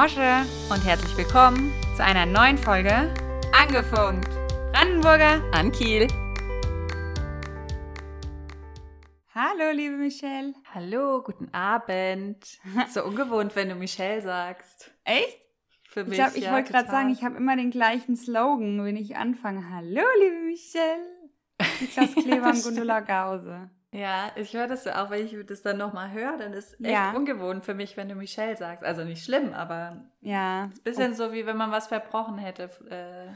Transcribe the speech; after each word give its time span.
Mosche 0.00 0.46
und 0.70 0.84
herzlich 0.86 1.16
willkommen 1.16 1.72
zu 1.96 2.04
einer 2.04 2.24
neuen 2.24 2.56
Folge 2.56 3.12
Angefunkt. 3.52 4.28
Brandenburger 4.70 5.42
an 5.52 5.72
Kiel. 5.72 6.06
Hallo, 9.34 9.72
liebe 9.74 9.96
Michelle. 9.96 10.54
Hallo, 10.72 11.20
guten 11.24 11.52
Abend. 11.52 12.60
So 12.94 13.02
ungewohnt, 13.02 13.56
wenn 13.56 13.70
du 13.70 13.74
Michelle 13.74 14.22
sagst. 14.22 14.92
Echt? 15.02 15.40
Für 15.88 16.04
mich. 16.04 16.12
Ich, 16.12 16.24
glaub, 16.24 16.36
ich 16.36 16.44
ja, 16.44 16.52
wollte 16.52 16.70
gerade 16.70 16.88
sagen, 16.88 17.10
ich 17.10 17.24
habe 17.24 17.36
immer 17.36 17.56
den 17.56 17.72
gleichen 17.72 18.14
Slogan, 18.14 18.84
wenn 18.84 18.96
ich 18.96 19.16
anfange. 19.16 19.68
Hallo, 19.68 20.04
liebe 20.22 20.46
Michelle. 20.46 21.28
Niklas 21.80 22.14
Kleber 22.14 22.50
und 22.50 22.62
Gundula 22.62 23.00
Gause. 23.00 23.68
Ja, 23.90 24.30
ich 24.36 24.52
höre 24.52 24.66
das 24.66 24.84
ja 24.84 25.02
auch, 25.02 25.10
wenn 25.10 25.24
ich 25.24 25.34
das 25.46 25.62
dann 25.62 25.78
nochmal 25.78 26.12
höre, 26.12 26.36
dann 26.36 26.52
ist 26.52 26.74
echt 26.74 26.92
Ja. 26.92 27.12
ungewohnt 27.12 27.64
für 27.64 27.72
mich, 27.74 27.96
wenn 27.96 28.08
du 28.08 28.14
Michelle 28.14 28.56
sagst. 28.56 28.84
Also 28.84 29.02
nicht 29.04 29.24
schlimm, 29.24 29.54
aber 29.54 30.04
Ja. 30.20 30.64
ein 30.64 30.82
bisschen 30.84 31.14
so, 31.14 31.32
wie 31.32 31.46
wenn 31.46 31.56
man 31.56 31.70
was 31.70 31.88
verbrochen 31.88 32.36
hätte. 32.36 32.64
Äh, 32.90 33.32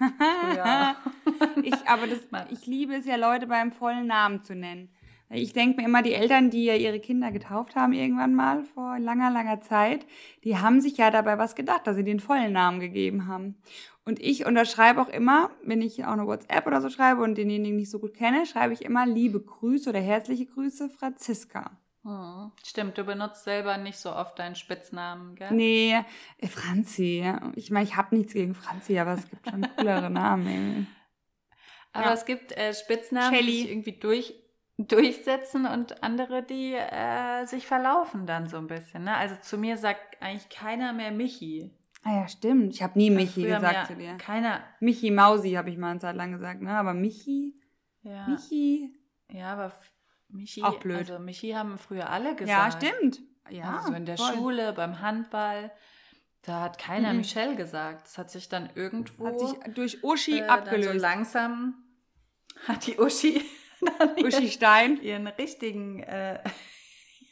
ich, 1.62 1.88
aber 1.88 2.06
das, 2.06 2.20
ich 2.50 2.66
liebe 2.66 2.94
es 2.96 3.06
ja, 3.06 3.16
Leute 3.16 3.46
beim 3.46 3.72
vollen 3.72 4.06
Namen 4.06 4.42
zu 4.42 4.54
nennen. 4.54 4.90
Ich 5.34 5.52
denke 5.52 5.80
mir 5.80 5.86
immer, 5.86 6.02
die 6.02 6.14
Eltern, 6.14 6.50
die 6.50 6.64
ja 6.64 6.74
ihre 6.74 7.00
Kinder 7.00 7.30
getauft 7.32 7.74
haben 7.76 7.92
irgendwann 7.92 8.34
mal 8.34 8.62
vor 8.64 8.98
langer, 8.98 9.30
langer 9.30 9.60
Zeit, 9.60 10.06
die 10.44 10.56
haben 10.58 10.80
sich 10.80 10.96
ja 10.96 11.10
dabei 11.10 11.38
was 11.38 11.54
gedacht, 11.54 11.86
dass 11.86 11.96
sie 11.96 12.04
den 12.04 12.20
vollen 12.20 12.52
Namen 12.52 12.80
gegeben 12.80 13.26
haben. 13.26 13.56
Und 14.04 14.20
ich 14.20 14.46
unterschreibe 14.46 15.00
auch 15.00 15.08
immer, 15.08 15.50
wenn 15.62 15.80
ich 15.82 16.04
auch 16.04 16.12
eine 16.12 16.26
WhatsApp 16.26 16.66
oder 16.66 16.80
so 16.80 16.90
schreibe 16.90 17.22
und 17.22 17.36
denjenigen 17.36 17.76
nicht 17.76 17.90
so 17.90 17.98
gut 17.98 18.14
kenne, 18.14 18.46
schreibe 18.46 18.74
ich 18.74 18.84
immer 18.84 19.06
liebe 19.06 19.40
Grüße 19.40 19.90
oder 19.90 20.00
herzliche 20.00 20.46
Grüße, 20.46 20.88
Franziska. 20.90 21.70
Hm. 22.02 22.52
Stimmt, 22.62 22.98
du 22.98 23.04
benutzt 23.04 23.44
selber 23.44 23.78
nicht 23.78 23.96
so 23.98 24.14
oft 24.14 24.38
deinen 24.38 24.56
Spitznamen, 24.56 25.34
gell? 25.36 25.52
Nee, 25.52 25.94
äh, 26.38 26.46
Franzi. 26.46 27.24
Ich 27.56 27.70
meine, 27.70 27.86
ich 27.86 27.96
habe 27.96 28.14
nichts 28.14 28.34
gegen 28.34 28.54
Franzi, 28.54 28.98
aber 28.98 29.14
es 29.14 29.28
gibt 29.30 29.48
schon 29.48 29.66
coolere 29.76 30.10
Namen. 30.10 30.46
Ey. 30.46 30.86
Aber 31.94 32.06
Ja. 32.08 32.12
es 32.12 32.26
gibt 32.26 32.52
äh, 32.58 32.74
Spitznamen, 32.74 33.34
Shelly. 33.34 33.46
die 33.52 33.58
sich 33.62 33.70
irgendwie 33.70 33.92
durch, 33.92 34.34
durchsetzen 34.78 35.66
und 35.66 36.02
andere, 36.02 36.42
die 36.42 36.74
äh, 36.74 37.44
sich 37.46 37.66
verlaufen 37.66 38.26
dann 38.26 38.48
so 38.48 38.56
ein 38.56 38.66
bisschen. 38.66 39.04
Ne? 39.04 39.16
Also 39.16 39.36
zu 39.40 39.56
mir 39.58 39.76
sagt 39.76 40.20
eigentlich 40.20 40.48
keiner 40.48 40.92
mehr 40.92 41.12
Michi. 41.12 41.70
Ah 42.02 42.16
ja, 42.20 42.28
stimmt. 42.28 42.74
Ich 42.74 42.82
habe 42.82 42.98
nie 42.98 43.10
Michi 43.10 43.42
Früher 43.42 43.56
gesagt 43.56 43.86
zu 43.86 43.94
dir. 43.96 44.16
Keiner. 44.18 44.62
Michi 44.80 45.10
Mausi 45.10 45.52
habe 45.52 45.70
ich 45.70 45.78
mal 45.78 45.92
eine 45.92 46.00
Zeit 46.00 46.16
lang 46.16 46.32
gesagt, 46.32 46.60
ne? 46.60 46.72
Aber 46.76 46.92
Michi, 46.92 47.54
Ja, 48.02 48.26
Michi. 48.28 48.94
ja 49.30 49.52
aber 49.54 49.72
Michi, 50.28 50.62
Auch 50.62 50.78
blöd. 50.80 50.98
also 50.98 51.18
Michi 51.18 51.52
haben 51.52 51.78
früher 51.78 52.10
alle 52.10 52.30
Ja, 52.30 52.34
gesagt. 52.34 52.82
stimmt. 52.84 53.20
Ja, 53.48 53.76
also 53.76 53.88
so 53.88 53.94
in 53.94 54.04
der 54.06 54.18
voll. 54.18 54.34
Schule, 54.34 54.72
beim 54.74 55.00
Handball, 55.00 55.70
da 56.42 56.60
hat 56.62 56.78
keiner 56.78 57.12
Mhm. 57.12 57.18
Michelle 57.18 57.56
gesagt. 57.56 58.04
Das 58.06 58.18
hat 58.18 58.30
sich 58.30 58.48
dann 58.50 58.68
irgendwo 58.74 59.26
Hat 59.26 59.38
sich 59.40 59.52
durch 59.74 60.02
Uschi 60.04 60.40
äh, 60.40 60.46
abgelöst. 60.46 60.92
so 60.92 60.98
langsam 60.98 61.74
hat 62.66 62.86
die 62.86 62.98
Uschi 62.98 63.40
dann 63.98 64.24
Uschi 64.24 64.50
Stein. 64.50 65.00
ihren 65.02 65.26
richtigen, 65.26 66.02
äh, 66.02 66.42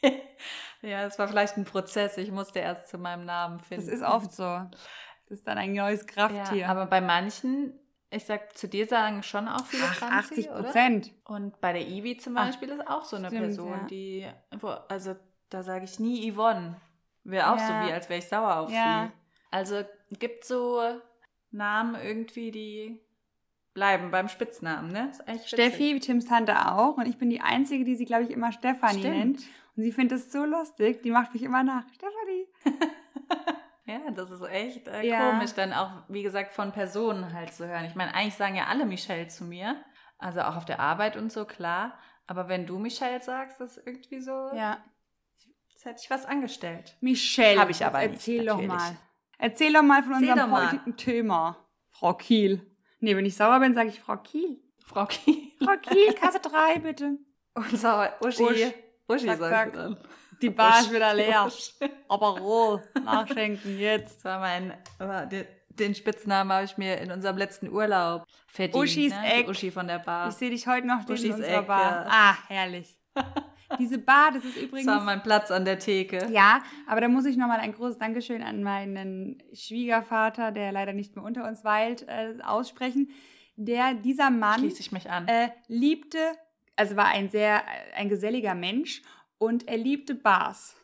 ja, 0.81 1.05
es 1.05 1.17
war 1.19 1.27
vielleicht 1.27 1.57
ein 1.57 1.65
Prozess. 1.65 2.17
Ich 2.17 2.31
musste 2.31 2.59
erst 2.59 2.87
zu 2.89 2.97
meinem 2.97 3.25
Namen 3.25 3.59
finden. 3.59 3.85
Das 3.85 3.93
ist 3.93 4.03
oft 4.03 4.31
so. 4.33 4.43
Das 4.43 5.39
ist 5.39 5.47
dann 5.47 5.57
ein 5.57 5.73
neues 5.73 6.05
Krafttier. 6.05 6.59
Ja, 6.61 6.67
aber 6.69 6.85
bei 6.85 7.01
manchen, 7.01 7.79
ich 8.09 8.25
sag, 8.25 8.57
zu 8.57 8.67
dir 8.67 8.85
sagen 8.87 9.23
schon 9.23 9.47
auch 9.47 9.65
viele 9.65 9.83
Ach, 9.85 9.95
Franzi, 9.95 10.33
80 10.33 10.49
oder? 10.49 10.63
Prozent. 10.63 11.11
Und 11.25 11.59
bei 11.61 11.73
der 11.73 11.87
Ivi 11.87 12.17
zum 12.17 12.37
Ach, 12.37 12.45
Beispiel 12.45 12.69
ist 12.69 12.87
auch 12.87 13.05
so 13.05 13.15
eine 13.15 13.27
stimmt, 13.27 13.41
Person, 13.43 13.71
ja. 13.71 13.85
die, 13.87 14.27
also 14.89 15.15
da 15.49 15.63
sage 15.63 15.85
ich 15.85 15.99
nie 15.99 16.31
Yvonne. 16.31 16.75
Wäre 17.23 17.51
auch 17.51 17.57
Ja. 17.57 17.67
so 17.67 17.87
wie, 17.87 17.93
als 17.93 18.09
wäre 18.09 18.19
ich 18.19 18.27
sauer 18.27 18.57
auf 18.57 18.69
Ja. 18.69 19.09
sie. 19.11 19.11
Also 19.51 19.83
gibt 20.19 20.43
so 20.45 20.81
Namen 21.51 21.95
irgendwie, 21.95 22.51
die 22.51 22.99
bleiben 23.73 24.11
beim 24.11 24.27
Spitznamen, 24.27 24.91
ne? 24.91 25.11
Steffi, 25.45 25.99
Tims 25.99 26.25
Tante 26.25 26.71
auch. 26.71 26.97
Und 26.97 27.07
ich 27.07 27.17
bin 27.17 27.29
die 27.29 27.41
Einzige, 27.41 27.83
die 27.83 27.95
sie, 27.95 28.05
glaube 28.05 28.23
ich, 28.23 28.31
immer 28.31 28.51
Stefanie 28.51 28.99
Stimmt. 28.99 29.17
nennt. 29.17 29.37
Und 29.75 29.83
sie 29.83 29.91
findet 29.91 30.19
es 30.19 30.31
so 30.31 30.45
lustig. 30.45 31.01
Die 31.03 31.11
macht 31.11 31.33
mich 31.33 31.43
immer 31.43 31.63
nach. 31.63 31.83
Stefanie. 31.93 32.47
Ja, 33.85 33.99
das 34.11 34.31
ist 34.31 34.41
echt 34.43 34.87
äh, 34.87 35.05
Ja. 35.05 35.29
komisch, 35.29 35.51
dann 35.55 35.73
auch, 35.73 35.91
wie 36.07 36.23
gesagt, 36.23 36.53
von 36.53 36.71
Personen 36.71 37.33
halt 37.33 37.53
zu 37.53 37.67
hören. 37.67 37.83
Ich 37.83 37.95
meine, 37.95 38.15
eigentlich 38.15 38.35
sagen 38.35 38.55
ja 38.55 38.67
alle 38.67 38.85
Michelle 38.85 39.27
zu 39.27 39.43
mir. 39.43 39.75
Also 40.17 40.39
auch 40.39 40.55
auf 40.55 40.63
der 40.63 40.79
Arbeit 40.79 41.17
und 41.17 41.33
so, 41.33 41.43
klar. 41.43 41.99
Aber 42.25 42.47
wenn 42.47 42.65
du 42.65 42.79
Michelle 42.79 43.21
sagst, 43.21 43.59
das 43.59 43.75
ist 43.75 43.85
irgendwie 43.85 44.21
so, 44.21 44.31
Ja. 44.55 44.77
als 45.73 45.83
hätte 45.83 45.99
ich 46.01 46.09
was 46.09 46.25
angestellt. 46.25 46.95
Michelle. 47.01 47.59
Hab 47.59 47.69
ich 47.69 47.83
aber 47.85 48.01
jetzt 48.03 48.25
nicht, 48.25 48.39
Erzähl 48.39 48.45
doch 48.45 48.61
mal. 48.61 48.97
Erzähl 49.37 49.73
doch 49.73 49.83
mal 49.83 50.01
von 50.03 50.13
Erzähl 50.13 50.29
unserem 50.31 50.51
heutigen 50.53 50.95
Thema. 50.95 51.57
Frau 51.91 52.13
Kiel. 52.13 52.65
Nee, 53.03 53.17
wenn 53.17 53.25
ich 53.25 53.35
sauer 53.35 53.59
bin, 53.59 53.73
sage 53.73 53.89
ich 53.89 53.99
Frau 53.99 54.15
Kiel. 54.15 54.61
Frau 54.85 55.05
Kiel. 55.05 55.51
Frau 55.61 55.75
Kiel, 55.75 56.13
Kasse 56.19 56.39
3, 56.39 56.79
bitte. 56.79 57.17
Unser 57.53 58.13
Uschi. 58.21 58.43
Usch. 58.43 58.73
Uschi 59.09 59.25
Zack, 59.25 59.39
sagst 59.39 59.51
zack. 59.51 59.73
du 59.73 59.77
dann. 59.77 59.97
Die 60.41 60.49
Bar 60.49 60.79
ist 60.79 60.89
wieder 60.93 61.13
leer. 61.13 61.45
Usch. 61.45 61.73
Aber 62.07 62.39
roh. 62.39 62.79
Nachschenken 63.03 63.77
jetzt. 63.77 64.19
Das 64.19 64.23
war 64.23 64.39
mein, 64.39 64.73
den, 65.29 65.45
den 65.67 65.95
Spitznamen 65.95 66.53
habe 66.53 66.63
ich 66.63 66.77
mir 66.77 66.97
in 66.99 67.11
unserem 67.11 67.35
letzten 67.35 67.67
Urlaub 67.67 68.23
verdient. 68.47 68.81
Uschis 68.81 69.11
ne? 69.11 69.33
Eck. 69.33 69.45
Die 69.47 69.51
Uschi 69.51 69.69
von 69.71 69.85
der 69.85 69.99
Bar. 69.99 70.29
Ich 70.29 70.35
sehe 70.35 70.49
dich 70.49 70.65
heute 70.65 70.87
noch 70.87 71.05
in 71.05 71.11
unserer 71.11 71.59
Eck, 71.59 71.67
Bar. 71.67 72.05
ja. 72.05 72.07
Ah, 72.09 72.37
herrlich. 72.47 72.97
Diese 73.79 73.97
Bar, 73.97 74.31
das 74.33 74.43
ist 74.45 74.55
Das 74.57 74.63
übrigens. 74.63 74.87
war 74.87 75.01
mein 75.01 75.23
Platz 75.23 75.51
an 75.51 75.65
der 75.65 75.79
Theke. 75.79 76.27
Ja, 76.31 76.61
aber 76.87 77.01
da 77.01 77.07
muss 77.07 77.25
ich 77.25 77.37
nochmal 77.37 77.59
ein 77.59 77.73
großes 77.73 77.97
Dankeschön 77.97 78.43
an 78.43 78.63
meinen 78.63 79.41
Schwiegervater, 79.53 80.51
der 80.51 80.71
leider 80.71 80.93
nicht 80.93 81.15
mehr 81.15 81.25
unter 81.25 81.47
uns 81.47 81.63
weilt, 81.63 82.07
äh, 82.07 82.35
aussprechen. 82.43 83.09
Der, 83.55 83.93
dieser 83.93 84.29
Mann 84.29 84.59
Schließe 84.59 84.79
ich 84.81 84.91
mich 84.91 85.09
an. 85.09 85.27
äh, 85.27 85.49
liebte, 85.67 86.17
also 86.75 86.95
war 86.95 87.05
ein 87.07 87.29
sehr, 87.29 87.63
ein 87.95 88.09
geselliger 88.09 88.55
Mensch 88.55 89.01
und 89.37 89.67
er 89.67 89.77
liebte 89.77 90.15
Bars. 90.15 90.75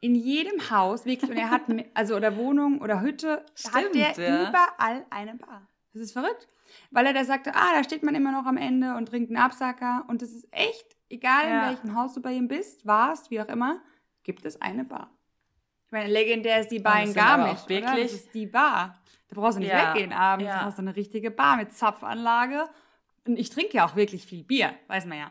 In 0.00 0.14
jedem 0.14 0.70
Haus, 0.70 1.04
wirklich, 1.06 1.30
und 1.30 1.36
er 1.36 1.50
hat, 1.50 1.62
also 1.94 2.16
oder 2.16 2.36
Wohnung 2.36 2.80
oder 2.80 3.00
Hütte, 3.00 3.44
hat 3.72 3.84
Stimmt, 3.84 3.94
der 3.94 4.12
ja. 4.18 4.48
überall 4.48 5.06
eine 5.10 5.34
Bar. 5.36 5.68
Das 5.92 6.02
ist 6.02 6.12
verrückt. 6.12 6.48
Weil 6.90 7.06
er 7.06 7.12
da 7.12 7.24
sagte, 7.24 7.54
ah, 7.54 7.72
da 7.74 7.84
steht 7.84 8.02
man 8.02 8.14
immer 8.14 8.32
noch 8.32 8.46
am 8.46 8.56
Ende 8.56 8.94
und 8.94 9.06
trinkt 9.06 9.30
einen 9.30 9.36
Absacker. 9.36 10.04
Und 10.08 10.22
das 10.22 10.30
ist 10.30 10.48
echt, 10.52 10.96
egal 11.12 11.48
Ja. 11.48 11.62
in 11.64 11.68
welchem 11.70 11.96
Haus 11.96 12.14
du 12.14 12.22
bei 12.22 12.32
ihm 12.32 12.48
bist, 12.48 12.86
warst, 12.86 13.30
wie 13.30 13.40
auch 13.40 13.48
immer, 13.48 13.80
gibt 14.24 14.44
es 14.44 14.60
eine 14.60 14.84
Bar. 14.84 15.10
Ich 15.86 15.92
meine, 15.92 16.08
legendär 16.10 16.60
ist 16.60 16.68
die 16.70 16.78
Bar 16.78 17.02
in 17.02 17.12
das 17.12 17.16
aber 17.22 17.42
Garmisch, 17.44 17.60
auch 17.60 17.64
oder? 17.66 17.68
wirklich- 17.70 18.02
Das 18.12 18.12
ist 18.12 18.34
die 18.34 18.46
Bar. 18.46 18.98
Da 19.28 19.40
brauchst 19.40 19.56
du 19.56 19.60
nicht 19.60 19.70
Ja, 19.72 19.94
weggehen 19.94 20.12
abends. 20.12 20.46
ja. 20.46 20.58
Du 20.58 20.64
brauchst 20.64 20.78
eine 20.78 20.96
richtige 20.96 21.30
Bar 21.30 21.56
mit 21.56 21.72
Zapfanlage. 21.72 22.64
Und 23.26 23.38
ich 23.38 23.50
trinke 23.50 23.76
ja 23.76 23.86
auch 23.86 23.94
wirklich 23.96 24.26
viel 24.26 24.42
Bier, 24.42 24.74
weiß 24.88 25.06
man 25.06 25.18
ja. 25.18 25.30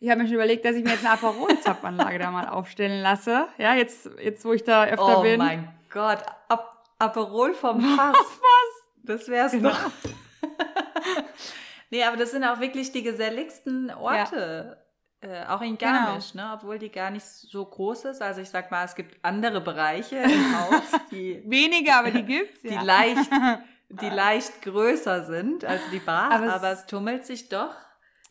Ich 0.00 0.08
habe 0.10 0.20
mir 0.20 0.26
schon 0.26 0.34
überlegt, 0.36 0.64
dass 0.64 0.74
ich 0.76 0.84
mir 0.84 0.90
jetzt 0.90 1.04
eine 1.04 1.14
Aperol-Zapfanlage 1.14 2.18
da 2.20 2.30
mal 2.30 2.48
aufstellen 2.48 3.02
lasse. 3.02 3.48
Ja, 3.58 3.74
jetzt, 3.74 4.08
jetzt 4.22 4.44
wo 4.44 4.52
ich 4.52 4.62
da 4.64 4.84
öfter 4.84 5.18
oh 5.18 5.22
bin. 5.22 5.38
mein 5.38 5.68
Gott. 5.90 6.22
Ap 6.48 6.74
Aperol 6.98 7.52
vom 7.54 7.80
Fass. 7.96 8.16
Das 9.02 9.28
wär's 9.28 9.52
Genau. 9.52 9.68
doch. 9.70 9.90
nee, 11.90 12.02
aber 12.04 12.16
das 12.16 12.30
sind 12.30 12.44
auch 12.44 12.60
wirklich 12.60 12.92
die 12.92 13.02
geselligsten 13.02 13.90
Orte. 13.90 14.82
Äh, 15.26 15.44
auch 15.48 15.60
in 15.60 15.76
Genau. 15.76 15.90
Garmisch, 15.92 16.34
ne? 16.34 16.50
obwohl 16.54 16.78
die 16.78 16.90
gar 16.90 17.10
nicht 17.10 17.24
so 17.26 17.64
groß 17.64 18.04
ist. 18.06 18.22
Also 18.22 18.40
ich 18.42 18.48
sag 18.50 18.70
mal, 18.70 18.84
es 18.84 18.94
gibt 18.94 19.16
andere 19.24 19.60
Bereiche 19.60 20.16
im 20.18 20.54
Haus, 20.60 20.82
die, 21.10 21.42
Wenige, 21.46 21.94
aber 21.94 22.10
die 22.12 22.22
gibt's 22.22 22.62
die, 22.62 22.68
ja. 22.68 22.82
leicht, 22.82 23.28
die 23.88 24.08
leicht 24.10 24.62
größer 24.62 25.24
sind 25.24 25.64
als 25.64 25.80
die 25.90 25.98
Bar, 25.98 26.30
Aber 26.30 26.52
aber 26.54 26.70
es- 26.72 26.80
es, 26.82 26.86
tummelt 26.86 27.26
sich 27.26 27.48
doch 27.48 27.74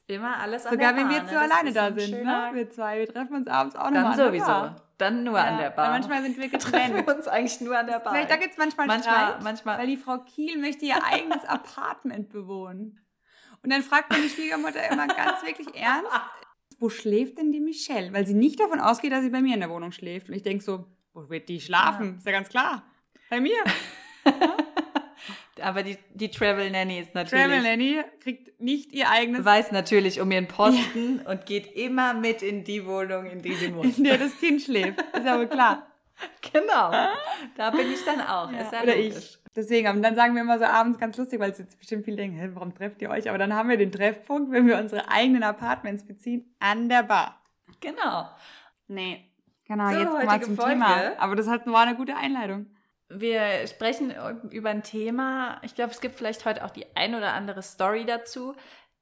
immer 0.07 0.37
alles 0.37 0.65
an 0.65 0.71
Sogar 0.73 0.93
der 0.93 1.01
wenn 1.01 1.07
Bar. 1.09 1.15
wir 1.17 1.21
ne? 1.23 1.27
zu 1.27 1.33
Das 1.33 1.43
alleine 1.51 1.73
da 1.73 1.85
sind, 1.91 2.15
schöner- 2.15 2.51
ne? 2.51 2.55
Wir 2.55 2.69
zwei, 2.69 2.99
wir 2.99 3.07
treffen 3.11 3.35
uns 3.35 3.47
abends 3.47 3.75
auch 3.75 3.85
Dann 3.85 3.93
nochmal 3.95 4.11
an 4.13 4.17
der 4.17 4.27
sowieso. 4.27 4.45
Bar. 4.45 4.75
Dann 4.97 5.23
nur 5.25 5.37
Ja, 5.37 5.43
an 5.45 5.57
der 5.57 5.69
Bar. 5.71 5.89
Manchmal 5.89 6.21
sind 6.21 6.37
wir 6.37 6.49
treffen 6.51 6.71
getrennt. 6.93 7.07
wir 7.07 7.15
uns 7.17 7.27
eigentlich 7.27 7.59
nur 7.59 7.77
an 7.77 7.87
der 7.87 7.99
Bar. 7.99 8.13
Vielleicht, 8.13 8.31
da 8.31 8.37
gibt 8.37 8.51
es 8.51 8.57
manchmal, 8.57 8.87
manchmal, 8.87 9.15
Streit, 9.27 9.43
manchmal. 9.43 9.77
weil 9.79 9.87
die 9.87 9.97
Frau 9.97 10.19
Kiel 10.19 10.57
möchte 10.61 10.85
ihr 10.85 11.03
eigenes 11.03 11.43
Apartment 11.43 12.29
bewohnen. 12.29 13.01
Und 13.63 13.73
dann 13.73 13.81
fragt 13.81 14.11
meine 14.11 14.29
Schwiegermutter 14.29 14.89
immer 14.91 15.07
ganz 15.07 15.43
wirklich 15.43 15.75
ernst, 15.75 16.11
wo 16.79 16.89
schläft 16.89 17.37
denn 17.37 17.51
die 17.51 17.59
Michelle? 17.59 18.13
Weil 18.13 18.25
sie 18.27 18.33
nicht 18.33 18.59
davon 18.59 18.79
ausgeht, 18.79 19.11
dass 19.11 19.23
sie 19.23 19.29
bei 19.29 19.41
mir 19.41 19.53
in 19.53 19.59
der 19.59 19.69
Wohnung 19.69 19.91
schläft. 19.91 20.29
Und 20.29 20.35
ich 20.35 20.43
denke 20.43 20.63
so, 20.63 20.85
wo 21.13 21.29
wird 21.29 21.49
die 21.49 21.61
schlafen? 21.61 22.17
Ist 22.17 22.25
ja 22.25 22.31
ganz 22.31 22.49
klar. 22.49 22.83
Bei 23.29 23.39
mir. 23.39 23.57
Aber 25.61 25.83
die, 25.83 25.97
die 26.13 26.29
Travel 26.29 26.69
Nanny 26.69 26.99
ist 26.99 27.15
natürlich. 27.15 27.45
Travel 27.45 27.61
Nanny 27.61 28.01
kriegt 28.19 28.59
nicht 28.59 28.91
ihr 28.91 29.09
eigenes, 29.09 29.45
weiß 29.45 29.71
natürlich 29.71 30.19
um 30.19 30.29
ihren 30.31 30.47
Posten 30.47 31.21
und 31.21 31.45
geht 31.45 31.73
immer 31.75 32.13
mit 32.13 32.41
in 32.41 32.63
die 32.65 32.85
Wohnung, 32.85 33.25
in 33.25 33.41
die 33.41 33.53
sie 33.53 33.69
muss. 33.69 33.97
in 33.97 34.03
der 34.03 34.17
das 34.17 34.37
Kind 34.39 34.61
schläft. 34.61 34.99
Ist 34.99 35.25
ja 35.25 35.37
wohl 35.37 35.47
klar. 35.47 35.87
genau. 36.53 36.91
Da 37.55 37.71
bin 37.71 37.91
ich 37.91 38.03
dann 38.03 38.21
auch. 38.21 38.51
ist 38.51 38.71
ja 38.71 38.83
Oder 38.83 38.95
logisch. 38.95 39.15
ich. 39.15 39.44
Deswegen, 39.55 39.87
und 39.89 40.01
dann 40.03 40.15
sagen 40.15 40.35
wir 40.35 40.41
immer 40.41 40.59
so 40.59 40.65
abends 40.65 40.97
ganz 40.99 41.15
lustig, 41.17 41.39
weil 41.39 41.51
es 41.51 41.59
jetzt 41.59 41.79
bestimmt 41.79 42.03
viele 42.03 42.17
denken, 42.17 42.37
hä, 42.37 42.49
warum 42.53 42.75
trefft 42.75 43.01
ihr 43.01 43.09
euch? 43.09 43.29
Aber 43.29 43.37
dann 43.37 43.53
haben 43.53 43.69
wir 43.69 43.77
den 43.77 43.91
Treffpunkt, 43.91 44.51
wenn 44.51 44.67
wir 44.67 44.77
unsere 44.77 45.09
eigenen 45.09 45.43
Apartments 45.43 46.05
beziehen, 46.05 46.53
an 46.59 46.89
der 46.89 47.03
Bar. 47.03 47.41
Genau. 47.79 48.29
Nee. 48.87 49.31
Genau, 49.67 49.89
So, 49.89 49.97
jetzt 49.97 50.25
mal 50.25 50.41
zum 50.43 50.55
Folge. 50.55 50.73
Thema. 50.73 51.17
Aber 51.17 51.35
das 51.35 51.47
hat, 51.47 51.65
war 51.67 51.81
eine 51.81 51.95
gute 51.95 52.15
Einleitung. 52.15 52.67
wir 53.09 53.65
sprechen 53.67 54.13
über 54.51 54.69
ein 54.69 54.83
Thema. 54.83 55.59
Ich 55.63 55.73
glaube, 55.73 55.91
es 55.91 56.01
gibt 56.01 56.15
vielleicht 56.15 56.45
heute 56.45 56.65
auch 56.65 56.71
die 56.71 56.85
ein 56.95 57.15
oder 57.15 57.33
andere 57.33 57.61
Story 57.63 58.05
dazu, 58.05 58.55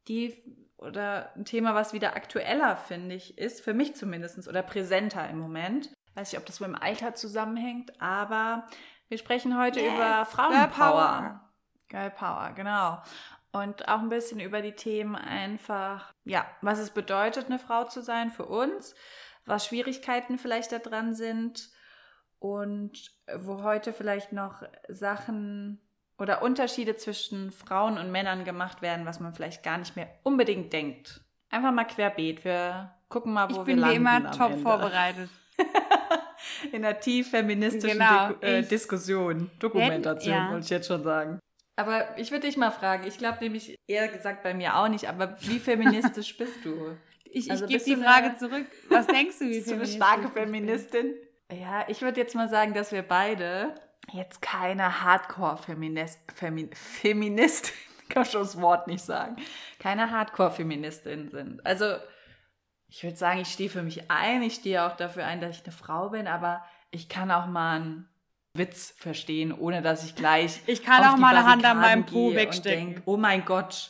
die 0.08 0.34
oder 0.78 1.34
ein 1.36 1.46
Thema, 1.46 1.74
was 1.76 1.94
wieder 1.94 2.16
aktueller, 2.16 2.76
finde 2.76 3.16
ich, 3.16 3.38
ist, 3.38 3.62
für 3.62 3.74
mich 3.74 3.96
zumindest, 3.96 4.48
oder 4.48 4.62
präsenter 4.64 5.30
im 5.30 5.40
Moment. 5.40 5.90
Weiß 6.16 6.32
nicht, 6.32 6.40
ob 6.40 6.46
das 6.46 6.60
mit 6.60 6.70
dem 6.70 6.76
Alter 6.76 7.16
zusammenhängt, 7.16 8.00
aber 8.02 8.68
wir 9.10 9.18
sprechen 9.18 9.60
heute 9.60 9.80
yes, 9.80 9.94
über 9.94 10.26
Frauenpower. 10.26 11.42
Girl 11.90 12.10
Power, 12.10 12.52
genau. 12.56 13.02
Und 13.52 13.88
auch 13.88 14.00
ein 14.00 14.10
bisschen 14.10 14.40
über 14.40 14.62
die 14.62 14.72
Themen 14.72 15.16
einfach, 15.16 16.12
ja, 16.26 16.46
was 16.62 16.80
es 16.80 16.90
bedeutet, 16.90 17.46
eine 17.46 17.60
Frau 17.60 17.84
zu 17.84 18.02
sein 18.02 18.32
für 18.32 18.46
uns, 18.46 18.96
was 19.46 19.68
Schwierigkeiten 19.68 20.40
vielleicht 20.40 20.72
da 20.72 20.80
dran 20.80 21.14
sind 21.14 21.70
und 22.40 23.12
wo 23.38 23.62
heute 23.62 23.94
vielleicht 23.94 24.32
noch 24.32 24.64
Sachen 24.90 25.80
oder 26.18 26.42
Unterschiede 26.42 26.96
zwischen 26.96 27.52
Frauen 27.52 27.98
und 27.98 28.12
Männern 28.12 28.44
gemacht 28.44 28.82
werden, 28.82 29.06
was 29.06 29.20
man 29.20 29.34
vielleicht 29.34 29.62
gar 29.62 29.78
nicht 29.78 29.96
mehr 29.96 30.10
unbedingt 30.24 30.74
denkt. 30.74 31.22
Einfach 31.50 31.72
mal 31.72 31.86
querbeet. 31.86 32.44
Wir 32.44 32.96
gucken 33.08 33.34
mal, 33.34 33.50
wo 33.50 33.68
wir 33.68 33.76
landen. 33.76 33.84
Ich 33.86 33.86
bin 33.86 33.92
wie 33.92 33.96
immer 33.96 34.32
top 34.32 34.52
Ende. 34.52 34.64
vorbereitet. 34.64 35.30
In 36.72 36.86
einer 36.86 37.00
tief 37.00 37.30
feministischen 37.30 38.00
genau, 38.00 38.34
Di 38.34 38.46
äh, 38.46 38.62
Diskussion, 38.64 39.52
Dokumentation, 39.60 40.34
ja. 40.34 40.52
wollte 40.52 40.66
ich 40.66 40.70
jetzt 40.70 40.88
schon 40.88 41.04
sagen. 41.04 41.40
Aber 41.76 42.18
ich 42.18 42.32
würde 42.32 42.48
dich 42.48 42.58
mal 42.58 42.72
fragen, 42.72 43.08
ich 43.08 43.18
glaube 43.18 43.40
nämlich 43.42 43.76
eher 43.88 44.08
gesagt 44.08 44.44
bei 44.44 44.54
mir 44.54 44.78
auch 44.78 44.88
nicht, 44.88 45.10
aber 45.10 45.36
wie 45.42 45.60
feministisch 45.60 46.38
bist 46.38 46.64
du? 46.64 46.96
Ich, 47.26 47.50
also 47.50 47.66
ich 47.66 47.72
gebe 47.72 47.84
die 47.84 47.96
Frage 47.96 48.28
eine, 48.28 48.38
zurück. 48.38 48.68
Was 48.90 49.08
denkst 49.08 49.40
du, 49.40 49.46
wie? 49.46 49.56
Bist 49.56 49.72
du 49.72 49.74
eine 49.74 49.88
starke 49.88 50.30
Feministin? 50.30 51.16
Ja, 51.52 51.86
ich 51.88 52.02
würde 52.02 52.22
jetzt 52.22 52.36
mal 52.36 52.48
sagen, 52.48 52.74
dass 52.74 52.92
wir 52.92 53.02
beide 53.02 53.74
jetzt 54.12 54.42
keine 54.42 55.04
Hardcore-Feminist, 55.04 56.20
Femin, 56.34 56.70
Feministin, 56.74 57.74
kann 58.10 58.26
schon 58.26 58.42
das 58.42 58.62
Wort 58.62 58.88
nicht 58.88 59.04
sagen, 59.04 59.38
keine 59.80 60.12
Hardcore-Feministin 60.12 61.30
sind. 61.30 61.66
Also, 61.66 61.96
ich 62.94 63.04
würde 63.04 63.18
sagen, 63.18 63.40
ich 63.40 63.48
stehe 63.48 63.72
für 63.72 63.82
mich 63.82 64.12
ein, 64.12 64.44
ich 64.44 64.54
stehe 64.54 64.86
auch 64.86 64.96
dafür 64.96 65.26
ein, 65.26 65.42
dass 65.42 65.58
ich 65.58 65.64
eine 65.64 65.74
Frau 65.74 66.10
bin, 66.10 66.28
aber 66.28 66.64
ich 66.92 67.10
kann 67.10 67.32
auch 67.32 67.48
mal 67.48 67.78
einen 67.78 68.10
Witz 68.54 68.94
verstehen, 68.96 69.52
ohne 69.52 69.82
dass 69.82 70.06
ich 70.06 70.16
gleich. 70.16 70.62
Ich 70.68 70.84
kann 70.84 71.04
auch 71.04 71.18
mal 71.18 71.36
eine 71.36 71.44
Hand 71.44 71.66
an 71.66 71.80
meinem 71.80 72.06
Po 72.06 72.36
wegstecken. 72.36 72.94
Denk, 72.94 73.02
oh 73.06 73.18
mein 73.18 73.46
Gott. 73.46 73.90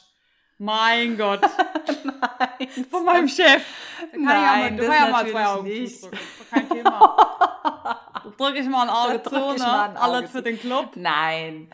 Mein 0.57 1.17
Gott. 1.17 1.41
Nein. 2.05 2.85
Von 2.89 3.03
meinem 3.03 3.27
Chef. 3.27 3.65
Kann 4.09 4.23
Nein, 4.23 4.79
ich 4.79 4.83
auch 4.83 4.88
mal, 4.88 5.00
das 5.01 5.05
ja 5.05 5.11
mal 5.11 5.27
zwei 5.27 5.47
Augen 5.47 5.67
nicht. 5.67 6.09
Kein 6.50 6.69
Thema. 6.69 8.00
Drücke 8.38 8.59
ich 8.59 8.69
mal 8.69 8.83
ein 8.83 8.89
Auge 8.89 9.21
zu, 9.21 9.35
ne? 9.35 10.00
Alles 10.00 10.31
für 10.31 10.41
den 10.41 10.57
Club. 10.57 10.91
Nein. 10.95 11.69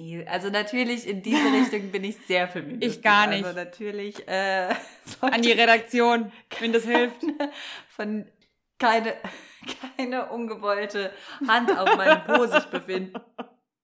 Nee, 0.00 0.24
also 0.26 0.48
natürlich 0.48 1.06
in 1.06 1.22
diese 1.22 1.36
Richtung 1.52 1.90
bin 1.90 2.04
ich 2.04 2.16
sehr 2.26 2.48
feministisch. 2.48 2.96
Ich 2.96 3.02
gar 3.02 3.26
nicht. 3.26 3.44
Also 3.44 3.58
natürlich 3.58 4.26
äh, 4.28 4.68
an 5.20 5.42
die 5.42 5.52
Redaktion, 5.52 6.32
wenn 6.58 6.72
das 6.72 6.84
hilft. 6.84 7.20
Von 7.88 8.26
keine 8.78 9.14
keine 9.98 10.30
ungewollte 10.30 11.12
Hand 11.46 11.76
auf 11.78 11.94
meinem 11.96 12.24
Po 12.24 12.46
sich 12.46 12.64
befinden. 12.66 13.20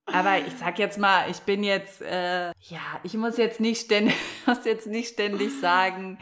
Aber 0.07 0.39
ich 0.39 0.53
sag 0.53 0.79
jetzt 0.79 0.97
mal, 0.97 1.29
ich 1.29 1.39
bin 1.41 1.63
jetzt 1.63 2.01
äh, 2.01 2.47
ja, 2.47 2.99
ich 3.03 3.13
muss 3.13 3.37
jetzt 3.37 3.59
nicht 3.59 3.85
ständig 3.85 4.15
muss 4.47 4.65
jetzt 4.65 4.87
nicht 4.87 5.13
ständig 5.13 5.59
sagen, 5.59 6.17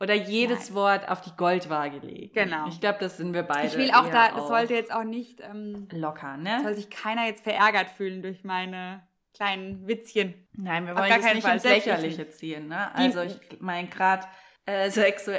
oder 0.00 0.14
jedes 0.14 0.70
Nein. 0.70 0.76
Wort 0.76 1.08
auf 1.08 1.20
die 1.20 1.36
Goldwaage 1.36 1.98
legen. 1.98 2.32
Genau. 2.32 2.66
Ich 2.68 2.80
glaube, 2.80 2.98
das 3.00 3.18
sind 3.18 3.34
wir 3.34 3.42
beide. 3.42 3.68
Ich 3.68 3.76
will 3.76 3.90
auch 3.90 4.08
da, 4.08 4.30
das 4.30 4.48
sollte 4.48 4.74
jetzt 4.74 4.92
auch 4.92 5.04
nicht 5.04 5.40
ähm, 5.40 5.86
locker, 5.92 6.36
ne? 6.36 6.60
Soll 6.62 6.74
sich 6.74 6.88
keiner 6.88 7.26
jetzt 7.26 7.44
verärgert 7.44 7.90
fühlen 7.90 8.22
durch 8.22 8.42
meine 8.42 9.02
kleinen 9.34 9.86
Witzchen. 9.86 10.34
Nein, 10.52 10.86
wir 10.86 10.96
wollen 10.96 11.10
das 11.10 11.34
nicht 11.34 11.46
ins 11.46 11.64
Lächerliche 11.64 12.30
ziehen, 12.30 12.68
ne? 12.68 12.94
Also 12.94 13.22
ich 13.22 13.38
meine 13.60 13.88
gerade 13.88 14.26
äh, 14.66 14.90
sexu 14.90 15.32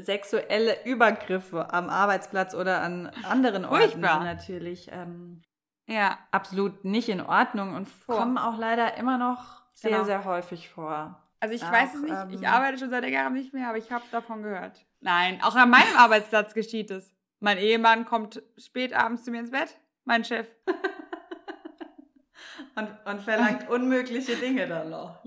sexuelle 0.00 0.84
Übergriffe 0.84 1.72
am 1.72 1.90
Arbeitsplatz 1.90 2.54
oder 2.54 2.80
an 2.80 3.12
anderen 3.24 3.64
Orten 3.66 3.90
sind 3.90 4.00
natürlich 4.00 4.88
ähm, 4.90 5.42
ja. 5.86 6.18
absolut 6.30 6.84
nicht 6.84 7.10
in 7.10 7.20
Ordnung 7.20 7.74
und 7.74 7.86
vor. 7.86 8.16
kommen 8.16 8.38
auch 8.38 8.58
leider 8.58 8.96
immer 8.96 9.18
noch 9.18 9.62
sehr, 9.74 9.90
genau. 9.90 10.04
sehr 10.04 10.24
häufig 10.24 10.70
vor. 10.70 11.22
Also 11.40 11.54
ich 11.54 11.62
auch, 11.62 11.72
weiß 11.72 11.94
es 11.94 12.02
nicht, 12.02 12.14
ähm, 12.14 12.30
ich 12.30 12.48
arbeite 12.48 12.78
schon 12.78 12.88
seit 12.88 13.02
längerem 13.02 13.34
nicht 13.34 13.52
mehr, 13.52 13.68
aber 13.68 13.78
ich 13.78 13.92
habe 13.92 14.04
davon 14.10 14.42
gehört. 14.42 14.84
Nein, 15.00 15.40
auch 15.42 15.56
an 15.56 15.70
meinem 15.70 15.96
Arbeitsplatz 15.96 16.54
geschieht 16.54 16.90
es. 16.90 17.14
Mein 17.40 17.58
Ehemann 17.58 18.06
kommt 18.06 18.42
spät 18.56 18.94
abends 18.94 19.24
zu 19.24 19.30
mir 19.30 19.40
ins 19.40 19.50
Bett, 19.50 19.78
mein 20.04 20.24
Chef. 20.24 20.46
Und, 22.74 22.88
und 23.04 23.22
verlangt 23.22 23.68
unmögliche 23.68 24.36
Dinge 24.36 24.66
dann 24.66 24.90
noch. 24.90 25.18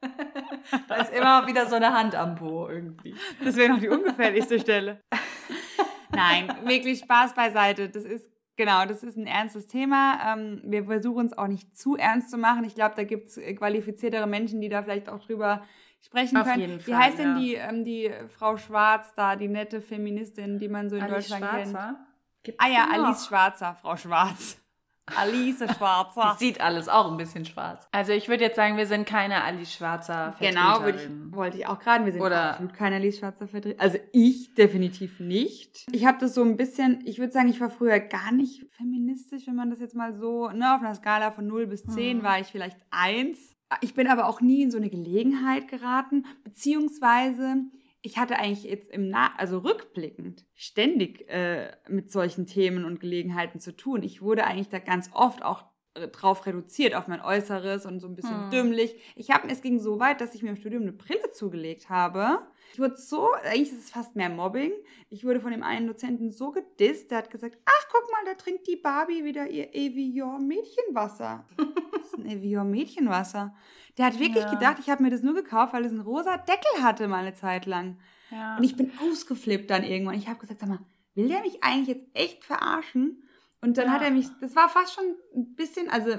da 0.88 0.96
ist 0.96 1.12
immer 1.12 1.46
wieder 1.46 1.66
so 1.66 1.76
eine 1.76 1.92
Hand 1.92 2.14
am 2.14 2.34
Po 2.34 2.68
irgendwie. 2.68 3.14
Das 3.42 3.56
wäre 3.56 3.70
noch 3.70 3.80
die 3.80 3.88
ungefährlichste 3.88 4.60
Stelle. 4.60 5.00
Nein, 6.10 6.52
wirklich 6.64 7.00
Spaß 7.00 7.34
beiseite. 7.34 7.88
Das 7.88 8.04
ist 8.04 8.30
Genau, 8.56 8.86
das 8.86 9.02
ist 9.02 9.16
ein 9.16 9.26
ernstes 9.26 9.66
Thema. 9.66 10.18
Ähm, 10.24 10.62
wir 10.64 10.84
versuchen 10.84 11.26
es 11.26 11.36
auch 11.36 11.48
nicht 11.48 11.76
zu 11.76 11.96
ernst 11.96 12.30
zu 12.30 12.38
machen. 12.38 12.64
Ich 12.64 12.76
glaube, 12.76 12.94
da 12.94 13.02
gibt 13.02 13.30
es 13.30 13.56
qualifiziertere 13.56 14.28
Menschen, 14.28 14.60
die 14.60 14.68
da 14.68 14.82
vielleicht 14.82 15.08
auch 15.08 15.18
drüber 15.18 15.64
sprechen 16.00 16.36
Auf 16.36 16.44
können. 16.44 16.60
Jeden 16.60 16.86
Wie 16.86 16.92
Fall, 16.92 17.02
heißt 17.02 17.18
ja. 17.18 17.24
denn 17.24 17.36
die, 17.36 17.54
ähm, 17.54 17.84
die 17.84 18.12
Frau 18.28 18.56
Schwarz 18.56 19.12
da, 19.16 19.34
die 19.34 19.48
nette 19.48 19.80
Feministin, 19.80 20.58
die 20.58 20.68
man 20.68 20.88
so 20.88 20.96
in 20.96 21.02
Alice 21.02 21.28
Deutschland 21.28 21.44
Schwarzer? 21.44 21.86
kennt? 21.86 21.98
Gibt's 22.44 22.64
ah 22.64 22.68
ja, 22.68 22.88
Alice 22.92 23.26
Schwarzer, 23.26 23.74
Frau 23.74 23.96
Schwarz. 23.96 24.63
Alice 25.06 25.64
Schwarzer. 25.76 26.36
Sieht 26.38 26.60
alles 26.60 26.88
auch 26.88 27.10
ein 27.10 27.16
bisschen 27.16 27.44
schwarz. 27.44 27.86
Also 27.92 28.12
ich 28.12 28.28
würde 28.28 28.44
jetzt 28.44 28.56
sagen, 28.56 28.76
wir 28.76 28.86
sind 28.86 29.06
keine 29.06 29.44
Alice 29.44 29.72
Schwarzer 29.72 30.34
Genau, 30.40 30.86
ich, 30.86 31.08
wollte 31.30 31.58
ich 31.58 31.66
auch 31.66 31.78
gerade. 31.78 32.04
Wir 32.04 32.12
sind 32.12 32.22
Oder 32.22 32.52
absolut 32.52 32.74
keine 32.74 32.96
Alice 32.96 33.18
Schwarzer 33.18 33.46
Vertreter. 33.46 33.82
Also 33.82 33.98
ich 34.12 34.54
definitiv 34.54 35.20
nicht. 35.20 35.86
Ich 35.92 36.06
habe 36.06 36.18
das 36.18 36.34
so 36.34 36.42
ein 36.42 36.56
bisschen, 36.56 37.02
ich 37.04 37.18
würde 37.18 37.32
sagen, 37.32 37.48
ich 37.48 37.60
war 37.60 37.70
früher 37.70 38.00
gar 38.00 38.32
nicht 38.32 38.66
feministisch, 38.72 39.46
wenn 39.46 39.56
man 39.56 39.70
das 39.70 39.80
jetzt 39.80 39.94
mal 39.94 40.14
so, 40.14 40.48
ne, 40.48 40.74
auf 40.74 40.80
einer 40.80 40.94
Skala 40.94 41.30
von 41.30 41.46
0 41.46 41.66
bis 41.66 41.84
10 41.84 42.18
hm. 42.18 42.24
war 42.24 42.40
ich 42.40 42.48
vielleicht 42.48 42.78
1. 42.90 43.38
Ich 43.80 43.94
bin 43.94 44.06
aber 44.06 44.28
auch 44.28 44.40
nie 44.40 44.62
in 44.62 44.70
so 44.70 44.78
eine 44.78 44.90
Gelegenheit 44.90 45.68
geraten, 45.68 46.26
beziehungsweise 46.44 47.56
ich 48.04 48.18
hatte 48.18 48.38
eigentlich 48.38 48.64
jetzt 48.64 48.90
im 48.90 49.08
Na 49.08 49.32
also 49.38 49.58
rückblickend 49.58 50.44
ständig 50.52 51.26
äh, 51.30 51.72
mit 51.88 52.12
solchen 52.12 52.46
Themen 52.46 52.84
und 52.84 53.00
Gelegenheiten 53.00 53.60
zu 53.60 53.74
tun. 53.74 54.02
Ich 54.02 54.20
wurde 54.20 54.44
eigentlich 54.44 54.68
da 54.68 54.78
ganz 54.78 55.08
oft 55.14 55.42
auch 55.42 55.64
äh, 55.94 56.08
drauf 56.08 56.44
reduziert 56.44 56.94
auf 56.94 57.08
mein 57.08 57.22
Äußeres 57.22 57.86
und 57.86 58.00
so 58.00 58.06
ein 58.06 58.14
bisschen 58.14 58.44
hm. 58.44 58.50
dümmlich. 58.50 58.94
Ich 59.16 59.30
habe 59.30 59.48
es 59.48 59.62
ging 59.62 59.80
so 59.80 60.00
weit, 60.00 60.20
dass 60.20 60.34
ich 60.34 60.42
mir 60.42 60.50
im 60.50 60.56
Studium 60.56 60.82
eine 60.82 60.92
Brille 60.92 61.30
zugelegt 61.32 61.88
habe. 61.88 62.46
Ich 62.74 62.80
wurde 62.80 62.96
so, 62.96 63.32
eigentlich 63.34 63.70
ist 63.70 63.84
es 63.84 63.90
fast 63.90 64.16
mehr 64.16 64.28
Mobbing. 64.28 64.72
Ich 65.08 65.24
wurde 65.24 65.40
von 65.40 65.52
dem 65.52 65.62
einen 65.62 65.86
Dozenten 65.86 66.32
so 66.32 66.50
gedisst, 66.50 67.08
der 67.12 67.18
hat 67.18 67.30
gesagt, 67.30 67.56
ach 67.64 67.88
guck 67.92 68.10
mal, 68.10 68.24
da 68.24 68.34
trinkt 68.34 68.66
die 68.66 68.74
Barbie 68.74 69.22
wieder 69.22 69.48
ihr 69.48 69.72
Evian 69.72 70.48
Mädchenwasser. 70.48 71.46
das 71.56 72.06
ist 72.06 72.18
ein 72.18 72.26
Evian 72.26 72.68
Mädchenwasser. 72.72 73.54
Der 73.96 74.06
hat 74.06 74.18
wirklich 74.18 74.42
ja. 74.42 74.52
gedacht, 74.52 74.78
ich 74.80 74.90
habe 74.90 75.04
mir 75.04 75.10
das 75.10 75.22
nur 75.22 75.34
gekauft, 75.34 75.72
weil 75.72 75.84
es 75.84 75.92
einen 75.92 76.00
rosa 76.00 76.36
Deckel 76.36 76.82
hatte 76.82 77.06
mal 77.06 77.18
eine 77.18 77.34
Zeit 77.34 77.66
lang. 77.66 77.96
Ja. 78.32 78.56
Und 78.56 78.64
ich 78.64 78.74
bin 78.74 78.90
ausgeflippt 79.00 79.70
dann 79.70 79.84
irgendwann. 79.84 80.16
Ich 80.16 80.26
habe 80.26 80.40
gesagt, 80.40 80.58
sag 80.58 80.68
mal, 80.68 80.80
will 81.14 81.28
der 81.28 81.42
mich 81.42 81.62
eigentlich 81.62 81.96
jetzt 81.96 82.08
echt 82.12 82.44
verarschen? 82.44 83.22
Und 83.60 83.78
dann 83.78 83.86
ja. 83.86 83.92
hat 83.92 84.02
er 84.02 84.10
mich, 84.10 84.26
das 84.40 84.56
war 84.56 84.68
fast 84.68 84.94
schon 84.94 85.14
ein 85.32 85.54
bisschen, 85.54 85.90
also 85.90 86.10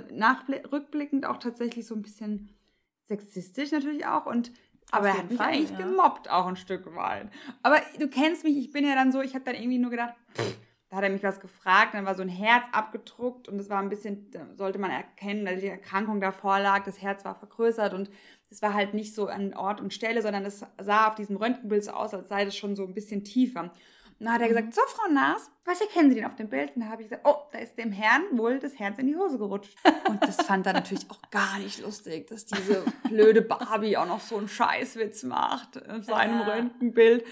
rückblickend 0.72 1.26
auch 1.26 1.38
tatsächlich 1.38 1.86
so 1.86 1.96
ein 1.96 2.02
bisschen 2.02 2.56
sexistisch 3.04 3.72
natürlich 3.72 4.06
auch. 4.06 4.26
Und 4.26 4.54
aber 4.92 5.10
er 5.10 5.18
hat 5.18 5.30
mich 5.30 5.38
Fall, 5.38 5.54
eigentlich 5.54 5.72
ja. 5.72 5.78
gemobbt 5.78 6.30
auch 6.30 6.46
ein 6.46 6.56
Stück 6.56 6.96
weit. 6.96 7.28
Aber 7.64 7.82
du 8.00 8.08
kennst 8.08 8.44
mich, 8.44 8.58
ich 8.58 8.72
bin 8.72 8.88
ja 8.88 8.96
dann 8.96 9.12
so, 9.12 9.22
ich 9.22 9.34
habe 9.34 9.46
dann 9.46 9.56
irgendwie 9.56 9.80
nur 9.80 9.92
gedacht, 9.92 10.14
pff, 10.36 10.56
da 10.90 10.98
hat 10.98 11.04
er 11.04 11.10
mich 11.10 11.24
was 11.24 11.40
gefragt, 11.40 11.94
dann 11.94 12.06
war 12.06 12.16
so 12.16 12.22
ein 12.22 12.30
Herz 12.30 12.64
abgedruckt 12.72 13.50
und 13.50 13.60
es 13.60 13.70
war 13.70 13.80
ein 13.80 13.90
bisschen, 13.90 14.32
sollte 14.56 14.80
man 14.80 14.92
erkennen, 14.92 15.46
dass 15.46 15.60
die 15.60 15.68
Erkrankung 15.68 16.22
davor 16.22 16.60
lag, 16.60 16.84
das 16.84 17.02
Herz 17.02 17.26
war 17.26 17.36
vergrößert 17.36 17.94
und 17.94 18.10
es 18.50 18.62
war 18.62 18.74
halt 18.74 18.94
nicht 18.94 19.14
so 19.14 19.28
an 19.28 19.54
Ort 19.54 19.82
und 19.82 19.94
Stelle, 19.94 20.22
sondern 20.22 20.46
es 20.46 20.64
sah 20.80 21.08
auf 21.08 21.16
diesem 21.16 21.36
Röntgenbild 21.36 21.84
so 21.84 21.92
aus, 21.92 22.14
als 22.14 22.30
sei 22.30 22.46
das 22.46 22.56
schon 22.56 22.76
so 22.76 22.86
ein 22.86 22.94
bisschen 22.94 23.24
tiefer. 23.24 23.72
Und 24.20 24.28
dann 24.28 24.36
hat 24.36 24.42
er 24.42 24.48
gesagt, 24.48 24.68
mhm. 24.68 24.72
so 24.72 24.82
Frau 24.88 25.12
Naas, 25.12 25.52
was 25.66 25.82
erkennen 25.82 26.10
Sie 26.10 26.16
denn 26.16 26.26
auf 26.26 26.36
dem 26.36 26.48
Bild? 26.48 26.76
Und 26.76 26.84
da 26.84 26.88
habe 26.90 27.02
ich 27.02 27.10
gesagt, 27.10 27.28
oh, 27.28 27.36
da 27.52 27.60
ist 27.60 27.78
dem 27.78 27.92
Herrn 27.92 28.24
wohl 28.32 28.60
das 28.60 28.80
Herz 28.80 28.98
in 28.98 29.08
die 29.08 29.16
Hose 29.16 29.38
gerutscht. 29.38 29.76
Und 30.08 30.24
das 30.24 30.38
fand 30.38 30.66
er 30.68 30.74
natürlich 30.74 31.10
auch 31.10 31.30
gar 31.32 31.60
nicht 31.60 31.82
lustig, 31.82 32.28
dass 32.28 32.46
diese 32.46 32.86
blöde 33.10 33.42
Barbie 33.42 33.98
auch 33.98 34.06
noch 34.06 34.22
so 34.22 34.38
einen 34.38 34.48
Scheißwitz 34.48 35.24
macht 35.24 35.76
in 35.76 36.02
seinem 36.02 36.40
ja. 36.40 36.46
Röntgenbild. 36.46 37.26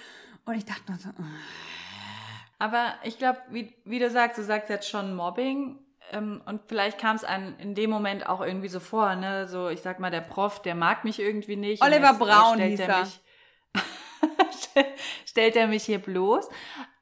Und 0.46 0.56
ich 0.56 0.66
dachte 0.66 0.84
nur 0.90 1.00
so, 1.00 1.10
oh. 1.10 1.24
Aber 2.60 2.94
ich 3.04 3.18
glaube, 3.18 3.40
wie, 3.50 3.74
wie 3.86 4.00
du 4.00 4.10
sagst, 4.10 4.38
du 4.38 4.44
sagst 4.44 4.70
jetzt 4.70 4.90
schon 4.90 5.16
Mobbing. 5.16 5.80
Ähm, 6.12 6.42
und 6.46 6.62
vielleicht 6.68 6.98
kam 6.98 7.16
es 7.16 7.24
einem 7.24 7.56
in 7.60 7.76
dem 7.76 7.90
Moment 7.90 8.28
auch 8.28 8.42
irgendwie 8.42 8.68
so 8.68 8.80
vor, 8.80 9.16
ne? 9.16 9.48
So, 9.48 9.70
ich 9.70 9.82
sag 9.82 10.00
mal, 10.00 10.12
der 10.12 10.22
Prof, 10.22 10.62
der 10.62 10.76
mag 10.76 11.06
mich 11.06 11.20
irgendwie 11.20 11.56
nicht. 11.56 11.82
Oliver 11.82 12.14
Braun 12.14 12.60
hieß 12.60 12.80
er. 12.80 13.00
Mich, 13.02 13.22
stellt 15.26 15.56
er 15.56 15.68
mich 15.68 15.84
hier 15.84 16.00
bloß. 16.00 16.50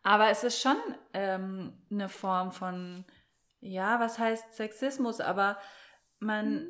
Aber 0.04 0.30
es 0.30 0.44
ist 0.44 0.62
schon 0.62 0.78
ähm, 1.14 1.74
eine 1.92 2.10
Form 2.10 2.52
von, 2.52 3.06
ja, 3.60 4.00
was 4.00 4.18
heißt 4.20 4.56
Sexismus, 4.56 5.20
aber 5.22 5.58
man 6.20 6.54
Mhm. 6.54 6.68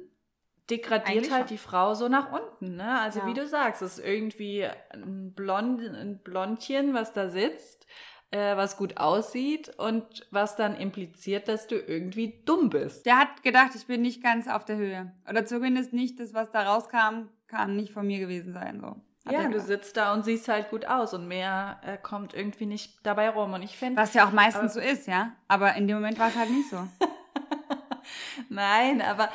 degradiert 0.70 1.08
Eigentlich 1.08 1.31
halt 1.31 1.41
schon. 1.50 1.55
die 1.55 1.58
Frau 1.58 1.93
so 1.93 2.08
nach 2.08 2.31
unten, 2.31 2.75
ne? 2.75 3.00
Also 3.00 3.20
Ja. 3.20 3.25
wie 3.27 3.34
du 3.34 3.48
sagst, 3.48 3.81
es 3.81 3.98
ist 4.00 4.05
irgendwie 4.05 4.65
ein, 4.89 5.34
Blond, 5.34 5.81
ein 5.81 6.20
Blondchen, 6.24 6.93
was 6.93 7.12
da 7.13 7.29
sitzt, 7.29 7.88
äh, 8.31 8.55
was 8.55 8.77
gut 8.77 8.96
aussieht 8.98 9.70
und 9.77 10.25
was 10.31 10.55
dann 10.55 10.75
impliziert, 10.77 11.48
dass 11.50 11.67
du 11.67 11.75
irgendwie 11.75 12.41
dumm 12.46 12.70
bist. 12.70 13.05
Der 13.05 13.17
hat 13.17 13.43
gedacht, 13.43 13.75
ich 13.75 13.88
bin 13.88 14.01
nicht 14.01 14.24
ganz 14.24 14.48
auf 14.48 14.63
der 14.63 14.77
Höhe. 14.77 15.13
Oder 15.29 15.46
zumindest 15.46 15.91
nicht 15.93 16.20
das, 16.20 16.34
was 16.34 16.51
da 16.51 16.63
rauskam, 16.63 17.27
kann 17.48 17.75
nicht 17.75 17.91
von 17.91 18.08
mir 18.08 18.20
gewesen 18.20 18.53
sein. 18.53 18.79
So. 18.79 18.96
Ja, 19.29 19.47
du 19.47 19.59
sitzt 19.59 19.97
da 19.97 20.13
und 20.13 20.23
siehst 20.23 20.47
halt 20.47 20.69
gut 20.71 20.85
aus 20.85 21.13
und 21.13 21.27
mehr 21.27 21.79
äh, 21.83 21.97
kommt 21.97 22.33
irgendwie 22.33 22.65
nicht 22.65 23.05
dabei 23.05 23.29
rum. 23.29 23.53
Und 23.53 23.61
ich 23.61 23.77
finde, 23.77 24.01
Was 24.01 24.13
ja 24.15 24.25
auch 24.27 24.31
meistens 24.31 24.75
Aber- 24.75 24.85
so 24.85 24.91
ist, 24.91 25.07
ja. 25.07 25.33
Aber 25.47 25.75
in 25.75 25.87
dem 25.87 25.97
Moment 25.97 26.17
war 26.17 26.29
es 26.29 26.35
halt 26.35 26.49
nicht 26.49 26.69
so. 26.69 26.87
Nein, 28.49 29.01
aber 29.01 29.25
äh, 29.25 29.29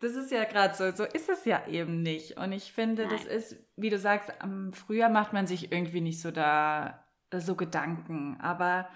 das 0.00 0.12
ist 0.12 0.30
ja 0.30 0.44
gerade 0.44 0.74
so. 0.74 0.90
So 0.92 1.04
ist 1.04 1.28
es 1.28 1.44
ja 1.44 1.66
eben 1.66 2.02
nicht. 2.02 2.36
Und 2.36 2.52
ich 2.52 2.72
finde, 2.72 3.06
das 3.08 3.24
Nein. 3.24 3.36
ist, 3.36 3.56
wie 3.76 3.90
du 3.90 3.98
sagst, 3.98 4.30
am 4.40 4.72
Frühjahr 4.72 5.10
macht 5.10 5.32
man 5.32 5.46
sich 5.46 5.72
irgendwie 5.72 6.00
nicht 6.00 6.20
so 6.20 6.30
da 6.30 7.04
so 7.36 7.54
Gedanken. 7.56 8.38
Aber 8.40 8.88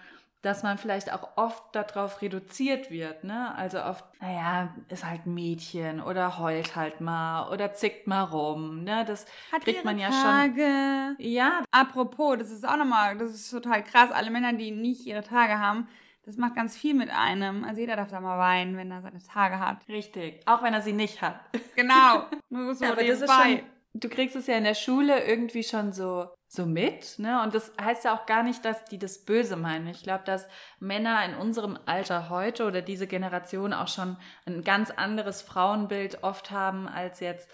dass 0.44 0.62
man 0.62 0.78
vielleicht 0.78 1.12
auch 1.12 1.36
oft 1.36 1.62
darauf 1.74 2.20
reduziert 2.20 2.90
wird, 2.90 3.24
ne? 3.24 3.54
Also 3.56 3.82
oft, 3.82 4.04
naja, 4.20 4.74
ist 4.88 5.04
halt 5.04 5.26
ein 5.26 5.34
Mädchen 5.34 6.00
oder 6.02 6.38
heult 6.38 6.76
halt 6.76 7.00
mal 7.00 7.50
oder 7.50 7.72
zickt 7.72 8.06
mal 8.06 8.22
rum, 8.22 8.84
ne? 8.84 9.04
Das 9.06 9.26
Hat 9.52 9.62
kriegt 9.62 9.84
man 9.84 9.98
ja 9.98 10.08
schon. 10.12 10.22
Tage. 10.22 11.16
Ja, 11.18 11.62
Apropos, 11.70 12.36
das 12.38 12.50
ist 12.50 12.66
auch 12.68 12.76
nochmal, 12.76 13.16
das 13.16 13.32
ist 13.32 13.50
total 13.50 13.82
krass. 13.82 14.10
Alle 14.10 14.30
Männer, 14.30 14.52
die 14.52 14.70
nicht 14.70 15.06
ihre 15.06 15.22
Tage 15.22 15.58
haben, 15.58 15.88
das 16.26 16.36
macht 16.36 16.54
ganz 16.54 16.76
viel 16.76 16.94
mit 16.94 17.10
einem. 17.10 17.64
Also 17.64 17.80
jeder 17.80 17.96
darf 17.96 18.10
da 18.10 18.20
mal 18.20 18.38
weinen, 18.38 18.76
wenn 18.76 18.90
er 18.90 19.02
seine 19.02 19.22
Tage 19.22 19.58
hat. 19.58 19.86
richtig. 19.88 20.40
Auch 20.46 20.62
wenn 20.62 20.74
er 20.74 20.82
sie 20.82 20.92
nicht 20.92 21.22
hat. 21.22 21.40
Genau. 21.76 22.24
Nur 22.50 22.74
so 22.74 22.84
Ja, 22.84 22.92
aber 22.92 23.04
das 23.04 23.20
ist 23.20 23.32
schon, 23.32 23.60
du 23.94 24.08
kriegst 24.08 24.36
es 24.36 24.46
ja 24.46 24.56
in 24.56 24.64
der 24.64 24.74
Schule 24.74 25.24
irgendwie 25.24 25.62
schon 25.62 25.92
so, 25.92 26.28
so 26.54 26.66
mit, 26.66 27.18
ne? 27.18 27.42
Und 27.42 27.54
das 27.54 27.72
heißt 27.80 28.04
ja 28.04 28.14
auch 28.16 28.26
gar 28.26 28.42
nicht, 28.42 28.64
dass 28.64 28.84
die 28.84 28.98
das 28.98 29.24
Böse 29.24 29.56
meinen. 29.56 29.86
Ich 29.88 30.02
glaube, 30.02 30.24
dass 30.24 30.48
Männer 30.80 31.24
in 31.24 31.34
unserem 31.34 31.78
Alter 31.86 32.28
heute 32.30 32.64
oder 32.66 32.80
diese 32.82 33.06
Generation 33.06 33.72
auch 33.72 33.88
schon 33.88 34.16
ein 34.46 34.62
ganz 34.64 34.90
anderes 34.90 35.42
Frauenbild 35.42 36.22
oft 36.22 36.50
haben 36.50 36.88
als 36.88 37.20
jetzt 37.20 37.50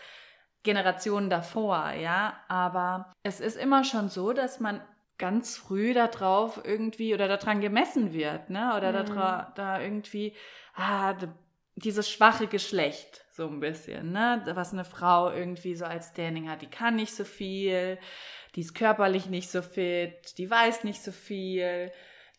Generationen 0.62 1.30
davor, 1.30 1.92
ja. 1.92 2.38
Aber 2.49 3.12
es 3.23 3.40
ist 3.40 3.57
immer 3.57 3.85
schon 3.85 4.09
so, 4.09 4.33
dass 4.33 4.61
man 4.61 4.80
ganz 5.16 5.57
früh 5.57 5.92
darauf 5.95 6.61
irgendwie 6.64 7.14
oder 7.14 7.28
daran 7.28 7.61
gemessen 7.61 8.12
wird, 8.12 8.50
ne? 8.50 8.75
Oder 8.76 8.92
Mhm. 9.02 9.14
da, 9.14 9.52
da 9.54 9.80
irgendwie, 9.80 10.35
ah, 10.75 11.14
dieses 11.76 12.11
schwache 12.11 12.47
Geschlecht, 12.47 13.25
so 13.33 13.47
ein 13.47 13.61
bisschen, 13.61 14.12
ne? 14.12 14.42
Was 14.54 14.73
eine 14.73 14.85
Frau 14.85 15.30
irgendwie 15.30 15.75
so 15.75 15.85
als 15.87 16.09
Standing 16.11 16.50
hat, 16.50 16.61
die 16.62 16.66
kann 16.71 16.97
nicht 16.97 17.14
so 17.14 17.25
viel, 17.25 17.99
die 18.54 18.61
ist 18.61 18.75
körperlich 18.75 19.26
nicht 19.26 19.50
so 19.50 19.62
fit, 19.62 20.38
die 20.38 20.50
weiß 20.50 20.85
nicht 20.85 21.02
so 21.02 21.12
viel, 21.12 21.90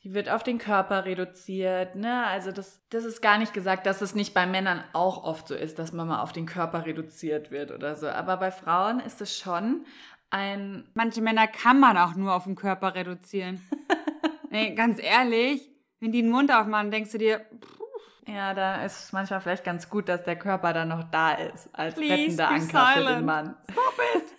die 0.04 0.14
wird 0.14 0.30
auf 0.30 0.44
den 0.44 0.58
Körper 0.58 1.06
reduziert, 1.06 1.96
ne? 1.96 2.26
Also 2.26 2.52
das, 2.52 2.82
das 2.90 3.06
ist 3.06 3.22
gar 3.22 3.38
nicht 3.38 3.54
gesagt, 3.54 3.86
dass 3.86 4.02
es 4.02 4.16
nicht 4.16 4.34
bei 4.34 4.48
Männern 4.48 4.84
auch 4.94 5.24
oft 5.24 5.48
so 5.48 5.56
ist, 5.56 5.78
dass 5.78 5.94
man 5.94 6.08
mal 6.08 6.22
auf 6.22 6.34
den 6.34 6.48
Körper 6.48 6.86
reduziert 6.86 7.52
wird 7.52 7.72
oder 7.72 7.96
so. 7.96 8.08
Aber 8.08 8.38
bei 8.38 8.52
Frauen 8.52 9.00
ist 9.00 9.22
es 9.22 9.38
schon 9.38 9.86
ein 10.32 10.88
Manche 10.94 11.22
Männer 11.22 11.48
kann 11.48 11.80
man 11.80 11.98
auch 11.98 12.16
nur 12.16 12.34
auf 12.34 12.46
den 12.46 12.56
Körper 12.56 12.96
reduzieren. 12.96 13.62
nee, 14.50 14.74
ganz 14.74 15.02
ehrlich, 15.02 15.70
wenn 16.00 16.12
die 16.12 16.22
den 16.22 16.32
Mund 16.32 16.52
aufmachen, 16.52 16.90
denkst 16.90 17.12
du 17.12 17.18
dir, 17.18 17.40
pff, 17.40 17.81
Ja, 18.28 18.54
da 18.54 18.84
ist 18.86 19.06
es 19.06 19.12
manchmal 19.14 19.42
vielleicht 19.42 19.64
ganz 19.64 19.90
gut, 19.90 20.08
dass 20.08 20.24
der 20.24 20.38
Körper 20.38 20.74
dann 20.74 20.90
noch 20.90 21.04
da 21.04 21.32
ist, 21.34 21.70
als 21.74 21.96
Please 21.96 22.14
rettender 22.14 22.50
Anker 22.50 22.88
für 22.88 23.04
den. 23.16 23.26
Mann. 23.26 23.56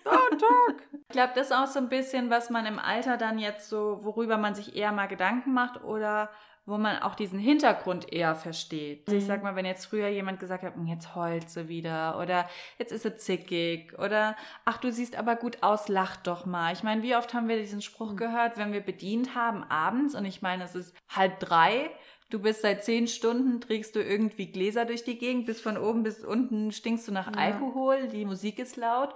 don't 0.04 0.38
talk. 0.38 0.82
Ich 1.08 1.12
glaube, 1.12 1.32
das 1.34 1.48
ist 1.48 1.52
auch 1.52 1.66
so 1.66 1.78
ein 1.80 1.88
bisschen, 1.88 2.30
was 2.30 2.48
man 2.48 2.64
im 2.64 2.78
Alter 2.78 3.16
dann 3.16 3.38
jetzt 3.38 3.68
so, 3.68 3.98
worüber 4.02 4.38
man 4.38 4.54
sich 4.54 4.76
eher 4.76 4.92
mal 4.92 5.06
Gedanken 5.08 5.52
macht 5.52 5.82
oder 5.82 6.30
wo 6.64 6.78
man 6.78 7.02
auch 7.02 7.16
diesen 7.16 7.40
Hintergrund 7.40 8.12
eher 8.12 8.36
versteht. 8.36 9.08
Also 9.08 9.16
Ich 9.18 9.24
Mhm. 9.24 9.26
sag 9.28 9.42
mal, 9.42 9.56
wenn 9.56 9.66
jetzt 9.66 9.86
früher 9.86 10.06
jemand 10.06 10.38
gesagt 10.38 10.62
hat, 10.62 10.76
"Hm, 10.76 10.86
jetzt 10.86 11.16
heult 11.16 11.50
sie 11.50 11.68
wieder 11.68 12.18
oder 12.20 12.48
jetzt 12.78 12.92
ist 12.92 13.02
sie 13.02 13.16
zickig 13.16 13.98
oder 13.98 14.36
ach, 14.64 14.78
du 14.78 14.92
siehst 14.92 15.16
aber 15.18 15.34
gut 15.34 15.64
aus, 15.64 15.88
lach 15.88 16.16
doch 16.18 16.46
mal. 16.46 16.72
Ich 16.72 16.84
meine, 16.84 17.02
wie 17.02 17.16
oft 17.16 17.34
haben 17.34 17.48
wir 17.48 17.56
diesen 17.58 17.82
Spruch 17.82 18.12
Mhm. 18.12 18.16
gehört, 18.16 18.56
wenn 18.58 18.72
wir 18.72 18.80
bedient 18.80 19.34
haben 19.34 19.64
abends 19.64 20.14
und 20.14 20.24
ich 20.24 20.40
meine, 20.40 20.62
es 20.62 20.76
ist 20.76 20.96
halb 21.08 21.40
drei, 21.40 21.90
du 22.32 22.38
bist 22.40 22.62
seit 22.62 22.84
zehn 22.84 23.06
Stunden, 23.06 23.60
trägst 23.60 23.94
du 23.94 24.02
irgendwie 24.02 24.46
Gläser 24.50 24.84
durch 24.84 25.04
die 25.04 25.18
Gegend, 25.18 25.46
bis 25.46 25.60
von 25.60 25.76
oben 25.76 26.02
bis 26.02 26.24
unten 26.24 26.72
stinkst 26.72 27.06
du 27.08 27.12
nach 27.12 27.32
Ja. 27.34 27.38
Alkohol, 27.38 28.08
die 28.08 28.24
Musik 28.24 28.58
ist 28.58 28.76
laut, 28.76 29.14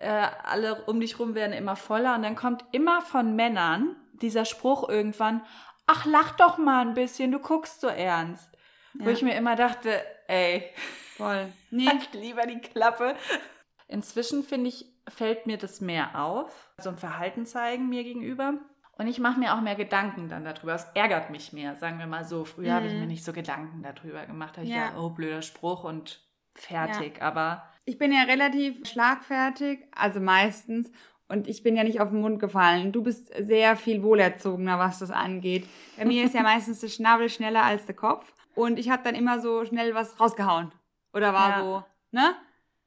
äh, 0.00 0.08
alle 0.44 0.84
um 0.86 1.00
dich 1.00 1.18
rum 1.18 1.34
werden 1.34 1.52
immer 1.52 1.76
voller 1.76 2.14
und 2.14 2.22
dann 2.22 2.36
kommt 2.36 2.64
immer 2.72 3.02
von 3.02 3.34
Männern 3.36 3.96
dieser 4.12 4.44
Spruch 4.44 4.88
irgendwann, 4.88 5.42
ach, 5.86 6.06
lach 6.06 6.36
doch 6.36 6.58
mal 6.58 6.86
ein 6.86 6.94
bisschen, 6.94 7.32
du 7.32 7.38
guckst 7.40 7.80
so 7.80 7.88
ernst. 7.88 8.48
Wo 8.94 9.06
Ja. 9.06 9.10
ich 9.10 9.22
mir 9.22 9.34
immer 9.34 9.56
dachte, 9.56 9.90
ey, 10.28 10.64
Voll. 11.16 11.52
Nee, 11.70 11.86
halt 11.86 12.12
lieber 12.14 12.46
die 12.46 12.60
Klappe. 12.60 13.16
Inzwischen 13.88 14.42
finde 14.44 14.68
ich, 14.68 14.86
fällt 15.08 15.46
mir 15.46 15.58
das 15.58 15.80
mehr 15.80 16.22
auf, 16.22 16.70
so 16.78 16.88
ein 16.90 16.96
Verhalten 16.98 17.44
zeigen 17.46 17.88
mir 17.88 18.04
gegenüber. 18.04 18.54
Und 19.02 19.08
ich 19.08 19.18
mache 19.18 19.40
mir 19.40 19.52
auch 19.54 19.60
mehr 19.60 19.74
Gedanken 19.74 20.28
dann 20.28 20.44
darüber. 20.44 20.74
Es 20.74 20.86
ärgert 20.94 21.30
mich 21.30 21.52
mehr, 21.52 21.74
sagen 21.74 21.98
wir 21.98 22.06
mal 22.06 22.24
so. 22.24 22.44
Früher 22.44 22.72
habe 22.74 22.86
ich 22.86 22.92
Mhm. 22.92 23.00
mir 23.00 23.06
nicht 23.06 23.24
so 23.24 23.32
Gedanken 23.32 23.82
darüber 23.82 24.24
gemacht. 24.26 24.56
Da 24.56 24.58
hab 24.60 24.64
ich 24.68 24.70
Ja. 24.72 24.86
gedacht, 24.90 25.00
oh, 25.02 25.10
blöder 25.10 25.42
Spruch 25.42 25.82
und 25.82 26.20
fertig. 26.54 27.20
Aber 27.20 27.64
ich 27.84 27.98
bin 27.98 28.12
ja 28.12 28.22
relativ 28.22 28.86
schlagfertig, 28.88 29.80
also 29.90 30.20
meistens. 30.20 30.92
Und 31.26 31.48
ich 31.48 31.64
bin 31.64 31.74
ja 31.74 31.82
nicht 31.82 32.00
auf 32.00 32.10
den 32.10 32.20
Mund 32.20 32.38
gefallen. 32.38 32.92
Du 32.92 33.02
bist 33.02 33.32
sehr 33.38 33.74
viel 33.74 34.02
wohlerzogener, 34.04 34.78
was 34.78 35.00
das 35.00 35.10
angeht. 35.10 35.66
Bei 35.96 36.04
mir 36.04 36.24
ist 36.24 36.34
ja 36.34 36.42
meistens 36.44 36.78
der 36.80 36.88
Schnabel 36.88 37.28
schneller 37.28 37.64
als 37.64 37.86
der 37.86 37.96
Kopf. 37.96 38.32
Und 38.54 38.78
ich 38.78 38.88
habe 38.90 39.02
dann 39.02 39.14
immer 39.16 39.40
so 39.40 39.64
schnell 39.64 39.94
was 39.96 40.20
rausgehauen. 40.20 40.70
Oder 41.12 41.32
war 41.34 41.48
Ja. 41.50 41.58
so, 41.60 41.84
ne? 42.12 42.34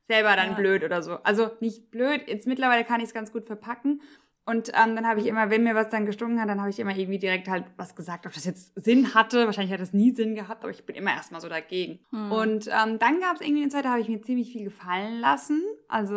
Selber 0.07 0.35
dann 0.35 0.49
Ja. 0.49 0.53
blöd 0.53 0.83
oder 0.83 1.01
so. 1.01 1.17
Also 1.23 1.49
nicht 1.59 1.89
blöd, 1.89 2.27
jetzt 2.27 2.45
mittlerweile 2.47 2.85
kann 2.85 2.99
ich 3.01 3.07
es 3.07 3.13
ganz 3.13 3.33
gut 3.33 3.47
verpacken. 3.47 4.01
Und 4.47 4.69
ähm, 4.69 4.95
dann 4.95 5.07
habe 5.07 5.19
ich 5.19 5.25
immer, 5.25 5.49
wenn 5.49 5.63
mir 5.63 5.73
was 5.73 5.89
dann 5.89 6.05
gestunken 6.05 6.39
hat, 6.39 6.47
dann 6.47 6.59
habe 6.59 6.69
ich 6.69 6.79
immer 6.79 6.95
irgendwie 6.95 7.17
direkt 7.17 7.47
halt 7.47 7.65
was 7.77 7.95
gesagt, 7.95 8.27
ob 8.27 8.33
das 8.33 8.45
jetzt 8.45 8.73
Sinn 8.75 9.15
hatte. 9.15 9.47
Wahrscheinlich 9.47 9.73
hat 9.73 9.81
es 9.81 9.91
nie 9.91 10.11
Sinn 10.11 10.35
gehabt, 10.35 10.63
aber 10.63 10.71
ich 10.71 10.85
bin 10.85 10.95
immer 10.95 11.11
erstmal 11.11 11.41
so 11.41 11.49
dagegen. 11.49 11.99
Hm. 12.11 12.31
Und 12.31 12.67
ähm, 12.67 12.99
dann 12.99 13.19
gab 13.19 13.35
es 13.35 13.41
irgendwie 13.41 13.63
eine 13.63 13.71
Zeit, 13.71 13.85
da 13.85 13.89
habe 13.89 14.01
ich 14.01 14.09
mir 14.09 14.21
ziemlich 14.21 14.51
viel 14.51 14.63
gefallen 14.63 15.19
lassen. 15.19 15.63
Also, 15.87 16.15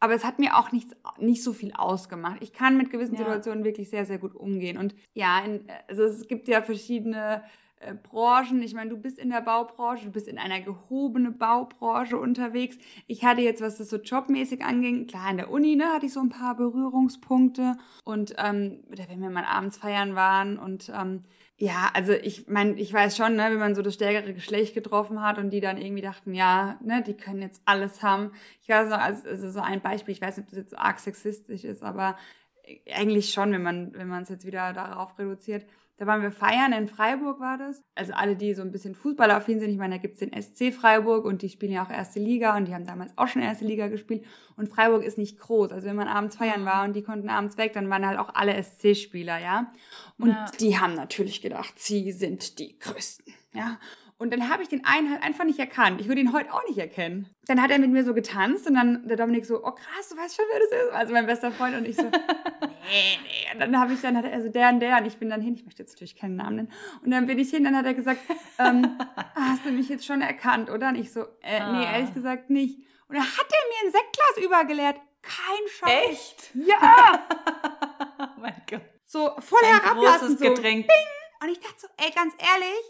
aber 0.00 0.14
es 0.14 0.24
hat 0.24 0.38
mir 0.38 0.58
auch 0.58 0.72
nichts, 0.72 0.94
nicht 1.18 1.42
so 1.42 1.54
viel 1.54 1.72
ausgemacht. 1.72 2.36
Ich 2.42 2.52
kann 2.52 2.76
mit 2.76 2.90
gewissen 2.90 3.14
Ja. 3.14 3.20
Situationen 3.20 3.64
wirklich 3.64 3.88
sehr, 3.88 4.04
sehr 4.04 4.18
gut 4.18 4.34
umgehen. 4.34 4.76
Und 4.76 4.94
ja, 5.14 5.38
in, 5.40 5.66
also 5.88 6.04
es 6.04 6.28
gibt 6.28 6.48
ja 6.48 6.60
verschiedene 6.60 7.42
äh, 7.80 7.94
Branchen. 7.94 8.62
Ich 8.62 8.74
meine, 8.74 8.90
du 8.90 8.96
bist 8.96 9.18
in 9.18 9.30
der 9.30 9.40
Baubranche, 9.40 10.06
du 10.06 10.12
bist 10.12 10.28
in 10.28 10.38
einer 10.38 10.60
gehobenen 10.60 11.38
Baubranche 11.38 12.18
unterwegs. 12.18 12.76
Ich 13.06 13.24
hatte 13.24 13.40
jetzt, 13.40 13.60
was 13.60 13.78
das 13.78 13.90
so 13.90 13.96
jobmäßig 13.96 14.64
anging, 14.64 15.06
klar, 15.06 15.30
in 15.30 15.36
der 15.36 15.50
Uni, 15.50 15.76
ne, 15.76 15.86
hatte 15.86 16.06
ich 16.06 16.12
so 16.12 16.20
ein 16.20 16.28
paar 16.28 16.56
Berührungspunkte. 16.56 17.76
Und 18.04 18.34
ähm, 18.38 18.84
wenn 18.88 19.20
wir 19.20 19.30
mal 19.30 19.44
abends 19.44 19.78
feiern 19.78 20.14
waren 20.14 20.58
und 20.58 20.92
ähm, 20.94 21.24
ja, 21.60 21.90
also 21.92 22.12
ich 22.12 22.46
meine, 22.46 22.74
ich 22.74 22.92
weiß 22.92 23.16
schon, 23.16 23.34
ne, 23.34 23.48
wenn 23.50 23.58
man 23.58 23.74
so 23.74 23.82
das 23.82 23.94
stärkere 23.94 24.32
Geschlecht 24.32 24.74
getroffen 24.74 25.20
hat 25.22 25.38
und 25.38 25.50
die 25.50 25.60
dann 25.60 25.76
irgendwie 25.76 26.02
dachten, 26.02 26.32
ja, 26.32 26.78
ne, 26.80 27.02
die 27.02 27.14
können 27.16 27.42
jetzt 27.42 27.62
alles 27.64 28.00
haben. 28.02 28.30
Ich 28.62 28.68
weiß 28.68 28.88
noch, 28.88 28.98
also, 28.98 29.50
so 29.50 29.60
ein 29.60 29.80
Beispiel, 29.80 30.12
ich 30.12 30.20
weiß 30.20 30.36
nicht, 30.36 30.46
ob 30.46 30.50
das 30.50 30.58
jetzt 30.58 30.70
so 30.70 30.76
arg 30.76 31.00
sexistisch 31.00 31.64
ist, 31.64 31.82
aber 31.82 32.16
eigentlich 32.92 33.32
schon, 33.32 33.52
wenn 33.52 33.62
man 33.62 33.92
wenn 33.94 34.08
man 34.08 34.22
es 34.22 34.28
jetzt 34.28 34.46
wieder 34.46 34.72
darauf 34.72 35.18
reduziert. 35.18 35.66
Da 35.98 36.06
waren 36.06 36.22
wir 36.22 36.30
feiern, 36.30 36.72
in 36.72 36.86
Freiburg 36.86 37.40
war 37.40 37.58
das. 37.58 37.82
Also 37.96 38.12
alle, 38.12 38.36
die 38.36 38.54
so 38.54 38.62
ein 38.62 38.70
bisschen 38.70 38.94
fußballaffin 38.94 39.58
sind, 39.58 39.70
ich 39.70 39.78
meine, 39.78 39.96
da 39.96 40.00
gibt's 40.00 40.20
den 40.20 40.32
SC 40.32 40.72
Freiburg 40.72 41.24
und 41.24 41.42
die 41.42 41.48
spielen 41.48 41.72
ja 41.72 41.84
auch 41.84 41.90
erste 41.90 42.20
Liga 42.20 42.56
und 42.56 42.66
die 42.68 42.74
haben 42.74 42.86
damals 42.86 43.12
auch 43.18 43.26
schon 43.26 43.42
erste 43.42 43.64
Liga 43.64 43.88
gespielt. 43.88 44.24
Und 44.56 44.68
Freiburg 44.68 45.02
ist 45.02 45.18
nicht 45.18 45.40
groß. 45.40 45.72
Also 45.72 45.88
wenn 45.88 45.96
man 45.96 46.06
abends 46.06 46.36
feiern 46.36 46.64
war 46.64 46.84
und 46.84 46.94
die 46.94 47.02
konnten 47.02 47.28
abends 47.28 47.58
weg, 47.58 47.72
dann 47.72 47.90
waren 47.90 48.06
halt 48.06 48.18
auch 48.18 48.32
alle 48.34 48.54
SC-Spieler, 48.62 49.38
ja. 49.40 49.72
Und 50.18 50.28
Ja. 50.30 50.46
die 50.60 50.78
haben 50.78 50.94
natürlich 50.94 51.42
gedacht, 51.42 51.74
sie 51.78 52.12
sind 52.12 52.60
die 52.60 52.78
Größten, 52.78 53.34
ja. 53.52 53.78
Und 54.20 54.32
dann 54.32 54.50
habe 54.50 54.62
ich 54.64 54.68
den 54.68 54.84
einen 54.84 55.12
halt 55.12 55.22
einfach 55.22 55.44
nicht 55.44 55.60
erkannt. 55.60 56.00
Ich 56.00 56.08
würde 56.08 56.20
ihn 56.20 56.32
heute 56.32 56.52
auch 56.52 56.66
nicht 56.66 56.76
erkennen. 56.78 57.28
Dann 57.46 57.62
hat 57.62 57.70
er 57.70 57.78
mit 57.78 57.90
mir 57.90 58.02
so 58.04 58.14
getanzt 58.14 58.66
und 58.66 58.74
dann 58.74 59.06
der 59.06 59.16
Dominik 59.16 59.46
so, 59.46 59.58
oh 59.64 59.70
krass, 59.70 60.08
du 60.10 60.16
weißt 60.16 60.34
schon, 60.34 60.44
wer 60.50 60.58
das 60.58 60.86
ist. 60.88 60.92
Also 60.92 61.12
mein 61.12 61.26
bester 61.26 61.52
Freund 61.52 61.76
und 61.76 61.86
ich 61.86 61.94
so, 61.94 62.02
nee, 62.02 62.10
nee. 63.22 63.52
Und 63.54 63.60
dann 63.60 63.78
habe 63.78 63.92
ich 63.92 64.00
dann, 64.00 64.16
hat 64.16 64.24
er 64.24 64.42
so 64.42 64.48
der 64.48 64.70
und 64.70 64.80
der 64.80 64.98
und 64.98 65.06
ich 65.06 65.18
bin 65.18 65.30
dann 65.30 65.40
hin, 65.40 65.54
ich 65.54 65.64
möchte 65.64 65.82
jetzt 65.82 65.92
natürlich 65.94 66.16
keinen 66.16 66.34
Namen 66.34 66.56
nennen. 66.56 66.72
Und 67.04 67.12
dann 67.12 67.26
bin 67.26 67.38
ich 67.38 67.50
hin, 67.50 67.62
dann 67.62 67.76
hat 67.76 67.86
er 67.86 67.94
gesagt, 67.94 68.20
ähm, 68.58 68.98
hast 69.36 69.64
du 69.64 69.70
mich 69.70 69.88
jetzt 69.88 70.04
schon 70.04 70.20
erkannt, 70.20 70.68
oder? 70.68 70.88
Und 70.88 70.96
ich 70.96 71.12
so, 71.12 71.20
äh, 71.42 71.60
nee, 71.60 71.86
Ah. 71.86 71.92
ehrlich 71.94 72.12
gesagt 72.12 72.50
nicht. 72.50 72.78
Und 73.08 73.14
dann 73.16 73.24
hat 73.24 73.46
er 73.50 73.84
mir 73.84 73.88
ein 73.88 73.92
Sektglas 73.92 74.44
übergeleert. 74.44 74.96
Kein 75.22 75.68
Scheiß. 75.78 76.10
echt? 76.10 76.50
Ja! 76.54 77.28
oh 78.36 78.40
mein 78.40 78.62
Gott. 78.68 78.82
so 79.06 79.30
voll 79.38 79.60
Ein 79.64 79.80
herablassen. 79.80 80.28
großes 80.36 80.38
So. 80.40 80.54
Getränk. 80.54 80.86
Und 81.42 81.48
ich 81.50 81.60
dachte 81.60 81.74
so, 81.78 81.86
ey, 81.98 82.10
ganz 82.10 82.34
ehrlich, 82.38 82.82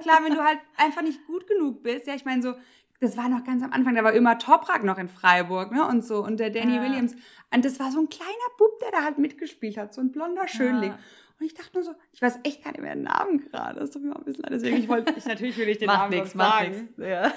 klar, 0.00 0.18
wenn 0.24 0.34
du 0.34 0.42
halt 0.44 0.58
einfach 0.76 1.02
nicht 1.02 1.26
gut 1.26 1.46
genug 1.46 1.82
bist, 1.82 2.06
ja, 2.06 2.14
ich 2.14 2.24
meine 2.24 2.42
so, 2.42 2.54
das 3.00 3.16
war 3.16 3.28
noch 3.28 3.44
ganz 3.44 3.62
am 3.62 3.72
Anfang, 3.72 3.94
da 3.94 4.02
war 4.02 4.12
immer 4.12 4.38
Toprak 4.38 4.82
noch 4.82 4.98
in 4.98 5.08
Freiburg, 5.08 5.70
ne, 5.72 5.86
und 5.86 6.04
so, 6.04 6.24
und 6.24 6.38
der 6.40 6.50
Danny 6.50 6.76
Ja. 6.76 6.82
Williams. 6.82 7.14
Und 7.54 7.64
das 7.64 7.78
war 7.78 7.90
so 7.92 8.00
ein 8.00 8.08
kleiner 8.08 8.32
Bub, 8.58 8.78
der 8.80 8.90
da 8.90 9.04
halt 9.04 9.18
mitgespielt 9.18 9.76
hat, 9.76 9.94
so 9.94 10.00
ein 10.00 10.10
blonder 10.10 10.48
Schönling. 10.48 10.90
Ja. 10.90 10.98
Und 11.40 11.46
ich 11.46 11.54
dachte 11.54 11.70
nur 11.74 11.84
so, 11.84 11.92
ich 12.12 12.20
weiß 12.20 12.40
echt 12.42 12.64
gar 12.64 12.72
nicht 12.72 12.80
mehr 12.82 12.94
den 12.96 13.04
Namen 13.04 13.38
gerade, 13.38 13.78
das 13.78 13.92
tut 13.92 14.02
mir 14.02 14.12
auch 14.12 14.18
ein 14.18 14.24
bisschen 14.24 14.42
leid, 14.42 14.52
deswegen, 14.52 14.76
ich 14.78 14.88
wollte, 14.88 15.14
ich, 15.16 15.24
natürlich 15.26 15.56
will 15.56 15.68
ich 15.68 15.78
den 15.78 15.86
Namen 15.86 16.16
macht 16.18 16.30
sagen. 16.32 16.70
nichts. 16.72 16.92
Ja. 16.98 17.32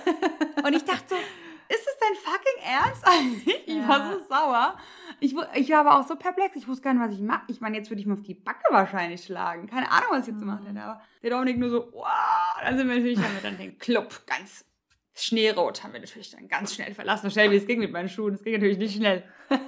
Und 0.65 0.75
ich 0.75 0.83
dachte 0.83 1.05
so, 1.09 1.15
ist 1.73 1.87
es 1.87 1.97
dein 1.99 2.15
fucking 2.15 2.63
Ernst 2.63 3.03
eigentlich? 3.07 3.67
Ich 3.67 3.87
war 3.87 3.99
Ja. 3.99 4.13
so 4.13 4.25
sauer. 4.27 4.77
Ich, 5.19 5.35
ich 5.55 5.69
war 5.71 5.79
aber 5.85 5.99
auch 5.99 6.07
so 6.07 6.15
perplex. 6.15 6.55
Ich 6.55 6.67
wusste 6.67 6.83
gar 6.83 6.93
nicht, 6.93 7.03
was 7.03 7.13
ich 7.13 7.21
mache. 7.21 7.43
Ich 7.47 7.61
meine, 7.61 7.77
jetzt 7.77 7.89
würde 7.89 8.01
ich 8.01 8.07
mir 8.07 8.13
auf 8.13 8.23
die 8.23 8.33
Backe 8.33 8.63
wahrscheinlich 8.71 9.23
schlagen. 9.23 9.67
Keine 9.67 9.89
Ahnung, 9.91 10.09
was 10.11 10.21
ich 10.21 10.33
jetzt 10.33 10.39
gemacht 10.39 10.63
hätte. 10.67 10.81
Aber 10.81 11.01
der 11.21 11.29
Dominik 11.29 11.57
nur 11.57 11.69
so, 11.69 11.89
wow. 11.93 12.07
Dann 12.63 12.77
sind 12.77 12.87
wir 12.89 12.95
natürlich 12.97 13.19
dann 13.43 13.57
den 13.57 13.77
Club 13.77 14.21
ganz 14.27 14.65
schneerot. 15.15 15.83
Haben 15.83 15.93
wir 15.93 15.99
natürlich 15.99 16.31
dann 16.31 16.47
ganz 16.47 16.73
schnell 16.73 16.93
verlassen. 16.93 17.27
So 17.29 17.33
schnell 17.33 17.51
wie 17.51 17.57
es 17.57 17.67
ging 17.67 17.79
mit 17.79 17.91
meinen 17.91 18.09
Schuhen. 18.09 18.33
Es 18.35 18.43
ging 18.43 18.53
natürlich 18.53 18.77
nicht 18.77 18.95
schnell. 18.95 19.23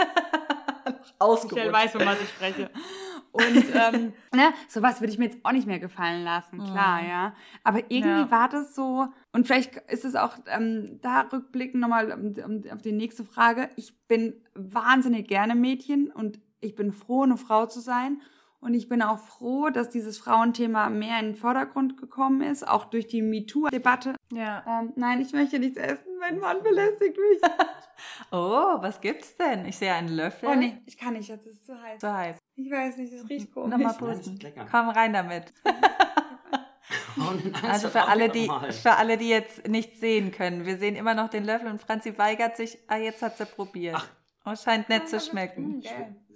Schnell 0.84 1.00
Ausgerutscht. 1.20 1.72
weiß, 1.72 1.92
von 1.94 2.06
was 2.06 2.22
ich 2.22 2.30
spreche. 2.30 2.70
Und 3.34 3.66
ähm, 3.76 4.14
ne, 4.34 4.54
sowas 4.70 5.02
würde 5.02 5.12
ich 5.12 5.18
mir 5.20 5.26
jetzt 5.26 5.40
auch 5.44 5.52
nicht 5.52 5.66
mehr 5.68 5.80
gefallen 5.80 6.24
lassen, 6.24 6.64
klar, 6.64 7.02
Mhm. 7.02 7.10
ja. 7.10 7.36
Aber 7.64 7.80
irgendwie 7.90 8.22
Ja. 8.22 8.32
war 8.32 8.48
das 8.48 8.76
so, 8.76 9.08
und 9.32 9.48
vielleicht 9.48 9.76
ist 9.92 10.06
es 10.06 10.16
auch 10.16 10.38
ähm, 10.48 11.00
da 11.02 11.22
rückblickend 11.22 11.82
nochmal 11.82 12.12
um, 12.12 12.34
um, 12.46 12.64
auf 12.72 12.82
die 12.84 12.92
nächste 12.92 13.24
Frage. 13.26 13.70
Ich 13.76 13.98
bin 14.08 14.36
wahnsinnig 14.54 15.28
gerne 15.28 15.56
Mädchen 15.56 16.12
und 16.12 16.40
ich 16.62 16.76
bin 16.76 16.92
froh, 16.94 17.24
eine 17.24 17.38
Frau 17.38 17.66
zu 17.66 17.80
sein. 17.82 18.22
Und 18.64 18.74
ich 18.74 18.88
bin 18.88 19.02
auch 19.02 19.20
froh, 19.20 19.70
dass 19.70 19.90
dieses 19.90 20.18
Frauenthema 20.18 20.90
mehr 20.90 21.20
in 21.20 21.28
den 21.28 21.36
Vordergrund 21.36 21.98
gekommen 21.98 22.42
ist, 22.42 22.68
auch 22.68 22.86
durch 22.86 23.08
die 23.08 23.22
MeToo-Debatte. 23.22 24.16
Ja. 24.32 24.64
Ähm, 24.68 24.94
nein, 24.96 25.20
ich 25.22 25.34
möchte 25.34 25.60
nichts 25.60 25.78
essen, 25.78 26.06
mein 26.20 26.40
Mann 26.40 26.64
belästigt 26.64 27.18
mich. 27.18 27.42
Oh, 28.32 28.82
was 28.82 29.00
gibt's 29.00 29.36
denn? 29.38 29.66
Ich 29.66 29.78
sehe 29.78 29.94
einen 29.94 30.10
Löffel. 30.10 30.50
Oh 30.50 30.56
nee, 30.56 30.78
ich 30.86 30.98
kann 30.98 31.14
nicht, 31.14 31.30
das 31.30 31.46
ist 31.46 31.66
zu 31.66 31.80
heiß. 31.82 32.02
So 32.02 32.12
heiß. 32.12 32.38
Ich 32.56 32.70
weiß 32.70 32.98
nicht, 32.98 33.14
das 33.14 33.30
riecht 33.30 33.54
komisch. 33.54 33.70
Nochmal 33.78 33.94
pusten. 33.94 34.40
Komm 34.70 34.90
rein 34.90 35.14
damit. 35.14 35.54
Oh, 37.18 37.68
Also 37.68 37.90
für 37.90 38.08
alle, 38.08 38.28
die, 38.30 38.50
für 38.82 38.94
alle, 38.94 39.18
die 39.18 39.30
jetzt 39.30 39.68
nicht 39.68 40.00
sehen 40.00 40.32
können, 40.32 40.66
wir 40.66 40.78
sehen 40.78 40.96
immer 40.96 41.14
noch 41.14 41.30
den 41.30 41.46
Löffel 41.46 41.68
und 41.70 41.80
Franzi 41.82 42.18
weigert 42.18 42.58
sich. 42.58 42.78
Ah, 42.88 42.98
jetzt 42.98 43.22
hat 43.22 43.38
sie 43.38 43.46
probiert. 43.46 43.96
Ach. 43.98 44.08
Oh, 44.46 44.56
scheint 44.56 44.90
nett 44.90 45.08
zu 45.08 45.18
Mm, 45.18 45.20
schmecken. 45.20 45.84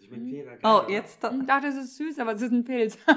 Geil. 0.09 0.19
Das 0.19 0.19
schmeckt 0.19 0.23
mega 0.31 0.55
geil. 0.55 0.59
Oh, 0.87 0.89
jetzt. 0.91 1.23
Ich 1.23 1.45
dachte, 1.47 1.67
es 1.67 1.75
ist 1.75 1.97
süß, 1.97 2.19
aber 2.19 2.33
es 2.33 2.41
ist 2.41 2.51
ein 2.51 2.63
Pilz. 2.63 2.97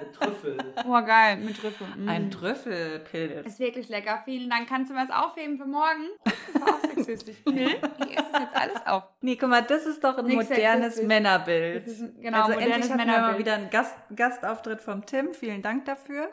Mit 0.00 0.14
Trüffel. 0.14 0.58
Oh, 0.86 0.92
geil, 1.04 1.36
mit 1.38 1.56
Trüffel. 1.58 1.86
Mm. 1.96 2.08
Ein 2.08 2.30
Trüffelpilz. 2.30 3.46
Ist 3.46 3.58
wirklich 3.58 3.88
lecker. 3.88 4.22
Vielen 4.24 4.48
Dank. 4.48 4.68
Kannst 4.68 4.90
du 4.90 4.94
mir 4.94 5.06
das 5.06 5.14
aufheben 5.16 5.58
für 5.58 5.66
morgen? 5.66 6.08
Das 6.24 6.62
war 6.62 6.74
auch 6.74 6.80
sexistisch. 6.80 7.36
Nee, 7.46 7.76
ich 7.98 8.16
esse 8.16 8.30
jetzt 8.40 8.54
alles 8.54 8.86
auf. 8.86 9.04
Nee, 9.20 9.36
guck 9.36 9.48
mal, 9.50 9.62
das 9.62 9.86
ist 9.86 10.02
doch 10.04 10.16
ein 10.18 10.26
Nix 10.26 10.48
modernes 10.48 10.82
sexistisch. 10.94 11.08
Männerbild. 11.08 11.86
Das 11.86 11.92
ist 11.94 12.00
ein- 12.02 12.20
genau, 12.20 12.42
also 12.42 12.52
modernes 12.52 12.74
endlich 12.76 12.92
hatten 12.92 12.98
wir 13.00 13.06
mal 13.06 13.12
Männerbild. 13.16 13.38
wieder 13.38 13.54
einen 13.54 13.70
Gast, 13.70 13.94
Gastauftritt 14.14 14.80
vom 14.80 15.04
Tim. 15.06 15.34
Vielen 15.34 15.62
Dank 15.62 15.84
dafür. 15.86 16.28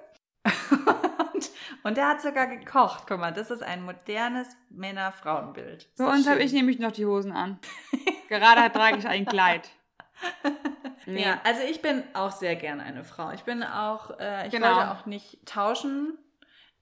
und, 1.33 1.51
und 1.83 1.98
der 1.98 2.07
hat 2.07 2.21
sogar 2.21 2.48
gekocht. 2.48 3.05
Guck 3.07 3.20
mal, 3.20 3.31
das 3.33 3.50
ist 3.51 3.63
ein 3.63 3.83
modernes 3.83 4.48
Männer-Frauenbild. 4.70 5.89
Bei 5.98 6.03
Ist 6.05 6.11
uns 6.11 6.27
habe 6.29 6.44
ich 6.44 6.53
nämlich 6.53 6.79
noch 6.79 6.92
die 6.92 7.05
Hosen 7.05 7.31
an. 7.31 7.59
Gerade 8.31 8.72
trage 8.72 8.98
ich 8.98 9.07
ein 9.07 9.25
Kleid. 9.25 9.70
Nee. 11.07 11.24
Ja, 11.24 11.41
also 11.44 11.61
ich 11.63 11.81
bin 11.81 12.03
auch 12.13 12.29
sehr 12.29 12.55
gerne 12.55 12.83
eine 12.83 13.03
Frau. 13.03 13.31
Ich 13.31 13.41
bin 13.41 13.63
auch, 13.63 14.20
äh, 14.20 14.46
ich 14.46 14.53
Genau. 14.53 14.67
wollte 14.67 14.91
auch 14.91 15.07
nicht 15.07 15.44
tauschen. 15.48 16.15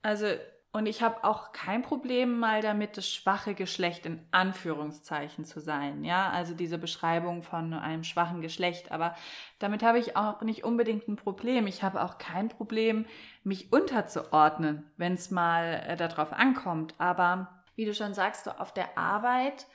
Also, 0.01 0.27
und 0.73 0.87
ich 0.87 1.01
habe 1.01 1.23
auch 1.23 1.53
kein 1.53 1.81
Problem 1.81 2.37
mal 2.37 2.61
damit, 2.61 2.97
das 2.97 3.09
schwache 3.09 3.53
Geschlecht 3.55 4.05
in 4.05 4.21
Anführungszeichen 4.31 5.45
zu 5.45 5.61
sein. 5.61 6.03
Ja, 6.03 6.29
also 6.31 6.53
diese 6.53 6.77
Beschreibung 6.77 7.41
von 7.43 7.73
einem 7.73 8.03
schwachen 8.03 8.41
Geschlecht. 8.41 8.91
Aber 8.91 9.15
damit 9.59 9.83
habe 9.83 9.99
ich 9.99 10.17
auch 10.17 10.41
nicht 10.41 10.65
unbedingt 10.65 11.07
ein 11.07 11.15
Problem. 11.15 11.65
Ich 11.65 11.81
habe 11.81 12.03
auch 12.03 12.17
kein 12.17 12.49
Problem, 12.49 13.05
mich 13.45 13.71
unterzuordnen, 13.71 14.91
wenn 14.97 15.13
es 15.13 15.31
mal 15.31 15.81
äh, 15.87 15.95
darauf 15.95 16.33
ankommt. 16.33 16.93
Aber 16.97 17.63
wie 17.75 17.85
du 17.85 17.93
schon 17.93 18.13
sagst, 18.13 18.43
so 18.43 18.51
auf 18.51 18.73
der 18.73 18.97
Arbeit 18.97 19.65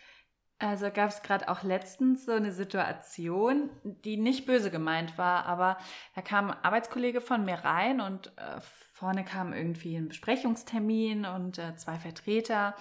also 0.59 0.91
gab 0.91 1.11
es 1.11 1.23
gerade 1.23 1.49
auch 1.49 1.63
letztens 1.63 2.27
so 2.27 2.33
eine 2.33 2.53
Situation, 2.53 3.71
die 3.83 4.17
nicht 4.17 4.47
böse 4.47 4.71
gemeint 4.71 5.19
war, 5.19 5.47
aber 5.47 5.79
da 6.15 6.23
kam 6.23 6.51
ein 6.51 6.57
Arbeitskollege 6.63 7.21
von 7.21 7.45
mir 7.45 7.57
rein 7.57 8.01
und 8.01 8.29
äh, 8.37 8.61
vorne 8.93 9.25
kam 9.25 9.53
irgendwie 9.53 9.97
ein 9.97 10.09
Besprechungstermin 10.09 11.27
und 11.27 11.59
äh, 11.59 11.75
zwei 11.77 11.97
Vertreter. 11.97 12.75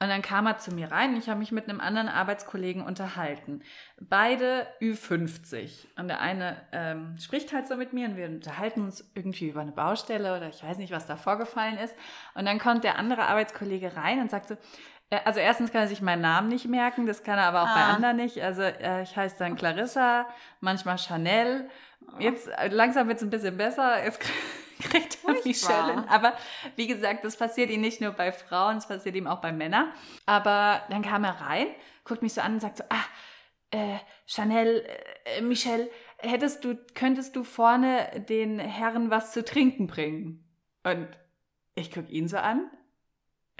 Und 0.00 0.08
dann 0.08 0.22
kam 0.22 0.46
er 0.46 0.58
zu 0.58 0.72
mir 0.72 0.90
rein 0.90 1.10
und 1.10 1.18
ich 1.18 1.28
habe 1.28 1.40
mich 1.40 1.52
mit 1.52 1.68
einem 1.68 1.80
anderen 1.80 2.08
Arbeitskollegen 2.08 2.82
unterhalten. 2.82 3.62
Beide 4.00 4.66
Ü50. 4.80 5.86
Und 5.98 6.08
der 6.08 6.20
eine 6.20 6.56
ähm, 6.72 7.16
spricht 7.18 7.52
halt 7.52 7.68
so 7.68 7.76
mit 7.76 7.92
mir 7.92 8.08
und 8.08 8.16
wir 8.16 8.26
unterhalten 8.26 8.82
uns 8.82 9.10
irgendwie 9.14 9.48
über 9.50 9.60
eine 9.60 9.72
Baustelle 9.72 10.36
oder 10.36 10.48
ich 10.48 10.62
weiß 10.62 10.78
nicht, 10.78 10.92
was 10.92 11.06
da 11.06 11.16
vorgefallen 11.16 11.76
ist. 11.78 11.94
Und 12.34 12.46
dann 12.46 12.58
kommt 12.58 12.84
der 12.84 12.96
andere 12.98 13.26
Arbeitskollege 13.26 13.96
rein 13.96 14.20
und 14.20 14.30
sagt 14.30 14.48
so, 14.48 14.56
also 15.24 15.40
erstens 15.40 15.72
kann 15.72 15.82
er 15.82 15.88
sich 15.88 16.02
meinen 16.02 16.22
Namen 16.22 16.48
nicht 16.48 16.66
merken, 16.68 17.06
das 17.06 17.22
kann 17.22 17.38
er 17.38 17.44
aber 17.46 17.62
auch 17.62 17.74
bei 17.74 17.80
Ah. 17.80 17.94
anderen 17.94 18.16
nicht. 18.16 18.42
Also 18.42 18.62
äh, 18.62 19.02
ich 19.02 19.16
heiße 19.16 19.36
dann 19.38 19.56
Clarissa, 19.56 20.26
manchmal 20.60 20.98
Chanel. 20.98 21.68
Jetzt 22.18 22.48
äh, 22.48 22.68
langsam 22.68 23.08
wird 23.08 23.18
es 23.18 23.22
ein 23.24 23.30
bisschen 23.30 23.56
besser. 23.56 24.04
Jetzt 24.04 24.20
kriegt 24.80 25.18
er. 25.26 25.32
Michelle. 25.44 25.94
hin. 25.94 26.04
Aber 26.08 26.34
wie 26.76 26.86
gesagt, 26.86 27.24
das 27.24 27.36
passiert 27.36 27.70
ihm 27.70 27.80
nicht 27.80 28.00
nur 28.00 28.12
bei 28.12 28.32
Frauen, 28.32 28.76
es 28.76 28.86
passiert 28.86 29.16
ihm 29.16 29.26
auch 29.26 29.40
bei 29.40 29.52
Männern. 29.52 29.92
Aber 30.26 30.82
dann 30.90 31.02
kam 31.02 31.24
er 31.24 31.40
rein, 31.40 31.66
guckt 32.04 32.22
mich 32.22 32.34
so 32.34 32.40
an 32.40 32.54
und 32.54 32.60
sagt 32.60 32.78
so, 32.78 32.84
ah, 32.90 33.04
äh, 33.70 33.98
Chanel, 34.26 34.84
äh, 35.36 35.40
Michelle, 35.42 35.90
hättest 36.18 36.64
du, 36.64 36.76
könntest 36.94 37.34
du 37.36 37.44
vorne 37.44 38.24
den 38.28 38.58
Herren 38.58 39.10
was 39.10 39.32
zu 39.32 39.44
trinken 39.44 39.86
bringen? 39.86 40.44
Und 40.84 41.08
ich 41.74 41.92
gucke 41.92 42.10
ihn 42.10 42.28
so 42.28 42.36
an 42.38 42.70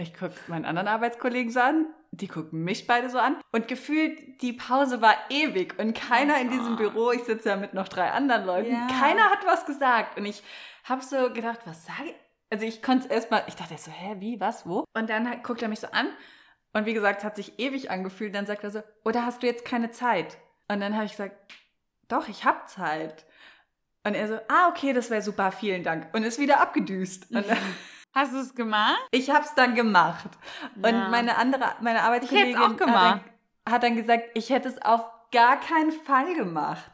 ich 0.01 0.15
gucke 0.15 0.35
meinen 0.47 0.65
anderen 0.65 0.89
Arbeitskollegen 0.89 1.51
so 1.53 1.61
an, 1.61 1.87
die 2.13 2.29
gucken 2.29 2.63
mich 2.65 2.87
beide 2.87 3.11
so 3.11 3.19
an. 3.19 3.37
Und 3.53 3.69
gefühlt, 3.69 4.41
die 4.43 4.53
Pause 4.53 5.03
war 5.03 5.15
ewig 5.29 5.79
und 5.79 5.95
keiner 5.95 6.41
in 6.41 6.51
diesem 6.51 6.77
Büro, 6.77 7.11
ich 7.13 7.25
sitze 7.25 7.51
ja 7.51 7.57
mit 7.57 7.75
noch 7.75 7.89
drei 7.89 8.11
anderen 8.13 8.45
Leuten, 8.47 8.73
Ja. 8.73 8.87
keiner 9.01 9.25
hat 9.31 9.45
was 9.47 9.67
gesagt. 9.67 10.17
Und 10.19 10.25
ich 10.25 10.43
habe 10.85 11.03
so 11.03 11.33
gedacht, 11.33 11.61
was 11.65 11.85
sage 11.85 12.11
ich? 12.11 12.15
Also 12.51 12.65
ich 12.65 12.83
konnte 12.83 13.07
es 13.07 13.11
erstmal, 13.11 13.43
ich 13.47 13.57
dachte 13.57 13.77
so, 13.77 13.91
hä, 13.91 14.17
wie, 14.21 14.41
was, 14.41 14.67
wo? 14.67 14.85
Und 14.95 15.11
dann 15.11 15.29
hat- 15.29 15.45
guckt 15.45 15.61
er 15.63 15.69
mich 15.69 15.81
so 15.81 15.89
an 15.89 16.09
und 16.73 16.87
wie 16.87 16.95
gesagt, 16.95 17.25
hat 17.25 17.37
sich 17.37 17.59
ewig 17.59 17.91
angefühlt. 17.91 18.35
Dann 18.35 18.47
sagt 18.47 18.65
er 18.65 18.71
so, 18.71 18.83
oder 19.05 19.27
hast 19.27 19.43
du 19.43 19.47
jetzt 19.47 19.65
keine 19.67 19.91
Zeit? 19.91 20.39
Und 20.69 20.81
dann 20.81 20.95
habe 20.95 21.05
ich 21.05 21.11
gesagt, 21.13 21.37
doch, 22.09 22.29
ich 22.29 22.45
habe 22.45 22.65
Zeit. 22.67 23.27
Und 24.07 24.15
er 24.15 24.29
so, 24.29 24.39
ah, 24.49 24.69
okay, 24.71 24.95
das 24.95 25.11
wäre 25.11 25.21
super, 25.21 25.53
vielen 25.53 25.83
Dank. 25.83 26.09
Und 26.15 26.23
ist 26.23 26.39
wieder 26.39 26.61
abgedüst. 26.63 27.31
Und 27.33 27.45
Hast 28.18 28.33
du 28.33 28.38
es 28.38 28.54
gemacht? 28.54 28.98
ich 29.12 29.31
habe 29.31 29.44
es 29.44 29.54
dann 29.54 29.74
gemacht. 29.76 30.28
Und 30.83 30.85
Ja. 30.94 31.09
meine 31.09 31.37
andere, 31.37 31.64
meine 31.81 32.02
Arbeitskollegin. 32.02 32.59
Hat, 32.59 32.81
dann, 32.81 33.20
hat 33.68 33.83
dann 33.85 33.94
gesagt, 33.96 34.24
ich 34.35 34.50
hätte 34.50 34.68
es 34.68 34.83
auf 34.83 35.02
gar 35.31 35.61
keinen 35.61 35.92
Fall 35.92 36.35
gemacht. 36.35 36.90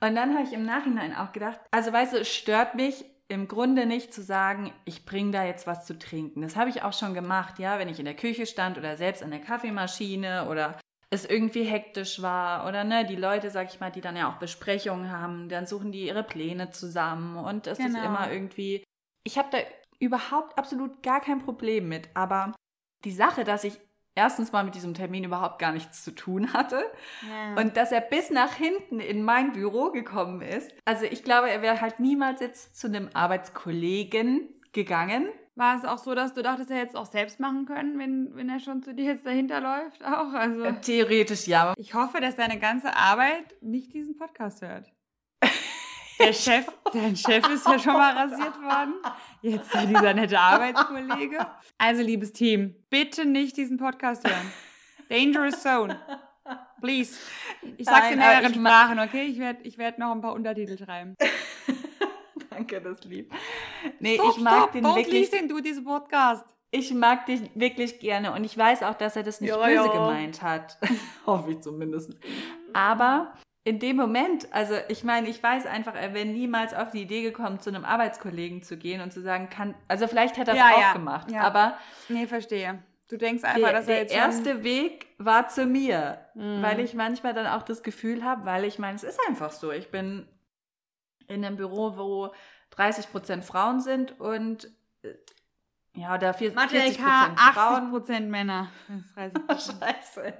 Und 0.00 0.14
dann 0.14 0.34
habe 0.34 0.44
ich 0.44 0.52
im 0.52 0.64
Nachhinein 0.64 1.16
auch 1.16 1.32
gedacht, 1.32 1.58
also 1.70 1.92
weißt 1.92 2.12
du, 2.12 2.18
es 2.18 2.28
stört 2.28 2.74
mich 2.74 3.04
im 3.28 3.48
Grunde 3.48 3.86
nicht 3.86 4.12
zu 4.12 4.22
sagen, 4.22 4.72
ich 4.84 5.04
bringe 5.06 5.32
da 5.32 5.44
jetzt 5.44 5.66
was 5.66 5.86
zu 5.86 5.98
trinken. 5.98 6.42
Das 6.42 6.54
habe 6.56 6.70
ich 6.70 6.82
auch 6.82 6.92
schon 6.92 7.14
gemacht, 7.14 7.58
ja, 7.58 7.78
wenn 7.78 7.88
ich 7.88 7.98
in 7.98 8.04
der 8.04 8.14
Küche 8.14 8.46
stand 8.46 8.78
oder 8.78 8.96
selbst 8.96 9.22
an 9.22 9.30
der 9.30 9.40
Kaffeemaschine 9.40 10.48
oder 10.50 10.78
es 11.10 11.24
irgendwie 11.24 11.64
hektisch 11.64 12.20
war 12.22 12.66
oder 12.68 12.84
ne, 12.84 13.06
die 13.06 13.16
Leute, 13.16 13.50
sag 13.50 13.68
ich 13.72 13.80
mal, 13.80 13.90
die 13.90 14.00
dann 14.02 14.16
ja 14.16 14.30
auch 14.30 14.36
Besprechungen 14.38 15.10
haben, 15.10 15.48
dann 15.48 15.66
suchen 15.66 15.92
die 15.92 16.06
ihre 16.06 16.22
Pläne 16.22 16.70
zusammen 16.70 17.36
und 17.38 17.66
es 17.66 17.78
ist 17.78 17.94
Genau. 17.94 18.04
immer 18.04 18.30
irgendwie, 18.30 18.84
ich 19.24 19.38
habe 19.38 19.48
da 19.50 19.58
überhaupt 19.98 20.58
absolut 20.58 21.02
gar 21.02 21.20
kein 21.20 21.40
Problem 21.40 21.88
mit, 21.88 22.08
aber 22.14 22.52
die 23.04 23.12
Sache, 23.12 23.44
dass 23.44 23.64
ich 23.64 23.78
erstens 24.14 24.50
mal 24.50 24.64
mit 24.64 24.74
diesem 24.74 24.94
Termin 24.94 25.22
überhaupt 25.24 25.60
gar 25.60 25.70
nichts 25.72 26.02
zu 26.02 26.10
tun 26.12 26.52
hatte 26.52 26.82
Ja. 27.28 27.54
und 27.60 27.76
dass 27.76 27.92
er 27.92 28.00
bis 28.00 28.30
nach 28.30 28.52
hinten 28.54 28.98
in 28.98 29.22
mein 29.22 29.52
Büro 29.52 29.90
gekommen 29.92 30.40
ist. 30.42 30.72
Also 30.84 31.04
ich 31.04 31.22
glaube, 31.22 31.50
er 31.50 31.62
wäre 31.62 31.80
halt 31.80 32.00
niemals 32.00 32.40
jetzt 32.40 32.76
zu 32.76 32.88
einem 32.88 33.08
Arbeitskollegen 33.14 34.48
gegangen. 34.72 35.28
War 35.54 35.76
es 35.76 35.84
auch 35.84 35.98
so, 35.98 36.14
dass 36.14 36.34
du 36.34 36.42
dachtest, 36.42 36.70
er 36.70 36.76
hätte 36.78 36.90
es 36.90 36.94
auch 36.94 37.06
selbst 37.06 37.40
machen 37.40 37.66
können, 37.66 37.98
wenn, 37.98 38.34
wenn 38.36 38.48
er 38.48 38.60
schon 38.60 38.82
zu 38.82 38.94
dir 38.94 39.06
jetzt 39.06 39.26
dahinter 39.26 39.60
läuft? 39.60 40.04
Auch? 40.04 40.32
Also, 40.32 40.62
Äh, 40.62 40.80
Theoretisch 40.80 41.46
ja. 41.48 41.74
ich 41.76 41.94
hoffe, 41.94 42.20
dass 42.20 42.36
deine 42.36 42.58
ganze 42.60 42.94
Arbeit 42.96 43.56
nicht 43.60 43.92
diesen 43.92 44.16
Podcast 44.16 44.62
hört. 44.62 44.92
Der 46.18 46.32
Chef, 46.32 46.66
dein 46.92 47.16
Chef 47.16 47.48
ist 47.48 47.66
ja 47.66 47.78
schon 47.78 47.92
mal 47.92 48.12
rasiert 48.16 48.60
worden. 48.60 48.94
Jetzt 49.42 49.72
dieser 49.74 50.14
nette 50.14 50.38
Arbeitskollege. 50.38 51.46
Also, 51.78 52.02
liebes 52.02 52.32
Team, 52.32 52.74
bitte 52.90 53.24
nicht 53.24 53.56
diesen 53.56 53.76
Podcast 53.78 54.26
hören. 54.28 54.52
Dangerous 55.08 55.62
Zone. 55.62 55.98
Please. 56.80 57.18
Ich 57.76 57.86
sag's 57.86 58.10
in 58.10 58.18
Nein, 58.18 58.28
aber 58.28 58.48
mehreren 58.48 58.54
Sprachen, 58.54 58.98
okay? 59.00 59.24
Ich 59.26 59.38
werde 59.38 59.60
ich 59.62 59.78
werd 59.78 59.98
noch 59.98 60.12
ein 60.12 60.20
paar 60.20 60.32
Untertitel 60.32 60.76
schreiben. 60.82 61.16
Danke, 62.50 62.80
das 62.80 63.04
lieb. 63.04 63.32
Nee, 64.00 64.14
Stop, 64.16 64.36
ich 64.36 64.42
mag 64.42 64.54
stop, 64.62 64.72
den 64.72 64.84
don't 64.86 64.96
wirklich. 64.96 65.30
listen 65.30 65.48
to 65.48 65.60
this 65.60 65.82
podcast. 65.82 66.44
Ich 66.70 66.92
mag 66.92 67.26
dich 67.26 67.42
wirklich 67.54 67.98
gerne 68.00 68.32
und 68.32 68.44
ich 68.44 68.56
weiß 68.56 68.82
auch, 68.82 68.94
dass 68.94 69.16
er 69.16 69.22
das 69.22 69.40
nicht 69.40 69.50
Ja, 69.50 69.56
böse 69.56 69.74
ja. 69.74 69.92
gemeint 69.92 70.42
hat. 70.42 70.78
Hoffe 71.26 71.52
ich 71.52 71.60
zumindest. 71.60 72.12
Aber 72.74 73.34
in 73.68 73.78
dem 73.78 73.96
Moment, 73.96 74.50
also 74.52 74.74
ich 74.88 75.04
meine, 75.04 75.28
ich 75.28 75.42
weiß 75.42 75.66
einfach, 75.66 75.94
er 75.94 76.14
wäre 76.14 76.24
niemals 76.24 76.72
auf 76.72 76.90
die 76.90 77.02
Idee 77.02 77.22
gekommen, 77.22 77.60
zu 77.60 77.68
einem 77.68 77.84
Arbeitskollegen 77.84 78.62
zu 78.62 78.78
gehen 78.78 79.02
und 79.02 79.12
zu 79.12 79.20
sagen, 79.20 79.50
kann, 79.50 79.74
also 79.88 80.08
vielleicht 80.08 80.38
hätte 80.38 80.52
er 80.52 80.54
es 80.54 80.60
Ja, 80.60 80.70
auch 80.74 80.80
ja, 80.80 80.92
gemacht, 80.94 81.30
ja. 81.30 81.42
aber 81.42 81.76
Nee, 82.08 82.26
verstehe. 82.26 82.82
Du 83.10 83.16
denkst 83.18 83.44
einfach, 83.44 83.60
der, 83.60 83.72
dass 83.72 83.86
er 83.88 83.94
der 83.94 84.02
jetzt 84.02 84.12
schon- 84.12 84.20
erste 84.22 84.64
Weg 84.64 85.06
war 85.18 85.48
zu 85.48 85.66
mir, 85.66 86.18
Mhm. 86.34 86.62
weil 86.62 86.80
ich 86.80 86.94
manchmal 86.94 87.34
dann 87.34 87.46
auch 87.46 87.62
das 87.62 87.82
Gefühl 87.82 88.24
habe, 88.24 88.46
weil 88.46 88.64
ich 88.64 88.78
meine, 88.78 88.96
es 88.96 89.02
ist 89.04 89.20
einfach 89.28 89.50
so, 89.50 89.70
ich 89.70 89.90
bin 89.90 90.26
in 91.26 91.44
einem 91.44 91.56
Büro, 91.56 91.96
wo 91.98 92.32
30 92.70 93.10
Prozent 93.10 93.44
Frauen 93.44 93.80
sind 93.80 94.18
und 94.20 94.70
äh, 95.02 95.14
ja, 95.98 96.16
da 96.18 96.32
vier- 96.32 96.52
40 96.52 96.54
Mathe 96.54 96.76
LK, 96.76 96.96
Prozent 96.96 97.38
80 97.38 97.54
Frauen. 97.54 97.90
Prozent 97.90 98.30
Männer. 98.30 98.68
30 99.14 99.32
Scheiße. 99.48 100.32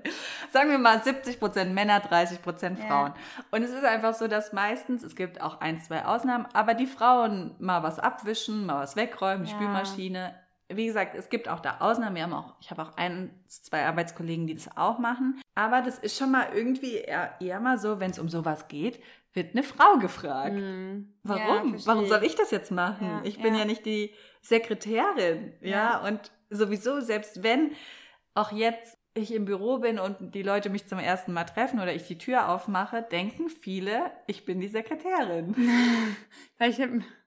Sagen 0.53 0.71
wir 0.71 0.79
mal 0.79 1.03
70 1.03 1.39
Prozent 1.39 1.75
Männer, 1.75 2.01
30 2.01 2.43
Prozent 2.43 2.79
Ja. 2.79 2.87
Frauen. 2.87 3.13
Und 3.51 3.63
es 3.63 3.71
ist 3.71 3.85
einfach 3.85 4.15
so, 4.15 4.29
dass 4.29 4.53
meistens, 4.53 5.03
es 5.03 5.17
gibt 5.17 5.41
auch 5.41 5.61
ein, 5.61 5.81
zwei 5.81 6.05
Ausnahmen, 6.05 6.47
aber 6.53 6.75
die 6.75 6.87
Frauen 6.87 7.55
mal 7.59 7.83
was 7.83 7.99
abwischen, 7.99 8.67
mal 8.67 8.81
was 8.83 8.97
wegräumen, 8.97 9.45
die 9.45 9.51
Ja. 9.51 9.57
Spülmaschine. 9.57 10.35
Wie 10.71 10.85
gesagt, 10.85 11.15
es 11.15 11.31
gibt 11.31 11.49
auch 11.49 11.61
da 11.61 11.77
Ausnahmen. 11.81 12.15
Wir 12.15 12.25
haben 12.25 12.35
auch, 12.35 12.55
ich 12.61 12.71
habe 12.71 12.83
auch 12.83 12.95
ein, 12.99 13.31
zwei 13.47 13.87
Arbeitskollegen, 13.87 14.47
die 14.47 14.55
das 14.55 14.77
auch 14.77 14.99
machen. 14.99 15.41
Aber 15.55 15.81
das 15.81 15.99
ist 15.99 16.19
schon 16.19 16.31
mal 16.31 16.49
irgendwie 16.55 16.97
eher, 16.97 17.33
eher 17.41 17.59
mal 17.59 17.79
so, 17.79 18.01
wenn 18.01 18.11
es 18.11 18.19
um 18.19 18.29
sowas 18.29 18.69
geht, 18.69 19.03
wird 19.39 19.55
eine 19.55 19.63
Frau 19.63 19.99
gefragt. 19.99 20.57
Mhm. 20.57 21.15
Ja, 21.25 21.31
Warum? 21.31 21.71
verstehe 21.71 21.95
Warum 21.95 22.07
soll 22.07 22.25
ich 22.25 22.35
das 22.35 22.51
jetzt 22.51 22.71
machen? 22.71 23.07
Ja, 23.07 23.23
ich 23.25 23.41
bin 23.41 23.55
ja. 23.55 23.61
ja. 23.61 23.67
nicht 23.67 23.87
die 23.87 24.13
Sekretärin, 24.43 25.55
ja? 25.63 25.71
Ja. 25.71 26.07
Und 26.07 26.31
sowieso, 26.51 27.01
selbst 27.01 27.43
wenn 27.43 27.73
auch 28.35 28.53
jetzt 28.53 28.99
ich 29.15 29.33
im 29.33 29.45
Büro 29.45 29.79
bin 29.79 29.99
und 29.99 30.35
die 30.35 30.43
Leute 30.43 30.71
mich 30.71 30.87
zum 30.87 30.99
ersten 30.99 31.33
Mal 31.33 31.45
treffen 31.45 31.81
oder 31.81 31.95
ich 31.95 32.07
die 32.07 32.19
Tür 32.19 32.49
aufmache, 32.51 33.03
denken 33.03 33.49
viele, 33.49 34.13
ich 34.27 34.45
bin 34.45 34.61
die 34.61 34.69
Sekretärin. 34.69 35.55
Vielleicht, 36.57 36.81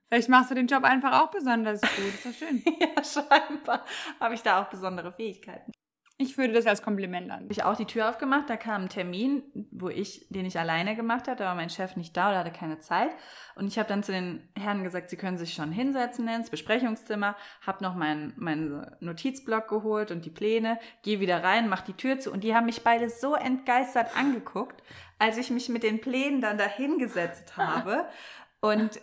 vielleicht 0.10 0.30
machst 0.30 0.52
du 0.52 0.56
den 0.56 0.68
Job 0.68 0.84
einfach 0.84 1.22
auch 1.22 1.32
besonders 1.32 1.82
gut. 1.82 2.14
Ist 2.14 2.26
doch 2.26 2.34
schön. 2.34 2.62
ja, 2.80 3.04
scheinbar 3.04 3.86
habe 4.20 4.34
ich 4.36 4.42
da 4.42 4.62
auch 4.62 4.70
besondere 4.70 5.12
Fähigkeiten. 5.12 5.72
Ich 6.22 6.38
würde 6.38 6.54
das 6.54 6.68
als 6.68 6.84
Kompliment 6.84 7.32
an. 7.32 7.42
Habe 7.42 7.52
ich 7.52 7.64
auch 7.64 7.76
die 7.76 7.86
Tür 7.86 8.08
aufgemacht, 8.08 8.48
da 8.48 8.56
kam 8.56 8.84
ein 8.84 8.90
Termin, 8.90 9.42
wo 9.72 9.90
ich, 9.90 10.28
den 10.30 10.46
ich 10.46 10.60
alleine 10.60 10.96
gemacht 10.96 11.28
hatte, 11.28 11.40
da 11.40 11.50
war 11.50 11.56
mein 11.56 11.72
Chef 11.72 11.96
nicht 11.96 12.16
da 12.16 12.30
oder 12.30 12.40
hatte 12.40 12.52
keine 12.52 12.78
Zeit. 12.78 13.10
Und 13.56 13.66
ich 13.66 13.80
habe 13.80 13.90
dann 13.90 14.04
zu 14.04 14.12
den 14.12 14.48
Herren 14.56 14.84
gesagt, 14.84 15.10
sie 15.10 15.18
können 15.18 15.40
sich 15.40 15.56
schon 15.56 15.72
hinsetzen 15.72 16.28
ins 16.28 16.52
Besprechungszimmer, 16.52 17.36
habe 17.66 17.84
noch 17.84 17.96
meinen 17.96 18.34
meinen 18.38 18.86
Notizblock 19.00 19.68
geholt 19.68 20.12
und 20.12 20.24
die 20.24 20.30
Pläne, 20.30 20.80
gehe 21.02 21.22
wieder 21.22 21.44
rein, 21.44 21.68
mach 21.68 21.82
die 21.82 21.94
Tür 21.94 22.20
zu 22.20 22.32
und 22.32 22.44
die 22.44 22.54
haben 22.54 22.68
mich 22.68 22.84
beide 22.84 23.10
so 23.10 23.34
entgeistert 23.34 24.16
angeguckt, 24.16 24.84
als 25.18 25.38
ich 25.38 25.50
mich 25.50 25.70
mit 25.70 25.82
den 25.82 26.02
Plänen 26.02 26.40
dann 26.40 26.60
da 26.60 26.66
hingesetzt 26.66 27.58
habe 27.58 28.06
und 28.62 29.02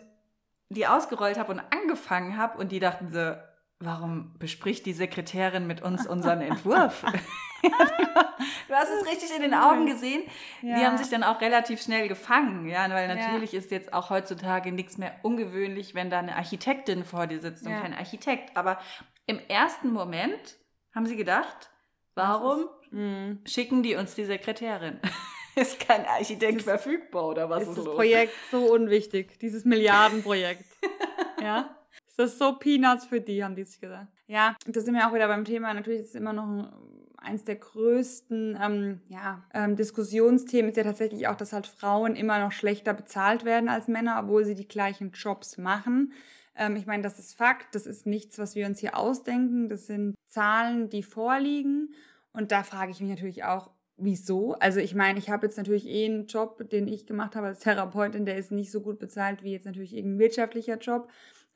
die 0.68 0.86
ausgerollt 0.86 1.36
habe 1.36 1.50
und 1.50 1.62
angefangen 1.72 2.36
habe 2.36 2.58
und 2.58 2.70
die 2.70 2.78
dachten 2.78 3.08
so, 3.10 3.34
warum 3.80 4.34
bespricht 4.38 4.86
die 4.86 4.92
Sekretärin 4.92 5.66
mit 5.66 5.82
uns 5.82 6.06
unseren 6.06 6.40
Entwurf? 6.40 7.04
du 7.62 8.74
hast 8.74 8.90
es 8.90 9.06
richtig 9.06 9.34
in 9.34 9.42
den 9.42 9.54
Augen 9.54 9.86
gesehen. 9.86 10.22
Die 10.62 10.68
Ja. 10.68 10.86
haben 10.86 10.98
sich 10.98 11.08
dann 11.08 11.22
auch 11.24 11.40
relativ 11.40 11.80
schnell 11.82 12.08
gefangen, 12.08 12.68
ja, 12.68 12.88
weil 12.90 13.08
Ja. 13.08 13.14
natürlich 13.14 13.54
ist 13.54 13.70
jetzt 13.70 13.92
auch 13.92 14.10
heutzutage 14.10 14.72
nichts 14.72 14.98
mehr 14.98 15.14
ungewöhnlich, 15.22 15.94
wenn 15.94 16.10
da 16.10 16.18
eine 16.18 16.36
Architektin 16.36 17.04
vor 17.04 17.26
dir 17.26 17.40
sitzt 17.40 17.64
und 17.66 17.72
Ja. 17.72 17.80
kein 17.80 17.94
Architekt. 17.94 18.56
Aber 18.56 18.78
im 19.26 19.38
ersten 19.48 19.92
Moment 19.92 20.56
haben 20.94 21.06
sie 21.06 21.16
gedacht, 21.16 21.70
warum 22.14 22.66
Mhm. 22.90 23.40
schicken 23.46 23.82
die 23.82 23.94
uns 23.96 24.14
die 24.14 24.24
Sekretärin? 24.24 25.00
ist 25.54 25.80
kein 25.80 26.06
Architekt 26.06 26.58
ist- 26.58 26.64
verfügbar 26.64 27.26
oder 27.26 27.50
was 27.50 27.62
ist 27.64 27.70
ist, 27.70 27.78
das 27.78 27.84
los? 27.86 27.96
Projekt 27.96 28.34
so 28.50 28.72
unwichtig, 28.72 29.38
dieses 29.40 29.64
Milliardenprojekt. 29.64 30.64
ja? 31.42 31.74
Ist 32.18 32.32
das 32.32 32.38
so 32.38 32.58
Peanuts 32.58 33.04
für 33.04 33.20
die, 33.20 33.44
haben 33.44 33.54
die 33.54 33.62
sich 33.62 33.80
gesagt. 33.80 34.08
Ja, 34.26 34.56
da 34.66 34.80
sind 34.80 34.94
wir 34.94 35.08
auch 35.08 35.14
wieder 35.14 35.28
beim 35.28 35.44
Thema. 35.44 35.72
Natürlich 35.72 36.00
ist 36.00 36.08
es 36.08 36.14
immer 36.16 36.32
noch 36.32 36.48
ein, 36.48 36.68
eins 37.16 37.44
der 37.44 37.54
größten 37.54 38.58
ähm, 38.60 39.00
ja, 39.08 39.44
ähm, 39.54 39.76
Diskussionsthemen 39.76 40.70
ist 40.70 40.76
ja 40.76 40.82
tatsächlich 40.82 41.28
auch, 41.28 41.36
dass 41.36 41.52
halt 41.52 41.68
Frauen 41.68 42.16
immer 42.16 42.40
noch 42.40 42.50
schlechter 42.50 42.92
bezahlt 42.92 43.44
werden 43.44 43.68
als 43.68 43.86
Männer, 43.86 44.20
obwohl 44.20 44.44
sie 44.44 44.56
die 44.56 44.66
gleichen 44.66 45.12
Jobs 45.12 45.58
machen. 45.58 46.12
Ähm, 46.56 46.74
ich 46.74 46.86
meine, 46.86 47.04
das 47.04 47.20
ist 47.20 47.38
Fakt, 47.38 47.76
das 47.76 47.86
ist 47.86 48.04
nichts, 48.04 48.36
was 48.40 48.56
wir 48.56 48.66
uns 48.66 48.80
hier 48.80 48.96
ausdenken. 48.96 49.68
Das 49.68 49.86
sind 49.86 50.16
Zahlen, 50.26 50.88
die 50.88 51.04
vorliegen. 51.04 51.94
Und 52.32 52.50
da 52.50 52.64
frage 52.64 52.90
ich 52.90 53.00
mich 53.00 53.10
natürlich 53.10 53.44
auch, 53.44 53.70
wieso? 53.96 54.54
Also 54.54 54.80
ich 54.80 54.96
meine, 54.96 55.20
ich 55.20 55.30
habe 55.30 55.46
jetzt 55.46 55.56
natürlich 55.56 55.86
eh 55.86 56.06
einen 56.06 56.26
Job, 56.26 56.68
den 56.70 56.88
ich 56.88 57.06
gemacht 57.06 57.36
habe 57.36 57.46
als 57.46 57.60
Therapeutin, 57.60 58.26
der 58.26 58.38
ist 58.38 58.50
nicht 58.50 58.72
so 58.72 58.80
gut 58.80 58.98
bezahlt 58.98 59.44
wie 59.44 59.52
jetzt 59.52 59.66
natürlich 59.66 59.94
irgendein 59.94 60.18
wirtschaftlicher 60.18 60.78
Job. 60.78 61.08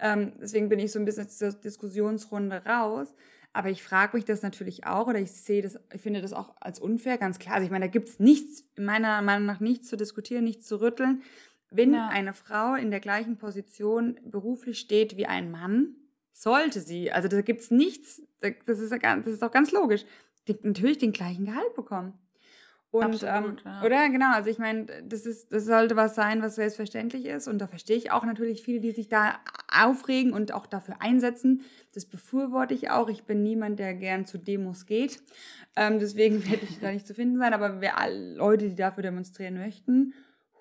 Ähm, 0.03 0.33
deswegen 0.41 0.69
bin 0.69 0.81
ich 0.81 0.93
so 0.93 0.99
ein 0.99 1.05
bisschen 1.05 1.25
aus 1.25 1.31
dieser 1.31 1.53
Diskussionsrunde 1.53 2.65
raus. 2.67 3.15
Aber 3.55 3.71
ich 3.71 3.83
frage 3.83 4.17
mich 4.17 4.25
das 4.25 4.43
natürlich 4.43 4.87
auch 4.87 5.07
oder 5.07 5.19
ich 5.21 5.31
sehe 5.31 5.63
das, 5.63 5.79
ich 5.93 6.01
finde 6.01 6.23
das 6.23 6.33
auch 6.33 6.55
als 6.61 6.79
unfair, 6.81 7.19
ganz 7.19 7.39
klar. 7.39 7.55
Also 7.57 7.67
ich 7.67 7.71
meine, 7.71 7.85
da 7.85 7.91
gibt 7.91 8.09
es 8.09 8.19
nichts, 8.19 8.65
meiner 8.77 9.21
Meinung 9.23 9.47
nach 9.47 9.61
nichts 9.61 9.89
zu 9.89 9.97
diskutieren, 9.97 10.45
nichts 10.45 10.67
zu 10.67 10.81
rütteln. 10.81 11.23
Wenn 11.71 11.95
Ja. 11.95 12.09
eine 12.09 12.33
Frau 12.35 12.75
in 12.75 12.91
der 12.91 13.01
gleichen 13.01 13.37
Position 13.37 14.19
beruflich 14.25 14.79
steht 14.79 15.17
wie 15.17 15.27
ein 15.27 15.51
Mann, 15.51 15.95
sollte 16.33 16.81
sie, 16.81 17.13
also 17.13 17.29
da 17.29 17.43
gibt 17.43 17.61
es 17.61 17.71
nichts, 17.71 18.23
das 18.41 18.79
ist, 18.79 18.91
das 18.91 19.27
ist 19.27 19.43
auch 19.45 19.53
ganz 19.53 19.71
logisch, 19.71 20.05
natürlich 20.63 20.99
den 20.99 21.13
gleichen 21.13 21.45
Gehalt 21.45 21.75
bekommen. 21.75 22.15
Und, 22.93 23.25
Absolut, 23.25 23.63
ähm, 23.65 23.73
ja. 23.73 23.83
Oder 23.87 24.11
genau, 24.11 24.35
also 24.35 24.51
ich 24.51 24.59
meine, 24.59 24.85
das, 25.03 25.25
ist, 25.25 25.51
das 25.51 25.65
sollte 25.65 25.97
was 25.97 26.15
sein, 26.15 26.43
was 26.43 26.57
selbstverständlich 26.57 27.25
ist. 27.25 27.49
Und 27.49 27.59
da 27.59 27.67
verstehe 27.67 27.97
ich 27.97 28.11
auch 28.11 28.23
natürlich 28.23 28.63
viele, 28.63 28.81
die 28.81 28.91
sich 28.91 29.09
da 29.09 29.41
aufregen 29.75 30.35
und 30.35 30.53
auch 30.53 30.67
dafür 30.67 30.97
einsetzen. 31.01 31.63
Das 31.95 32.05
befürworte 32.05 32.75
ich 32.75 32.91
auch. 32.91 33.09
Ich 33.09 33.25
bin 33.25 33.43
niemand, 33.43 33.79
der 33.79 33.95
gern 33.95 34.27
zu 34.27 34.37
Demos 34.37 34.85
geht. 34.85 35.23
Ähm, 35.75 36.01
deswegen 36.01 36.47
werde 36.51 36.67
ich 36.69 36.81
da 36.81 36.93
nicht 36.93 37.07
zu 37.07 37.15
finden 37.15 37.39
sein. 37.39 37.55
Aber 37.55 37.81
wer 37.81 37.99
alle 37.99 38.35
Leute, 38.35 38.69
die 38.69 38.77
dafür 38.77 39.03
demonstrieren 39.03 39.55
möchten, 39.55 40.13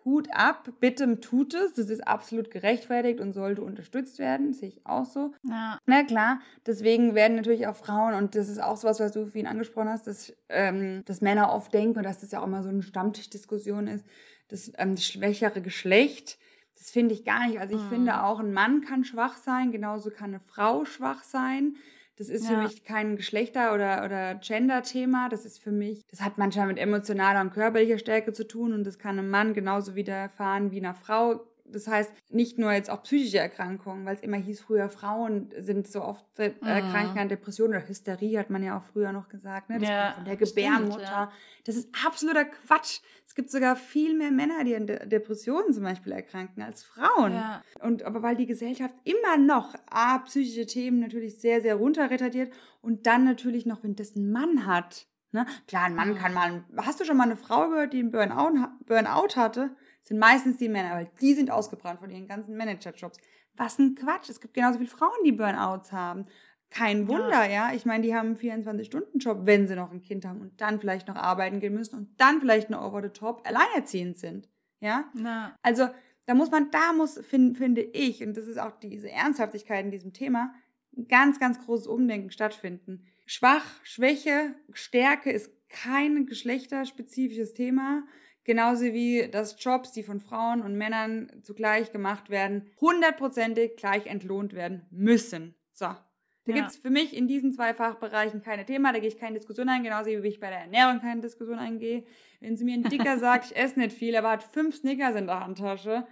Hut 0.05 0.27
ab, 0.33 0.69
bitte 0.79 1.19
tut 1.19 1.53
es. 1.53 1.73
Das 1.73 1.89
ist 1.89 2.07
absolut 2.07 2.51
gerechtfertigt 2.51 3.19
und 3.19 3.33
sollte 3.33 3.61
unterstützt 3.61 4.19
werden. 4.19 4.53
Sehe 4.53 4.69
ich 4.69 4.85
auch 4.85 5.05
so. 5.05 5.33
Ja. 5.43 5.77
Na 5.85 6.03
klar, 6.03 6.39
deswegen 6.65 7.15
werden 7.15 7.35
natürlich 7.35 7.67
auch 7.67 7.75
Frauen, 7.75 8.13
und 8.13 8.35
das 8.35 8.49
ist 8.49 8.61
auch 8.61 8.77
sowas, 8.77 8.99
was 8.99 9.11
du 9.11 9.25
vorhin 9.25 9.47
angesprochen 9.47 9.89
hast, 9.89 10.07
dass, 10.07 10.33
ähm, 10.49 11.03
dass 11.05 11.21
Männer 11.21 11.53
oft 11.53 11.73
denken, 11.73 11.97
und 11.99 12.03
dass 12.03 12.19
das 12.19 12.31
ja 12.31 12.41
auch 12.41 12.47
immer 12.47 12.63
so 12.63 12.69
eine 12.69 12.83
Stammtischdiskussion 12.83 13.87
ist, 13.87 14.05
das 14.47 14.71
ähm, 14.77 14.97
schwächere 14.97 15.61
Geschlecht, 15.61 16.37
das 16.77 16.89
finde 16.91 17.13
ich 17.13 17.23
gar 17.25 17.47
nicht. 17.47 17.59
Also 17.59 17.75
ich 17.75 17.81
Mhm. 17.83 17.89
finde 17.89 18.23
auch, 18.23 18.39
ein 18.39 18.53
Mann 18.53 18.81
kann 18.81 19.03
schwach 19.03 19.37
sein, 19.37 19.71
genauso 19.71 20.09
kann 20.09 20.31
eine 20.31 20.39
Frau 20.39 20.83
schwach 20.85 21.23
sein. 21.23 21.75
Das 22.17 22.29
ist 22.29 22.45
für 22.47 22.53
Ja. 22.53 22.63
mich 22.63 22.83
kein 22.83 23.15
Geschlechter- 23.15 23.73
oder, 23.73 24.03
oder 24.05 24.35
Gender-Thema. 24.35 25.29
Das 25.29 25.45
ist 25.45 25.61
für 25.61 25.71
mich, 25.71 26.05
das 26.07 26.21
hat 26.21 26.37
manchmal 26.37 26.67
mit 26.67 26.77
emotionaler 26.77 27.41
und 27.41 27.51
körperlicher 27.53 27.97
Stärke 27.97 28.33
zu 28.33 28.47
tun 28.47 28.73
und 28.73 28.83
das 28.83 28.99
kann 28.99 29.17
einem 29.17 29.29
Mann 29.29 29.53
genauso 29.53 29.95
widerfahren 29.95 30.71
wie 30.71 30.77
einer 30.79 30.93
Frau. 30.93 31.45
Das 31.71 31.87
heißt, 31.87 32.11
nicht 32.29 32.57
nur 32.57 32.71
jetzt 32.71 32.89
auch 32.89 33.03
psychische 33.03 33.39
Erkrankungen, 33.39 34.05
weil 34.05 34.15
es 34.15 34.21
immer 34.21 34.37
hieß, 34.37 34.61
früher 34.61 34.89
Frauen 34.89 35.49
sind 35.57 35.87
so 35.87 36.01
oft 36.03 36.25
äh, 36.39 36.51
Mhm. 36.61 37.17
an 37.17 37.29
Depressionen 37.29 37.77
oder 37.77 37.87
Hysterie, 37.87 38.37
hat 38.39 38.49
man 38.49 38.63
ja 38.63 38.77
auch 38.77 38.83
früher 38.83 39.11
noch 39.11 39.29
gesagt. 39.29 39.69
Ne? 39.69 39.79
Das 39.79 39.89
Ja, 39.89 40.03
kommt 40.03 40.15
von 40.15 40.25
der 40.25 40.33
stimmt, 40.33 40.55
Gebärmutter. 40.55 41.01
ja. 41.03 41.31
Das 41.65 41.75
ist 41.75 41.89
absoluter 42.05 42.45
Quatsch. 42.45 42.99
Es 43.25 43.35
gibt 43.35 43.49
sogar 43.51 43.75
viel 43.75 44.15
mehr 44.17 44.31
Männer, 44.31 44.63
die 44.63 44.75
an 44.75 44.87
De 44.87 45.07
Depressionen 45.07 45.73
zum 45.73 45.83
Beispiel 45.83 46.11
erkranken, 46.11 46.63
als 46.63 46.83
Frauen. 46.83 47.33
Ja. 47.33 47.63
Und 47.81 48.03
aber 48.03 48.21
weil 48.21 48.35
die 48.35 48.45
Gesellschaft 48.47 48.93
immer 49.03 49.37
noch 49.37 49.73
A, 49.89 50.17
psychische 50.19 50.65
Themen 50.65 50.99
natürlich 50.99 51.39
sehr, 51.39 51.61
sehr 51.61 51.75
runterretardiert 51.75 52.51
und 52.81 53.07
dann 53.07 53.23
natürlich 53.23 53.65
noch, 53.65 53.83
wenn 53.83 53.95
das 53.95 54.15
ein 54.15 54.31
Mann 54.31 54.65
hat. 54.65 55.07
Ne? 55.33 55.45
Klar, 55.67 55.85
ein 55.85 55.95
Mann 55.95 56.09
Mhm. 56.09 56.15
kann 56.15 56.33
mal. 56.33 56.63
Hast 56.77 56.99
du 56.99 57.05
schon 57.05 57.15
mal 57.15 57.23
eine 57.23 57.37
Frau 57.37 57.69
gehört, 57.69 57.93
die 57.93 57.99
einen 57.99 58.11
Burnout, 58.11 58.67
Burnout 58.85 59.35
hatte? 59.37 59.75
Sind 60.03 60.19
meistens 60.19 60.57
die 60.57 60.69
Männer, 60.69 60.95
weil 60.95 61.11
die 61.21 61.33
sind 61.33 61.51
ausgebrannt 61.51 61.99
von 61.99 62.09
ihren 62.09 62.27
ganzen 62.27 62.55
Managerjobs. 62.57 63.17
Was 63.55 63.79
ein 63.79 63.95
Quatsch. 63.95 64.29
Es 64.29 64.41
gibt 64.41 64.53
genauso 64.53 64.77
viele 64.77 64.89
Frauen, 64.89 65.23
die 65.25 65.31
Burnouts 65.31 65.91
haben. 65.91 66.25
Kein 66.69 67.07
Wunder, 67.07 67.49
ja. 67.49 67.73
Ich 67.73 67.85
meine, 67.85 68.03
die 68.03 68.15
haben 68.15 68.37
einen 68.41 68.63
24-Stunden-Job, 68.63 69.41
wenn 69.43 69.67
sie 69.67 69.75
noch 69.75 69.91
ein 69.91 70.01
Kind 70.01 70.25
haben 70.25 70.39
und 70.39 70.61
dann 70.61 70.79
vielleicht 70.79 71.07
noch 71.07 71.17
arbeiten 71.17 71.59
gehen 71.59 71.73
müssen 71.73 71.97
und 71.97 72.19
dann 72.19 72.39
vielleicht 72.39 72.69
noch 72.69 72.81
over 72.81 73.01
the 73.01 73.09
top 73.09 73.45
alleinerziehend 73.45 74.17
sind. 74.17 74.47
Ja. 74.79 75.11
Ja. 75.15 75.55
Also 75.61 75.89
da 76.25 76.33
muss 76.33 76.49
man, 76.49 76.71
da 76.71 76.93
muss, 76.93 77.19
find, 77.19 77.57
finde 77.57 77.81
ich, 77.81 78.23
und 78.23 78.37
das 78.37 78.47
ist 78.47 78.57
auch 78.57 78.71
diese 78.79 79.11
Ernsthaftigkeit 79.11 79.83
in 79.83 79.91
diesem 79.91 80.13
Thema, 80.13 80.53
ein 80.95 81.07
ganz, 81.07 81.39
ganz 81.39 81.59
großes 81.59 81.87
Umdenken 81.87 82.31
stattfinden. 82.31 83.05
Schwach, 83.25 83.65
Schwäche, 83.83 84.55
Stärke 84.71 85.31
ist 85.31 85.51
kein 85.69 86.25
geschlechterspezifisches 86.25 87.53
Thema. 87.53 88.03
Genauso 88.43 88.85
wie 88.85 89.29
dass 89.29 89.63
Jobs, 89.63 89.91
die 89.91 90.03
von 90.03 90.19
Frauen 90.19 90.61
und 90.61 90.75
Männern 90.75 91.31
zugleich 91.43 91.91
gemacht 91.91 92.29
werden, 92.29 92.69
hundertprozentig 92.79 93.75
gleich 93.77 94.07
entlohnt 94.07 94.53
werden 94.53 94.85
müssen. 94.89 95.55
So. 95.73 95.85
Da 95.85 96.53
Ja. 96.53 96.55
gibt's 96.55 96.77
für 96.77 96.89
mich 96.89 97.15
in 97.15 97.27
diesen 97.27 97.53
zwei 97.53 97.73
Fachbereichen 97.75 98.41
keine 98.41 98.65
Thema, 98.65 98.91
da 98.91 98.99
gehe 98.99 99.07
ich 99.09 99.19
keine 99.19 99.37
Diskussion 99.37 99.69
ein, 99.69 99.83
genauso 99.83 100.09
wie 100.09 100.27
ich 100.27 100.39
bei 100.39 100.49
der 100.49 100.61
Ernährung 100.61 100.99
keine 100.99 101.21
Diskussion 101.21 101.59
eingehe. 101.59 102.03
Wenn 102.39 102.57
sie 102.57 102.65
mir 102.65 102.73
ein 102.73 102.83
Dicker 102.83 103.19
sagt, 103.19 103.45
ich 103.51 103.55
esse 103.55 103.79
nicht 103.79 103.95
viel, 103.95 104.15
aber 104.15 104.31
hat 104.31 104.43
fünf 104.43 104.75
Snickers 104.75 105.15
in 105.15 105.27
der 105.27 105.39
Handtasche, 105.39 106.07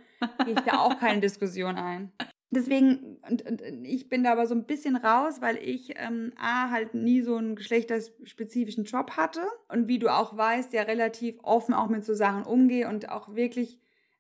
gehe 0.46 0.54
ich 0.54 0.60
da 0.62 0.80
auch 0.82 1.00
keine 1.00 1.22
Diskussion 1.22 1.78
ein. 1.78 2.12
Deswegen, 2.52 3.18
und, 3.30 3.44
und 3.46 3.62
ich 3.86 4.10
bin 4.10 4.24
da 4.24 4.32
aber 4.32 4.48
so 4.48 4.56
ein 4.56 4.66
bisschen 4.66 4.96
raus, 4.96 5.40
weil 5.40 5.58
ich 5.58 5.94
ähm, 5.98 6.34
A, 6.36 6.72
halt 6.72 6.96
nie 6.96 7.22
so 7.22 7.36
einen 7.36 7.56
geschlechterspezifischen 7.56 8.86
Job 8.86 9.12
hatte 9.18 9.42
und 9.68 9.88
wie 9.88 10.00
du 10.00 10.08
auch 10.10 10.36
weißt, 10.36 10.74
ja 10.74 10.82
relativ 10.84 11.38
offen 11.44 11.76
auch 11.76 11.90
mit 11.90 12.04
so 12.04 12.16
Sachen 12.16 12.44
umgehe 12.44 12.90
und 12.90 13.10
auch 13.10 13.36
wirklich, 13.36 13.80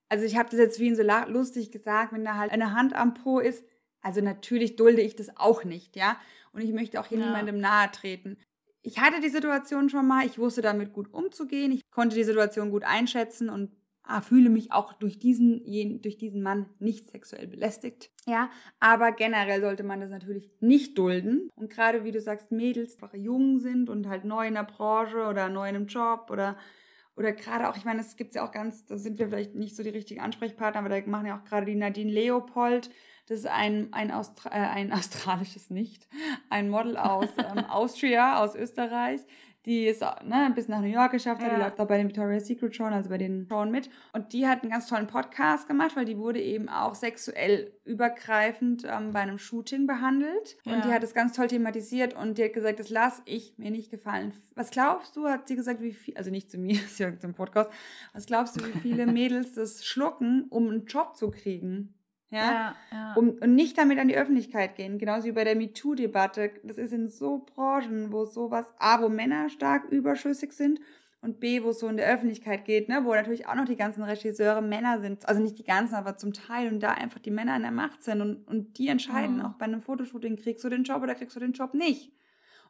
also 0.09 0.25
ich 0.25 0.37
habe 0.37 0.49
das 0.49 0.59
jetzt 0.59 0.79
wie 0.79 0.87
in 0.89 0.95
so 0.95 1.03
lustig 1.27 1.71
gesagt, 1.71 2.13
wenn 2.13 2.23
da 2.23 2.35
halt 2.35 2.51
eine 2.51 2.73
Hand 2.73 2.93
am 2.93 3.15
Po 3.15 3.39
ist, 3.39 3.63
also 4.01 4.21
natürlich 4.21 4.75
dulde 4.75 5.01
ich 5.01 5.15
das 5.15 5.35
auch 5.35 5.63
nicht, 5.63 5.95
ja. 5.95 6.17
Und 6.53 6.61
ich 6.61 6.71
möchte 6.71 6.99
auch 6.99 7.05
hier 7.07 7.17
Ja. 7.17 7.25
niemandem 7.25 7.59
nahe 7.59 7.91
treten. 7.91 8.37
Ich 8.81 8.99
hatte 8.99 9.21
die 9.21 9.29
Situation 9.29 9.89
schon 9.89 10.07
mal, 10.07 10.25
ich 10.25 10.37
wusste 10.39 10.61
damit 10.61 10.93
gut 10.93 11.13
umzugehen, 11.13 11.71
ich 11.71 11.81
konnte 11.91 12.15
die 12.15 12.23
Situation 12.23 12.71
gut 12.71 12.83
einschätzen 12.83 13.49
und 13.49 13.71
fühle 14.21 14.49
mich 14.49 14.71
auch 14.71 14.93
durch 14.93 15.19
diesen, 15.19 15.63
durch 16.01 16.17
diesen 16.17 16.41
Mann 16.41 16.67
nicht 16.79 17.09
sexuell 17.09 17.47
belästigt. 17.47 18.11
Ja, 18.25 18.49
aber 18.79 19.11
generell 19.11 19.61
sollte 19.61 19.83
man 19.83 20.01
das 20.01 20.09
natürlich 20.09 20.49
nicht 20.59 20.97
dulden. 20.97 21.49
Und 21.55 21.69
gerade 21.69 22.03
wie 22.03 22.11
du 22.11 22.21
sagst, 22.21 22.51
Mädels, 22.51 22.97
die 23.13 23.17
jung 23.17 23.59
sind 23.59 23.89
und 23.89 24.07
halt 24.07 24.25
neu 24.25 24.47
in 24.47 24.55
der 24.55 24.63
Branche 24.63 25.27
oder 25.27 25.49
neu 25.49 25.69
in 25.69 25.75
einem 25.75 25.87
Job 25.87 26.29
oder 26.31 26.57
oder 27.19 27.33
gerade 27.33 27.67
auch, 27.67 27.75
ich 27.75 27.83
meine, 27.83 27.99
es 27.99 28.15
gibt 28.15 28.33
ja 28.33 28.47
auch 28.47 28.51
ganz, 28.51 28.85
da 28.85 28.97
sind 28.97 29.19
wir 29.19 29.27
vielleicht 29.27 29.53
nicht 29.53 29.75
so 29.75 29.83
die 29.83 29.89
richtigen 29.89 30.21
Ansprechpartner, 30.21 30.79
aber 30.79 30.87
da 30.87 31.05
machen 31.05 31.25
ja 31.25 31.37
auch 31.37 31.43
gerade 31.43 31.65
die 31.65 31.75
Nadine 31.75 32.09
Leopold, 32.09 32.89
das 33.27 33.39
ist 33.39 33.47
ein, 33.47 33.89
ein, 33.91 34.09
Austra 34.09 34.49
äh, 34.51 34.69
ein 34.69 34.93
australisches 34.93 35.69
nicht, 35.69 36.07
ein 36.49 36.69
Model 36.69 36.97
aus 36.97 37.27
ähm, 37.37 37.65
Austria, 37.69 38.41
aus 38.41 38.55
Österreich. 38.55 39.19
Die 39.65 39.85
ist 39.87 40.01
ne, 40.01 40.51
bis 40.55 40.69
nach 40.69 40.79
New 40.79 40.87
York 40.87 41.11
geschafft 41.11 41.41
hat, 41.41 41.49
die 41.51 41.53
Ja. 41.55 41.65
läuft 41.65 41.79
auch 41.81 41.87
bei 41.87 41.97
den 41.97 42.07
Victoria's 42.07 42.47
Secret 42.47 42.73
Showen, 42.73 42.93
also 42.93 43.09
bei 43.09 43.17
den 43.17 43.45
Showen 43.49 43.71
mit. 43.71 43.89
Und 44.13 44.31
die 44.31 44.47
hat 44.47 44.61
einen 44.63 44.71
ganz 44.71 44.87
tollen 44.87 45.07
Podcast 45.07 45.67
gemacht, 45.67 45.95
weil 45.97 46.05
die 46.05 46.17
wurde 46.17 46.41
eben 46.41 46.69
auch 46.69 46.95
sexuell 46.95 47.73
übergreifend 47.83 48.85
ähm, 48.89 49.11
bei 49.11 49.19
einem 49.19 49.37
Shooting 49.37 49.85
behandelt. 49.85 50.57
Und 50.65 50.71
Ja. 50.73 50.81
die 50.81 50.93
hat 50.93 51.03
es 51.03 51.13
ganz 51.13 51.33
toll 51.35 51.47
thematisiert 51.47 52.13
und 52.15 52.37
die 52.37 52.45
hat 52.45 52.53
gesagt, 52.53 52.79
das 52.79 52.89
lasse 52.89 53.21
ich 53.25 53.57
mir 53.57 53.69
nicht 53.71 53.91
gefallen. 53.91 54.33
Was 54.55 54.71
glaubst 54.71 55.15
du, 55.17 55.27
hat 55.27 55.47
sie 55.47 55.55
gesagt, 55.57 55.81
wie 55.81 55.91
viel, 55.91 56.15
also 56.15 56.31
nicht 56.31 56.49
zu 56.49 56.57
mir, 56.57 56.71
ist 56.85 56.97
ja 56.99 57.17
zum 57.19 57.33
Podcast, 57.33 57.69
was 58.13 58.25
glaubst 58.25 58.55
du, 58.59 58.65
wie 58.65 58.79
viele 58.79 59.05
Mädels 59.11 59.53
das 59.55 59.85
schlucken, 59.85 60.45
um 60.49 60.69
einen 60.69 60.85
Job 60.85 61.17
zu 61.17 61.29
kriegen? 61.31 61.93
Ja. 62.31 62.75
ja. 62.91 63.13
Um, 63.15 63.29
und 63.41 63.55
nicht 63.55 63.77
damit 63.77 63.97
an 63.99 64.07
die 64.07 64.17
Öffentlichkeit 64.17 64.75
gehen. 64.75 64.99
Genauso 64.99 65.25
wie 65.25 65.31
bei 65.31 65.43
der 65.43 65.55
MeToo-Debatte. 65.55 66.51
Das 66.63 66.77
ist 66.77 66.93
in 66.93 67.09
so 67.09 67.39
Branchen, 67.55 68.11
wo 68.11 68.25
sowas, 68.25 68.71
A, 68.77 69.01
wo 69.01 69.09
Männer 69.09 69.49
stark 69.49 69.85
überschüssig 69.85 70.53
sind 70.53 70.79
und 71.21 71.39
B, 71.39 71.63
wo 71.63 71.69
es 71.69 71.79
so 71.79 71.87
in 71.87 71.97
der 71.97 72.07
Öffentlichkeit 72.07 72.65
geht, 72.65 72.87
ne, 72.87 73.01
wo 73.03 73.13
natürlich 73.13 73.47
auch 73.47 73.55
noch 73.55 73.65
die 73.65 73.75
ganzen 73.75 74.03
Regisseure 74.03 74.61
Männer 74.61 75.01
sind. 75.01 75.27
Also 75.27 75.41
nicht 75.41 75.57
die 75.57 75.63
ganzen, 75.63 75.95
aber 75.95 76.17
zum 76.17 76.33
Teil. 76.33 76.71
Und 76.71 76.81
da 76.81 76.91
einfach 76.91 77.19
die 77.19 77.31
Männer 77.31 77.55
in 77.55 77.63
der 77.63 77.71
Macht 77.71 78.03
sind 78.03 78.21
und, 78.21 78.47
und 78.47 78.77
die 78.77 78.87
entscheiden 78.89 79.37
Mhm. 79.37 79.45
auch 79.45 79.53
bei 79.53 79.65
einem 79.65 79.81
Fotoshooting, 79.81 80.37
kriegst 80.37 80.63
du 80.63 80.69
den 80.69 80.83
Job 80.83 81.01
oder 81.01 81.15
kriegst 81.15 81.35
du 81.35 81.39
den 81.39 81.53
Job 81.53 81.73
nicht. 81.73 82.11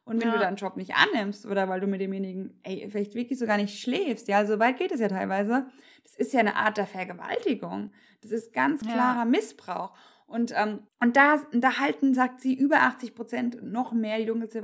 Und 0.04 0.18
wenn 0.20 0.28
Ja. 0.28 0.34
du 0.34 0.40
da 0.40 0.48
einen 0.48 0.56
Job 0.56 0.76
nicht 0.78 0.94
annimmst 0.94 1.44
oder 1.46 1.68
weil 1.68 1.80
du 1.80 1.86
mit 1.86 2.00
demjenigen, 2.00 2.58
ey, 2.62 2.88
vielleicht 2.90 3.14
wirklich 3.14 3.38
sogar 3.38 3.58
nicht 3.58 3.78
schläfst, 3.78 4.26
ja, 4.28 4.44
so 4.46 4.58
weit 4.58 4.78
geht 4.78 4.90
es 4.90 5.00
ja 5.00 5.08
teilweise, 5.08 5.66
das 6.10 6.26
ist 6.26 6.32
ja 6.32 6.40
eine 6.40 6.56
Art 6.56 6.76
der 6.76 6.86
Vergewaltigung. 6.86 7.92
Das 8.22 8.30
ist 8.32 8.52
ganz 8.52 8.82
Ja. 8.84 8.92
klarer 8.92 9.24
Missbrauch. 9.24 9.92
Und, 10.26 10.52
ähm, 10.56 10.86
und 11.00 11.16
da, 11.16 11.40
da 11.52 11.78
halten, 11.78 12.14
sagt 12.14 12.40
sie, 12.40 12.54
über 12.54 12.82
80 12.82 13.14
Prozent, 13.14 13.62
noch 13.62 13.92
mehr, 13.92 14.20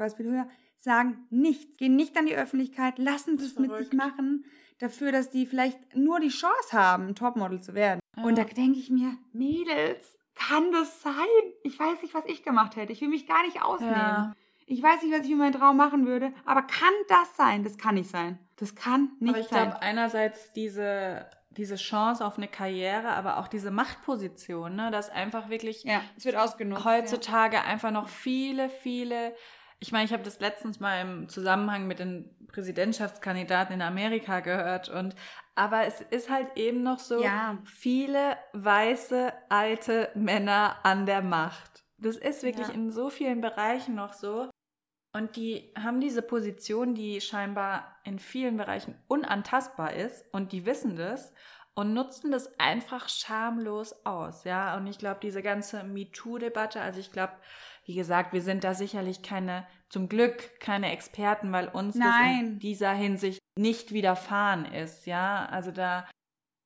ist 0.07 0.17
viel 0.17 0.27
höher, 0.31 0.49
sagen 0.77 1.27
nichts, 1.31 1.77
gehen 1.77 1.97
nicht 1.97 2.17
an 2.17 2.27
die 2.27 2.37
Öffentlichkeit, 2.37 2.99
lassen 2.99 3.35
es 3.37 3.59
mit 3.59 3.75
sich 3.77 3.93
machen, 3.93 4.45
dafür, 4.79 5.11
dass 5.11 5.31
die 5.31 5.47
vielleicht 5.47 5.97
nur 5.97 6.21
die 6.21 6.29
Chance 6.29 6.73
haben, 6.73 7.15
Topmodel 7.15 7.61
zu 7.63 7.75
werden. 7.75 7.99
Ja. 8.17 8.23
Und 8.25 8.39
da 8.39 8.45
denke 8.45 8.79
ich 8.79 8.91
mir, 8.91 9.17
Mädels, 9.33 10.17
kann 10.35 10.71
das 10.71 11.03
sein? 11.03 11.15
Ich 11.65 11.79
weiß 11.81 12.03
nicht, 12.03 12.15
was 12.15 12.27
ich 12.27 12.43
gemacht 12.45 12.77
hätte. 12.77 12.93
Ich 12.93 13.01
will 13.01 13.09
mich 13.09 13.27
gar 13.27 13.43
nicht 13.45 13.63
ausnehmen. 13.63 13.95
ja. 13.95 14.33
Ich 14.69 14.83
weiß 14.83 15.03
nicht, 15.03 15.13
was 15.13 15.23
ich 15.25 15.31
mit 15.31 15.39
meinem 15.39 15.53
Traum 15.53 15.77
machen 15.77 16.07
würde, 16.07 16.33
aber 16.45 16.63
kann 16.63 16.93
das 17.09 17.37
sein? 17.37 17.63
Das 17.63 17.79
kann 17.79 17.95
nicht 17.95 18.11
sein. 18.11 18.39
Das 18.57 18.75
kann 18.75 19.13
nicht 19.21 19.31
aber 19.35 19.41
ich 19.41 19.47
sein. 19.47 19.69
glaube, 19.71 19.81
einerseits 19.83 20.53
diese, 20.55 21.25
diese 21.57 21.77
Chance 21.77 22.25
auf 22.25 22.37
eine 22.37 22.49
Karriere, 22.49 23.09
aber 23.11 23.39
auch 23.39 23.49
diese 23.49 23.71
Machtposition, 23.71 24.77
ne, 24.77 24.91
dass 24.91 25.11
einfach 25.11 25.49
wirklich 25.49 25.85
ja, 25.85 26.03
es 26.17 26.25
wird 26.25 26.37
ausgenutzt. 26.37 26.85
heutzutage 26.85 27.63
einfach 27.63 27.91
noch 27.91 28.09
viele, 28.09 28.69
viele. 28.69 29.35
Ich 29.79 29.93
meine, 29.93 30.05
ich 30.07 30.13
habe 30.13 30.23
das 30.23 30.41
letztens 30.41 30.81
mal 30.81 31.01
im 31.03 31.29
Zusammenhang 31.29 31.87
mit 31.87 31.99
den 31.99 32.31
Präsidentschaftskandidaten 32.49 33.75
in 33.75 33.83
Amerika 33.83 34.41
gehört 34.41 34.89
und 34.89 35.15
aber 35.55 35.87
es 35.87 36.01
ist 36.01 36.31
halt 36.31 36.49
eben 36.57 36.83
noch 36.83 36.99
so 36.99 37.23
Ja. 37.23 37.59
viele 37.65 38.37
weiße 38.53 39.33
alte 39.49 40.11
Männer 40.15 40.77
an 40.83 41.07
der 41.07 41.23
Macht. 41.23 41.85
Das 41.99 42.17
ist 42.17 42.43
wirklich 42.43 42.69
Ja. 42.69 42.75
in 42.75 42.91
so 42.91 43.09
vielen 43.11 43.41
Bereichen 43.41 43.95
noch 43.95 44.13
so. 44.13 44.51
Und 45.17 45.37
die 45.37 45.73
haben 45.83 45.99
diese 45.99 46.21
Position, 46.21 46.95
die 46.95 47.23
scheinbar 47.23 47.97
in 48.05 48.19
vielen 48.19 48.59
Bereichen 48.59 48.95
unantastbar 49.09 49.95
ist 49.95 50.27
und 50.31 50.53
die 50.53 50.67
wissen 50.67 50.97
das 50.97 51.33
und 51.75 51.95
nutzen 51.95 52.33
das 52.33 52.61
einfach 52.61 53.09
schamlos 53.09 54.05
aus, 54.05 54.45
ja. 54.45 54.77
Und 54.77 54.87
ich 54.87 54.99
glaube, 54.99 55.21
diese 55.23 55.41
ganze 55.41 55.85
MeToo-Debatte, 55.85 56.83
also 56.83 57.01
ich 57.01 57.13
glaube, 57.13 57.33
wie 57.87 57.95
gesagt, 57.95 58.35
wir 58.35 58.43
sind 58.43 58.63
da 58.63 58.75
sicherlich 58.75 59.23
keine, 59.23 59.67
zum 59.89 60.11
Glück 60.11 60.61
keine 60.61 60.93
Experten, 60.93 61.51
weil 61.51 61.69
uns 61.69 61.95
das 61.95 62.05
in 62.05 62.11
Nein. 62.11 62.59
dieser 62.59 62.93
Hinsicht 62.93 63.41
nicht 63.59 63.93
widerfahren 63.93 64.67
ist, 64.67 65.07
ja. 65.07 65.47
Also 65.47 65.71
da 65.71 66.07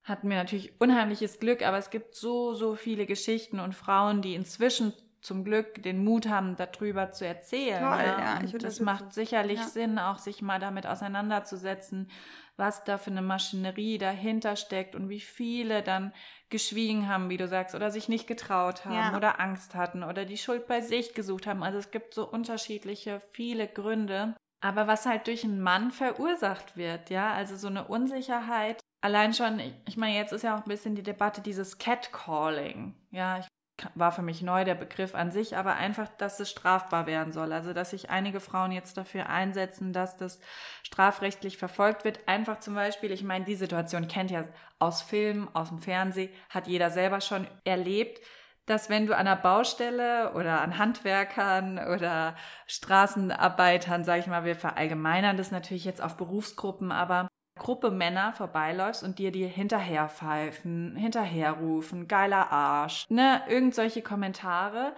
hatten 0.02 0.28
wir 0.28 0.36
natürlich 0.36 0.80
unheimliches 0.80 1.38
Glück, 1.38 1.62
aber 1.62 1.78
es 1.78 1.90
gibt 1.90 2.16
so, 2.16 2.52
so 2.54 2.74
viele 2.74 3.06
Geschichten 3.06 3.60
und 3.60 3.76
Frauen, 3.76 4.22
die 4.22 4.34
inzwischen 4.34 4.92
zum 5.22 5.44
Glück 5.44 5.82
den 5.82 6.02
Mut 6.04 6.28
haben, 6.28 6.56
darüber 6.56 7.10
zu 7.12 7.26
erzählen. 7.26 7.80
Toll, 7.80 7.98
ja. 7.98 8.18
ja, 8.18 8.34
das 8.42 8.52
unterstütze. 8.54 8.82
macht 8.84 9.12
sicherlich 9.12 9.58
Ja. 9.60 9.66
Sinn, 9.68 9.98
auch 9.98 10.18
sich 10.18 10.42
mal 10.42 10.58
damit 10.58 10.86
auseinanderzusetzen, 10.86 12.10
was 12.56 12.84
da 12.84 12.98
für 12.98 13.10
eine 13.10 13.22
Maschinerie 13.22 13.98
dahinter 13.98 14.56
steckt 14.56 14.94
und 14.94 15.08
wie 15.08 15.20
viele 15.20 15.82
dann 15.82 16.12
geschwiegen 16.50 17.08
haben, 17.08 17.30
wie 17.30 17.36
du 17.36 17.48
sagst, 17.48 17.74
oder 17.74 17.90
sich 17.90 18.08
nicht 18.08 18.26
getraut 18.26 18.84
haben 18.84 18.94
Ja. 18.94 19.16
oder 19.16 19.40
Angst 19.40 19.74
hatten 19.74 20.02
oder 20.02 20.24
die 20.24 20.36
Schuld 20.38 20.66
bei 20.66 20.80
sich 20.80 21.14
gesucht 21.14 21.46
haben. 21.46 21.62
Also 21.62 21.78
es 21.78 21.90
gibt 21.90 22.12
so 22.14 22.28
unterschiedliche, 22.28 23.20
viele 23.32 23.66
Gründe. 23.68 24.34
Aber 24.62 24.86
was 24.86 25.06
halt 25.06 25.26
durch 25.26 25.44
einen 25.44 25.60
Mann 25.62 25.90
verursacht 25.90 26.76
wird, 26.76 27.08
ja, 27.08 27.32
also 27.32 27.56
so 27.56 27.68
eine 27.68 27.84
Unsicherheit. 27.88 28.78
Allein 29.00 29.32
schon, 29.32 29.58
ich- 29.58 29.74
ich 29.86 29.96
meine, 29.96 30.16
jetzt 30.16 30.32
ist 30.34 30.42
ja 30.42 30.54
auch 30.54 30.62
ein 30.64 30.68
bisschen 30.68 30.94
die 30.94 31.02
Debatte 31.02 31.40
dieses 31.40 31.78
Catcalling. 31.78 32.94
Ja, 33.10 33.38
ich 33.38 33.46
war 33.94 34.12
für 34.12 34.22
mich 34.22 34.42
neu 34.42 34.64
der 34.64 34.74
Begriff 34.74 35.14
an 35.14 35.30
sich, 35.30 35.56
aber 35.56 35.76
einfach, 35.76 36.08
dass 36.18 36.40
es 36.40 36.50
strafbar 36.50 37.06
werden 37.06 37.32
soll. 37.32 37.52
Also, 37.52 37.72
dass 37.72 37.90
sich 37.90 38.10
einige 38.10 38.40
Frauen 38.40 38.72
jetzt 38.72 38.96
dafür 38.96 39.28
einsetzen, 39.28 39.92
dass 39.92 40.16
das 40.16 40.40
strafrechtlich 40.82 41.58
verfolgt 41.58 42.04
wird. 42.04 42.20
Einfach 42.26 42.58
zum 42.60 42.74
Beispiel, 42.74 43.10
ich 43.10 43.22
meine, 43.22 43.44
die 43.44 43.54
Situation 43.54 44.08
kennt 44.08 44.30
ja 44.30 44.44
aus 44.78 45.02
Filmen, 45.02 45.48
aus 45.54 45.68
dem 45.68 45.78
Fernsehen, 45.78 46.30
hat 46.48 46.66
jeder 46.66 46.90
selber 46.90 47.20
schon 47.20 47.46
erlebt, 47.64 48.20
dass 48.66 48.88
wenn 48.88 49.06
du 49.06 49.14
an 49.14 49.26
einer 49.26 49.36
Baustelle 49.36 50.32
oder 50.34 50.60
an 50.60 50.78
Handwerkern 50.78 51.78
oder 51.78 52.36
Straßenarbeitern, 52.66 54.04
sage 54.04 54.20
ich 54.20 54.26
mal, 54.26 54.44
wir 54.44 54.54
verallgemeinern 54.54 55.36
das 55.36 55.50
natürlich 55.50 55.84
jetzt 55.84 56.02
auf 56.02 56.16
Berufsgruppen, 56.16 56.92
aber 56.92 57.28
Gruppe 57.60 57.90
Männer 57.90 58.32
vorbeiläufst 58.32 59.04
und 59.04 59.20
dir 59.20 59.30
die 59.30 59.46
hinterher 59.46 60.08
pfeifen, 60.08 60.96
hinterherrufen, 60.96 62.08
geiler 62.08 62.50
Arsch, 62.50 63.08
ne, 63.10 63.42
irgend 63.48 63.74
solche 63.74 64.02
Kommentare. 64.02 64.94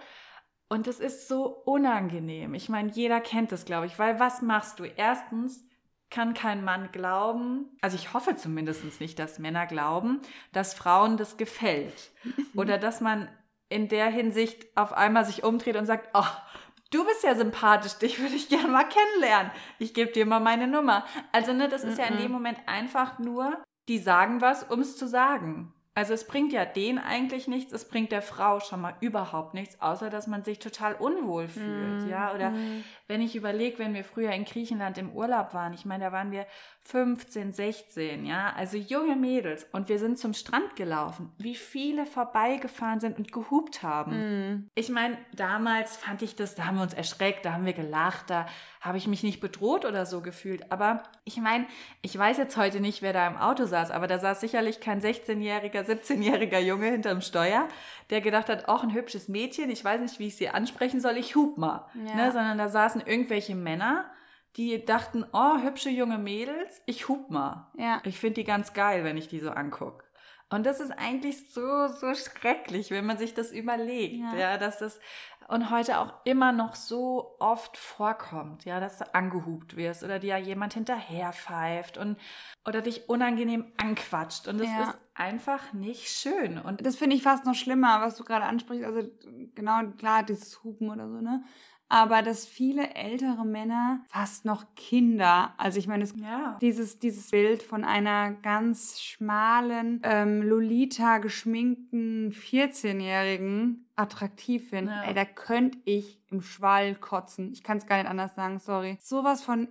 Und 0.69 0.87
das 0.87 0.99
ist 0.99 1.27
so 1.27 1.45
unangenehm. 1.45 2.55
Ich 2.55 2.69
meine, 2.69 2.89
jeder 2.89 3.21
kennt 3.21 3.51
das, 3.51 3.65
glaube 3.65 3.85
ich, 3.85 3.99
weil 3.99 4.19
was 4.19 4.41
machst 4.41 4.79
du? 4.79 4.85
Erstens 4.85 5.63
kann 6.09 6.33
kein 6.33 6.63
Mann 6.63 6.89
glauben, 6.91 7.75
also 7.81 7.95
ich 7.95 8.13
hoffe 8.13 8.35
zumindest 8.35 8.99
nicht, 9.01 9.19
dass 9.19 9.39
Männer 9.39 9.65
glauben, 9.65 10.21
dass 10.51 10.73
Frauen 10.73 11.17
das 11.17 11.37
gefällt. 11.37 12.11
Oder 12.55 12.77
dass 12.77 13.01
man 13.01 13.27
in 13.67 13.89
der 13.89 14.07
Hinsicht 14.09 14.65
auf 14.77 14.93
einmal 14.93 15.25
sich 15.25 15.43
umdreht 15.43 15.75
und 15.75 15.85
sagt, 15.85 16.09
oh, 16.13 16.25
du 16.93 17.03
bist 17.05 17.23
ja 17.23 17.35
sympathisch, 17.35 17.93
dich 17.95 18.19
würde 18.19 18.35
ich 18.35 18.49
gerne 18.49 18.67
mal 18.67 18.83
kennenlernen. 18.87 19.51
Ich 19.79 19.93
gebe 19.93 20.11
dir 20.11 20.25
mal 20.25 20.39
meine 20.39 20.67
Nummer. 20.67 21.05
Also, 21.31 21.53
ne, 21.53 21.67
das 21.69 21.83
ist 21.83 21.97
ja 21.97 22.05
in 22.05 22.17
dem 22.17 22.31
Moment 22.31 22.59
einfach 22.67 23.19
nur, 23.19 23.61
die 23.89 23.97
sagen 23.99 24.41
was, 24.41 24.63
um 24.63 24.79
es 24.79 24.95
zu 24.97 25.07
sagen. 25.07 25.73
Also 25.95 26.13
es 26.15 26.25
bringt 26.25 26.51
ja 26.53 26.65
denen 26.65 26.97
eigentlich 26.97 27.47
nichts, 27.47 27.71
es 27.71 27.87
bringt 27.87 28.11
der 28.11 28.23
Frau 28.23 28.59
schon 28.59 28.81
mal 28.81 28.95
überhaupt 28.99 29.53
nichts, 29.53 29.79
außer 29.79 30.09
dass 30.09 30.25
man 30.25 30.43
sich 30.43 30.57
total 30.57 30.95
unwohl 30.95 31.47
fühlt, 31.47 32.01
Mhm. 32.01 32.09
ja. 32.09 32.33
Oder 32.33 32.49
Mhm. 32.49 32.83
wenn 33.07 33.21
ich 33.21 33.35
überlege, 33.35 33.77
wenn 33.77 33.93
wir 33.93 34.03
früher 34.03 34.31
in 34.31 34.45
Griechenland 34.45 34.97
im 34.97 35.11
Urlaub 35.11 35.53
waren, 35.53 35.71
ich 35.73 35.85
meine, 35.85 36.05
da 36.05 36.11
waren 36.11 36.31
wir 36.31 36.47
15, 36.85 37.53
16, 37.53 38.25
ja, 38.25 38.53
also 38.57 38.75
junge 38.75 39.15
Mädels 39.15 39.65
und 39.71 39.87
wir 39.87 39.99
sind 39.99 40.19
zum 40.19 40.33
Strand 40.33 40.75
gelaufen, 40.75 41.31
wie 41.37 41.55
viele 41.55 42.05
vorbeigefahren 42.05 42.99
sind 42.99 43.17
und 43.17 43.31
gehupt 43.31 43.83
haben. 43.83 44.11
Mhm. 44.11 44.69
Ich 44.75 44.89
meine, 44.89 45.17
damals 45.33 45.95
fand 45.95 46.21
ich 46.21 46.35
das, 46.35 46.55
da 46.55 46.65
haben 46.65 46.75
wir 46.75 46.83
uns 46.83 46.93
erschreckt, 46.93 47.45
da 47.45 47.53
haben 47.53 47.65
wir 47.65 47.73
gelacht, 47.73 48.29
da 48.29 48.47
habe 48.81 48.97
ich 48.97 49.07
mich 49.07 49.23
nicht 49.23 49.39
bedroht 49.39 49.85
oder 49.85 50.05
so 50.05 50.21
gefühlt. 50.21 50.73
Aber 50.73 51.03
ich 51.23 51.37
meine, 51.37 51.65
ich 52.01 52.17
weiß 52.17 52.37
jetzt 52.37 52.57
heute 52.57 52.81
nicht, 52.81 53.01
wer 53.01 53.13
da 53.13 53.27
im 53.27 53.37
Auto 53.37 53.65
saß, 53.65 53.89
aber 53.89 54.07
da 54.07 54.19
saß 54.19 54.41
sicherlich 54.41 54.81
kein 54.81 55.01
16-jähriger, 55.01 55.85
17-jähriger 55.85 56.59
Junge 56.59 56.87
hinterm 56.87 57.21
Steuer, 57.21 57.69
der 58.09 58.19
gedacht 58.19 58.49
hat, 58.49 58.67
auch 58.67 58.83
ein 58.83 58.93
hübsches 58.93 59.29
Mädchen, 59.29 59.71
ich 59.71 59.85
weiß 59.85 60.01
nicht, 60.01 60.19
wie 60.19 60.27
ich 60.27 60.35
sie 60.35 60.49
ansprechen 60.49 60.99
soll, 60.99 61.15
ich 61.15 61.35
hub 61.35 61.57
mal. 61.57 61.87
Ja. 61.95 62.15
Ne? 62.15 62.31
Sondern 62.33 62.57
da 62.57 62.67
saßen 62.67 63.01
irgendwelche 63.05 63.55
Männer, 63.55 64.05
die 64.57 64.85
dachten, 64.85 65.25
oh, 65.33 65.57
hübsche 65.61 65.89
junge 65.89 66.17
Mädels, 66.17 66.81
ich 66.85 67.07
hub 67.09 67.29
mal. 67.29 67.71
Ja. 67.77 68.01
Ich 68.05 68.19
finde 68.19 68.35
die 68.35 68.43
ganz 68.43 68.73
geil, 68.73 69.03
wenn 69.03 69.17
ich 69.17 69.27
die 69.27 69.39
so 69.39 69.49
angucke. 69.49 70.03
Und 70.49 70.65
das 70.67 70.79
ist 70.79 70.91
eigentlich 70.91 71.49
so, 71.51 71.87
so 71.87 72.13
schrecklich, 72.13 72.91
wenn 72.91 73.05
man 73.07 73.17
sich 73.17 73.33
das 73.33 73.51
überlegt, 73.51 74.15
Ja. 74.15 74.35
ja, 74.35 74.57
dass 74.57 74.77
das 74.79 74.99
und 75.49 75.69
heute 75.71 75.99
auch 75.99 76.13
immer 76.23 76.51
noch 76.53 76.73
so 76.75 77.35
oft 77.39 77.75
vorkommt, 77.75 78.63
ja, 78.63 78.79
dass 78.79 78.99
du 78.99 79.13
angehupt 79.13 79.75
wirst 79.75 80.03
oder 80.03 80.17
dir 80.19 80.37
jemand 80.37 80.73
hinterherpfeift 80.73 81.97
und 81.97 82.17
oder 82.65 82.81
dich 82.81 83.09
unangenehm 83.09 83.71
anquatscht 83.77 84.47
und 84.47 84.57
das 84.59 84.67
Ja. 84.69 84.83
ist 84.83 84.97
einfach 85.15 85.73
nicht 85.73 86.07
schön 86.07 86.57
und 86.59 86.85
Das 86.85 86.95
finde 86.95 87.15
ich 87.15 87.23
fast 87.23 87.45
noch 87.45 87.55
schlimmer, 87.55 87.99
was 88.01 88.15
du 88.15 88.23
gerade 88.23 88.45
ansprichst. 88.45 88.85
Also 88.85 89.09
genau, 89.53 89.81
klar, 89.97 90.23
dieses 90.23 90.63
Hupen 90.63 90.89
oder 90.89 91.09
so, 91.09 91.19
ne? 91.19 91.43
Aber 91.93 92.23
dass 92.23 92.47
viele 92.47 92.95
ältere 92.95 93.45
Männer, 93.45 94.01
fast 94.07 94.45
noch 94.45 94.65
Kinder, 94.75 95.53
also 95.57 95.77
ich 95.77 95.85
meine, 95.85 96.03
es 96.03 96.15
ja, 96.15 96.57
dieses, 96.59 96.97
dieses 96.97 97.29
Bild 97.29 97.61
von 97.61 97.83
einer 97.83 98.31
ganz 98.31 98.99
schmalen, 98.99 100.01
ähm, 100.03 100.41
Lolita 100.41 101.19
geschminkten 101.19 102.31
14-Jährigen 102.31 103.85
attraktiv 103.95 104.69
finden. 104.69 104.89
Ja. 104.89 105.03
Ey, 105.03 105.13
da 105.13 105.23
könnte 105.23 105.77
ich 105.85 106.19
im 106.31 106.41
Schwall 106.41 106.95
kotzen. 106.95 107.51
Ich 107.53 107.61
kann 107.61 107.77
es 107.77 107.85
gar 107.85 107.97
nicht 107.97 108.09
anders 108.09 108.33
sagen, 108.33 108.57
sorry. 108.57 108.97
Sowas 108.99 109.43
von 109.43 109.67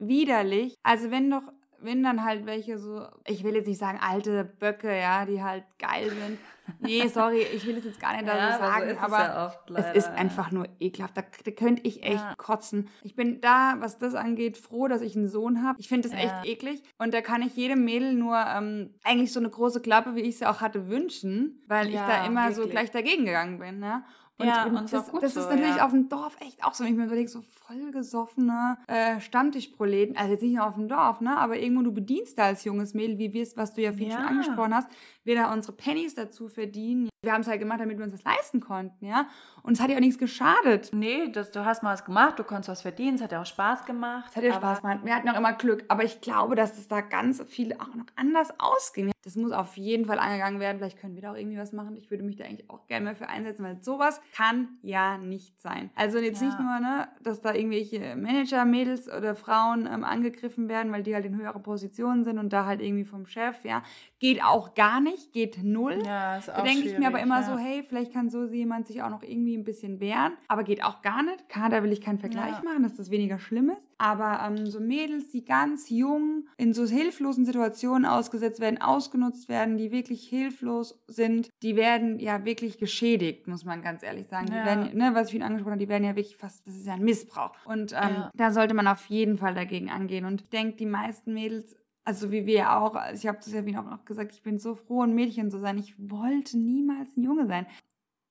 widerlich. 0.00 0.74
Also 0.82 1.12
wenn 1.12 1.30
doch, 1.30 1.44
wenn 1.82 2.02
dann 2.02 2.24
halt 2.24 2.46
welche 2.46 2.78
so, 2.78 3.06
ich 3.26 3.44
will 3.44 3.54
jetzt 3.54 3.66
nicht 3.66 3.78
sagen 3.78 3.98
alte 4.00 4.44
Böcke, 4.44 4.96
ja, 4.96 5.24
die 5.24 5.42
halt 5.42 5.64
geil 5.78 6.10
sind. 6.10 6.38
Nee, 6.80 7.06
sorry, 7.12 7.42
ich 7.42 7.66
will 7.66 7.76
es 7.76 7.84
jetzt 7.84 8.00
gar 8.00 8.12
nicht 8.12 8.28
da 8.28 8.36
ja 8.36 8.52
so 8.52 8.58
sagen, 8.58 8.90
ist 8.90 8.96
es 8.96 9.02
aber 9.02 9.18
ja 9.18 9.46
oft 9.46 9.70
es 9.70 9.76
leider, 9.76 9.94
ist 9.94 10.06
ja. 10.06 10.12
einfach 10.14 10.50
nur 10.50 10.68
ekelhaft. 10.78 11.16
Da, 11.16 11.22
da 11.44 11.50
könnte 11.50 11.82
ich 11.84 12.02
echt 12.02 12.38
kotzen. 12.38 12.88
Ich 13.02 13.14
bin 13.14 13.40
da, 13.40 13.76
was 13.78 13.98
das 13.98 14.14
angeht, 14.14 14.56
froh, 14.56 14.88
dass 14.88 15.02
ich 15.02 15.16
einen 15.16 15.28
Sohn 15.28 15.62
habe. 15.62 15.80
Ich 15.80 15.88
finde 15.88 16.08
das 16.08 16.18
echt 16.18 16.34
eklig. 16.44 16.82
Und 16.98 17.14
da 17.14 17.20
kann 17.20 17.42
ich 17.42 17.56
jedem 17.56 17.84
Mädel 17.84 18.14
nur 18.14 18.36
ähm, 18.38 18.94
eigentlich 19.04 19.32
so 19.32 19.40
eine 19.40 19.50
große 19.50 19.80
Klappe, 19.80 20.14
wie 20.14 20.20
ich 20.20 20.38
sie 20.38 20.46
auch 20.46 20.60
hatte, 20.60 20.88
wünschen, 20.88 21.62
weil 21.66 21.88
ich 21.88 21.94
da 21.94 22.26
immer 22.26 22.50
so 22.52 22.58
wirklich. 22.58 22.72
gleich 22.72 22.90
dagegen 22.90 23.24
gegangen 23.24 23.58
bin. 23.58 23.78
Ne? 23.78 24.04
Und, 24.40 24.46
Ja, 24.46 24.64
und 24.64 24.76
und 24.76 24.84
ist 24.84 24.94
das, 24.94 25.10
das 25.20 25.34
so, 25.34 25.40
ist 25.40 25.50
natürlich 25.50 25.76
ja. 25.76 25.84
auf 25.84 25.90
dem 25.92 26.08
Dorf 26.08 26.36
echt 26.40 26.64
auch 26.64 26.74
so. 26.74 26.84
Wenn 26.84 26.92
ich 26.92 26.98
mir 26.98 27.04
überlege, 27.06 27.28
so 27.28 27.42
vollgesoffene 27.66 28.78
äh, 28.86 29.20
Stammtischproleten, 29.20 30.16
also 30.16 30.32
jetzt 30.32 30.42
nicht 30.42 30.54
nur 30.56 30.66
auf 30.66 30.74
dem 30.74 30.88
Dorf, 30.88 31.20
ne? 31.20 31.36
aber 31.36 31.58
irgendwo 31.58 31.82
du 31.82 31.92
bedienst 31.92 32.38
da 32.38 32.44
als 32.44 32.64
junges 32.64 32.94
Mädel, 32.94 33.18
wie 33.18 33.32
wir 33.32 33.42
es, 33.42 33.56
was 33.56 33.74
du 33.74 33.82
ja 33.82 33.92
viel 33.92 34.10
schon 34.10 34.20
Ja. 34.20 34.26
angesprochen 34.26 34.74
hast, 34.74 34.88
wir 35.30 35.36
da 35.36 35.52
unsere 35.52 35.72
Pennies 35.76 36.16
dazu 36.16 36.48
verdienen. 36.48 37.08
Wir 37.22 37.32
haben 37.32 37.42
es 37.42 37.46
halt 37.48 37.60
gemacht, 37.60 37.80
damit 37.80 37.98
wir 37.98 38.04
uns 38.04 38.14
das 38.14 38.24
leisten 38.24 38.60
konnten, 38.60 39.04
ja. 39.06 39.26
Und 39.62 39.74
es 39.74 39.80
hat 39.80 39.90
ja 39.90 39.96
auch 39.96 40.00
nichts 40.00 40.18
geschadet. 40.18 40.90
Nee, 40.92 41.30
das, 41.30 41.50
du 41.50 41.64
hast 41.64 41.82
mal 41.82 41.92
was 41.92 42.04
gemacht, 42.04 42.38
du 42.38 42.44
konntest 42.44 42.70
was 42.70 42.82
verdienen, 42.82 43.16
es 43.16 43.22
hat 43.22 43.30
ja 43.32 43.42
auch 43.42 43.46
Spaß 43.46 43.84
gemacht. 43.84 44.26
Es 44.30 44.36
hat 44.36 44.42
ja 44.42 44.54
Spaß 44.54 44.80
gemacht. 44.80 45.00
Wir 45.04 45.14
hatten 45.14 45.28
auch 45.28 45.36
immer 45.36 45.52
Glück. 45.52 45.84
Aber 45.88 46.02
ich 46.02 46.20
glaube, 46.20 46.54
dass 46.56 46.76
es 46.78 46.88
da 46.88 47.00
ganz 47.02 47.42
viel 47.48 47.74
auch 47.74 47.94
noch 47.94 48.06
anders 48.16 48.52
ausging. 48.58 49.12
Das 49.22 49.36
muss 49.36 49.52
auf 49.52 49.76
jeden 49.76 50.06
Fall 50.06 50.18
angegangen 50.18 50.60
werden. 50.60 50.78
Vielleicht 50.78 50.98
können 50.98 51.14
wir 51.14 51.20
da 51.20 51.32
auch 51.32 51.36
irgendwie 51.36 51.58
was 51.58 51.72
machen. 51.74 51.94
Ich 51.98 52.10
würde 52.10 52.24
mich 52.24 52.36
da 52.36 52.44
eigentlich 52.44 52.70
auch 52.70 52.86
gerne 52.86 53.04
mal 53.04 53.14
für 53.14 53.28
einsetzen, 53.28 53.62
weil 53.64 53.82
sowas 53.82 54.18
kann 54.34 54.78
ja 54.80 55.18
nicht 55.18 55.60
sein. 55.60 55.90
Also 55.94 56.16
jetzt 56.18 56.40
Ja. 56.40 56.46
nicht 56.46 56.58
nur, 56.58 56.80
ne, 56.80 57.06
dass 57.22 57.42
da 57.42 57.52
irgendwelche 57.52 58.16
Manager, 58.16 58.64
Mädels 58.64 59.08
oder 59.12 59.34
Frauen 59.36 59.86
ähm, 59.86 60.04
angegriffen 60.04 60.70
werden, 60.70 60.90
weil 60.90 61.02
die 61.02 61.14
halt 61.14 61.26
in 61.26 61.36
höherer 61.36 61.58
Position 61.58 62.24
sind 62.24 62.38
und 62.38 62.50
da 62.54 62.64
halt 62.64 62.80
irgendwie 62.80 63.04
vom 63.04 63.26
Chef, 63.26 63.62
ja. 63.62 63.82
Geht 64.20 64.42
auch 64.42 64.72
gar 64.74 65.02
nicht, 65.02 65.19
geht 65.32 65.62
null. 65.62 65.98
Ja, 66.04 66.36
ist 66.38 66.50
auch 66.50 66.56
Da 66.56 66.62
denke 66.62 66.86
ich 66.88 66.98
mir 66.98 67.06
aber 67.06 67.20
immer 67.20 67.40
ja. 67.40 67.42
so, 67.42 67.56
hey, 67.58 67.84
vielleicht 67.86 68.12
kann 68.12 68.30
so 68.30 68.46
jemand 68.46 68.86
sich 68.86 69.02
auch 69.02 69.10
noch 69.10 69.22
irgendwie 69.22 69.56
ein 69.56 69.64
bisschen 69.64 70.00
wehren. 70.00 70.32
Aber 70.48 70.64
geht 70.64 70.82
auch 70.82 71.02
gar 71.02 71.22
nicht. 71.22 71.44
Da 71.70 71.82
will 71.82 71.92
ich 71.92 72.00
keinen 72.00 72.18
Vergleich 72.18 72.56
Ja. 72.56 72.62
machen, 72.64 72.82
dass 72.82 72.96
das 72.96 73.10
weniger 73.10 73.38
schlimm 73.38 73.70
ist. 73.70 73.86
Aber 73.98 74.40
ähm, 74.46 74.66
so 74.66 74.80
Mädels, 74.80 75.30
die 75.30 75.44
ganz 75.44 75.90
jung 75.90 76.46
in 76.56 76.72
so 76.72 76.86
hilflosen 76.86 77.44
Situationen 77.44 78.06
ausgesetzt 78.06 78.60
werden, 78.60 78.80
ausgenutzt 78.80 79.48
werden, 79.48 79.76
die 79.76 79.90
wirklich 79.92 80.26
hilflos 80.28 81.02
sind, 81.06 81.50
die 81.62 81.76
werden 81.76 82.18
ja 82.18 82.44
wirklich 82.44 82.78
geschädigt, 82.78 83.46
muss 83.46 83.64
man 83.64 83.82
ganz 83.82 84.02
ehrlich 84.02 84.26
sagen. 84.26 84.46
Die 84.46 84.52
Ja. 84.56 84.64
werden, 84.64 84.96
ne, 84.96 85.10
was 85.14 85.26
ich 85.28 85.32
vorhin 85.32 85.42
angesprochen 85.42 85.72
habe, 85.72 85.84
die 85.84 85.88
werden 85.88 86.04
ja 86.04 86.16
wirklich 86.16 86.36
fast, 86.36 86.66
das 86.66 86.76
ist 86.76 86.86
ja 86.86 86.94
ein 86.94 87.04
Missbrauch. 87.04 87.52
Und 87.64 87.92
ähm, 88.00 88.28
da 88.34 88.50
sollte 88.52 88.74
man 88.74 88.86
auf 88.88 89.06
jeden 89.06 89.36
Fall 89.38 89.54
dagegen 89.54 89.90
angehen. 89.90 90.24
Und 90.24 90.40
ich 90.42 90.48
denke, 90.48 90.76
die 90.76 90.86
meisten 90.86 91.34
Mädels 91.34 91.76
also 92.10 92.32
wie 92.32 92.44
wir 92.44 92.72
auch, 92.72 92.96
ich 93.14 93.28
habe 93.28 93.38
ja 93.46 93.64
wie 93.64 93.76
auch 93.76 93.84
noch 93.84 94.04
gesagt, 94.04 94.32
ich 94.32 94.42
bin 94.42 94.58
so 94.58 94.74
froh, 94.74 95.02
ein 95.02 95.14
Mädchen 95.14 95.48
zu 95.48 95.60
sein. 95.60 95.78
Ich 95.78 95.94
wollte 95.96 96.58
niemals 96.58 97.16
ein 97.16 97.22
Junge 97.22 97.46
sein. 97.46 97.66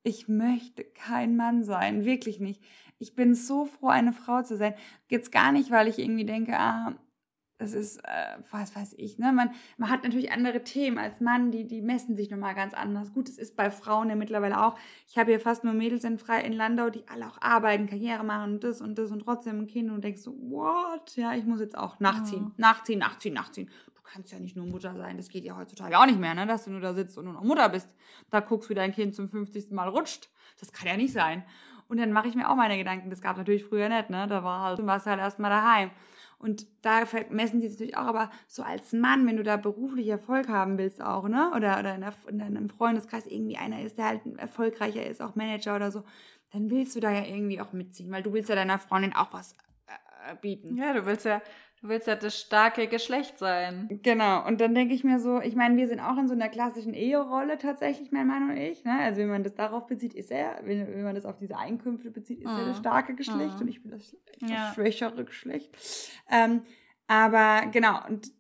Ich 0.04 0.28
möchte 0.28 0.84
kein 0.84 1.38
Mann 1.38 1.64
sein, 1.64 2.04
wirklich 2.04 2.42
nicht. 2.42 2.62
Ich 2.98 3.16
bin 3.16 3.36
so 3.36 3.68
froh, 3.68 3.88
eine 3.88 4.12
Frau 4.12 4.42
zu 4.42 4.58
sein. 4.58 4.74
Jetzt 5.08 5.32
gar 5.32 5.54
nicht, 5.54 5.72
weil 5.72 5.88
ich 5.88 5.98
irgendwie 5.98 6.26
denke, 6.26 6.60
ah, 6.60 6.94
das 7.60 7.74
ist, 7.74 7.98
äh, 8.06 8.38
was 8.52 8.76
weiß 8.76 8.96
ich, 8.98 9.20
ne? 9.20 9.32
Man, 9.32 9.52
man 9.78 9.90
hat 9.90 10.04
natürlich 10.04 10.32
andere 10.32 10.64
Themen 10.64 10.98
als 10.98 11.20
Mann, 11.22 11.52
die, 11.52 11.68
die 11.68 11.82
messen 11.82 12.16
sich 12.16 12.32
nochmal 12.32 12.56
ganz 12.56 12.74
anders. 12.74 13.14
Gut, 13.14 13.30
es 13.30 13.38
ist 13.38 13.56
bei 13.56 13.70
Frauen 13.70 14.10
ja 14.10 14.16
mittlerweile 14.16 14.66
auch. 14.66 14.76
Ich 15.08 15.18
habe 15.18 15.30
hier 15.32 15.40
fast 15.40 15.64
nur 15.64 15.74
Mädels 15.74 16.04
in, 16.06 16.18
Frei 16.18 16.42
in 16.42 16.54
Landau, 16.54 16.90
die 16.90 17.04
alle 17.08 17.28
auch 17.28 17.40
arbeiten, 17.42 17.86
Karriere 17.88 18.24
machen 18.24 18.54
und 18.54 18.64
das 18.64 18.82
und 18.82 18.98
das 18.98 19.12
und 19.12 19.20
trotzdem 19.20 19.60
ein 19.60 19.68
Kind 19.68 19.92
und 19.92 20.04
denkst 20.04 20.22
so, 20.22 20.32
what? 20.50 21.16
Ja, 21.18 21.34
ich 21.34 21.46
muss 21.46 21.60
jetzt 21.60 21.78
auch 21.78 22.00
nachziehen, 22.00 22.44
Mhm. 22.46 22.54
nachziehen, 22.58 23.00
nachziehen, 23.00 23.34
nachziehen. 23.34 23.70
Du 23.94 24.02
kannst 24.14 24.32
ja 24.32 24.40
nicht 24.40 24.56
nur 24.56 24.66
Mutter 24.66 24.96
sein, 24.96 25.18
das 25.18 25.30
geht 25.30 25.44
ja 25.44 25.56
heutzutage 25.56 26.00
auch 26.00 26.06
nicht 26.08 26.20
mehr, 26.20 26.34
ne? 26.34 26.48
Dass 26.48 26.64
du 26.66 26.72
nur 26.72 26.82
da 26.82 26.94
sitzt 26.96 27.18
und 27.18 27.26
nur 27.26 27.34
noch 27.34 27.44
Mutter 27.44 27.70
bist. 27.70 27.94
Da 28.32 28.40
guckst, 28.40 28.70
wie 28.70 28.74
dein 28.74 28.92
Kind 28.92 29.14
zum 29.16 29.30
50. 29.30 29.70
Mal 29.72 29.88
rutscht. 29.90 30.30
Das 30.60 30.72
kann 30.72 30.88
ja 30.88 30.98
nicht 30.98 31.14
sein. 31.14 31.44
Und 31.90 31.98
dann 32.00 32.12
mache 32.12 32.28
ich 32.28 32.36
mir 32.36 32.50
auch 32.50 32.56
meine 32.56 32.78
Gedanken. 32.78 33.10
Das 33.10 33.22
gab 33.22 33.38
natürlich 33.38 33.66
früher 33.66 33.90
nicht, 33.90 34.10
ne? 34.10 34.26
Da 34.28 34.44
war 34.44 34.62
halt, 34.62 34.80
du 34.80 34.86
warst 34.86 35.06
halt 35.06 35.20
erstmal 35.20 35.52
daheim. 35.52 35.92
Und 36.40 36.68
da 36.82 37.04
messen 37.30 37.60
die 37.60 37.68
natürlich 37.68 37.98
auch, 37.98 38.08
aber 38.08 38.32
so 38.48 38.64
als 38.64 38.94
Mann, 38.94 39.28
wenn 39.28 39.36
du 39.36 39.44
da 39.44 39.58
beruflich 39.58 40.08
Erfolg 40.08 40.48
haben 40.48 40.78
willst 40.78 41.02
auch, 41.02 41.28
ne? 41.28 41.52
Oder, 41.54 41.80
oder 41.80 41.96
in, 41.96 42.02
der, 42.02 42.14
in 42.30 42.40
deinem 42.40 42.70
Freundeskreis 42.70 43.28
irgendwie 43.28 43.58
einer 43.58 43.82
ist, 43.82 43.98
der 43.98 44.06
halt 44.06 44.22
erfolgreicher 44.38 45.06
ist, 45.06 45.22
auch 45.22 45.36
Manager 45.36 45.76
oder 45.76 45.92
so, 45.92 46.04
dann 46.54 46.70
willst 46.72 46.96
du 46.96 47.02
da 47.02 47.12
ja 47.12 47.26
irgendwie 47.26 47.60
auch 47.60 47.74
mitziehen, 47.74 48.10
weil 48.10 48.24
du 48.24 48.32
willst 48.32 48.50
ja 48.50 48.56
deiner 48.56 48.80
Freundin 48.80 49.14
auch 49.14 49.34
was 49.34 49.54
äh, 49.88 50.36
bieten. 50.42 50.78
Ja, 50.78 50.94
du 50.94 51.06
willst 51.06 51.26
ja, 51.26 51.42
du 51.82 51.90
willst 51.90 52.08
ja 52.08 52.16
das 52.16 52.40
starke 52.40 52.88
Geschlecht 52.88 53.38
sein. 53.38 53.88
Genau, 54.04 54.46
und 54.48 54.60
dann 54.62 54.76
denke 54.76 54.94
ich 54.94 55.04
mir 55.04 55.20
so, 55.20 55.40
ich 55.42 55.56
meine, 55.56 55.78
wir 55.78 55.88
sind 55.88 56.00
auch 56.00 56.18
in 56.18 56.28
so 56.28 56.34
einer 56.34 56.50
klassischen 56.50 56.94
Eherolle 56.94 57.58
tatsächlich, 57.58 58.12
mein 58.12 58.28
Mann 58.28 58.50
und 58.50 58.58
ich. 58.58 58.84
Ne? 58.84 58.98
Also 59.00 59.20
wenn 59.22 59.30
man 59.30 59.44
das 59.44 59.56
darauf 59.56 59.88
bezieht, 59.88 60.14
ist 60.14 60.32
er, 60.32 60.60
wenn, 60.64 60.88
wenn 60.88 61.04
man 61.04 61.16
das 61.16 61.26
auf 61.26 61.38
diese 61.38 61.58
Einkünfte 61.58 62.12
bezieht, 62.12 62.42
ist 62.42 62.56
er 62.58 62.64
Mhm. 62.64 62.68
das 62.68 62.78
starke 62.78 63.16
Geschlecht 63.16 63.56
Mhm. 63.56 63.62
und 63.62 63.68
ich 63.68 63.82
bin 63.82 63.92
das 63.92 64.16
etwas 64.36 64.50
Ja. 64.50 64.74
schwächere 64.74 65.24
Geschlecht. 65.26 65.76
Ähm, 66.30 66.64
aber 67.08 67.68
genau, 67.72 68.00
und 68.08 68.32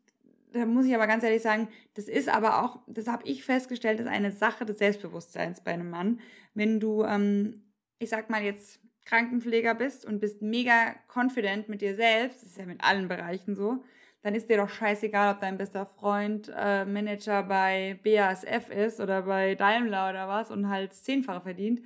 da 0.51 0.65
muss 0.65 0.85
ich 0.85 0.95
aber 0.95 1.07
ganz 1.07 1.23
ehrlich 1.23 1.41
sagen, 1.41 1.67
das 1.93 2.07
ist 2.07 2.27
aber 2.29 2.63
auch, 2.63 2.79
das 2.87 3.07
habe 3.07 3.23
ich 3.27 3.43
festgestellt, 3.43 3.99
ist 3.99 4.07
eine 4.07 4.31
Sache 4.31 4.65
des 4.65 4.79
Selbstbewusstseins 4.79 5.61
bei 5.63 5.71
einem 5.71 5.89
Mann. 5.89 6.19
Wenn 6.55 6.79
du, 6.79 7.03
ähm, 7.03 7.63
ich 7.99 8.09
sag 8.09 8.29
mal 8.29 8.41
jetzt, 8.43 8.79
Krankenpfleger 9.09 9.73
bist 9.73 10.05
und 10.05 10.19
bist 10.19 10.41
mega 10.41 10.93
confident 11.13 11.67
mit 11.67 11.81
dir 11.81 11.95
selbst, 11.95 12.43
das 12.43 12.49
ist 12.49 12.57
ja 12.57 12.65
mit 12.65 12.83
allen 12.83 13.07
Bereichen 13.07 13.55
so, 13.55 13.83
dann 14.21 14.35
ist 14.35 14.49
dir 14.49 14.57
doch 14.57 14.69
scheißegal, 14.69 15.33
ob 15.33 15.41
dein 15.41 15.57
bester 15.57 15.85
Freund 15.85 16.51
äh, 16.55 16.85
Manager 16.85 17.43
bei 17.43 17.99
BASF 18.03 18.69
ist 18.69 18.99
oder 18.99 19.23
bei 19.23 19.55
Daimler 19.55 20.09
oder 20.09 20.27
was 20.27 20.51
und 20.51 20.69
halt 20.69 20.91
das 20.91 21.03
zehnfache 21.03 21.41
verdient, 21.41 21.81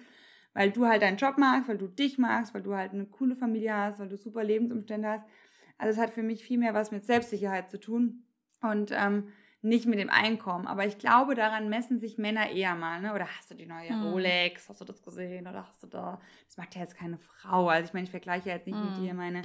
weil 0.54 0.72
du 0.72 0.86
halt 0.86 1.02
deinen 1.02 1.18
Job 1.18 1.38
magst, 1.38 1.70
weil 1.70 1.78
du 1.78 1.88
dich 1.88 2.18
magst, 2.18 2.54
weil 2.54 2.64
du 2.64 2.76
halt 2.76 2.92
eine 2.92 3.06
coole 3.06 3.36
Familie 3.36 3.74
hast, 3.74 4.00
weil 4.00 4.10
du 4.10 4.18
super 4.18 4.44
Lebensumstände 4.44 5.08
hast. 5.08 5.26
Also 5.78 5.94
es 5.94 6.06
hat 6.06 6.14
für 6.14 6.24
mich 6.24 6.44
viel 6.44 6.58
mehr 6.58 6.74
was 6.74 6.92
mit 6.92 7.06
Selbstsicherheit 7.06 7.72
zu 7.72 7.80
tun 7.80 8.24
und 8.62 8.92
ähm, 8.92 9.30
nicht 9.64 9.86
mit 9.86 9.98
dem 10.00 10.10
Einkommen. 10.10 10.68
Aber 10.68 10.86
ich 10.86 10.98
glaube, 10.98 11.36
daran 11.36 11.70
messen 11.70 12.00
sich 12.00 12.18
Männer 12.18 12.50
eher 12.50 12.76
mal. 12.76 13.00
Ne? 13.02 13.14
Oder 13.14 13.28
hast 13.28 13.50
du 13.52 13.56
die 13.56 13.66
neue 13.66 13.90
Hm. 13.90 14.04
Rolex? 14.04 14.70
Hast 14.70 14.82
du 14.82 14.86
das 14.86 15.02
gesehen? 15.02 15.48
Oder 15.48 15.66
hast 15.68 15.82
du 15.84 15.88
da... 15.88 16.20
Das 16.46 16.58
macht 16.58 16.76
ja 16.76 16.82
jetzt 16.82 16.98
keine 16.98 17.18
Frau. 17.18 17.70
Also 17.70 17.88
ich 17.88 17.94
meine, 17.94 18.04
ich 18.06 18.12
vergleiche 18.12 18.50
jetzt 18.50 18.68
nicht 18.68 18.78
mit 18.78 18.96
Hm. 18.98 19.04
dir 19.04 19.14
meine 19.14 19.42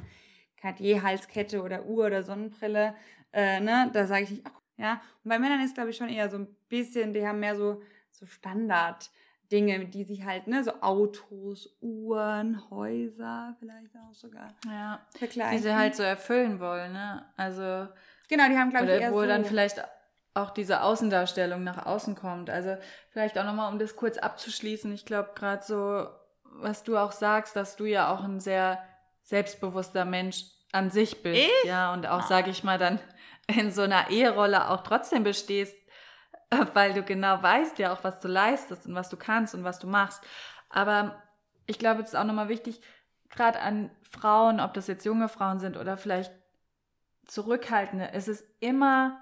Cartier-Halskette 0.56 1.62
oder 1.62 1.84
Uhr 1.86 2.06
oder 2.06 2.22
Sonnenbrille. 2.22 2.94
Äh, 3.32 3.60
ne? 3.60 3.90
Da 3.92 4.06
sage 4.06 4.24
ich 4.24 4.30
nicht, 4.30 4.42
ach, 4.46 4.60
Ja, 4.76 5.00
und 5.24 5.28
bei 5.30 5.38
Männern 5.38 5.60
ist, 5.60 5.74
glaube 5.74 5.90
ich, 5.90 5.96
schon 5.96 6.08
eher 6.08 6.28
so 6.30 6.38
ein 6.38 6.48
bisschen, 6.68 7.12
die 7.12 7.26
haben 7.26 7.40
mehr 7.40 7.56
so, 7.56 7.82
so 8.10 8.26
Standard. 8.26 9.10
Dinge, 9.50 9.86
die 9.86 10.04
sich 10.04 10.24
halt, 10.26 10.46
ne, 10.46 10.62
so 10.62 10.82
Autos, 10.82 11.78
Uhren, 11.80 12.68
Häuser 12.68 13.56
vielleicht 13.58 13.96
auch 13.96 14.12
sogar 14.12 14.48
Ja. 14.66 15.00
vergleichen. 15.16 15.56
Die 15.56 15.62
sie 15.62 15.74
halt 15.74 15.96
so 15.96 16.02
erfüllen 16.02 16.60
wollen, 16.60 16.92
ne? 16.92 17.24
Also, 17.36 17.88
Genau, 18.28 18.46
die 18.50 18.58
haben, 18.58 18.68
glaube 18.68 18.84
ich, 18.94 19.00
eher 19.00 19.10
wo 19.10 19.22
so. 19.22 19.26
dann 19.26 19.46
vielleicht 19.46 19.82
auch 20.38 20.50
diese 20.50 20.82
Außendarstellung 20.82 21.62
nach 21.64 21.84
außen 21.86 22.14
kommt. 22.14 22.50
Also 22.50 22.76
vielleicht 23.10 23.38
auch 23.38 23.44
nochmal, 23.44 23.72
um 23.72 23.78
das 23.78 23.96
kurz 23.96 24.18
abzuschließen, 24.18 24.92
ich 24.92 25.04
glaube 25.04 25.30
gerade 25.34 25.62
so, 25.64 26.08
was 26.60 26.84
du 26.84 26.96
auch 26.96 27.12
sagst, 27.12 27.56
dass 27.56 27.76
du 27.76 27.84
ja 27.84 28.12
auch 28.12 28.22
ein 28.24 28.40
sehr 28.40 28.82
selbstbewusster 29.22 30.04
Mensch 30.04 30.44
an 30.72 30.90
sich 30.90 31.22
bist, 31.22 31.40
Ich? 31.40 31.64
ja, 31.64 31.92
und 31.92 32.06
auch, 32.06 32.20
Ah. 32.22 32.26
sage 32.26 32.50
ich 32.50 32.64
mal, 32.64 32.78
dann 32.78 33.00
in 33.46 33.70
so 33.70 33.82
einer 33.82 34.10
Eherolle 34.10 34.70
auch 34.70 34.82
trotzdem 34.82 35.22
bestehst, 35.24 35.74
weil 36.74 36.94
du 36.94 37.02
genau 37.02 37.42
weißt 37.42 37.78
ja 37.78 37.92
auch, 37.92 38.04
was 38.04 38.20
du 38.20 38.28
leistest 38.28 38.86
und 38.86 38.94
was 38.94 39.08
du 39.08 39.16
kannst 39.16 39.54
und 39.54 39.64
was 39.64 39.78
du 39.78 39.86
machst. 39.86 40.22
Aber 40.70 41.22
ich 41.66 41.78
glaube, 41.78 42.02
es 42.02 42.08
ist 42.08 42.14
auch 42.14 42.24
nochmal 42.24 42.48
wichtig, 42.48 42.80
gerade 43.30 43.60
an 43.60 43.90
Frauen, 44.10 44.60
ob 44.60 44.72
das 44.74 44.86
jetzt 44.86 45.04
junge 45.04 45.28
Frauen 45.28 45.58
sind 45.60 45.76
oder 45.76 45.96
vielleicht 45.98 46.32
zurückhaltende, 47.26 48.10
es 48.12 48.28
ist 48.28 48.44
immer, 48.60 49.20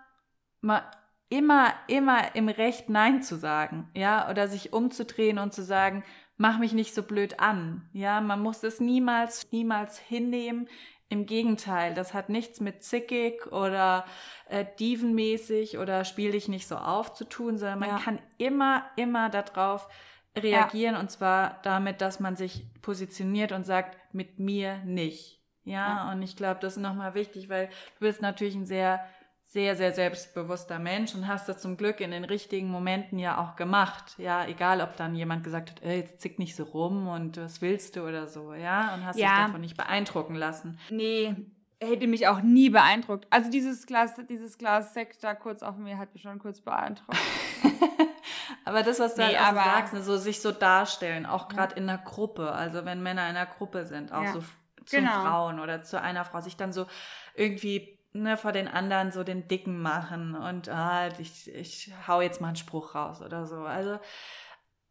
mal, 0.60 0.82
immer, 1.28 1.72
immer 1.88 2.34
im 2.34 2.48
Recht 2.48 2.88
Nein 2.88 3.22
zu 3.22 3.36
sagen, 3.36 3.90
ja, 3.94 4.30
oder 4.30 4.48
sich 4.48 4.72
umzudrehen 4.72 5.38
und 5.38 5.52
zu 5.52 5.62
sagen, 5.62 6.04
mach 6.36 6.58
mich 6.58 6.72
nicht 6.72 6.94
so 6.94 7.02
blöd 7.02 7.40
an, 7.40 7.88
ja, 7.92 8.20
man 8.20 8.40
muss 8.42 8.62
es 8.62 8.80
niemals, 8.80 9.50
niemals 9.50 9.98
hinnehmen. 9.98 10.68
Im 11.08 11.24
Gegenteil, 11.24 11.94
das 11.94 12.14
hat 12.14 12.30
nichts 12.30 12.58
mit 12.60 12.82
zickig 12.82 13.46
oder 13.52 14.04
äh, 14.48 14.64
dievenmäßig 14.80 15.78
oder 15.78 16.04
spiel 16.04 16.32
dich 16.32 16.48
nicht 16.48 16.66
so 16.66 16.76
auf 16.76 17.14
zu 17.14 17.24
tun, 17.24 17.58
sondern 17.58 17.78
man 17.78 17.88
Ja. 17.90 17.98
kann 17.98 18.18
immer, 18.38 18.84
immer 18.96 19.28
darauf 19.28 19.88
reagieren 20.36 20.96
und 20.96 21.10
zwar 21.10 21.60
damit, 21.62 22.00
dass 22.00 22.18
man 22.18 22.34
sich 22.34 22.66
positioniert 22.82 23.52
und 23.52 23.64
sagt, 23.64 23.96
mit 24.12 24.40
mir 24.40 24.78
nicht. 24.84 25.40
Ja, 25.64 26.06
Ja. 26.06 26.12
und 26.12 26.22
ich 26.22 26.36
glaube, 26.36 26.58
das 26.60 26.76
ist 26.76 26.82
nochmal 26.82 27.14
wichtig, 27.14 27.48
weil 27.48 27.66
du 27.68 28.00
bist 28.00 28.20
natürlich 28.20 28.56
ein 28.56 28.66
sehr, 28.66 29.06
sehr, 29.48 29.76
sehr 29.76 29.92
selbstbewusster 29.92 30.78
Mensch 30.78 31.14
und 31.14 31.28
hast 31.28 31.48
das 31.48 31.58
zum 31.62 31.76
Glück 31.76 32.00
in 32.00 32.10
den 32.10 32.24
richtigen 32.24 32.68
Momenten 32.68 33.18
ja 33.18 33.38
auch 33.38 33.54
gemacht. 33.56 34.14
Ja, 34.18 34.44
egal, 34.46 34.80
ob 34.80 34.96
dann 34.96 35.14
jemand 35.14 35.44
gesagt 35.44 35.70
hat, 35.70 35.82
ey, 35.82 36.00
jetzt 36.00 36.20
zick 36.20 36.38
nicht 36.38 36.56
so 36.56 36.64
rum 36.64 37.06
und 37.08 37.36
was 37.38 37.62
willst 37.62 37.96
du 37.96 38.02
oder 38.06 38.26
so, 38.26 38.54
ja, 38.54 38.92
und 38.94 39.06
hast 39.06 39.16
Ja. 39.18 39.28
dich 39.28 39.46
davon 39.46 39.60
nicht 39.60 39.76
beeindrucken 39.76 40.34
lassen. 40.34 40.78
Nee, 40.90 41.36
hätte 41.80 42.06
mich 42.08 42.26
auch 42.26 42.40
nie 42.40 42.70
beeindruckt. 42.70 43.26
Also 43.30 43.48
dieses 43.50 43.86
Glas, 43.86 44.14
dieses 44.28 44.58
Glas 44.58 44.94
Sekt 44.94 45.22
da 45.22 45.34
kurz 45.34 45.62
auf 45.62 45.76
mir 45.76 45.96
hat 45.96 46.12
mich 46.12 46.22
schon 46.22 46.38
kurz 46.40 46.60
beeindruckt. 46.60 47.16
Aber 48.64 48.82
das, 48.82 48.98
was 48.98 49.14
du 49.14 49.22
Nee, 49.24 49.36
halt 49.36 49.54
sagst, 49.54 49.94
ne, 49.94 50.02
so 50.02 50.16
sich 50.16 50.40
so 50.40 50.50
darstellen, 50.50 51.24
auch 51.24 51.48
gerade 51.48 51.76
in 51.76 51.88
einer 51.88 51.98
Gruppe, 51.98 52.50
also 52.52 52.84
wenn 52.84 53.00
Männer 53.02 53.22
in 53.30 53.36
einer 53.36 53.46
Gruppe 53.46 53.86
sind, 53.86 54.12
auch 54.12 54.22
Ja. 54.24 54.32
so 54.32 54.40
zu 54.40 54.96
Genau. 54.96 55.20
Frauen 55.22 55.60
oder 55.60 55.82
zu 55.82 56.00
einer 56.00 56.24
Frau, 56.24 56.40
sich 56.40 56.56
dann 56.56 56.72
so 56.72 56.86
irgendwie 57.34 57.95
ne, 58.22 58.36
vor 58.36 58.52
den 58.52 58.68
anderen 58.68 59.12
so 59.12 59.22
den 59.24 59.48
Dicken 59.48 59.80
machen 59.80 60.34
und 60.34 60.68
ah, 60.68 61.08
ich, 61.18 61.52
ich 61.54 61.92
hau 62.06 62.20
jetzt 62.20 62.40
mal 62.40 62.48
einen 62.48 62.56
Spruch 62.56 62.94
raus 62.94 63.22
oder 63.22 63.46
so. 63.46 63.56
Also 63.60 63.98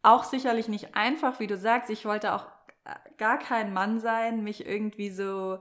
auch 0.02 0.24
sicherlich 0.24 0.68
nicht 0.68 0.94
einfach, 0.94 1.40
wie 1.40 1.46
du 1.46 1.56
sagst. 1.56 1.90
Ich 1.90 2.04
wollte 2.04 2.32
auch 2.32 2.46
äh, 2.84 2.94
gar 3.18 3.38
kein 3.38 3.72
Mann 3.72 3.98
sein, 4.00 4.42
mich 4.44 4.66
irgendwie 4.66 5.10
so 5.10 5.58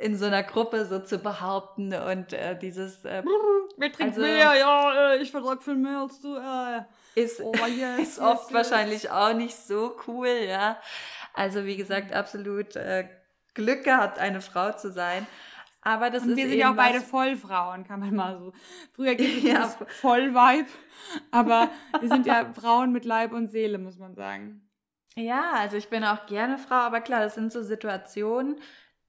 in 0.00 0.16
so 0.16 0.26
einer 0.26 0.42
Gruppe 0.42 0.84
so 0.84 1.00
zu 1.00 1.18
behaupten 1.18 1.92
und 1.94 2.32
äh, 2.32 2.56
dieses 2.58 3.04
äh, 3.04 3.22
Wer 3.78 3.92
trinkt 3.92 4.12
Also- 4.14 4.20
mehr? 4.20 4.54
Ja, 4.54 5.12
äh, 5.12 5.16
ich 5.22 5.30
vertrag 5.30 5.62
viel 5.62 5.76
mehr 5.76 6.00
als 6.00 6.20
du. 6.20 6.36
Äh. 6.36 6.82
ist, 7.14 7.40
Oh, 7.40 7.52
yes, 7.66 7.98
ist 8.02 8.18
oft 8.20 8.50
yes, 8.50 8.50
yes. 8.50 8.54
wahrscheinlich 8.54 9.10
auch 9.10 9.32
nicht 9.32 9.56
so 9.56 9.96
cool, 10.06 10.28
ja. 10.28 10.78
Also 11.34 11.64
wie 11.64 11.76
gesagt, 11.76 12.12
absolut 12.12 12.76
äh, 12.76 13.08
Glück 13.54 13.84
gehabt, 13.84 14.18
eine 14.18 14.40
Frau 14.40 14.72
zu 14.72 14.92
sein. 14.92 15.26
Aber 15.80 16.10
das 16.10 16.24
Und 16.24 16.30
ist 16.30 16.36
wir 16.36 16.48
sind 16.48 16.58
ja 16.58 16.72
auch 16.72 16.76
beide 16.76 17.00
Vollfrauen, 17.00 17.84
kann 17.84 18.00
man 18.00 18.14
mal 18.14 18.38
so. 18.38 18.52
Früher 18.92 19.14
gibt 19.14 19.38
es 19.44 19.44
Ja. 19.44 19.68
Vollweib, 19.86 20.66
aber 21.30 21.70
wir 22.00 22.08
sind 22.08 22.26
ja 22.26 22.52
Frauen 22.52 22.92
mit 22.92 23.04
Leib 23.04 23.32
und 23.32 23.48
Seele, 23.48 23.78
muss 23.78 23.98
man 23.98 24.14
sagen. 24.14 24.68
Ja, 25.16 25.52
also 25.54 25.76
ich 25.76 25.88
bin 25.88 26.04
auch 26.04 26.26
gerne 26.26 26.58
Frau, 26.58 26.76
aber 26.76 27.00
klar, 27.00 27.20
das 27.20 27.34
sind 27.34 27.52
so 27.52 27.62
Situationen, 27.62 28.60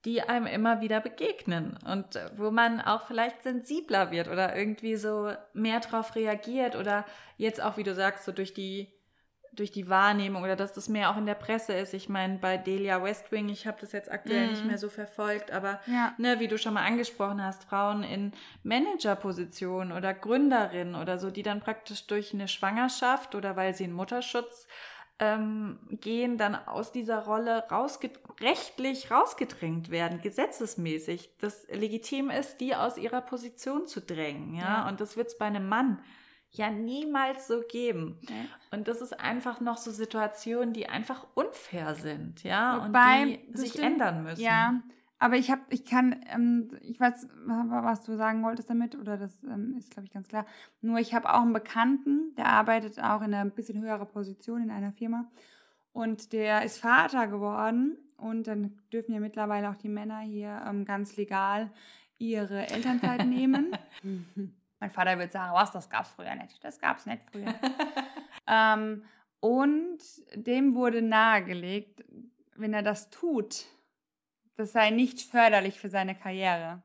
die 0.05 0.21
einem 0.21 0.47
immer 0.47 0.81
wieder 0.81 1.01
begegnen 1.01 1.77
und 1.85 2.15
äh, 2.15 2.31
wo 2.35 2.51
man 2.51 2.81
auch 2.81 3.03
vielleicht 3.05 3.43
sensibler 3.43 4.11
wird 4.11 4.27
oder 4.29 4.55
irgendwie 4.55 4.95
so 4.95 5.33
mehr 5.53 5.81
drauf 5.81 6.15
reagiert 6.15 6.75
oder 6.75 7.05
jetzt 7.37 7.61
auch, 7.61 7.77
wie 7.77 7.83
du 7.83 7.93
sagst, 7.93 8.25
so 8.25 8.31
durch 8.31 8.53
die 8.53 8.87
durch 9.53 9.71
die 9.71 9.89
Wahrnehmung 9.89 10.43
oder 10.43 10.55
dass 10.55 10.73
das 10.73 10.89
mehr 10.89 11.09
auch 11.09 11.17
in 11.17 11.25
der 11.25 11.33
Presse 11.35 11.73
ist. 11.73 11.93
Ich 11.93 12.07
meine, 12.09 12.37
bei 12.37 12.57
Delia 12.57 13.03
Westwing, 13.03 13.49
ich 13.49 13.67
habe 13.67 13.77
das 13.81 13.91
jetzt 13.91 14.11
aktuell 14.11 14.45
Mhm. 14.45 14.51
nicht 14.51 14.65
mehr 14.65 14.77
so 14.77 14.89
verfolgt, 14.89 15.51
aber 15.51 15.79
Ja. 15.87 16.13
ne, 16.17 16.39
wie 16.39 16.47
du 16.47 16.57
schon 16.57 16.73
mal 16.73 16.85
angesprochen 16.85 17.43
hast, 17.43 17.63
Frauen 17.65 18.03
in 18.03 18.31
Managerpositionen 18.63 19.91
oder 19.95 20.13
Gründerinnen 20.13 20.95
oder 20.95 21.17
so, 21.19 21.31
die 21.31 21.43
dann 21.43 21.61
praktisch 21.61 22.05
durch 22.07 22.33
eine 22.33 22.47
Schwangerschaft 22.47 23.35
oder 23.35 23.55
weil 23.55 23.73
sie 23.73 23.85
in 23.85 23.93
Mutterschutz 23.93 24.67
ähm, 25.21 25.79
gehen, 25.91 26.37
dann 26.37 26.55
aus 26.55 26.91
dieser 26.93 27.25
Rolle 27.25 27.65
rausge 27.69 28.09
rechtlich 28.39 29.11
rausgedrängt 29.11 29.89
werden, 29.91 30.21
gesetzesmäßig, 30.21 31.31
das 31.41 31.67
legitim 31.69 32.29
ist, 32.29 32.61
die 32.61 32.73
aus 32.75 32.97
ihrer 32.97 33.19
Position 33.21 33.85
zu 33.85 33.99
drängen. 34.01 34.53
Ja, 34.55 34.83
Ja. 34.83 34.87
und 34.87 35.01
das 35.01 35.17
wird 35.17 35.27
es 35.27 35.37
bei 35.37 35.45
einem 35.45 35.67
Mann 35.67 35.99
ja 36.51 36.71
niemals 36.71 37.47
so 37.47 37.61
geben. 37.61 38.17
Ja. 38.21 38.35
Und 38.77 38.87
das 38.87 39.01
ist 39.01 39.19
einfach 39.19 39.61
noch 39.61 39.77
so 39.77 39.91
Situationen, 39.91 40.73
die 40.73 40.87
einfach 40.89 41.27
unfair 41.35 41.95
sind, 41.95 42.43
ja, 42.43 42.85
Wobei, 42.85 43.23
und 43.23 43.29
die 43.29 43.57
sich 43.57 43.71
stimmt. 43.71 43.85
ändern 43.85 44.23
müssen. 44.23 44.41
Ja, 44.41 44.81
aber 45.19 45.35
ich 45.35 45.51
habe, 45.51 45.61
ich 45.69 45.85
kann, 45.85 46.23
ähm, 46.33 46.71
ich 46.81 46.99
weiß, 46.99 47.27
was 47.45 48.03
du 48.03 48.15
sagen 48.15 48.43
wolltest 48.43 48.69
damit, 48.69 48.95
oder 48.95 49.17
das 49.17 49.43
ähm, 49.43 49.75
ist, 49.77 49.91
glaube 49.91 50.05
ich, 50.05 50.13
ganz 50.13 50.27
klar. 50.27 50.45
Nur 50.81 50.97
ich 50.99 51.13
habe 51.13 51.31
auch 51.33 51.41
einen 51.41 51.53
Bekannten, 51.53 52.33
der 52.37 52.47
arbeitet 52.47 52.99
auch 52.99 53.21
in 53.21 53.33
einer 53.33 53.41
ein 53.41 53.51
bisschen 53.51 53.81
höherer 53.81 54.05
Position 54.05 54.63
in 54.63 54.71
einer 54.71 54.93
Firma 54.93 55.29
und 55.91 56.31
der 56.31 56.63
ist 56.63 56.79
Vater 56.79 57.27
geworden 57.27 57.97
und 58.15 58.47
dann 58.47 58.79
dürfen 58.93 59.13
ja 59.13 59.19
mittlerweile 59.19 59.69
auch 59.69 59.75
die 59.75 59.89
Männer 59.89 60.19
hier 60.19 60.63
ähm, 60.65 60.85
ganz 60.85 61.17
legal 61.17 61.69
ihre 62.17 62.69
Elternzeit 62.69 63.25
nehmen. 63.27 63.75
mein 64.79 64.89
Vater 64.89 65.17
würde 65.17 65.31
sagen, 65.31 65.53
was, 65.53 65.71
das 65.71 65.89
gab's 65.89 66.09
früher 66.09 66.35
nicht. 66.35 66.63
Das 66.63 66.79
gab's 66.79 67.05
nicht 67.05 67.23
früher. 67.31 67.53
ähm, 68.47 69.03
und 69.39 69.99
dem 70.33 70.75
wurde 70.75 71.01
nahegelegt, 71.01 72.03
wenn 72.55 72.73
er 72.73 72.83
das 72.83 73.09
tut, 73.09 73.65
das 74.55 74.73
sei 74.73 74.89
nicht 74.89 75.21
förderlich 75.21 75.79
für 75.79 75.89
seine 75.89 76.15
Karriere. 76.15 76.81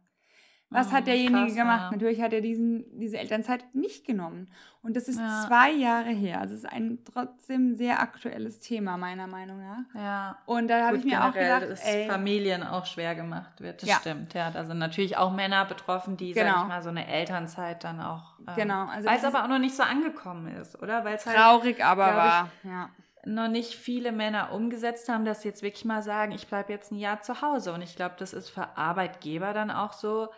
Was 0.75 0.93
hat 0.93 1.03
Mhm, 1.03 1.05
derjenige 1.07 1.45
krass, 1.47 1.55
gemacht? 1.55 1.83
ja. 1.85 1.91
Natürlich 1.93 2.21
hat 2.21 2.33
er 2.33 2.41
diesen, 2.41 2.85
diese 2.99 3.19
Elternzeit 3.19 3.65
nicht 3.75 4.07
genommen. 4.07 4.49
Und 4.83 4.97
das 4.97 5.09
ist 5.09 5.19
Ja. 5.19 5.45
zwei 5.47 5.71
Jahre 5.73 6.11
her. 6.11 6.41
Also 6.41 6.53
es 6.55 6.65
ist 6.65 6.71
ein 6.71 6.99
trotzdem 7.11 7.75
sehr 7.75 8.01
aktuelles 8.01 8.61
Thema, 8.61 8.99
meiner 8.99 9.27
Meinung 9.27 9.61
nach. 9.63 9.85
Ja. 10.01 10.37
Und 10.47 10.69
da 10.69 10.87
habe 10.87 10.99
ich 10.99 11.05
mir 11.05 11.25
auch 11.25 11.33
gedacht, 11.33 11.63
dass 11.71 11.81
ey, 11.87 12.07
Familien 12.07 12.63
auch 12.63 12.85
schwer 12.85 13.15
gemacht 13.15 13.61
wird. 13.63 13.81
Das 13.83 13.89
Ja. 13.89 13.97
stimmt, 13.97 14.35
ja. 14.35 14.51
Da 14.51 14.65
sind 14.65 14.79
natürlich 14.79 15.17
auch 15.17 15.33
Männer 15.33 15.65
betroffen, 15.65 16.17
die, 16.19 16.35
sag 16.35 16.45
Genau. 16.45 16.63
ich 16.63 16.69
mal, 16.69 16.83
so 16.83 16.91
eine 16.91 17.07
Elternzeit 17.07 17.83
dann 17.85 18.01
auch. 18.01 18.39
ähm, 18.47 18.55
Genau, 18.57 18.85
also 18.87 19.09
Weil 19.09 19.17
es 19.17 19.25
aber 19.25 19.45
auch 19.45 19.49
noch 19.49 19.59
nicht 19.59 19.75
so 19.75 19.83
angekommen 19.85 20.49
ist, 20.57 20.81
oder? 20.83 21.05
Weil 21.05 21.15
es 21.17 21.25
halt 21.25 21.37
traurig, 21.39 21.83
aber 21.83 22.13
glaub 22.13 22.49
ich. 22.65 22.71
Ja. 22.71 22.91
noch 23.27 23.49
nicht 23.49 23.75
viele 23.75 24.13
Männer 24.13 24.53
umgesetzt 24.53 25.09
haben, 25.09 25.25
dass 25.25 25.41
sie 25.41 25.49
jetzt 25.49 25.63
wirklich 25.63 25.87
mal 25.87 26.03
sagen, 26.03 26.33
ich 26.33 26.47
bleibe 26.47 26.71
jetzt 26.75 26.93
ein 26.93 26.99
Jahr 26.99 27.23
zu 27.23 27.41
Hause. 27.41 27.73
Und 27.73 27.81
ich 27.81 27.97
glaube, 27.97 28.17
das 28.19 28.35
ist 28.35 28.51
für 28.51 28.77
Arbeitgeber 28.77 29.55
dann 29.55 29.71
auch 29.71 29.95
so 29.95 30.29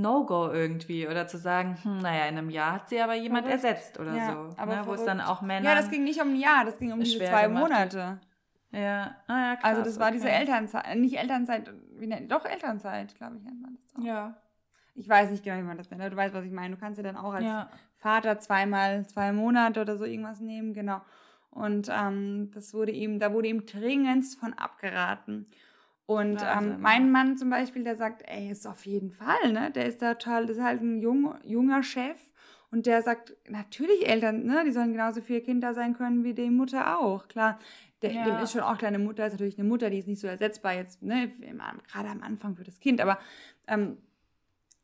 No-Go 0.00 0.50
irgendwie. 0.50 1.06
Oder 1.06 1.26
zu 1.26 1.38
sagen, 1.38 1.76
hm, 1.82 1.98
naja, 1.98 2.26
in 2.26 2.38
einem 2.38 2.50
Jahr 2.50 2.72
hat 2.74 2.88
sie 2.88 3.00
aber 3.00 3.14
jemand 3.14 3.46
Verrückt. 3.46 3.64
ersetzt 3.64 3.98
oder 4.00 4.14
Ja, 4.14 4.32
so. 4.32 4.54
aber 4.56 4.76
ne, 4.76 4.86
wo 4.86 4.94
es 4.94 5.04
dann 5.04 5.20
auch 5.20 5.42
Männer. 5.42 5.68
ja, 5.70 5.74
das 5.74 5.90
ging 5.90 6.04
nicht 6.04 6.20
um 6.20 6.28
ein 6.34 6.36
Jahr, 6.40 6.64
das 6.64 6.78
ging 6.78 6.92
um 6.92 7.00
diese 7.00 7.18
zwei 7.18 7.44
gemacht. 7.44 7.62
Monate. 7.62 8.20
Ja, 8.70 9.16
ah, 9.26 9.38
ja 9.50 9.56
krass, 9.56 9.64
Also 9.64 9.82
das 9.82 9.98
war 10.00 10.10
diese 10.10 10.26
okay. 10.28 10.36
Elternzeit, 10.40 10.96
nicht 10.96 11.18
Elternzeit, 11.18 11.70
wie 11.98 12.06
nennt, 12.06 12.32
doch 12.32 12.44
Elternzeit, 12.46 13.14
glaube 13.14 13.36
ich, 13.36 13.42
nennt 13.42 13.60
man 13.60 13.74
das 13.74 13.86
doch. 13.92 14.02
Ja, 14.02 14.34
Ich 14.94 15.08
weiß 15.08 15.30
nicht 15.30 15.44
genau, 15.44 15.58
wie 15.58 15.62
man 15.66 15.76
das 15.76 15.90
nennt, 15.90 16.00
aber 16.00 16.10
du 16.10 16.16
weißt, 16.16 16.34
was 16.34 16.44
ich 16.44 16.52
meine. 16.52 16.74
Du 16.74 16.80
kannst 16.80 16.96
ja 16.98 17.02
dann 17.02 17.16
auch 17.16 17.34
als 17.34 17.44
ja. 17.44 17.68
Vater 17.98 18.38
zweimal 18.40 19.06
zwei 19.06 19.32
Monate 19.32 19.80
oder 19.80 19.96
so 19.98 20.04
irgendwas 20.04 20.40
nehmen, 20.40 20.72
genau. 20.72 21.02
Und 21.50 21.90
ähm, 21.92 22.50
das 22.54 22.72
wurde 22.72 22.92
ihm, 22.92 23.18
da 23.18 23.32
wurde 23.34 23.48
ihm 23.48 23.66
dringendst 23.66 24.40
von 24.40 24.54
abgeraten. 24.54 25.46
Und 26.06 26.40
ähm, 26.42 26.80
mein 26.80 27.10
Mann 27.10 27.36
zum 27.38 27.48
Beispiel, 27.50 27.84
der 27.84 27.96
sagt, 27.96 28.22
ey, 28.26 28.50
ist 28.50 28.66
auf 28.66 28.84
jeden 28.86 29.12
Fall, 29.12 29.52
ne? 29.52 29.70
Der 29.70 29.86
ist 29.86 30.02
da 30.02 30.14
total, 30.14 30.46
das 30.46 30.56
ist 30.56 30.62
halt 30.62 30.82
ein 30.82 31.00
jung, 31.00 31.34
junger 31.44 31.82
Chef. 31.82 32.20
Und 32.70 32.86
der 32.86 33.02
sagt, 33.02 33.36
natürlich 33.48 34.08
Eltern, 34.08 34.44
ne, 34.44 34.62
die 34.64 34.72
sollen 34.72 34.92
genauso 34.92 35.20
viele 35.20 35.42
Kinder 35.42 35.74
sein 35.74 35.94
können 35.94 36.24
wie 36.24 36.32
die 36.32 36.50
Mutter 36.50 36.98
auch. 36.98 37.28
Klar, 37.28 37.58
der, 38.00 38.12
Ja. 38.12 38.24
dem 38.24 38.38
ist 38.38 38.52
schon 38.52 38.62
auch 38.62 38.78
deine 38.78 38.98
Mutter, 38.98 39.26
ist 39.26 39.34
natürlich 39.34 39.58
eine 39.58 39.68
Mutter, 39.68 39.90
die 39.90 39.98
ist 39.98 40.08
nicht 40.08 40.20
so 40.20 40.26
ersetzbar 40.26 40.72
jetzt, 40.74 41.02
ne, 41.02 41.30
gerade 41.92 42.08
am 42.08 42.22
Anfang 42.22 42.56
für 42.56 42.64
das 42.64 42.80
Kind. 42.80 43.00
Aber 43.00 43.18
ähm, 43.68 43.98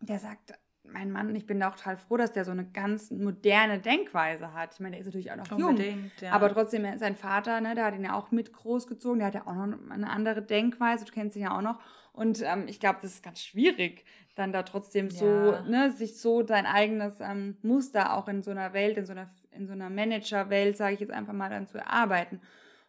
der 0.00 0.18
sagt, 0.18 0.52
mein 0.92 1.10
Mann, 1.10 1.34
ich 1.34 1.46
bin 1.46 1.60
da 1.60 1.70
auch 1.70 1.76
total 1.76 1.96
froh, 1.96 2.16
dass 2.16 2.32
der 2.32 2.44
so 2.44 2.50
eine 2.50 2.64
ganz 2.64 3.10
moderne 3.10 3.78
Denkweise 3.78 4.52
hat. 4.54 4.74
Ich 4.74 4.80
meine, 4.80 4.92
der 4.92 5.00
ist 5.00 5.06
natürlich 5.06 5.30
auch 5.32 5.36
noch 5.36 5.50
jung. 5.58 5.70
Unbedingt, 5.70 6.20
ja. 6.20 6.32
Aber 6.32 6.52
trotzdem, 6.52 6.86
sein 6.98 7.16
Vater, 7.16 7.60
ne, 7.60 7.74
der 7.74 7.84
hat 7.86 7.94
ihn 7.94 8.04
ja 8.04 8.14
auch 8.14 8.30
mit 8.30 8.52
großgezogen, 8.52 9.18
der 9.18 9.28
hat 9.28 9.34
ja 9.34 9.46
auch 9.46 9.54
noch 9.54 9.78
eine 9.90 10.10
andere 10.10 10.42
Denkweise, 10.42 11.04
du 11.04 11.12
kennst 11.12 11.36
ihn 11.36 11.42
ja 11.42 11.56
auch 11.56 11.62
noch. 11.62 11.78
Und 12.12 12.42
ähm, 12.42 12.64
ich 12.66 12.80
glaube, 12.80 12.98
das 13.02 13.14
ist 13.14 13.22
ganz 13.22 13.40
schwierig, 13.40 14.04
dann 14.34 14.52
da 14.52 14.62
trotzdem 14.64 15.10
so, 15.10 15.26
Ja. 15.26 15.62
ne, 15.62 15.92
sich 15.92 16.18
so 16.20 16.44
sein 16.46 16.66
eigenes 16.66 17.20
ähm, 17.20 17.56
Muster 17.62 18.14
auch 18.14 18.28
in 18.28 18.42
so 18.42 18.50
einer 18.50 18.72
Welt, 18.72 18.98
in 18.98 19.06
so 19.06 19.12
einer, 19.12 19.30
in 19.52 19.66
so 19.66 19.72
einer 19.72 19.88
Managerwelt, 19.90 20.76
sage 20.76 20.94
ich 20.94 21.00
jetzt 21.00 21.12
einfach 21.12 21.32
mal, 21.32 21.48
dann 21.50 21.66
zu 21.68 21.78
erarbeiten. 21.78 22.40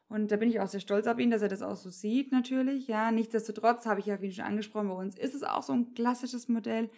Und 0.07 0.31
da 0.31 0.37
bin 0.37 0.49
ich 0.49 0.59
auch 0.59 0.67
sehr 0.67 0.79
stolz 0.79 1.05
auf 1.05 1.19
ihn, 1.19 1.29
dass 1.29 1.43
er 1.43 1.49
das 1.49 1.61
auch 1.61 1.75
so 1.75 1.91
sieht, 1.91 2.31
natürlich. 2.31 2.87
Ja, 2.87 3.11
nichtsdestotrotz 3.11 3.85
habe 3.85 3.99
ich 3.99 4.07
ja, 4.07 4.19
wie 4.21 4.31
schon 4.31 4.45
angesprochen, 4.45 4.87
bei 4.87 4.95
uns 4.95 5.15
ist 5.15 5.35
es 5.35 5.43
auch 5.43 5.61
so 5.61 5.73
ein 5.73 5.93
klassisches 5.93 6.47
Modell, 6.49 6.89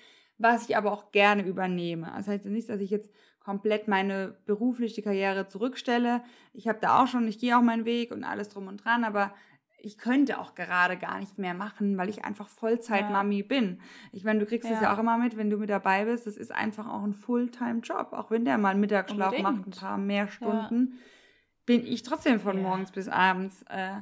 was 0.42 0.70
ich 0.70 0.78
aber 0.78 0.92
auch 0.92 1.12
gerne 1.12 1.44
übernehme. 1.46 2.12
Das 2.16 2.28
heißt 2.28 2.46
nicht, 2.46 2.70
dass 2.70 2.82
ich 2.82 2.90
jetzt 2.90 3.12
komplett 3.40 3.88
meine 3.88 4.38
berufliche 4.46 5.02
Karriere 5.02 5.48
zurückstelle. 5.48 6.22
Ich 6.54 6.68
habe 6.68 6.80
da 6.82 7.02
auch 7.02 7.08
schon, 7.08 7.28
ich 7.28 7.40
gehe 7.40 7.58
auch 7.58 7.62
meinen 7.62 7.86
Weg 7.86 8.12
und 8.12 8.24
alles 8.24 8.50
drum 8.50 8.68
und 8.68 8.84
dran, 8.84 9.04
aber 9.04 9.34
ich 9.84 9.98
könnte 9.98 10.40
auch 10.40 10.54
gerade 10.54 10.96
gar 10.96 11.18
nicht 11.20 11.40
mehr 11.40 11.56
machen, 11.56 11.98
weil 11.98 12.08
ich 12.08 12.24
einfach 12.24 12.48
Vollzeit-Mami 12.50 13.42
bin. 13.42 13.82
Ich 14.12 14.24
meine, 14.24 14.40
du 14.40 14.46
kriegst 14.46 14.70
es 14.70 14.76
Ja. 14.80 14.84
ja 14.84 14.94
auch 14.94 15.00
immer 15.00 15.18
mit, 15.18 15.38
wenn 15.38 15.50
du 15.50 15.58
mit 15.58 15.72
dabei 15.72 16.06
bist. 16.06 16.28
Das 16.28 16.38
ist 16.38 16.52
einfach 16.52 16.88
auch 16.88 17.04
ein 17.04 17.14
Fulltime-Job. 17.16 18.14
Auch 18.14 18.30
wenn 18.30 18.46
der 18.46 18.60
mal 18.60 18.70
einen 18.70 18.80
Mittagsschlaf 18.80 19.36
macht, 19.42 19.66
ein 19.66 19.72
paar 19.72 19.98
mehr 19.98 20.28
Stunden, 20.28 21.00
bin 21.66 21.84
ich 21.86 22.04
trotzdem 22.04 22.40
von 22.40 22.58
Ja. 22.58 22.62
morgens 22.64 22.92
bis 22.92 23.08
abends. 23.08 23.64
Äh, 23.70 23.94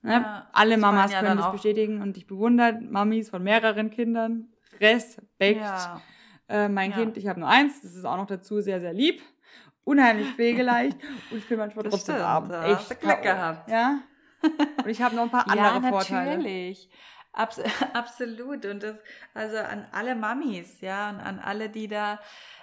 ne? 0.00 0.12
Ja, 0.22 0.48
Alle 0.54 0.78
Mamas 0.78 1.12
ja 1.12 1.20
können 1.20 1.36
das 1.36 1.52
bestätigen 1.52 2.00
und 2.00 2.16
ich 2.16 2.26
bewundere 2.26 2.80
Mamis 2.80 3.28
von 3.28 3.42
mehreren 3.42 3.90
Kindern. 3.90 4.48
Respekt. 4.80 5.60
ja. 5.60 6.00
Äh, 6.48 6.68
mein 6.68 6.90
Ja. 6.92 6.96
Kind, 6.98 7.16
ich 7.16 7.26
habe 7.26 7.40
nur 7.40 7.48
eins, 7.48 7.82
das 7.82 7.94
ist 7.94 8.04
auch 8.04 8.16
noch 8.16 8.26
dazu 8.26 8.60
sehr, 8.60 8.80
sehr 8.80 8.92
lieb. 8.92 9.20
Unheimlich 9.84 10.28
pflegeleicht 10.34 10.96
und 11.30 11.38
ich 11.38 11.48
bin 11.48 11.58
manchmal 11.58 11.84
Das 11.84 11.92
trotzdem 11.94 12.14
stimmt, 12.16 12.28
abends 12.28 12.54
echt 12.54 12.74
hast 12.78 12.90
du 12.90 12.94
Glück 12.96 13.22
gehabt. 13.22 13.70
Ja. 13.70 13.98
Und 14.42 14.88
ich 14.88 15.02
habe 15.02 15.14
noch 15.16 15.22
ein 15.24 15.30
paar 15.30 15.46
andere 15.50 15.82
ja, 15.82 15.90
Vorteile. 15.90 16.36
natürlich. 16.36 16.88
Abs 17.32 17.60
absolut. 17.94 18.64
Und 18.64 18.82
das, 18.82 18.96
also 19.34 19.58
an 19.58 19.86
alle 19.92 20.14
Mamis, 20.14 20.80
ja, 20.80 21.10
und 21.10 21.20
an 21.20 21.38
alle, 21.38 21.68
die 21.68 21.86
da 21.88 22.20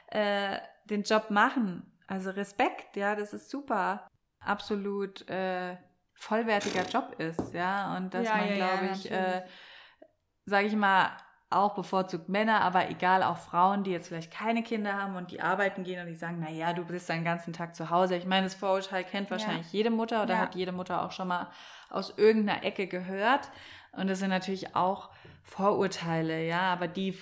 äh, 0.08 0.58
den 0.86 1.04
Job 1.04 1.30
machen. 1.30 1.90
Also 2.08 2.30
Respekt, 2.32 2.96
ja, 2.96 3.16
das 3.16 3.34
ist 3.34 3.50
super. 3.50 4.08
Absolut 4.40 5.28
äh, 5.30 5.78
vollwertiger 6.16 6.84
Job 6.84 7.16
ist, 7.18 7.54
ja. 7.54 7.96
Und 7.98 8.14
dass 8.14 8.28
Ja, 8.28 8.36
man, 8.38 8.48
ja, 8.50 8.56
glaube 8.56 8.90
ich, 8.94 9.12
äh, 9.12 9.44
sage 10.46 10.68
ich 10.68 10.76
mal, 10.76 11.12
auch 11.56 11.76
bevorzugt 11.76 12.30
Männer, 12.30 12.62
aber 12.62 12.90
egal, 12.90 13.24
auch 13.24 13.38
Frauen, 13.38 13.84
die 13.84 13.92
jetzt 13.92 14.08
vielleicht 14.08 14.32
keine 14.32 14.64
Kinder 14.64 14.94
haben 15.02 15.16
und 15.16 15.32
die 15.32 15.42
arbeiten 15.42 15.84
gehen 15.84 16.02
und 16.02 16.08
die 16.08 16.16
sagen, 16.16 16.40
naja, 16.40 16.74
du 16.74 16.86
bist 16.86 17.10
den 17.10 17.24
ganzen 17.24 17.54
Tag 17.54 17.76
zu 17.76 17.90
Hause. 17.90 18.16
Ich 18.16 18.26
meine, 18.26 18.46
das 18.46 18.56
Vorurteil 18.56 19.04
kennt 19.04 19.32
wahrscheinlich 19.32 19.72
jede 19.72 19.90
Mutter 19.90 20.24
oder 20.24 20.36
Ja. 20.36 20.40
hat 20.40 20.56
jede 20.56 20.72
Mutter 20.72 21.04
auch 21.04 21.12
schon 21.12 21.28
mal 21.28 21.50
aus 21.90 22.14
irgendeiner 22.18 22.64
Ecke 22.64 22.88
gehört. 22.88 23.50
Und 23.92 24.10
das 24.10 24.20
sind 24.20 24.30
natürlich 24.30 24.76
auch 24.76 25.10
Vorurteile, 25.44 26.46
ja, 26.46 26.74
aber 26.74 26.88
die 26.88 27.18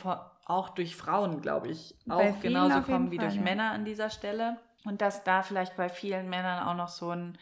auch 0.46 0.70
durch 0.70 0.96
Frauen, 0.96 1.42
glaube 1.42 1.70
ich, 1.70 1.96
auch 2.10 2.40
genauso 2.40 2.82
kommen 2.82 3.12
wie 3.12 3.18
Fall, 3.18 3.28
durch 3.28 3.38
ja. 3.38 3.42
Männer 3.42 3.72
an 3.72 3.86
dieser 3.86 4.10
Stelle. 4.10 4.58
Und 4.86 5.02
dass 5.02 5.24
da 5.24 5.44
vielleicht 5.44 5.78
bei 5.78 5.90
vielen 5.90 6.30
Männern 6.30 6.68
auch 6.68 6.76
noch 6.76 6.88
so 6.88 7.12
ein, 7.12 7.38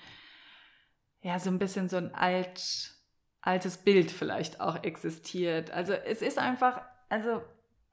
ja, 1.21 1.39
so 1.39 1.49
ein 1.49 1.59
bisschen 1.59 1.87
so 1.89 1.97
ein 1.97 2.13
alt, 2.13 2.93
altes 3.41 3.77
Bild 3.77 4.11
vielleicht 4.11 4.61
auch 4.61 4.83
existiert. 4.83 5.71
Also 5.71 5.93
es 5.93 6.21
ist 6.21 6.37
einfach, 6.37 6.81
also 7.09 7.41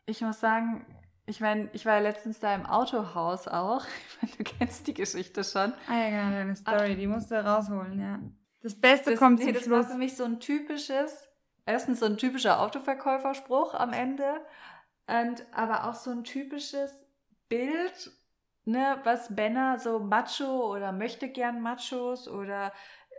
ich 0.06 0.20
muss 0.20 0.40
sagen, 0.40 0.84
ich 1.26 1.40
meine, 1.40 1.68
ich 1.72 1.84
war 1.84 1.94
ja 1.94 2.00
letztens 2.00 2.38
da 2.40 2.54
im 2.54 2.66
Autohaus 2.66 3.48
auch. 3.48 3.84
Ich 4.22 4.22
meine, 4.22 4.36
du 4.38 4.44
kennst 4.44 4.86
die 4.86 4.94
Geschichte 4.94 5.44
schon. 5.44 5.72
Ah 5.88 5.98
ja, 5.98 6.10
genau, 6.10 6.30
deine 6.30 6.56
Story, 6.56 6.96
die 6.96 7.06
musst 7.06 7.30
du 7.30 7.44
rausholen, 7.44 8.00
ja. 8.00 8.18
Das 8.62 8.74
Beste 8.74 9.14
kommt 9.16 9.40
nee, 9.40 9.46
zum 9.46 9.54
das 9.54 9.62
Schluss. 9.64 9.84
war 9.84 9.92
für 9.92 9.98
mich 9.98 10.16
so 10.16 10.24
ein 10.24 10.40
typisches, 10.40 11.28
erstens 11.66 12.00
so 12.00 12.06
ein 12.06 12.16
typischer 12.16 12.60
Autoverkäuferspruch 12.60 13.74
am 13.74 13.92
Ende, 13.92 14.40
und 15.06 15.44
aber 15.52 15.88
auch 15.88 15.94
so 15.94 16.10
ein 16.10 16.24
typisches 16.24 16.92
Bild, 17.48 18.10
ne, 18.64 18.98
was 19.04 19.30
Männer 19.30 19.78
so 19.78 20.00
Macho 20.00 20.74
oder 20.74 20.92
möchte 20.92 21.28
gern 21.28 21.60
Machos 21.60 22.28
oder 22.28 22.72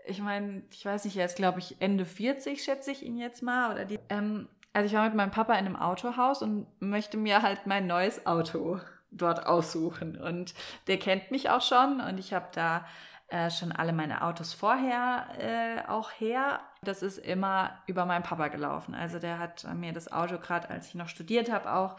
ich 0.07 0.21
meine, 0.21 0.63
ich 0.71 0.85
weiß 0.85 1.05
nicht, 1.05 1.17
er 1.17 1.25
ist 1.25 1.35
glaube 1.35 1.59
ich 1.59 1.77
Ende 1.79 2.05
40, 2.05 2.63
schätze 2.63 2.91
ich 2.91 3.03
ihn 3.03 3.17
jetzt 3.17 3.41
mal 3.43 3.71
oder 3.71 3.85
die. 3.85 3.99
Ähm, 4.09 4.47
also 4.73 4.87
ich 4.87 4.93
war 4.93 5.05
mit 5.05 5.15
meinem 5.15 5.31
Papa 5.31 5.53
in 5.53 5.65
einem 5.65 5.75
Autohaus 5.75 6.41
und 6.41 6.67
möchte 6.79 7.17
mir 7.17 7.41
halt 7.41 7.65
mein 7.65 7.87
neues 7.87 8.25
Auto 8.27 8.79
dort 9.09 9.45
aussuchen 9.45 10.17
und 10.17 10.53
der 10.87 10.99
kennt 10.99 11.31
mich 11.31 11.49
auch 11.49 11.61
schon 11.61 12.01
und 12.01 12.19
ich 12.19 12.33
habe 12.33 12.47
da 12.53 12.85
äh, 13.29 13.49
schon 13.49 13.71
alle 13.71 13.91
meine 13.91 14.21
Autos 14.21 14.53
vorher 14.53 15.27
äh, 15.39 15.89
auch 15.89 16.11
her. 16.11 16.61
Das 16.81 17.01
ist 17.01 17.17
immer 17.17 17.71
über 17.85 18.05
meinen 18.05 18.23
Papa 18.23 18.47
gelaufen. 18.47 18.95
Also 18.95 19.19
der 19.19 19.39
hat 19.39 19.67
mir 19.75 19.91
das 19.91 20.11
Auto 20.11 20.37
gerade, 20.37 20.69
als 20.69 20.87
ich 20.87 20.95
noch 20.95 21.09
studiert 21.09 21.51
habe, 21.51 21.73
auch 21.73 21.97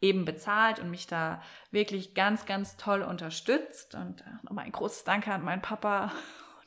eben 0.00 0.24
bezahlt 0.24 0.80
und 0.80 0.90
mich 0.90 1.06
da 1.06 1.42
wirklich 1.70 2.14
ganz, 2.14 2.46
ganz 2.46 2.76
toll 2.76 3.02
unterstützt. 3.02 3.94
Und 3.94 4.22
äh, 4.22 4.24
nochmal 4.42 4.64
ein 4.64 4.72
großes 4.72 5.04
Danke 5.04 5.32
an 5.32 5.44
meinen 5.44 5.62
Papa, 5.62 6.10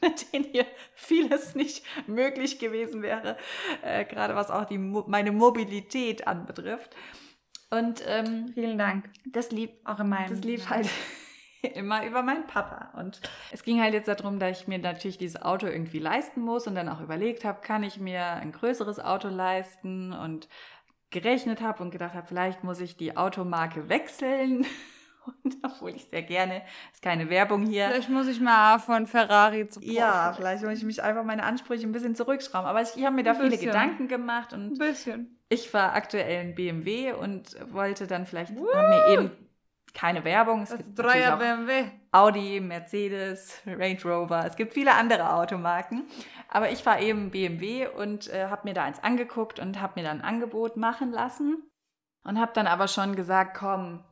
ohne 0.06 0.16
den 0.34 0.44
hier 0.44 0.66
vieles 0.94 1.56
nicht 1.56 1.84
möglich 2.08 2.60
gewesen 2.60 3.02
wäre, 3.02 3.38
äh, 3.82 4.06
gerade 4.06 4.36
was 4.36 4.50
auch 4.52 4.66
die, 4.66 4.78
Mo 4.78 5.04
meine 5.08 5.32
Mobilität 5.32 6.28
anbetrifft. 6.28 6.96
Und 7.72 8.04
ähm, 8.08 8.52
Vielen 8.54 8.78
Dank. 8.78 9.10
das 9.26 9.52
lieb 9.52 9.72
Auch 9.84 10.00
in 10.00 10.10
meinem. 10.10 10.30
das 10.30 10.42
lief 10.42 10.70
halt 10.70 10.88
immer 11.74 12.06
über 12.06 12.22
meinen 12.22 12.46
Papa. 12.48 12.98
Und 12.98 13.20
es 13.52 13.64
ging 13.64 13.82
halt 13.82 13.94
jetzt 13.94 14.08
darum, 14.08 14.40
dass 14.40 14.62
ich 14.62 14.68
mir 14.68 14.78
natürlich 14.78 15.18
dieses 15.18 15.42
Auto 15.42 15.68
irgendwie 15.68 16.00
leisten 16.00 16.42
muss 16.42 16.68
und 16.68 16.76
dann 16.76 16.90
auch 16.90 17.02
überlegt 17.02 17.44
habe, 17.44 17.62
kann 17.62 17.84
ich 17.84 18.00
mir 18.00 18.24
ein 18.24 18.52
größeres 18.52 19.00
Auto 19.00 19.30
leisten 19.30 20.14
und 20.14 20.48
gerechnet 21.10 21.62
habe 21.62 21.82
und 21.82 21.92
gedacht 21.92 22.14
habe, 22.14 22.28
vielleicht 22.28 22.64
muss 22.64 22.80
ich 22.80 22.98
die 22.98 23.18
Automarke 23.18 23.90
wechseln. 23.90 24.66
Und 25.26 25.58
obwohl 25.64 25.92
ich 25.92 26.06
sehr 26.06 26.24
gerne, 26.24 26.62
ist 26.94 27.02
keine 27.02 27.30
Werbung 27.30 27.66
hier. 27.66 27.88
Vielleicht 27.90 28.10
muss 28.10 28.28
ich 28.28 28.40
mal 28.40 28.80
von 28.80 29.08
Ferrari 29.08 29.68
zu 29.68 29.80
Porsche. 29.80 29.94
Ja, 29.96 30.34
vielleicht 30.36 30.64
muss 30.64 30.74
ich 30.78 30.84
mich 30.84 31.02
einfach 31.04 31.24
meine 31.24 31.44
Ansprüche 31.44 31.86
ein 31.88 31.92
bisschen 31.92 32.16
zurückschrauben. 32.16 32.68
Aber 32.68 32.82
ich, 32.82 32.96
ich 32.96 33.06
habe 33.06 33.16
mir 33.16 33.24
da 33.24 33.32
Ein 33.32 33.38
viele 33.38 33.50
bisschen. 33.52 33.68
Gedanken 33.68 34.08
gemacht 34.08 34.54
und 34.54 34.74
Ein 34.74 34.78
bisschen. 34.78 35.40
ich 35.50 35.74
war 35.74 35.94
aktuell 35.94 36.46
in 36.46 36.56
BMW 36.56 37.14
und 37.14 37.56
wollte 37.74 38.08
dann 38.08 38.26
vielleicht, 38.26 38.52
hab 38.52 38.90
mir 38.90 39.08
eben 39.14 39.32
keine 39.94 40.24
Werbung. 40.26 40.64
Es 40.64 40.70
Das 40.70 40.78
gibt 40.80 41.00
Dreier 41.00 41.38
BMW. 41.38 41.86
Audi, 42.12 42.60
Mercedes, 42.62 43.62
Range 43.66 44.00
Rover. 44.06 44.46
Es 44.46 44.56
gibt 44.56 44.74
viele 44.74 44.94
andere 44.94 45.34
Automarken. 45.34 46.04
Aber 46.50 46.70
ich 46.72 46.86
war 46.86 47.00
eben 47.00 47.32
BMW 47.32 47.88
und 47.88 48.28
äh, 48.30 48.48
habe 48.48 48.68
mir 48.68 48.74
da 48.74 48.84
eins 48.84 49.04
angeguckt 49.04 49.60
und 49.60 49.82
habe 49.82 49.94
mir 50.00 50.04
dann 50.08 50.22
ein 50.22 50.26
Angebot 50.26 50.78
machen 50.78 51.12
lassen. 51.12 51.64
Und 52.24 52.40
habe 52.40 52.52
dann 52.54 52.68
aber 52.68 52.88
schon 52.88 53.16
gesagt, 53.16 53.56
komm, 53.58 54.04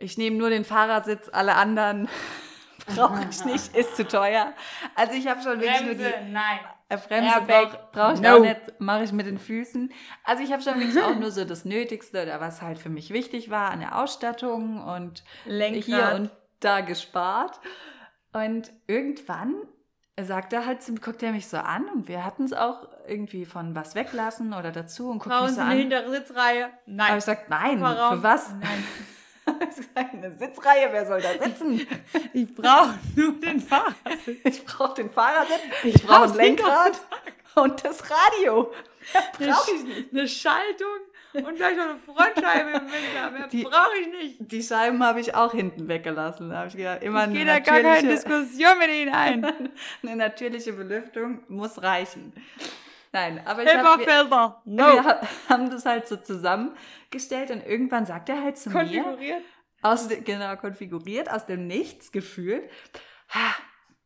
ich 0.00 0.18
nehme 0.18 0.36
nur 0.36 0.50
den 0.50 0.64
Fahrersitz, 0.64 1.28
alle 1.32 1.54
anderen 1.54 2.08
brauche 2.96 3.24
ich 3.30 3.44
nicht, 3.44 3.74
ist 3.76 3.96
zu 3.96 4.06
teuer. 4.06 4.52
Also 4.94 5.14
ich 5.14 5.28
habe 5.28 5.40
schon 5.42 5.60
wirklich 5.60 5.84
nur 5.84 5.94
die 5.94 6.32
nein. 6.32 6.58
äh, 6.88 6.96
Bremse 6.96 7.42
brauche 7.46 7.78
brauch 7.92 8.14
ich 8.14 8.20
no. 8.20 8.36
auch 8.36 8.40
nicht, 8.40 8.60
mache 8.80 9.04
ich 9.04 9.12
mit 9.12 9.26
den 9.26 9.38
Füßen. 9.38 9.92
Also 10.24 10.42
ich 10.42 10.52
habe 10.52 10.62
schon 10.62 10.80
wirklich 10.80 11.02
auch 11.02 11.14
nur 11.14 11.30
so 11.30 11.44
das 11.44 11.64
Nötigste 11.64 12.22
oder 12.22 12.40
was 12.40 12.62
halt 12.62 12.78
für 12.78 12.88
mich 12.88 13.12
wichtig 13.12 13.50
war 13.50 13.70
an 13.70 13.80
der 13.80 13.98
Ausstattung 13.98 14.82
und 14.82 15.22
Lenkrad. 15.44 15.84
hier 15.84 16.12
und 16.16 16.30
da 16.60 16.80
gespart. 16.80 17.60
Und 18.32 18.70
irgendwann 18.86 19.54
sagt 20.20 20.52
er 20.52 20.66
halt, 20.66 20.80
guckt 21.02 21.22
er 21.22 21.32
mich 21.32 21.48
so 21.48 21.56
an 21.56 21.86
und 21.88 22.08
wir 22.08 22.24
hatten 22.24 22.44
es 22.44 22.52
auch 22.52 22.88
irgendwie 23.06 23.44
von 23.44 23.74
was 23.74 23.94
weglassen 23.94 24.52
oder 24.52 24.70
dazu 24.70 25.10
und 25.10 25.18
guckt 25.18 25.30
Brauchen 25.34 25.46
mich 25.46 25.54
so 25.54 25.60
an. 25.62 25.70
hintere 25.70 26.10
Sitzreihe? 26.10 26.64
Aber 26.64 26.72
Nein. 26.86 27.08
ich 27.10 27.14
gesagt, 27.16 27.50
nein, 27.50 27.80
Warum? 27.80 28.18
für 28.18 28.22
was? 28.22 28.50
Nein. 28.50 28.84
Eine 29.94 30.32
Sitzreihe, 30.32 30.88
wer 30.92 31.06
soll 31.06 31.20
da 31.22 31.42
sitzen? 31.44 31.86
Ich 32.32 32.54
brauche 32.54 32.98
nur 33.16 33.32
den 33.40 33.60
Fahrersitz. 33.60 34.38
Ich 34.44 34.64
brauche 34.64 34.94
den 34.94 35.10
Fahrersitz, 35.10 35.60
ich 35.84 36.02
brauche 36.02 36.24
ein 36.24 36.34
Lenkrad 36.34 37.00
und 37.56 37.84
das 37.84 38.02
Radio. 38.10 38.72
Brauche 39.38 39.70
ich 39.74 39.84
nicht. 39.84 40.12
Eine 40.12 40.28
Schaltung 40.28 40.86
und 41.32 41.56
gleich 41.56 41.76
noch 41.76 41.84
eine 41.84 41.98
Frontscheibe 41.98 42.70
im 42.70 42.82
Winter. 42.86 43.30
Mehr 43.32 43.48
Die- 43.48 43.62
brauche 43.64 43.96
ich 44.00 44.06
nicht. 44.08 44.36
Die 44.52 44.62
Scheiben 44.62 45.02
habe 45.02 45.20
ich 45.20 45.34
auch 45.34 45.52
hinten 45.52 45.88
weggelassen. 45.88 46.50
Da 46.50 46.56
habe 46.58 46.68
ich 46.68 46.76
gedacht, 46.76 47.02
immer 47.02 47.20
Ich 47.20 47.24
eine 47.24 47.32
gehe 47.34 47.44
da 47.46 47.58
gar 47.60 47.80
keine 47.80 48.08
Diskussion 48.08 48.78
mit 48.78 48.90
Ihnen 48.90 49.14
ein. 49.14 49.44
eine 50.02 50.16
natürliche 50.16 50.72
Belüftung 50.74 51.40
muss 51.48 51.82
reichen. 51.82 52.32
Nein, 53.12 53.42
aber 53.46 53.62
ich 53.64 53.68
habe 53.76 53.88
Hilberfelder. 53.98 54.62
No. 54.66 54.84
wir 54.84 55.04
ha- 55.04 55.20
haben 55.48 55.68
das 55.70 55.84
halt 55.84 56.06
so 56.06 56.16
zusammengestellt 56.16 57.50
und 57.50 57.64
irgendwann 57.66 58.06
sagt 58.06 58.28
er 58.28 58.42
halt 58.42 58.56
zu 58.56 58.70
mir, 58.70 58.76
Konfiguriert. 59.02 59.42
aus 59.82 60.06
de, 60.08 60.20
genau 60.20 60.54
konfiguriert, 60.56 61.30
aus 61.30 61.46
dem 61.46 61.66
Nichts 61.66 62.12
gefühlt, 62.12 62.70
"Ha, 63.30 63.54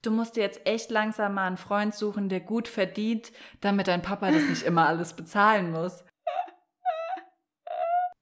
du 0.03 0.11
musst 0.11 0.37
dir 0.37 0.43
jetzt 0.43 0.67
echt 0.67 0.91
langsam 0.91 1.35
mal 1.35 1.47
einen 1.47 1.57
Freund 1.59 1.95
suchen, 1.95 2.29
der 2.31 2.41
gut 2.41 2.67
verdient, 2.67 3.31
damit 3.61 3.89
dein 3.89 4.01
Papa 4.03 4.31
das 4.31 4.43
nicht 4.45 4.63
immer 4.63 4.87
alles 4.89 5.15
bezahlen 5.15 5.71
muss. 5.71 6.03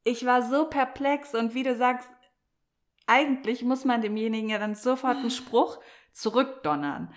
ich 0.04 0.26
war 0.26 0.42
so 0.42 0.66
perplex 0.68 1.34
und 1.34 1.54
wie 1.54 1.62
du 1.62 1.76
sagst, 1.76 2.08
eigentlich 3.06 3.62
muss 3.62 3.84
man 3.84 4.00
demjenigen 4.00 4.48
ja 4.48 4.58
dann 4.58 4.74
sofort 4.74 5.16
einen 5.18 5.30
Spruch 5.30 5.78
zurückdonnern. 6.12 7.12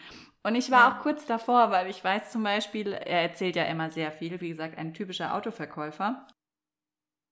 Und 0.46 0.54
ich 0.56 0.70
war 0.70 0.90
Ja. 0.90 0.96
auch 0.96 1.02
kurz 1.02 1.26
davor, 1.26 1.72
weil 1.72 1.90
ich 1.90 2.04
weiß 2.04 2.32
zum 2.32 2.44
Beispiel, 2.44 2.94
er 2.94 3.24
erzählt 3.24 3.56
ja 3.56 3.64
immer 3.64 3.90
sehr 3.90 4.12
viel, 4.12 4.40
wie 4.42 4.50
gesagt, 4.50 4.78
ein 4.78 4.94
typischer 4.94 5.34
Autoverkäufer, 5.34 6.28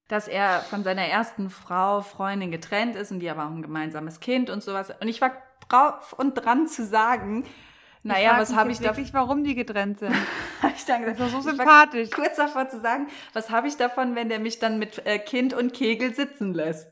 dass 0.08 0.28
er 0.28 0.62
von 0.62 0.84
seiner 0.84 1.04
ersten 1.06 1.50
Frau, 1.50 2.02
Freundin 2.02 2.50
getrennt 2.52 2.96
ist 2.96 3.12
und 3.12 3.20
die 3.20 3.30
aber 3.30 3.46
auch 3.46 3.52
ein 3.52 3.62
gemeinsames 3.62 4.20
Kind 4.20 4.50
und 4.50 4.64
sowas. 4.64 4.92
Und 5.00 5.08
ich 5.08 5.22
war 5.22 5.32
drauf 5.70 6.14
und 6.14 6.34
dran 6.34 6.68
zu 6.68 6.84
sagen, 6.86 7.46
naja, 8.02 8.38
was 8.38 8.56
habe 8.56 8.72
ich 8.72 8.80
da 8.80 8.86
wirklich, 8.86 9.14
warum 9.14 9.44
die 9.44 9.56
getrennt 9.56 10.00
sind. 10.00 10.14
ich 10.76 10.84
dann 10.86 11.02
gesagt, 11.06 11.20
Das 11.20 11.32
doch 11.32 11.42
so 11.42 11.52
ich 11.52 11.58
war 11.60 11.66
sympathisch. 11.86 12.10
kurz 12.10 12.36
davor 12.36 12.68
zu 12.68 12.82
sagen, 12.82 13.08
was 13.34 13.50
habe 13.52 13.68
ich 13.68 13.78
davon, 13.78 14.16
wenn 14.16 14.28
der 14.30 14.40
mich 14.40 14.60
dann 14.60 14.80
mit 14.80 15.06
äh, 15.06 15.20
Kind 15.20 15.54
und 15.54 15.74
Kegel 15.74 16.14
sitzen 16.16 16.54
lässt? 16.54 16.92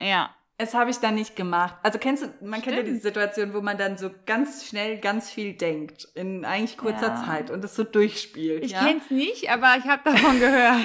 Ja. 0.00 0.30
Es 0.60 0.74
habe 0.74 0.90
ich 0.90 0.98
dann 0.98 1.14
nicht 1.14 1.36
gemacht. 1.36 1.76
Also 1.84 1.98
kennst 2.00 2.24
du, 2.24 2.26
man 2.44 2.60
kennt 2.62 2.74
ja 2.76 2.82
Stimmt. 2.82 2.88
diese 2.88 3.00
Situation, 3.00 3.54
wo 3.54 3.60
man 3.60 3.78
dann 3.78 3.96
so 3.96 4.10
ganz 4.26 4.66
schnell 4.66 4.98
ganz 4.98 5.30
viel 5.30 5.52
denkt 5.52 6.08
in 6.16 6.44
eigentlich 6.44 6.76
kurzer 6.76 7.08
Ja. 7.14 7.24
Zeit 7.24 7.50
und 7.52 7.62
das 7.62 7.76
so 7.76 7.84
durchspielt. 7.84 8.64
Ich 8.64 8.72
ja? 8.72 8.84
kenn's 8.84 9.08
nicht, 9.08 9.48
aber 9.50 9.76
ich 9.78 9.84
habe 9.84 10.02
davon 10.04 10.40
gehört. 10.40 10.80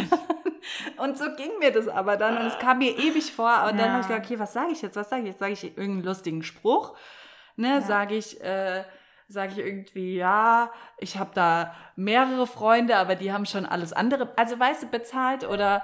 Und 0.98 1.18
so 1.18 1.26
ging 1.36 1.50
mir 1.60 1.72
das 1.72 1.88
aber 1.88 2.18
dann 2.18 2.38
und 2.38 2.46
es 2.46 2.60
kam 2.60 2.78
mir 2.78 2.98
ewig 3.00 3.34
vor 3.34 3.64
und 3.70 3.78
dann 3.80 3.88
Ja. 3.88 3.92
habe 3.94 4.02
ich 4.02 4.08
gedacht, 4.08 4.26
okay, 4.26 4.40
was 4.40 4.54
sage 4.54 4.72
ich 4.74 4.82
jetzt? 4.84 4.96
Was 4.96 5.10
sage 5.10 5.24
ich 5.24 5.30
jetzt? 5.30 5.40
Sage 5.40 5.54
ich 5.54 5.64
irgendeinen 5.64 6.04
lustigen 6.04 6.44
Spruch? 6.44 6.96
Ne, 7.56 7.70
Ja. 7.70 7.82
sage 7.82 8.16
ich 8.16 8.40
äh, 8.42 8.84
sage 9.34 9.52
ich 9.54 9.58
irgendwie, 9.58 10.16
ja, 10.16 10.72
ich 10.98 11.18
habe 11.18 11.32
da 11.34 11.74
mehrere 11.96 12.48
Freunde, 12.48 12.96
aber 12.96 13.16
die 13.16 13.34
haben 13.34 13.46
schon 13.46 13.66
alles 13.66 13.92
andere, 13.92 14.32
also 14.38 14.58
weißt 14.60 14.84
du, 14.84 14.88
bezahlt 14.88 15.48
oder 15.48 15.84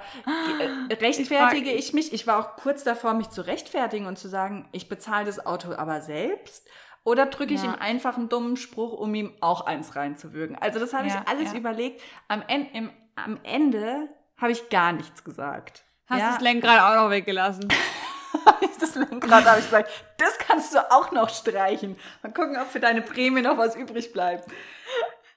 äh, 0.58 0.94
rechtfertige 0.94 1.70
Ich 1.72 1.88
ich, 1.88 1.92
mich? 1.92 2.12
Ich 2.12 2.26
war 2.26 2.38
auch 2.38 2.56
kurz 2.56 2.84
davor, 2.84 3.14
mich 3.14 3.28
zu 3.30 3.46
rechtfertigen 3.46 4.06
und 4.06 4.18
zu 4.18 4.28
sagen, 4.28 4.68
ich 4.72 4.88
bezahle 4.88 5.26
das 5.26 5.44
Auto 5.44 5.72
aber 5.74 6.00
selbst. 6.00 6.68
Oder 7.02 7.26
drücke 7.26 7.54
ich 7.54 7.62
Ja. 7.62 7.70
ihm 7.70 7.76
einfach 7.78 8.16
einen 8.16 8.28
dummen 8.28 8.56
Spruch, 8.56 8.92
um 8.92 9.14
ihm 9.14 9.34
auch 9.40 9.62
eins 9.66 9.96
reinzuwürgen? 9.96 10.56
Also 10.56 10.78
das 10.78 10.92
habe 10.92 11.08
Ja, 11.08 11.22
ich 11.24 11.28
alles 11.28 11.52
ja. 11.52 11.58
überlegt. 11.58 12.02
Am, 12.28 12.42
En 12.46 12.66
im, 12.72 12.90
am 13.16 13.40
Ende 13.42 14.08
habe 14.36 14.52
ich 14.52 14.68
gar 14.68 14.92
nichts 14.92 15.24
gesagt. 15.24 15.84
Hast 16.08 16.20
das 16.22 16.40
Lenkrad 16.40 16.80
auch 16.80 17.02
noch 17.04 17.10
weggelassen. 17.10 17.68
das 18.80 18.94
Lenkrad 18.94 19.44
habe 19.44 19.58
ich 19.58 19.66
gesagt, 19.66 19.90
das 20.18 20.38
kannst 20.38 20.74
du 20.74 20.90
auch 20.90 21.12
noch 21.12 21.28
streichen. 21.30 21.96
Mal 22.22 22.32
gucken, 22.32 22.56
ob 22.60 22.68
für 22.68 22.80
deine 22.80 23.02
Prämie 23.02 23.42
noch 23.42 23.58
was 23.58 23.76
übrig 23.76 24.12
bleibt. 24.12 24.48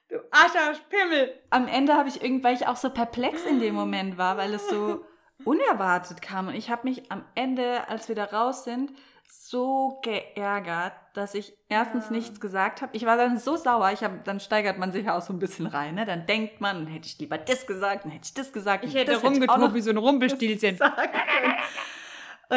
Du 0.08 0.16
Ascher 0.30 0.78
Pimmel. 0.90 1.34
Am 1.50 1.66
Ende 1.68 1.94
habe 1.94 2.08
ich 2.08 2.22
irgendwie, 2.22 2.44
weil 2.44 2.54
ich 2.54 2.66
auch 2.66 2.76
so 2.76 2.90
perplex 2.90 3.42
in 3.44 3.60
dem 3.60 3.74
Moment 3.74 4.18
war, 4.18 4.36
weil 4.36 4.54
es 4.54 4.68
so 4.68 5.04
unerwartet 5.44 6.22
kam. 6.22 6.48
Und 6.48 6.54
ich 6.54 6.70
habe 6.70 6.86
mich 6.88 7.10
am 7.10 7.24
Ende, 7.34 7.88
als 7.88 8.08
wir 8.08 8.14
da 8.14 8.24
raus 8.24 8.64
sind, 8.64 8.92
so 9.26 10.00
geärgert, 10.02 10.92
dass 11.14 11.34
ich 11.34 11.56
erstens 11.68 12.06
Ja. 12.06 12.12
nichts 12.12 12.40
gesagt 12.40 12.82
habe. 12.82 12.94
Ich 12.96 13.04
war 13.06 13.16
dann 13.16 13.38
so 13.38 13.56
sauer, 13.56 13.90
ich 13.92 14.04
hab, 14.04 14.24
dann 14.24 14.38
steigert 14.38 14.78
man 14.78 14.92
sich 14.92 15.06
ja 15.06 15.16
auch 15.16 15.22
so 15.22 15.32
ein 15.32 15.38
bisschen 15.38 15.66
rein. 15.66 15.96
Ne? 15.96 16.06
Dann 16.06 16.26
denkt 16.26 16.60
man, 16.60 16.86
hätte 16.86 17.06
ich 17.08 17.18
lieber 17.18 17.38
das 17.38 17.66
gesagt, 17.66 18.04
dann 18.04 18.12
hätte 18.12 18.26
ich 18.26 18.34
das 18.34 18.52
gesagt. 18.52 18.84
Ich 18.84 18.94
hätte 18.94 19.16
rumgetobt 19.16 19.74
wie 19.74 19.80
so 19.80 19.90
ein 19.90 19.96
Rumpelstilzchen. 19.96 20.78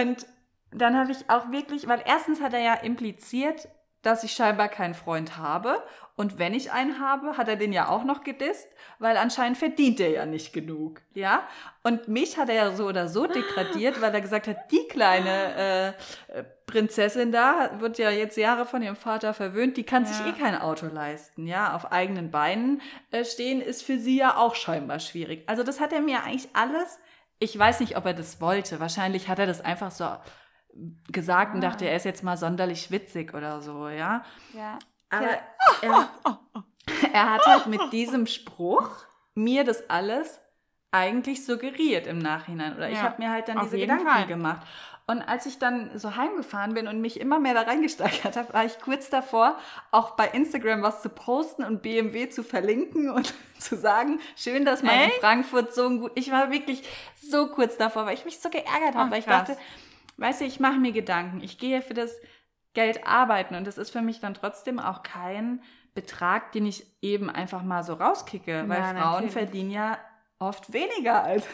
Und 0.02 0.26
dann 0.72 0.96
habe 0.98 1.12
ich 1.12 1.30
auch 1.30 1.52
wirklich, 1.52 1.88
weil 1.88 2.02
erstens 2.06 2.42
hat 2.42 2.54
er 2.54 2.60
ja 2.60 2.74
impliziert, 2.76 3.68
dass 4.04 4.24
ich 4.24 4.32
scheinbar 4.34 4.70
keinen 4.70 4.94
Freund 4.94 5.38
habe. 5.38 5.82
Und 6.16 6.40
wenn 6.40 6.54
ich 6.54 6.72
einen 6.72 7.00
habe, 7.00 7.38
hat 7.38 7.48
er 7.48 7.56
den 7.58 7.74
ja 7.74 7.90
auch 7.90 8.04
noch 8.04 8.24
gedisst, 8.24 8.68
weil 9.00 9.18
anscheinend 9.18 9.58
verdient 9.58 10.00
er 10.00 10.10
ja 10.10 10.26
nicht 10.26 10.54
genug. 10.54 11.02
Ja? 11.14 11.44
Und 11.84 12.08
mich 12.08 12.38
hat 12.38 12.50
er 12.50 12.56
ja 12.56 12.72
so 12.72 12.86
oder 12.86 13.08
so 13.08 13.28
degradiert, 13.28 14.02
weil 14.02 14.14
er 14.14 14.22
gesagt 14.22 14.48
hat, 14.48 14.72
die 14.72 14.88
kleine 14.88 15.96
äh, 16.34 16.44
Prinzessin 16.66 17.32
da 17.32 17.80
wird 17.80 17.98
ja 17.98 18.10
jetzt 18.10 18.38
Jahre 18.38 18.66
von 18.66 18.82
ihrem 18.82 18.96
Vater 18.96 19.34
verwöhnt, 19.34 19.78
die 19.78 19.84
kann 19.84 20.06
sich 20.06 20.20
Ja. 20.20 20.32
eh 20.32 20.34
kein 20.34 20.60
Auto 20.60 20.88
leisten. 20.88 21.48
Ja, 21.48 21.76
auf 21.76 21.92
eigenen 21.92 22.32
Beinen 22.32 22.82
äh, 23.12 23.26
stehen 23.26 23.62
ist 23.62 23.84
für 23.84 23.98
sie 23.98 24.18
ja 24.18 24.38
auch 24.38 24.56
scheinbar 24.56 25.00
schwierig. 25.00 25.44
Also 25.48 25.64
das 25.64 25.80
hat 25.80 25.92
er 25.94 26.02
mir 26.02 26.24
eigentlich 26.24 26.50
alles 26.54 27.00
ich 27.40 27.58
weiß 27.58 27.80
nicht, 27.82 27.98
ob 27.98 28.06
er 28.06 28.14
das 28.14 28.42
wollte. 28.42 28.80
Wahrscheinlich 28.80 29.28
hat 29.30 29.40
er 29.40 29.46
das 29.48 29.62
einfach 29.62 29.92
so 29.92 30.06
gesagt 31.12 31.54
und 31.56 31.64
Ah. 31.64 31.70
dachte, 31.70 31.86
er 31.86 31.96
ist 31.96 32.06
jetzt 32.06 32.24
mal 32.24 32.38
sonderlich 32.38 32.92
witzig 32.92 33.34
oder 33.34 33.62
so, 33.62 33.88
ja. 33.90 34.24
Ja. 34.54 34.78
Aber 35.10 35.30
er, 35.82 36.10
er 37.14 37.34
hat 37.34 37.46
halt 37.46 37.68
mit 37.68 37.82
diesem 37.94 38.28
Spruch 38.28 38.90
mir 39.34 39.64
das 39.64 39.90
alles 39.90 40.40
eigentlich 40.92 41.46
suggeriert 41.46 42.08
im 42.08 42.20
Nachhinein. 42.20 42.76
Oder 42.76 42.90
ich 42.90 42.98
Ja, 42.98 43.04
habe 43.04 43.22
mir 43.22 43.32
halt 43.32 43.48
dann 43.48 43.58
auf 43.58 43.66
diese 43.66 43.78
Gedanken 43.78 44.08
Fall. 44.08 44.26
gemacht. 44.28 44.66
Und 45.10 45.22
als 45.22 45.46
ich 45.46 45.58
dann 45.58 45.98
so 45.98 46.18
heimgefahren 46.18 46.74
bin 46.74 46.90
und 46.90 47.00
mich 47.00 47.20
immer 47.22 47.40
mehr 47.40 47.54
da 47.54 47.62
reingesteigert 47.62 48.36
habe, 48.36 48.54
war 48.54 48.66
ich 48.66 48.78
kurz 48.82 49.10
davor, 49.10 49.58
auch 49.90 50.12
bei 50.12 50.28
Instagram 50.28 50.82
was 50.82 51.02
zu 51.02 51.08
posten 51.08 51.64
und 51.64 51.82
BMW 51.82 52.28
zu 52.28 52.44
verlinken 52.44 53.10
und 53.10 53.34
zu 53.58 53.78
sagen, 53.78 54.20
schön, 54.36 54.66
dass 54.66 54.84
man 54.84 54.96
in 54.96 55.02
Echt? 55.10 55.20
Frankfurt 55.22 55.74
so 55.74 55.88
ein 55.88 56.00
gut. 56.02 56.12
Ich 56.16 56.30
war 56.30 56.52
wirklich 56.52 56.84
so 57.22 57.48
kurz 57.48 57.78
davor, 57.78 58.06
weil 58.06 58.16
ich 58.16 58.26
mich 58.26 58.40
so 58.40 58.50
geärgert 58.50 58.96
habe, 58.96 59.06
Ach, 59.08 59.12
weil 59.12 59.20
ich 59.20 59.26
krass. 59.26 59.48
dachte, 59.48 59.58
weißt 60.18 60.42
du, 60.42 60.46
ich 60.46 60.60
mache 60.60 60.78
mir 60.78 60.92
Gedanken. 60.92 61.40
Ich 61.42 61.58
gehe 61.58 61.82
für 61.82 61.94
das 61.94 62.14
Geld 62.74 63.08
arbeiten 63.08 63.56
und 63.56 63.66
das 63.66 63.78
ist 63.78 63.92
für 63.92 64.02
mich 64.02 64.20
dann 64.20 64.34
trotzdem 64.34 64.78
auch 64.78 65.04
kein 65.04 65.64
Betrag, 65.96 66.52
den 66.52 66.66
ich 66.66 66.86
eben 67.02 67.30
einfach 67.30 67.64
mal 67.64 67.84
so 67.84 67.94
rauskicke, 67.94 68.66
weil 68.68 68.82
Ja, 68.82 68.94
Frauen 68.94 69.30
verdienen 69.30 69.72
ja 69.72 69.98
oft 70.38 70.74
weniger 70.74 71.24
als 71.24 71.46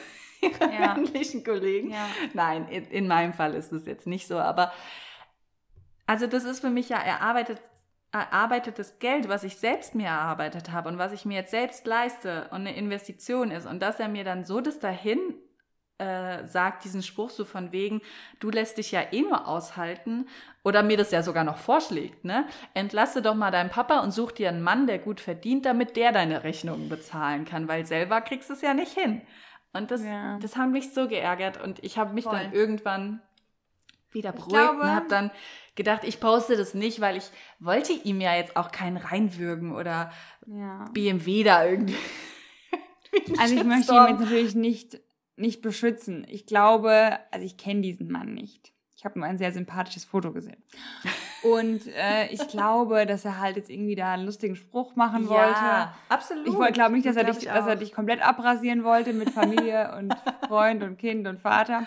ihre 0.44 0.74
Ja. 0.74 0.96
männlichen 0.96 1.44
Kollegen. 1.44 1.92
Ja. 1.92 2.08
Nein, 2.34 2.68
in, 2.70 2.86
in 2.86 3.08
meinem 3.08 3.34
Fall 3.34 3.54
ist 3.56 3.72
es 3.72 3.86
jetzt 3.86 4.08
nicht 4.08 4.28
so, 4.28 4.38
aber 4.40 4.72
also 6.06 6.28
das 6.28 6.44
ist 6.44 6.60
für 6.60 6.70
mich 6.70 6.90
ja 6.90 6.98
erarbeitet, 6.98 7.62
erarbeitetes 8.12 9.00
Geld, 9.00 9.28
was 9.30 9.44
ich 9.44 9.58
selbst 9.58 9.96
mir 9.96 10.08
erarbeitet 10.08 10.72
habe 10.72 10.90
und 10.90 10.98
was 10.98 11.14
ich 11.14 11.26
mir 11.26 11.36
jetzt 11.36 11.52
selbst 11.52 11.88
leiste 11.88 12.44
und 12.52 12.62
eine 12.62 12.76
Investition 12.76 13.50
ist 13.52 13.66
und 13.66 13.82
dass 13.82 14.00
er 14.00 14.08
mir 14.08 14.24
dann 14.24 14.44
so 14.46 14.62
das 14.62 14.80
dahin 14.80 15.20
äh, 15.98 16.46
sagt, 16.46 16.84
diesen 16.84 17.02
Spruch 17.02 17.30
so 17.30 17.46
von 17.46 17.72
wegen, 17.72 18.02
du 18.40 18.50
lässt 18.50 18.78
dich 18.78 18.92
ja 18.92 19.02
eh 19.12 19.22
nur 19.22 19.48
aushalten 19.48 20.28
oder 20.64 20.84
mir 20.84 20.98
das 20.98 21.12
ja 21.12 21.24
sogar 21.24 21.44
noch 21.44 21.58
vorschlägt, 21.58 22.26
ne? 22.26 22.46
Entlasse 22.74 23.22
doch 23.22 23.36
mal 23.36 23.52
deinen 23.52 23.70
Papa 23.70 24.00
und 24.00 24.12
such 24.12 24.32
dir 24.34 24.50
einen 24.50 24.62
Mann, 24.64 24.86
der 24.88 25.00
gut 25.00 25.20
verdient, 25.20 25.66
damit 25.66 25.96
der 25.96 26.12
deine 26.12 26.44
Rechnungen 26.44 26.90
bezahlen 26.90 27.46
kann, 27.46 27.68
weil 27.68 27.86
selber 27.86 28.22
kriegst 28.22 28.50
du 28.50 28.54
es 28.54 28.62
ja 28.62 28.74
nicht 28.74 28.92
hin. 28.98 29.22
Und 29.74 29.92
das, 29.92 30.04
Ja. 30.04 30.38
das 30.40 30.56
hat 30.56 30.70
mich 30.70 30.94
so 30.94 31.08
geärgert 31.08 31.62
und 31.62 31.84
ich 31.84 31.98
habe 31.98 32.14
mich 32.14 32.26
Voll. 32.26 32.34
dann 32.38 32.54
irgendwann 32.54 33.22
wieder 34.12 34.32
beruhigt 34.32 34.54
und 34.82 34.84
habe 34.96 35.08
dann 35.08 35.32
gedacht, 35.76 36.04
ich 36.04 36.20
poste 36.20 36.56
das 36.56 36.76
nicht, 36.76 37.02
weil 37.02 37.18
ich 37.18 37.32
wollte 37.60 37.94
ihm 37.94 38.22
ja 38.22 38.36
jetzt 38.36 38.56
auch 38.56 38.72
keinen 38.72 38.98
reinwürgen 38.98 39.74
oder 39.76 40.12
ja. 40.46 40.86
BMW 40.94 41.44
da 41.44 41.66
irgendwie. 41.70 41.96
Also 43.38 43.56
ich 43.56 43.64
möchte 43.64 43.94
ihn 43.94 44.08
jetzt 44.10 44.20
natürlich 44.20 44.56
nicht, 44.56 45.00
nicht 45.36 45.62
beschützen. 45.62 46.26
Ich 46.30 46.46
glaube, 46.46 47.18
also 47.32 47.46
ich 47.46 47.58
kenne 47.58 47.82
diesen 47.82 48.12
Mann 48.12 48.34
nicht. 48.34 48.73
Ich 49.04 49.06
habe 49.06 49.20
nur 49.20 49.28
ein 49.28 49.38
sehr 49.38 49.52
sympathisches 49.52 50.06
Foto 50.06 50.32
gesehen. 50.32 50.56
Und 51.42 51.88
äh, 51.88 52.28
ich 52.28 52.48
glaube, 52.48 53.06
dass 53.06 53.26
er 53.26 53.38
halt 53.38 53.58
jetzt 53.58 53.70
irgendwie 53.70 53.96
da 53.96 54.14
einen 54.14 54.26
lustigen 54.26 54.56
Spruch 54.56 54.96
machen 54.96 55.28
wollte. 55.28 55.60
Ja, 55.60 55.94
absolut. 56.08 56.48
Ich 56.48 56.74
glaube 56.74 56.94
nicht, 56.94 57.06
dass 57.06 57.18
er, 57.18 57.26
Glaub 57.26 57.36
dich, 57.36 57.48
ich 57.48 57.52
dass 57.54 57.68
er 57.68 57.76
dich 57.76 57.92
komplett 57.92 58.26
abrasieren 58.26 58.86
wollte 58.86 59.12
mit 59.12 59.30
Familie 59.32 59.94
und 60.00 60.16
Freund 60.48 60.84
und 60.84 60.98
Kind 60.98 61.28
und 61.28 61.42
Vater. 61.42 61.86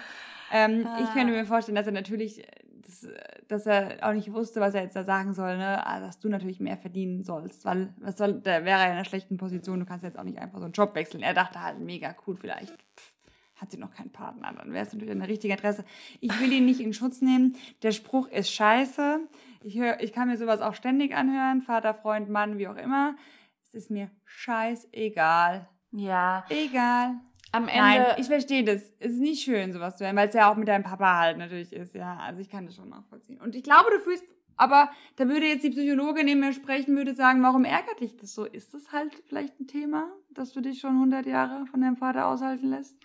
Ähm, 0.53 0.87
Ah. 0.87 1.01
Ich 1.03 1.11
könnte 1.15 1.33
mir 1.33 1.47
vorstellen, 1.47 1.75
dass 1.75 1.87
er 1.87 1.93
natürlich, 1.95 2.47
dass, 2.85 3.09
dass 3.49 3.65
er 3.65 4.07
auch 4.07 4.13
nicht 4.13 4.31
wusste, 4.35 4.61
was 4.61 4.75
er 4.75 4.83
jetzt 4.83 4.95
da 4.95 5.03
sagen 5.03 5.33
soll, 5.33 5.57
ne? 5.57 5.87
Also, 5.87 6.05
dass 6.05 6.21
du 6.21 6.29
natürlich 6.29 6.61
mehr 6.61 6.77
verdienen 6.77 7.25
sollst, 7.25 7.65
weil 7.65 7.95
was 7.97 8.19
soll, 8.19 8.35
da 8.43 8.63
wäre 8.67 8.81
er 8.81 8.87
in 8.89 8.93
einer 8.93 9.07
schlechten 9.07 9.39
Position, 9.39 9.81
du 9.81 9.87
kannst 9.87 10.05
jetzt 10.05 10.19
auch 10.19 10.25
nicht 10.25 10.39
einfach 10.39 10.59
so 10.59 10.65
einen 10.65 10.75
Job 10.75 10.95
wechseln. 10.95 11.23
Er 11.23 11.33
dachte 11.33 11.63
halt, 11.63 11.81
mega 11.81 12.15
cool, 12.27 12.37
vielleicht 12.37 12.75
pff, 12.75 13.15
hat 13.57 13.71
sie 13.71 13.79
noch 13.79 13.93
keinen 13.95 14.11
Partner, 14.13 14.53
dann 14.53 14.73
wäre 14.73 14.85
es 14.85 14.93
natürlich 14.93 15.13
eine 15.15 15.29
richtige 15.29 15.55
Adresse. 15.55 15.85
Ich 16.21 16.39
will 16.41 16.53
ihn 16.53 16.67
nicht 16.67 16.81
in 16.81 16.93
Schutz 16.93 17.23
nehmen. 17.23 17.57
Der 17.83 17.93
Spruch 17.93 18.29
ist 18.29 18.51
scheiße. 18.53 19.21
Ich, 19.63 19.79
hör, 19.79 20.01
ich 20.01 20.13
kann 20.13 20.29
mir 20.29 20.37
sowas 20.37 20.61
auch 20.61 20.75
ständig 20.75 21.15
anhören, 21.15 21.63
Vater, 21.63 21.95
Freund, 21.95 22.29
Mann, 22.29 22.59
wie 22.59 22.69
auch 22.69 22.77
immer. 22.77 23.17
Es 23.65 23.75
ist 23.75 23.91
mir 23.91 24.11
scheißegal. 24.25 25.69
Ja, 25.91 26.45
Egal. 26.51 27.15
am 27.53 27.69
Ende. 27.69 27.81
Nein, 27.81 28.07
ich 28.19 28.27
verstehe 28.27 28.63
das. 28.65 28.93
Es 28.99 29.13
ist 29.13 29.21
nicht 29.21 29.43
schön, 29.43 29.73
sowas 29.73 29.97
zu 29.97 30.05
hören, 30.05 30.17
weil 30.17 30.29
es 30.29 30.35
ja 30.35 30.51
auch 30.53 30.57
mit 30.57 30.69
deinem 30.69 30.85
Papa 30.85 31.19
halt 31.19 31.39
natürlich 31.39 31.73
ist, 31.73 31.95
ja. 31.95 32.19
Also 32.19 32.41
ich 32.41 32.51
kann 32.51 32.67
das 32.67 32.77
schon 32.77 32.91
nachvollziehen. 32.91 33.41
Und 33.41 33.55
ich 33.55 33.63
glaube, 33.63 33.91
du 33.91 34.01
fühlst, 34.01 34.25
aber 34.57 34.91
da 35.17 35.29
würde 35.29 35.47
jetzt 35.47 35.65
die 35.65 35.71
Psychologin 35.71 36.27
neben 36.27 36.41
mir 36.41 36.53
sprechen, 36.53 36.97
würde 36.97 37.15
sagen, 37.15 37.43
warum 37.43 37.65
ärgert 37.65 38.01
dich 38.01 38.17
das 38.17 38.35
so? 38.35 38.45
Ist 38.45 38.75
das 38.75 38.93
halt 38.93 39.15
vielleicht 39.27 39.59
ein 39.61 39.67
Thema, 39.67 40.09
dass 40.31 40.53
du 40.53 40.61
dich 40.61 40.81
schon 40.81 40.93
100 40.93 41.27
Jahre 41.27 41.67
von 41.67 41.81
deinem 41.81 41.97
Vater 41.97 42.27
aushalten 42.27 42.69
lässt? 42.69 42.97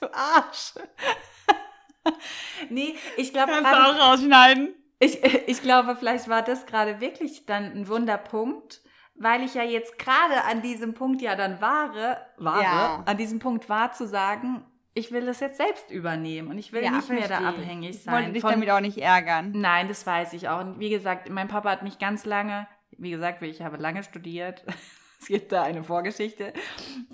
Du 0.00 0.12
Arsch. 0.12 0.74
nee, 2.70 2.94
ich 3.16 3.32
glaube 3.32 3.52
Kannst 3.52 3.70
du 3.70 3.76
gerade. 3.76 3.90
auch 4.02 4.12
rausschneiden. 4.12 4.74
Ich, 4.98 5.22
ich 5.24 5.62
glaube, 5.62 5.96
vielleicht 5.96 6.28
war 6.28 6.42
das 6.42 6.66
gerade 6.66 7.00
wirklich 7.00 7.46
dann 7.46 7.64
ein 7.72 7.88
Wunderpunkt, 7.88 8.82
weil 9.14 9.42
ich 9.42 9.54
ja 9.54 9.62
jetzt 9.62 9.98
gerade 9.98 10.44
an 10.44 10.60
diesem 10.62 10.94
Punkt 10.94 11.22
ja 11.22 11.36
dann 11.36 11.60
war, 11.60 11.94
war 12.36 12.62
Ja. 12.62 13.02
an 13.06 13.16
diesem 13.16 13.38
Punkt 13.38 13.68
war 13.68 13.92
zu 13.92 14.06
sagen, 14.06 14.64
ich 14.92 15.12
will 15.12 15.24
das 15.24 15.40
jetzt 15.40 15.56
selbst 15.56 15.90
übernehmen 15.90 16.48
und 16.50 16.58
ich 16.58 16.72
will 16.72 16.82
Ja, 16.82 16.90
nicht 16.90 17.08
mehr 17.08 17.28
da 17.28 17.38
abhängig 17.38 17.90
Ich 17.90 18.06
wollte 18.06 18.24
sein. 18.24 18.34
dich 18.34 18.42
von- 18.42 18.50
damit 18.52 18.70
auch 18.70 18.80
nicht 18.80 18.98
ärgern. 18.98 19.52
Nein, 19.54 19.88
das 19.88 20.06
weiß 20.06 20.32
ich 20.34 20.48
auch. 20.48 20.60
Und 20.60 20.80
wie 20.80 20.90
gesagt, 20.90 21.30
mein 21.30 21.48
Papa 21.48 21.70
hat 21.70 21.82
mich 21.82 21.98
ganz 21.98 22.24
lange, 22.26 22.66
wie 22.98 23.10
gesagt, 23.10 23.40
ich 23.42 23.62
habe 23.62 23.76
lange 23.76 24.02
studiert. 24.02 24.64
Es 25.22 25.26
gibt 25.26 25.52
da 25.52 25.64
eine 25.64 25.84
Vorgeschichte. 25.84 26.54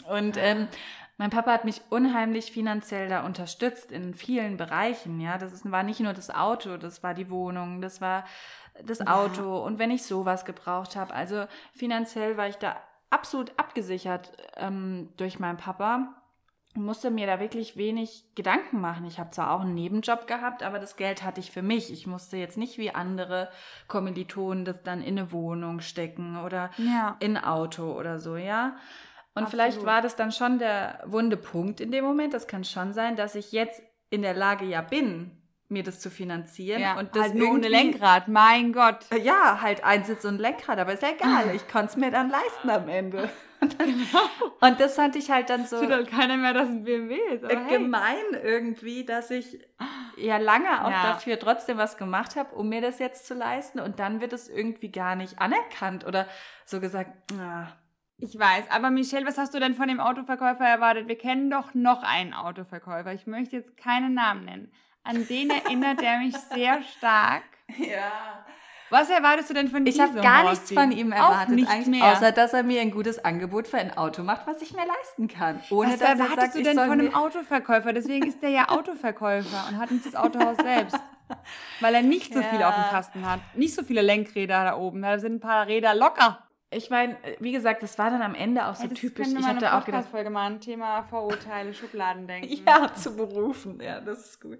Und 0.09 0.37
ähm, 0.39 0.68
mein 1.18 1.30
Papa 1.30 1.52
hat 1.52 1.64
mich 1.64 1.80
unheimlich 1.90 2.52
finanziell 2.52 3.08
da 3.08 3.24
unterstützt 3.24 3.90
in 3.92 4.14
vielen 4.14 4.56
Bereichen. 4.56 5.20
Ja, 5.20 5.38
das 5.38 5.52
ist, 5.52 5.70
war 5.70 5.82
nicht 5.82 6.00
nur 6.00 6.12
das 6.12 6.30
Auto, 6.30 6.76
das 6.76 7.02
war 7.02 7.14
die 7.14 7.30
Wohnung, 7.30 7.80
das 7.80 8.00
war 8.00 8.24
das 8.84 8.98
Ja. 8.98 9.06
Auto. 9.22 9.58
Und 9.64 9.78
wenn 9.78 9.90
ich 9.90 10.02
sowas 10.04 10.44
gebraucht 10.44 10.96
habe, 10.96 11.14
also 11.14 11.46
finanziell 11.72 12.36
war 12.36 12.48
ich 12.48 12.56
da 12.56 12.76
absolut 13.10 13.52
abgesichert 13.58 14.32
ähm, 14.56 15.10
durch 15.16 15.38
meinen 15.38 15.56
Papa 15.56 16.12
musste 16.74 17.10
mir 17.10 17.26
da 17.26 17.40
wirklich 17.40 17.78
wenig 17.78 18.24
Gedanken 18.34 18.82
machen. 18.82 19.06
Ich 19.06 19.18
habe 19.18 19.30
zwar 19.30 19.50
auch 19.52 19.60
einen 19.62 19.72
Nebenjob 19.72 20.26
gehabt, 20.26 20.62
aber 20.62 20.78
das 20.78 20.96
Geld 20.96 21.22
hatte 21.22 21.40
ich 21.40 21.50
für 21.50 21.62
mich. 21.62 21.90
Ich 21.90 22.06
musste 22.06 22.36
jetzt 22.36 22.58
nicht 22.58 22.76
wie 22.76 22.94
andere 22.94 23.48
Kommilitonen 23.88 24.66
das 24.66 24.82
dann 24.82 25.00
in 25.02 25.18
eine 25.18 25.32
Wohnung 25.32 25.80
stecken 25.80 26.36
oder 26.44 26.70
Ja. 26.76 27.16
in 27.20 27.38
ein 27.38 27.44
Auto 27.44 27.92
oder 27.98 28.18
so, 28.18 28.36
ja. 28.36 28.76
Und 29.37 29.45
Absolut. 29.45 29.51
vielleicht 29.51 29.84
war 29.87 30.01
das 30.03 30.16
dann 30.16 30.32
schon 30.32 30.59
der 30.59 31.01
wunde 31.07 31.37
Punkt 31.37 31.80
in 31.80 31.93
dem 31.93 32.05
Moment. 32.05 32.32
Das 32.34 32.47
kann 32.49 32.64
schon 32.64 32.93
sein, 32.95 33.14
dass 33.16 33.34
ich 33.34 33.53
jetzt 33.53 33.82
in 34.11 34.22
der 34.22 34.34
Lage 34.34 34.64
ja 34.64 34.80
bin, 34.80 35.30
mir 35.68 35.82
das 35.82 36.01
zu 36.01 36.11
finanzieren. 36.11 36.80
ja. 36.80 36.99
Und 36.99 37.14
das 37.14 37.24
halt 37.24 37.34
nur 37.34 37.51
ohne 37.51 37.68
Lenkrad, 37.68 38.28
mein 38.28 38.72
Gott. 38.72 39.05
Äh, 39.11 39.18
Ja, 39.20 39.61
halt 39.61 39.84
Einsitz 39.84 40.24
und 40.24 40.39
Lenkrad, 40.39 40.78
aber 40.78 40.93
ist 40.95 41.03
ja 41.03 41.11
egal. 41.11 41.55
Ich 41.55 41.68
konnte 41.68 41.87
es 41.87 41.97
mir 41.97 42.11
dann 42.11 42.30
leisten 42.30 42.70
am 42.70 42.89
Ende. 42.89 43.28
Und, 43.61 43.78
dann, 43.80 44.07
und 44.61 44.80
das 44.80 44.95
fand 44.95 45.16
ich 45.16 45.30
halt 45.30 45.51
dann 45.51 45.66
so 45.66 45.80
Tut 45.80 45.91
halt 45.91 46.09
keiner 46.11 46.37
mehr, 46.37 46.53
dass 46.55 46.64
es 46.68 46.74
ein 46.74 46.84
BMW 46.84 47.16
ist. 47.34 47.45
Hey. 47.47 47.78
gemein 47.78 48.16
irgendwie, 48.43 49.05
dass 49.05 49.30
ich 49.30 49.59
ja 50.16 50.37
lange 50.39 50.84
auch 50.84 50.91
Ja. 50.91 51.03
dafür 51.12 51.39
trotzdem 51.39 51.76
was 51.78 51.97
gemacht 51.99 52.37
habe, 52.37 52.55
um 52.55 52.68
mir 52.68 52.80
das 52.80 52.99
jetzt 53.01 53.26
zu 53.26 53.34
leisten. 53.34 53.80
Und 53.80 53.99
dann 53.99 54.20
wird 54.20 54.32
es 54.32 54.49
irgendwie 54.49 54.91
gar 54.93 55.14
nicht 55.16 55.41
anerkannt 55.41 56.07
oder 56.07 56.26
so 56.64 56.80
gesagt, 56.80 57.11
ah, 57.41 57.66
Ich 58.18 58.38
weiß, 58.38 58.64
aber 58.70 58.90
Michelle, 58.90 59.26
was 59.26 59.36
hast 59.36 59.52
du 59.54 59.60
denn 59.60 59.74
von 59.74 59.88
dem 59.88 60.00
Autoverkäufer 60.00 60.64
erwartet? 60.66 61.06
Wir 61.06 61.18
kennen 61.18 61.50
doch 61.50 61.74
noch 61.74 62.02
einen 62.02 62.32
Autoverkäufer. 62.32 63.12
Ich 63.12 63.26
möchte 63.26 63.56
jetzt 63.56 63.76
keinen 63.76 64.14
Namen 64.14 64.44
nennen. 64.46 64.72
An 65.04 65.26
den 65.26 65.50
erinnert 65.50 66.00
er 66.02 66.18
mich 66.18 66.34
sehr 66.36 66.80
stark. 66.82 67.42
ja. 67.78 68.44
Was 68.88 69.10
erwartest 69.10 69.50
du 69.50 69.54
denn 69.54 69.68
von 69.68 69.84
Ich 69.84 69.94
diesem 69.96 70.10
habe 70.10 70.20
gar 70.20 70.48
nichts 70.48 70.72
von 70.72 70.92
ihm 70.92 71.12
Auch 71.12 71.16
erwartet, 71.16 71.56
nicht 71.56 71.68
eigentlich, 71.68 72.00
mehr. 72.00 72.12
außer 72.12 72.30
dass 72.32 72.52
er 72.54 72.62
mir 72.62 72.80
ein 72.80 72.92
gutes 72.92 73.22
Angebot 73.24 73.66
für 73.66 73.78
ein 73.78 73.96
Auto 73.98 74.22
macht, 74.22 74.46
was 74.46 74.62
ich 74.62 74.72
mir 74.72 74.86
leisten 74.86 75.26
kann. 75.28 75.60
Ohne 75.70 75.90
was 75.92 75.98
dass 75.98 76.08
er 76.08 76.14
erwartest 76.14 76.40
sagt, 76.40 76.54
du 76.54 76.58
ich 76.60 76.64
denn 76.64 76.76
von 76.76 76.92
einem 76.92 77.14
Autoverkäufer? 77.14 77.92
Deswegen 77.92 78.26
ist 78.28 78.40
der 78.42 78.50
ja 78.50 78.68
Autoverkäufer 78.68 79.68
und 79.68 79.78
hat 79.78 79.90
nicht 79.90 80.06
das 80.06 80.14
Autohaus 80.14 80.56
selbst. 80.56 80.96
Weil 81.80 81.94
er 81.96 82.02
nicht 82.02 82.32
so 82.32 82.40
viel 82.40 82.60
Ja. 82.60 82.68
auf 82.68 82.74
dem 82.76 82.84
Kasten 82.84 83.28
hat. 83.30 83.40
Nicht 83.56 83.74
so 83.74 83.82
viele 83.82 84.00
Lenkräder 84.02 84.64
da 84.64 84.76
oben. 84.76 85.02
Da 85.02 85.18
sind 85.18 85.34
ein 85.34 85.40
paar 85.40 85.66
Räder 85.66 85.92
locker. 85.94 86.45
Ich 86.77 86.91
meine, 86.91 87.16
wie 87.41 87.53
gesagt, 87.53 87.83
das 87.83 87.99
war 87.99 88.11
dann 88.11 88.22
am 88.22 88.35
Ende 88.35 88.66
auch 88.66 88.74
so 88.74 88.87
das 88.87 88.99
typisch. 88.99 89.29
Ich 89.29 89.47
hatte 89.47 89.74
auch 89.74 89.85
gedacht, 89.85 89.85
Podcast-Folge 89.85 90.31
machen. 90.31 90.61
Thema 90.61 91.03
Vorurteile, 91.05 91.72
Schubladendenken. 91.72 92.47
Ja, 92.66 92.93
zu 92.93 93.16
berufen. 93.16 93.81
Ja, 93.81 94.01
das 94.01 94.27
ist 94.27 94.41
gut. 94.41 94.59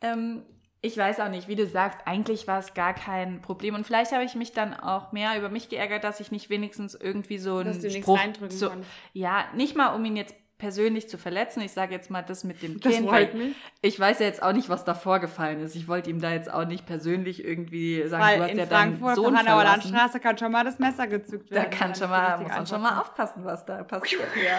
Ähm, 0.00 0.42
ich 0.80 0.96
weiß 0.96 1.20
auch 1.20 1.28
nicht, 1.28 1.46
wie 1.46 1.54
du 1.54 1.64
sagst, 1.66 2.00
eigentlich 2.06 2.48
war 2.48 2.58
es 2.58 2.74
gar 2.74 2.92
kein 2.92 3.40
Problem. 3.40 3.76
Und 3.76 3.86
vielleicht 3.86 4.10
habe 4.10 4.24
ich 4.24 4.34
mich 4.34 4.52
dann 4.52 4.74
auch 4.74 5.12
mehr 5.12 5.38
über 5.38 5.48
mich 5.48 5.68
geärgert, 5.68 6.02
dass 6.02 6.18
ich 6.18 6.32
nicht 6.32 6.50
wenigstens 6.50 6.96
irgendwie 6.96 7.38
so 7.38 7.58
einen 7.58 7.68
Dass 7.68 7.78
du 7.78 7.86
nichts 7.86 8.00
Spruch 8.00 8.18
reindrücken 8.18 8.56
so, 8.56 8.68
konntest. 8.70 8.90
Ja, 9.12 9.44
nicht 9.54 9.76
mal, 9.76 9.94
um 9.94 10.04
ihn 10.04 10.16
jetzt 10.16 10.34
persönlich 10.62 11.08
zu 11.08 11.18
verletzen. 11.18 11.60
Ich 11.60 11.72
sage 11.72 11.92
jetzt 11.92 12.08
mal 12.08 12.22
das 12.22 12.44
mit 12.44 12.62
dem 12.62 12.78
Das 12.78 12.92
Kind. 12.94 13.08
freut 13.08 13.34
mich. 13.34 13.56
Ich 13.80 13.98
weiß 13.98 14.20
ja 14.20 14.26
jetzt 14.26 14.44
auch 14.44 14.52
nicht, 14.52 14.68
was 14.68 14.84
da 14.84 14.94
vorgefallen 14.94 15.58
ist. 15.60 15.74
Ich 15.74 15.88
wollte 15.88 16.08
ihm 16.08 16.20
da 16.20 16.30
jetzt 16.30 16.48
auch 16.52 16.64
nicht 16.64 16.86
persönlich 16.86 17.44
irgendwie 17.44 18.06
sagen, 18.06 18.22
Weil 18.22 18.36
du 18.38 18.44
hast 18.44 18.50
in 18.52 18.58
ja 18.58 18.66
Frankfurt, 18.66 19.08
deinen 19.08 19.14
Sohn 19.16 19.36
Hanauer. 19.38 19.64
Landstraße, 19.64 20.20
kann 20.20 20.38
schon 20.38 20.52
mal 20.52 20.62
das 20.64 20.78
Messer 20.78 21.08
gezückt 21.08 21.50
Da 21.50 21.56
werden. 21.56 21.70
kann 21.70 21.88
wenn 21.90 21.94
schon 21.96 22.10
mal, 22.10 22.38
muss 22.38 22.48
man 22.48 22.66
schon 22.68 22.80
mal 22.80 23.00
aufpassen, 23.00 23.44
was 23.44 23.64
da 23.66 23.82
passiert. 23.82 24.22
Ja. 24.36 24.58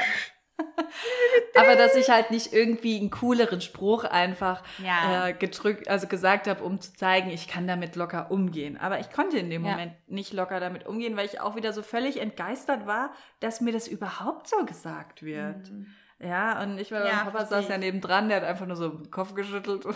Aber 1.55 1.75
dass 1.75 1.95
ich 1.95 2.09
halt 2.09 2.31
nicht 2.31 2.53
irgendwie 2.53 2.99
einen 2.99 3.09
cooleren 3.09 3.61
Spruch 3.61 4.03
einfach 4.03 4.63
Ja. 4.77 5.27
äh, 5.27 5.33
gedrückt, 5.33 5.87
also 5.87 6.07
gesagt 6.07 6.47
habe, 6.47 6.63
um 6.63 6.79
zu 6.81 6.93
zeigen, 6.93 7.29
ich 7.29 7.47
kann 7.47 7.67
damit 7.67 7.95
locker 7.95 8.31
umgehen. 8.31 8.77
Aber 8.77 8.99
ich 8.99 9.11
konnte 9.11 9.37
in 9.37 9.49
dem 9.49 9.65
Ja. 9.65 9.71
Moment 9.71 9.93
nicht 10.07 10.33
locker 10.33 10.59
damit 10.59 10.85
umgehen, 10.85 11.15
weil 11.17 11.25
ich 11.25 11.39
auch 11.41 11.55
wieder 11.55 11.73
so 11.73 11.81
völlig 11.81 12.19
entgeistert 12.21 12.85
war, 12.85 13.11
dass 13.39 13.61
mir 13.61 13.73
das 13.73 13.87
überhaupt 13.87 14.47
so 14.47 14.65
gesagt 14.65 15.23
wird. 15.23 15.71
Mhm. 15.71 15.87
Ja, 16.19 16.61
und 16.61 16.77
ich 16.77 16.91
war, 16.91 17.05
Ja, 17.05 17.23
mein 17.23 17.33
Papa 17.33 17.45
saß 17.45 17.67
ja 17.67 17.77
nebendran, 17.77 18.29
der 18.29 18.37
hat 18.37 18.47
einfach 18.47 18.65
nur 18.65 18.77
so 18.77 18.89
den 18.89 19.11
Kopf 19.11 19.33
geschüttelt 19.35 19.85
und 19.85 19.95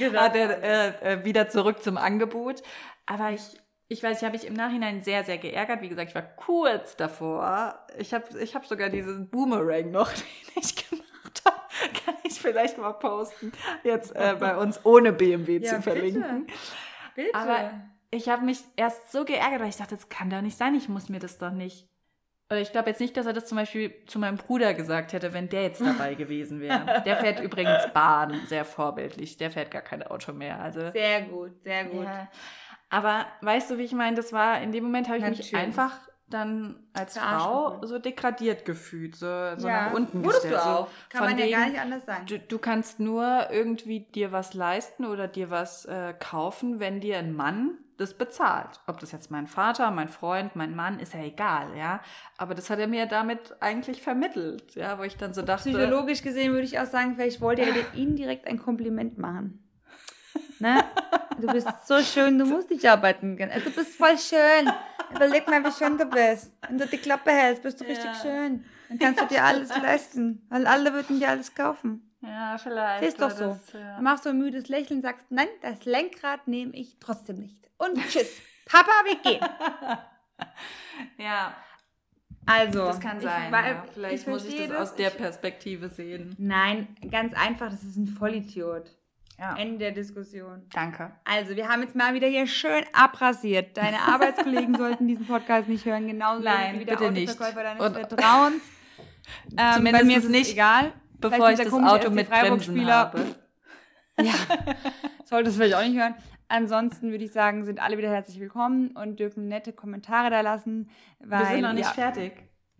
Ja, 0.00 0.20
hat 0.22 0.36
er 0.36 0.62
äh, 0.62 1.12
äh, 1.14 1.24
wieder 1.24 1.48
zurück 1.48 1.82
zum 1.82 1.96
Angebot. 1.96 2.62
Aber 3.06 3.30
ich, 3.30 3.42
ich 3.88 4.02
weiß, 4.02 4.18
ich 4.18 4.24
habe 4.24 4.36
mich 4.36 4.46
im 4.46 4.54
Nachhinein 4.54 5.02
sehr, 5.02 5.22
sehr 5.24 5.38
geärgert. 5.38 5.80
Wie 5.80 5.88
gesagt, 5.88 6.08
ich 6.10 6.14
war 6.14 6.22
kurz 6.22 6.96
davor. 6.96 7.86
Ich 7.98 8.12
habe 8.12 8.24
ich 8.40 8.54
hab 8.54 8.66
sogar 8.66 8.88
diesen 8.88 9.28
Boomerang 9.30 9.90
noch, 9.90 10.12
den 10.12 10.62
ich 10.62 10.74
gemacht 10.90 11.42
habe. 11.44 11.56
Kann 12.04 12.14
ich 12.24 12.40
vielleicht 12.40 12.78
mal 12.78 12.92
posten. 12.94 13.52
Jetzt 13.84 14.14
äh, 14.16 14.36
bei 14.38 14.56
uns 14.56 14.84
ohne 14.84 15.12
BMW 15.12 15.58
Ja, 15.58 15.70
zu 15.70 15.76
bitte. 15.76 15.82
verlinken. 15.82 16.46
Bitte. 17.14 17.34
Aber 17.34 17.70
ich 18.10 18.28
habe 18.28 18.44
mich 18.44 18.58
erst 18.76 19.12
so 19.12 19.24
geärgert, 19.24 19.60
weil 19.60 19.68
ich 19.68 19.76
dachte, 19.76 19.94
das 19.94 20.08
kann 20.08 20.30
doch 20.30 20.40
nicht 20.40 20.56
sein, 20.56 20.74
ich 20.74 20.88
muss 20.88 21.08
mir 21.08 21.18
das 21.20 21.38
doch 21.38 21.50
nicht. 21.50 21.86
Ich 22.52 22.70
glaube 22.70 22.90
jetzt 22.90 23.00
nicht, 23.00 23.16
dass 23.16 23.26
er 23.26 23.32
das 23.32 23.46
zum 23.46 23.56
Beispiel 23.58 23.92
zu 24.06 24.20
meinem 24.20 24.36
Bruder 24.36 24.72
gesagt 24.72 25.12
hätte, 25.12 25.32
wenn 25.32 25.48
der 25.48 25.64
jetzt 25.64 25.80
dabei 25.80 26.14
gewesen 26.16 26.60
wäre. 26.60 27.02
Der 27.04 27.16
fährt 27.16 27.40
übrigens 27.40 27.92
Bahn, 27.92 28.40
sehr 28.46 28.64
vorbildlich. 28.64 29.36
Der 29.36 29.50
fährt 29.50 29.72
gar 29.72 29.82
kein 29.82 30.04
Auto 30.04 30.32
mehr. 30.32 30.60
Also 30.60 30.90
sehr 30.92 31.22
gut, 31.22 31.60
sehr 31.64 31.86
gut. 31.86 32.04
ja. 32.04 32.28
Aber 32.88 33.26
weißt 33.42 33.70
du, 33.70 33.78
wie 33.78 33.82
ich 33.82 33.92
meine, 33.92 34.16
das 34.16 34.32
war, 34.32 34.60
in 34.60 34.72
dem 34.72 34.84
Moment 34.84 35.08
habe 35.08 35.18
ich 35.18 35.24
mich 35.24 35.38
Natürlich. 35.38 35.64
einfach 35.64 35.98
dann 36.28 36.76
als 36.92 37.16
Verarscht 37.16 37.44
Frau 37.44 37.86
so 37.86 37.98
degradiert 37.98 38.64
gefühlt, 38.64 39.14
so, 39.14 39.26
so 39.56 39.68
ja. 39.68 39.86
nach 39.86 39.92
unten 39.92 40.24
Wurdest 40.24 40.42
gestellt. 40.42 40.60
du 40.60 40.64
so 40.64 40.70
auch. 40.70 40.88
Kann 41.08 41.18
von 41.18 41.30
man 41.30 41.38
ja 41.38 41.44
wegen, 41.44 41.56
gar 41.56 41.68
nicht 41.68 41.80
anders 41.80 42.04
sagen. 42.04 42.26
Du, 42.26 42.38
du 42.38 42.58
kannst 42.58 42.98
nur 42.98 43.48
irgendwie 43.50 44.00
dir 44.00 44.32
was 44.32 44.54
leisten 44.54 45.04
oder 45.04 45.28
dir 45.28 45.50
was 45.50 45.84
äh, 45.84 46.14
kaufen, 46.18 46.80
wenn 46.80 47.00
dir 47.00 47.18
ein 47.18 47.34
Mann 47.34 47.78
das 47.96 48.14
bezahlt. 48.14 48.80
Ob 48.86 48.98
das 49.00 49.12
jetzt 49.12 49.30
mein 49.30 49.46
Vater, 49.46 49.90
mein 49.90 50.08
Freund, 50.08 50.54
mein 50.56 50.74
Mann, 50.74 50.98
ist 51.00 51.14
ja 51.14 51.22
egal, 51.22 51.76
ja. 51.76 52.00
Aber 52.36 52.54
das 52.54 52.68
hat 52.70 52.78
er 52.78 52.88
mir 52.88 53.06
damit 53.06 53.56
eigentlich 53.60 54.02
vermittelt, 54.02 54.74
ja, 54.74 54.98
wo 54.98 55.02
ich 55.04 55.16
dann 55.16 55.32
so 55.32 55.42
dachte. 55.42 55.70
Psychologisch 55.70 56.22
gesehen 56.22 56.52
würde 56.52 56.66
ich 56.66 56.78
auch 56.78 56.86
sagen, 56.86 57.14
vielleicht 57.14 57.40
wollte 57.40 57.62
er 57.62 57.72
dir 57.72 57.84
Ihnen 57.94 58.16
direkt 58.16 58.46
ein 58.46 58.58
Kompliment 58.58 59.16
machen. 59.16 59.65
Ne? 60.58 60.84
Du 61.38 61.46
bist 61.48 61.68
so 61.86 62.00
schön, 62.02 62.38
du 62.38 62.46
musst 62.46 62.70
nicht 62.70 62.86
arbeiten 62.86 63.36
gehen. 63.36 63.50
Du 63.64 63.70
bist 63.70 63.94
voll 63.96 64.16
schön. 64.18 64.70
Überleg 65.14 65.46
mal, 65.48 65.62
wie 65.64 65.72
schön 65.72 65.98
du 65.98 66.06
bist. 66.06 66.52
Wenn 66.66 66.78
du 66.78 66.86
die 66.86 66.96
Klappe 66.98 67.30
hältst, 67.30 67.62
bist 67.62 67.80
du 67.80 67.84
Ja. 67.84 67.90
richtig 67.90 68.10
schön. 68.22 68.64
Dann 68.88 68.98
kannst 68.98 69.20
du 69.20 69.26
dir 69.26 69.44
alles 69.44 69.68
leisten, 69.82 70.46
weil 70.48 70.66
alle 70.66 70.92
würden 70.92 71.18
dir 71.20 71.28
alles 71.28 71.54
kaufen. 71.54 72.02
Ja, 72.22 72.56
vielleicht. 72.58 73.04
Siehst 73.04 73.20
doch 73.20 73.30
so. 73.30 73.50
das, 73.50 73.72
ja. 73.74 74.00
Machst 74.00 74.24
du 74.24 74.30
ein 74.30 74.38
müdes 74.38 74.68
Lächeln, 74.68 75.02
sagst, 75.02 75.26
nein, 75.30 75.48
das 75.62 75.84
Lenkrad 75.84 76.48
nehme 76.48 76.72
ich 76.74 76.96
trotzdem 76.98 77.36
nicht. 77.38 77.70
Und 77.78 77.96
tschüss. 78.08 78.30
Papa, 78.64 78.90
wir 79.04 79.16
gehen. 79.16 79.44
ja, 81.18 81.54
Also, 82.46 82.86
das 82.86 83.00
kann 83.00 83.18
ich 83.18 83.24
sein. 83.24 83.52
wei- 83.52 83.70
ja. 83.70 83.84
Vielleicht 83.92 84.26
muss 84.26 84.44
ich 84.44 84.54
verstehe 84.54 84.68
das 84.68 84.90
aus 84.90 84.96
der 84.96 85.08
Ich- 85.08 85.16
Perspektive 85.18 85.88
sehen. 85.88 86.34
Nein, 86.38 86.96
ganz 87.10 87.34
einfach, 87.34 87.70
das 87.70 87.82
ist 87.84 87.96
ein 87.96 88.06
Vollidiot. 88.08 88.90
Ja. 89.38 89.54
Ende 89.56 89.78
der 89.78 89.92
Diskussion. 89.92 90.62
Danke. 90.72 91.12
Also, 91.24 91.54
wir 91.56 91.68
haben 91.68 91.82
jetzt 91.82 91.94
mal 91.94 92.14
wieder 92.14 92.26
hier 92.26 92.46
schön 92.46 92.84
abrasiert. 92.94 93.76
Deine 93.76 94.00
Arbeitskollegen 94.00 94.74
sollten 94.78 95.06
diesen 95.06 95.26
Podcast 95.26 95.68
nicht 95.68 95.84
hören, 95.84 96.06
genauso 96.06 96.42
Nein, 96.42 96.80
wie 96.80 96.84
der 96.86 96.96
bitte 96.96 97.12
nicht. 97.12 97.28
Autoverkäufer 97.30 97.62
deines 97.62 97.84
Und- 97.84 97.94
Vertrauens. 97.94 98.62
Ähm, 99.58 99.72
Zumindest 99.74 100.02
bei 100.02 100.06
mir 100.06 100.18
ist 100.18 100.24
es 100.24 100.30
nicht, 100.30 100.52
egal. 100.52 100.92
Bevor 101.18 101.50
ich 101.50 101.58
das 101.58 101.72
Auto 101.72 102.10
mit 102.10 102.28
Bremsen 102.28 102.76
Freiburg-Spieler. 102.76 102.94
habe. 102.94 103.34
Ja, 104.20 104.34
solltest 105.24 105.56
du 105.56 105.62
vielleicht 105.62 105.74
auch 105.74 105.82
nicht 105.84 105.98
hören. 106.00 106.14
Ansonsten 106.46 107.10
würde 107.10 107.24
ich 107.24 107.32
sagen, 107.32 107.64
sind 107.64 107.80
alle 107.82 107.98
wieder 107.98 108.08
herzlich 108.08 108.38
willkommen 108.38 108.92
und 108.96 109.18
dürfen 109.18 109.48
nette 109.48 109.72
Kommentare 109.72 110.30
da 110.30 110.42
lassen. 110.42 110.90
Weil, 111.18 111.40
Wir 111.40 111.46
sind 111.46 111.60
noch 111.62 111.72
nicht 111.72 111.86
ja, 111.86 111.92
fertig. 111.92 112.34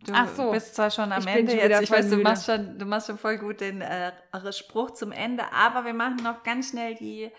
Du 0.05 0.13
Ach 0.15 0.29
so. 0.29 0.53
bist 0.53 0.75
zwar 0.75 0.91
schon 0.91 1.11
am 1.11 1.21
Ich 1.21 1.27
Ende 1.27 1.53
schon 1.53 1.61
jetzt. 1.61 1.83
Ich 1.83 1.91
weiß, 1.91 2.11
du 2.11 2.19
machst, 2.19 2.47
schon, 2.47 2.79
du 2.79 2.85
machst 2.85 3.07
schon 3.07 3.19
voll 3.19 3.39
gut 3.39 3.61
den 3.61 3.81
äh, 3.81 4.13
Spruch 4.53 4.93
zum 4.93 5.11
Ende, 5.13 5.45
aber 5.53 5.85
wir 5.85 5.95
machen 5.95 6.17
noch 6.23 6.43
ganz 6.43 6.71
schnell 6.71 6.95
die 6.95 7.31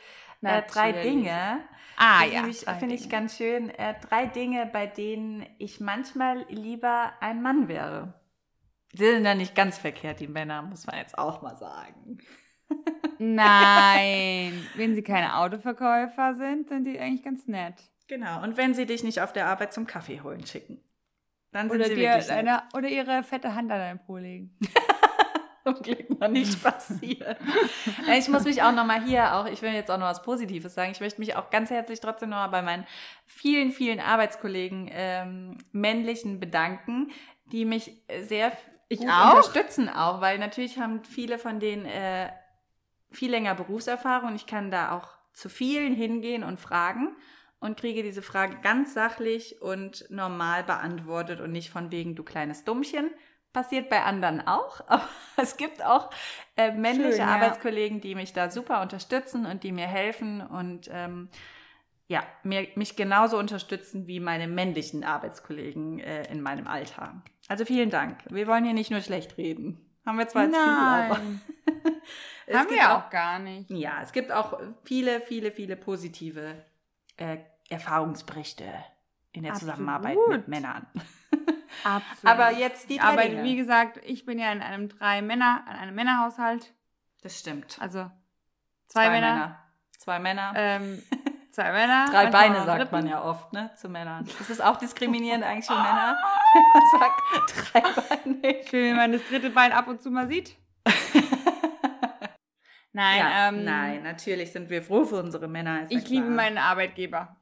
äh, 0.41 0.62
drei. 0.68 0.91
Dinge. 0.91 1.60
Ah, 1.97 2.26
ja. 2.26 2.43
Finde 2.76 2.95
ich 2.95 3.01
Dinge. 3.01 3.12
ganz 3.12 3.38
schön. 3.38 3.70
Äh, 3.70 3.95
drei 4.01 4.26
Dinge, 4.26 4.70
bei 4.72 4.86
denen 4.88 5.45
ich 5.58 5.80
manchmal 5.80 6.45
lieber 6.49 7.12
ein 7.22 7.41
Mann 7.41 7.68
wäre. 7.68 8.14
Sie 8.93 9.05
sind 9.05 9.26
ja 9.26 9.36
nicht 9.36 9.55
ganz 9.55 9.78
verkehrt, 9.78 10.20
die 10.20 10.28
Männer, 10.28 10.62
muss 10.62 10.88
man 10.88 10.97
jetzt 10.97 11.18
auch 11.18 11.41
mal 11.41 11.58
sagen. 11.58 12.20
Nein, 13.20 14.66
wenn 14.76 14.95
sie 14.95 15.03
keine 15.03 15.38
Autoverkäufer 15.38 16.34
sind, 16.36 16.70
sind 16.70 16.86
die 16.86 16.99
eigentlich 16.99 17.24
ganz 17.24 17.47
nett. 17.47 17.76
Genau. 18.08 18.41
Und 18.43 18.58
wenn 18.58 18.74
sie 18.74 18.86
dich 18.86 19.03
nicht 19.03 19.22
auf 19.22 19.34
der 19.34 19.47
Arbeit 19.47 19.74
zum 19.74 19.86
Kaffee 19.86 20.22
holen 20.22 20.45
schicken, 20.45 20.82
dann 21.52 21.70
sind 21.70 21.80
Oder, 21.80 21.89
sie 21.89 21.95
dir 21.95 22.10
wirklich 22.10 22.28
nett. 22.28 22.38
eine, 22.38 22.64
oder 22.74 22.88
ihre 22.88 23.24
fette 23.24 23.56
Hand 23.56 23.72
an 23.72 23.80
deinem 23.80 24.00
Po 24.00 24.18
legen. 24.18 24.58
zum 25.68 25.82
Glück 25.82 26.20
noch 26.20 26.28
nicht 26.30 26.62
passiert. 26.64 27.38
Ich 28.18 28.28
muss 28.30 28.43
mich 28.43 28.62
auch 28.64 28.72
nochmal 28.72 29.04
hier, 29.04 29.36
auch 29.36 29.45
ich 29.48 29.62
will 29.62 29.72
jetzt 29.72 29.91
auch 29.91 29.98
noch 29.98 30.06
was 30.08 30.22
Positives 30.22 30.74
sagen. 30.74 30.91
Ich 30.91 31.00
möchte 31.00 31.20
mich 31.20 31.36
auch 31.36 31.50
ganz 31.50 31.70
herzlich 31.70 32.00
trotzdem 32.00 32.30
nochmal 32.30 32.50
bei 32.50 32.62
meinen 32.62 32.86
vielen, 33.26 33.72
vielen 33.72 34.00
Arbeitskollegen 34.00 34.89
ähm, 34.91 35.58
männlichen 35.72 36.39
bedanken, 36.39 37.12
die 37.52 37.66
mich 37.66 38.02
sehr 38.22 38.52
Ich 38.89 39.00
gut 39.00 39.10
auch. 39.10 39.32
unterstützen 39.32 39.89
auch, 39.89 40.22
weil 40.22 40.38
natürlich 40.39 40.80
haben 40.80 41.04
viele 41.04 41.38
von 41.38 41.60
denen 41.60 41.86
äh, 41.86 42.30
viel 43.12 43.32
länger 43.32 43.56
Berufserfahrung. 43.56 44.36
Ich 44.36 44.45
kann 44.45 44.72
da 44.72 44.91
auch 44.98 45.10
zu 45.34 45.50
vielen 45.50 45.93
hingehen 45.93 46.43
und 46.43 46.60
fragen 46.60 47.16
und 47.60 47.80
kriege 47.80 48.03
diese 48.03 48.22
Frage 48.22 48.58
ganz 48.62 48.93
sachlich 48.93 49.62
und 49.62 50.05
normal 50.10 50.64
beantwortet 50.64 51.41
und 51.41 51.51
nicht 51.51 51.70
von 51.70 51.91
wegen 51.91 52.16
du 52.16 52.24
kleines 52.24 52.64
Dummchen. 52.64 53.10
Passiert 53.53 53.89
bei 53.89 54.03
anderen 54.03 54.45
auch, 54.45 54.82
aber 54.88 55.08
es 55.38 55.58
gibt 55.58 55.84
auch 55.84 56.12
äh, 56.55 56.72
männliche 56.72 57.12
Schön, 57.12 57.20
ja. 57.20 57.28
Arbeitskollegen, 57.28 58.01
die 58.01 58.14
mich 58.14 58.34
da 58.34 58.51
super 58.51 58.82
unterstützen 58.82 59.45
und 59.45 59.64
die 59.64 59.72
mir 59.72 59.88
helfen 59.88 60.41
und 60.41 60.89
ähm, 60.91 61.30
ja, 62.08 62.24
mir, 62.43 62.68
mich 62.76 62.95
genauso 62.95 63.38
unterstützen 63.38 64.08
wie 64.08 64.20
meine 64.20 64.47
männlichen 64.47 65.03
Arbeitskollegen 65.03 65.99
äh, 65.99 66.32
in 66.32 66.41
meinem 66.41 66.68
Alter. 66.68 67.22
Also 67.47 67.66
vielen 67.66 67.89
Dank. 67.89 68.20
Wir 68.30 68.47
wollen 68.47 68.64
hier 68.64 68.74
nicht 68.74 68.91
nur 68.91 69.01
schlecht 69.01 69.38
reden. 69.38 69.84
Haben 70.05 70.20
wir 70.20 70.28
zwar 70.28 70.43
jetzt 70.45 70.55
viel, 70.55 70.64
aber 70.64 71.18
Nein. 71.20 71.41
Haben 72.53 72.70
wir 72.70 72.97
auch 72.97 73.10
gar 73.10 73.39
nicht. 73.39 73.70
ja, 73.72 74.01
es 74.01 74.14
gibt 74.14 74.32
auch 74.32 74.58
viele, 74.86 75.20
viele, 75.20 75.51
viele 75.51 75.76
positive 75.76 76.64
äh, 77.18 77.38
Erfahrungsberichte 77.70 78.65
in 79.32 79.43
der 79.43 79.53
Absolut. 79.53 79.76
Zusammenarbeit 79.76 80.18
mit 80.30 80.47
Männern. 80.47 80.88
Absolut. 81.84 82.24
Aber 82.24 82.51
jetzt 82.51 82.89
die 82.89 82.97
drei 82.97 83.03
Aber 83.03 83.22
Dinge. 83.24 83.43
wie 83.43 83.55
gesagt, 83.55 83.99
ich 84.03 84.26
bin 84.26 84.39
ja 84.39 84.51
in 84.51 84.61
einem 84.61 84.89
drei 84.89 85.22
Männer, 85.22 85.63
in 85.70 85.76
einem 85.76 85.95
Männerhaushalt. 85.95 86.74
Das 87.22 87.38
stimmt. 87.38 87.78
Also 87.80 88.09
zwei, 88.88 89.09
Männer. 89.09 89.59
Zwei 89.97 90.20
Männer. 90.20 90.53
Ähm, 90.55 91.03
zwei 91.51 91.72
Männer. 91.72 92.05
Drei 92.11 92.28
Beine 92.28 92.63
sagt 92.63 92.91
man 92.91 93.01
dritten. 93.01 93.07
ja 93.07 93.24
oft, 93.24 93.51
ne, 93.53 93.72
zu 93.76 93.89
Männern. 93.89 94.26
Ist 94.39 94.49
das 94.49 94.61
auch 94.61 94.78
diskriminierend 94.78 95.43
eigentlich 95.43 95.65
für 95.65 95.74
Männer, 95.74 96.18
wenn 96.53 96.63
man 96.74 96.99
sagt, 96.99 97.74
drei 97.74 97.82
Beine? 97.82 98.59
Ich 98.59 98.72
will, 98.72 98.89
wenn 98.89 98.95
man 98.95 99.11
das 99.11 99.22
dritte 99.28 99.49
Bein 99.49 99.72
ab 99.72 99.88
und 99.88 100.01
zu 100.01 100.09
mal 100.11 100.28
sieht. 100.28 100.55
Nein, 102.98 103.20
ja, 103.20 103.50
ähm, 103.50 103.64
nein, 103.64 104.02
natürlich 104.02 104.52
sind 104.52 104.72
wir 104.72 104.82
froh 104.82 105.06
für 105.06 105.18
unsere 105.18 105.48
Männer. 105.48 105.86
Ich 105.89 106.10
liebe 106.10 106.24
klar. 106.24 106.36
meinen 106.36 106.58
Arbeitgeber. 106.58 107.38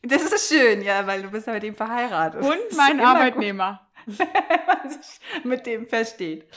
Das 0.00 0.22
ist 0.22 0.48
schön, 0.48 0.80
ja, 0.80 1.06
weil 1.06 1.20
du 1.20 1.30
bist 1.30 1.46
ja 1.46 1.52
mit 1.52 1.64
ihm 1.64 1.74
verheiratet. 1.74 2.40
Und 2.40 2.56
gut, 2.70 3.00
Arbeitnehmer. 3.04 3.86
wenn 4.06 4.26
man 4.66 4.88
sich 4.88 5.20
mit 5.44 5.66
dem 5.66 5.86
versteht. 5.86 6.48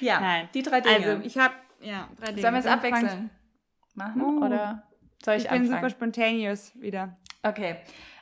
Ja, 0.00 0.20
Nein. 0.20 0.50
die 0.52 0.62
drei 0.62 0.82
Dinge. 0.82 0.94
Also, 0.94 1.22
ich 1.24 1.38
habe, 1.38 1.54
ja, 1.80 2.06
drei 2.20 2.32
Dinge. 2.32 2.42
Sollen 2.42 2.54
wir 2.54 2.60
es 2.60 2.66
abwechseln? 2.66 3.30
Machen? 3.94 4.20
Uh, 4.20 4.44
Oder 4.44 4.82
soll 5.24 5.36
ich, 5.36 5.44
Ich, 5.44 5.50
bin 5.50 5.64
super 5.64 5.76
anfangen? 5.76 5.90
spontaneous 5.90 6.72
wieder. 6.74 7.16
Okay. 7.42 7.76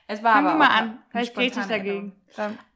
Es 0.07 0.23
war 0.23 0.35
Fang 0.35 0.47
aber 0.47 0.53
du 0.53 0.59
mal 0.59 0.69
an. 0.69 0.99
Vielleicht 1.11 1.37
rede 1.37 1.59
ich 1.59 1.67
dagegen. 1.67 2.13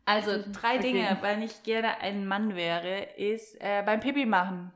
Also 0.05 0.33
drei 0.53 0.79
Dagegen. 0.79 0.99
Dinge, 0.99 1.19
weil 1.21 1.45
ich 1.45 1.63
gerne 1.63 2.01
ein 2.01 2.27
Mann 2.27 2.57
wäre, 2.57 3.03
ist 3.17 3.55
äh, 3.61 3.85
beim 3.87 4.01
Pipi 4.01 4.27
machen. 4.27 4.73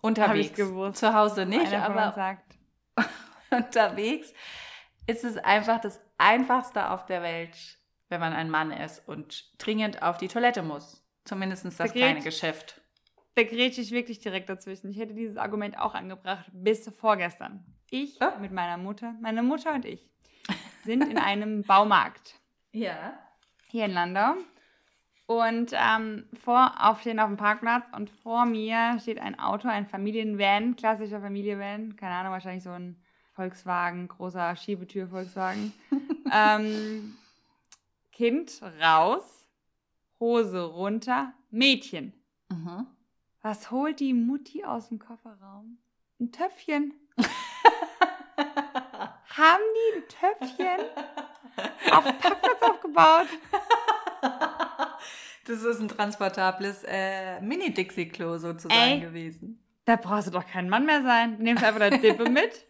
Unterwegs. 0.00 0.56
Zu 0.98 1.14
Hause 1.14 1.46
nicht, 1.46 1.72
aber 1.72 2.12
sagt. 2.12 2.56
unterwegs 3.50 4.32
ist 5.06 5.24
es 5.24 5.36
einfach 5.38 5.80
das 5.80 6.00
Einfachste 6.18 6.90
auf 6.90 7.06
der 7.06 7.22
Welt, 7.22 7.56
wenn 8.08 8.20
man 8.20 8.32
ein 8.32 8.50
Mann 8.50 8.70
ist 8.70 9.06
und 9.08 9.50
dringend 9.58 10.02
auf 10.02 10.18
die 10.18 10.28
Toilette 10.28 10.62
muss. 10.62 11.02
Zumindest 11.24 11.64
das 11.64 11.92
geht. 11.92 12.02
kleine 12.02 12.20
Geschäft. 12.20 12.80
Da 13.34 13.44
grätsche 13.44 13.80
ich 13.80 13.90
wirklich 13.92 14.18
direkt 14.18 14.48
dazwischen. 14.48 14.90
Ich 14.90 14.98
hätte 14.98 15.14
dieses 15.14 15.36
Argument 15.36 15.78
auch 15.78 15.94
angebracht 15.94 16.46
bis 16.52 16.88
vorgestern. 16.98 17.64
Ich 17.90 18.18
Oh. 18.20 18.38
mit 18.40 18.52
meiner 18.52 18.76
Mutter, 18.76 19.14
meine 19.20 19.42
Mutter 19.42 19.72
und 19.74 19.84
ich 19.84 20.10
sind 20.84 21.08
in 21.08 21.18
einem 21.18 21.62
Baumarkt 21.66 22.34
Ja. 22.72 23.18
hier 23.68 23.84
in 23.86 23.92
Landau. 23.92 24.34
Und 25.28 25.72
ähm, 25.74 26.24
vor, 26.42 26.72
auf, 26.80 27.02
stehen 27.02 27.20
auf 27.20 27.28
dem 27.28 27.36
Parkplatz 27.36 27.84
und 27.94 28.08
vor 28.08 28.46
mir 28.46 28.98
steht 28.98 29.18
ein 29.18 29.38
Auto, 29.38 29.68
ein 29.68 29.86
Familienvan, 29.86 30.74
klassischer 30.74 31.20
Familienvan, 31.20 31.96
keine 31.96 32.14
Ahnung, 32.14 32.32
wahrscheinlich 32.32 32.64
so 32.64 32.70
ein 32.70 32.96
Volkswagen, 33.34 34.08
großer 34.08 34.56
Schiebetür-Volkswagen. 34.56 35.74
ähm, 36.32 37.18
kind 38.10 38.62
raus, 38.80 39.46
Hose 40.18 40.64
runter, 40.64 41.34
Mädchen. 41.50 42.14
Mhm. 42.48 42.86
Was 43.42 43.70
holt 43.70 44.00
die 44.00 44.14
Mutti 44.14 44.64
aus 44.64 44.88
dem 44.88 44.98
Kofferraum? 44.98 45.76
Ein 46.18 46.32
Töpfchen. 46.32 46.94
Haben 49.36 49.62
die 49.76 49.98
ein 49.98 50.08
Töpfchen 50.08 50.86
auf 51.92 52.04
dem 52.06 52.16
Parkplatz 52.16 52.62
aufgebaut? 52.62 53.28
Das 55.48 55.62
ist 55.64 55.80
ein 55.80 55.88
transportables 55.88 56.84
äh, 56.86 57.40
Mini-Dixie-Klo 57.40 58.36
sozusagen 58.38 58.78
Ey. 58.80 59.00
gewesen. 59.00 59.64
Da 59.86 59.96
brauchst 59.96 60.26
du 60.28 60.30
doch 60.30 60.46
kein 60.46 60.68
Mann 60.68 60.84
mehr 60.84 61.02
sein. 61.02 61.36
Nimmst 61.38 61.64
einfach 61.64 61.80
deine 61.80 61.98
Dippe 61.98 62.28
mit, 62.28 62.66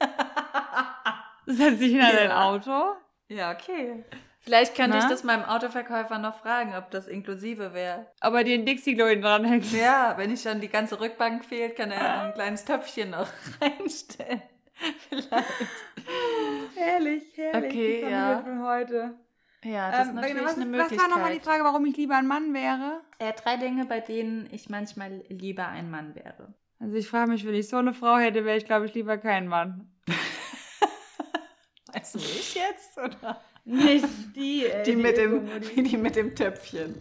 setzt 1.46 1.80
dich 1.80 1.92
in 1.92 1.98
Ja. 2.00 2.12
dein 2.12 2.30
Auto. 2.30 2.92
Ja, 3.28 3.50
okay. 3.52 4.04
Vielleicht 4.40 4.76
könnte 4.76 4.96
Na? 4.96 5.02
ich 5.04 5.10
das 5.10 5.24
meinem 5.24 5.44
Autoverkäufer 5.44 6.18
noch 6.18 6.38
fragen, 6.38 6.74
ob 6.76 6.90
das 6.90 7.08
inklusive 7.08 7.74
wäre. 7.74 8.06
aber 8.20 8.44
dir 8.44 8.54
ein 8.54 8.64
Dixie-Klo 8.64 9.06
hinten 9.06 9.22
dranhängt. 9.24 9.70
Ja, 9.72 10.14
wenn 10.16 10.32
ich 10.32 10.40
schon 10.40 10.60
die 10.60 10.68
ganze 10.68 11.00
Rückbank 11.00 11.44
fehlt, 11.44 11.76
kann 11.76 11.90
er 11.90 12.22
ein 12.22 12.34
kleines 12.34 12.64
Töpfchen 12.64 13.10
noch 13.10 13.26
reinstellen. 13.60 14.42
Vielleicht. 15.08 15.32
Herrlich, 16.76 17.24
herrlich. 17.34 17.70
Okay, 17.72 18.02
die 18.06 18.10
ja. 18.12 18.40
Von 18.40 18.62
heute. 18.64 19.14
Ja, 19.64 19.90
das 19.90 20.02
ist 20.02 20.08
Ähm, 20.10 20.14
natürlich 20.16 20.44
was, 20.44 20.54
eine 20.54 20.64
ist- 20.64 20.70
Möglichkeit. 20.70 20.98
was 20.98 21.04
war 21.04 21.16
nochmal 21.16 21.34
die 21.34 21.40
Frage, 21.40 21.64
warum 21.64 21.84
ich 21.86 21.96
lieber 21.96 22.16
ein 22.16 22.26
Mann 22.26 22.54
wäre? 22.54 23.00
Äh, 23.18 23.32
drei 23.32 23.56
Dinge, 23.56 23.84
bei 23.86 24.00
denen 24.00 24.48
ich 24.52 24.68
manchmal 24.70 25.24
lieber 25.28 25.66
ein 25.68 25.90
Mann 25.90 26.14
wäre. 26.14 26.54
Also 26.78 26.94
ich 26.96 27.08
frage 27.08 27.30
mich, 27.32 27.44
wenn 27.44 27.54
ich 27.54 27.68
so 27.68 27.76
eine 27.76 27.92
Frau 27.92 28.18
hätte, 28.18 28.44
wäre 28.44 28.56
ich, 28.56 28.64
glaube 28.64 28.86
ich, 28.86 28.94
lieber 28.94 29.18
kein 29.18 29.48
Mann. 29.48 29.90
Weißt 31.92 32.14
du 32.14 32.18
ich 32.18 32.54
jetzt? 32.54 32.96
Oder? 32.98 33.40
Nicht 33.64 34.06
die, 34.36 34.66
ey, 34.70 34.82
Die, 34.84 34.96
mit 34.96 35.16
dem, 35.16 35.48
die 35.76 35.96
mit 35.96 36.16
dem 36.16 36.34
Töpfchen. 36.34 36.94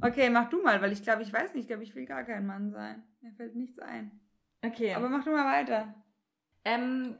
Okay, 0.00 0.30
mach 0.30 0.48
du 0.50 0.62
mal, 0.62 0.80
weil 0.82 0.92
ich 0.92 1.02
glaube, 1.02 1.22
ich 1.22 1.32
weiß 1.32 1.54
nicht, 1.54 1.62
ich 1.62 1.68
glaube, 1.68 1.82
ich 1.84 1.94
will 1.94 2.06
gar 2.06 2.24
kein 2.24 2.46
Mann 2.46 2.70
sein. 2.72 3.02
Mir 3.20 3.32
fällt 3.32 3.54
nichts 3.56 3.78
ein. 3.78 4.20
Okay. 4.64 4.94
Aber 4.94 5.08
mach 5.08 5.24
du 5.24 5.30
mal 5.30 5.44
weiter. 5.46 5.94
ähm, 6.64 7.16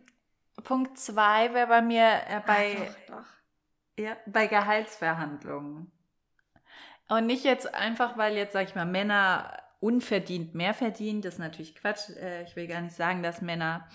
Punkt 0.65 0.99
zwei 0.99 1.53
wäre 1.55 1.67
bei 1.67 1.83
mir 1.83 2.05
äh, 2.29 2.41
bei, 2.47 2.77
Ach, 2.81 2.95
doch, 3.07 3.17
doch. 3.17 3.27
Ja, 3.99 4.17
bei 4.27 4.47
Gehaltsverhandlungen. 4.47 5.91
Und 7.09 7.27
nicht 7.27 7.45
jetzt 7.45 7.75
einfach, 7.75 8.17
weil 8.17 8.37
jetzt, 8.37 8.53
sag 8.53 8.65
ich 8.69 8.75
mal, 8.75 8.87
Männer 8.87 9.59
unverdient 9.81 10.55
mehr 10.55 10.75
verdienen. 10.75 11.21
Das 11.23 11.35
ist 11.35 11.41
natürlich 11.41 11.75
Quatsch. 11.75 12.11
Äh, 12.11 12.45
Ich 12.45 12.57
will 12.57 12.67
gar 12.67 12.81
nicht 12.81 12.95
sagen, 12.95 13.23
dass 13.23 13.43
Männer 13.43 13.89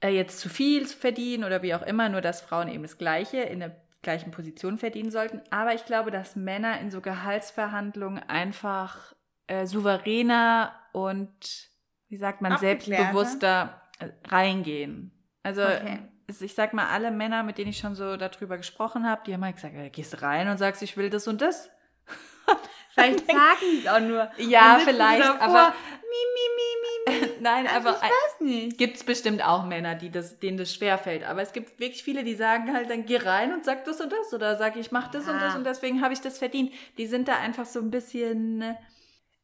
äh, 0.00 0.08
jetzt 0.08 0.38
zu 0.38 0.48
viel 0.48 0.86
verdienen 0.86 1.44
oder 1.44 1.62
wie 1.62 1.74
auch 1.74 1.82
immer, 1.82 2.08
nur 2.08 2.20
dass 2.20 2.40
Frauen 2.40 2.68
eben 2.68 2.82
das 2.82 2.96
Gleiche 2.96 3.38
in 3.38 3.60
der 3.60 3.76
gleichen 4.02 4.30
Position 4.30 4.78
verdienen 4.78 5.10
sollten. 5.10 5.42
Aber 5.50 5.74
ich 5.74 5.84
glaube, 5.84 6.10
dass 6.10 6.36
Männer 6.36 6.80
in 6.80 6.90
so 6.90 7.00
Gehaltsverhandlungen 7.00 8.22
einfach 8.22 9.14
äh, 9.48 9.66
souveräner 9.66 10.72
und, 10.92 11.70
wie 12.08 12.16
sagt 12.16 12.40
man, 12.40 12.52
Abgeklärter. 12.52 13.12
selbstbewusster 13.12 13.82
reingehen. 14.24 15.10
Also 15.42 15.62
Okay. 15.62 15.98
Ich 16.28 16.54
sag 16.54 16.72
mal, 16.72 16.88
alle 16.88 17.10
Männer, 17.10 17.42
mit 17.42 17.58
denen 17.58 17.70
ich 17.70 17.78
schon 17.78 17.94
so 17.94 18.16
darüber 18.16 18.56
gesprochen 18.56 19.08
habe, 19.08 19.22
die 19.26 19.34
haben 19.34 19.44
halt 19.44 19.56
gesagt, 19.56 19.74
ja, 19.74 19.88
gehst 19.88 20.22
rein 20.22 20.48
und 20.48 20.58
sagst, 20.58 20.82
ich 20.82 20.96
will 20.96 21.10
das 21.10 21.26
und 21.28 21.40
das. 21.40 21.70
Vielleicht 22.94 23.26
sagen 23.26 23.58
die 23.72 23.78
es 23.80 23.86
auch 23.88 24.00
nur. 24.00 24.30
Ja, 24.38 24.78
sie 24.78 24.86
vielleicht, 24.86 25.22
davor, 25.22 25.42
aber 25.42 25.74
Mi, 26.00 26.24
mi, 26.34 27.16
mi, 27.18 27.20
mi, 27.20 27.26
mi. 27.26 27.32
nein, 27.40 27.66
Also 27.66 27.88
aber 27.88 27.96
ich 27.98 28.02
weiß 28.04 28.40
nicht. 28.40 28.78
gibt 28.78 28.96
es 28.96 29.04
bestimmt 29.04 29.44
auch 29.44 29.66
Männer, 29.66 29.94
die 29.96 30.10
das, 30.10 30.38
denen 30.38 30.56
das 30.56 30.72
schwerfällt. 30.72 31.24
Aber 31.24 31.42
es 31.42 31.52
gibt 31.52 31.78
wirklich 31.78 32.02
viele, 32.02 32.24
die 32.24 32.34
sagen 32.34 32.72
halt, 32.72 32.88
dann 32.88 33.04
geh 33.04 33.18
rein 33.18 33.52
und 33.52 33.64
sag 33.66 33.84
das 33.84 34.00
und 34.00 34.10
das. 34.12 34.32
Oder 34.32 34.56
sag, 34.56 34.76
ich 34.76 34.92
mach 34.92 35.08
das 35.08 35.28
und 35.28 35.38
das 35.38 35.54
und 35.56 35.64
deswegen 35.64 36.00
habe 36.02 36.14
ich 36.14 36.20
das 36.22 36.38
verdient. 36.38 36.72
Die 36.96 37.06
sind 37.06 37.28
da 37.28 37.36
einfach 37.36 37.66
so 37.66 37.80
ein 37.80 37.90
bisschen. 37.90 38.62
äh, 38.62 38.74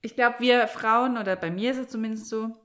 Ich 0.01 0.15
glaube, 0.15 0.37
wir 0.39 0.67
Frauen, 0.67 1.19
oder 1.19 1.37
bei 1.37 1.51
mir 1.51 1.73
ist 1.73 1.79
es 1.79 1.89
zumindest 1.89 2.29
so, 2.29 2.57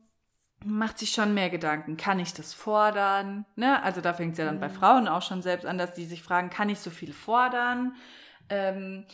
macht 0.66 0.97
sich 0.97 1.12
schon 1.12 1.34
mehr 1.34 1.49
Gedanken. 1.49 1.97
Kann 1.97 2.20
ich 2.20 2.34
das 2.34 2.53
fordern? 2.53 3.45
Ne? 3.55 3.82
Also 3.84 4.01
da 4.01 4.14
fängt 4.14 4.34
es 4.34 4.39
ja 4.39 4.45
dann 4.45 4.60
bei 4.60 4.68
Mhm. 4.70 4.74
Frauen 4.74 5.08
auch 5.08 5.22
schon 5.22 5.41
selbst 5.41 5.66
an, 5.66 5.78
dass 5.78 5.93
die 5.93 6.05
sich 6.05 6.24
fragen, 6.24 6.49
kann 6.49 6.70
ich 6.70 6.80
so 6.80 6.89
viel 6.89 7.14
fordern? 7.14 7.95
Ähm, 8.49 9.05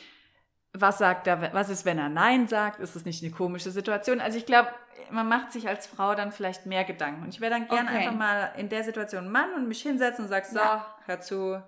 was 0.74 0.98
sagt 0.98 1.28
er, 1.28 1.54
was 1.54 1.70
ist, 1.70 1.86
wenn 1.86 2.00
er 2.00 2.10
Nein 2.10 2.48
sagt? 2.48 2.80
Ist 2.80 2.96
es 2.96 3.06
nicht 3.06 3.22
eine 3.24 3.32
komische 3.32 3.70
Situation? 3.72 4.20
Also 4.22 4.38
ich 4.38 4.46
glaube, 4.46 4.70
man 5.12 5.28
macht 5.28 5.52
sich 5.52 5.68
als 5.68 5.86
Frau 5.86 6.16
dann 6.16 6.32
vielleicht 6.32 6.66
mehr 6.66 6.84
Gedanken. 6.84 7.24
Und 7.24 7.30
ich 7.30 7.42
wäre 7.42 7.52
dann 7.52 7.68
gerne 7.68 7.90
Okay. 7.90 7.98
einfach 8.00 8.14
mal 8.18 8.52
in 8.58 8.70
der 8.70 8.84
Situation 8.84 9.30
Mann 9.32 9.54
und 9.56 9.68
mich 9.68 9.82
hinsetzen 9.82 10.26
und 10.26 10.30
sag, 10.30 10.46
so, 10.46 10.58
Ja. 10.58 10.96
hör 11.06 11.20
zu, 11.20 11.62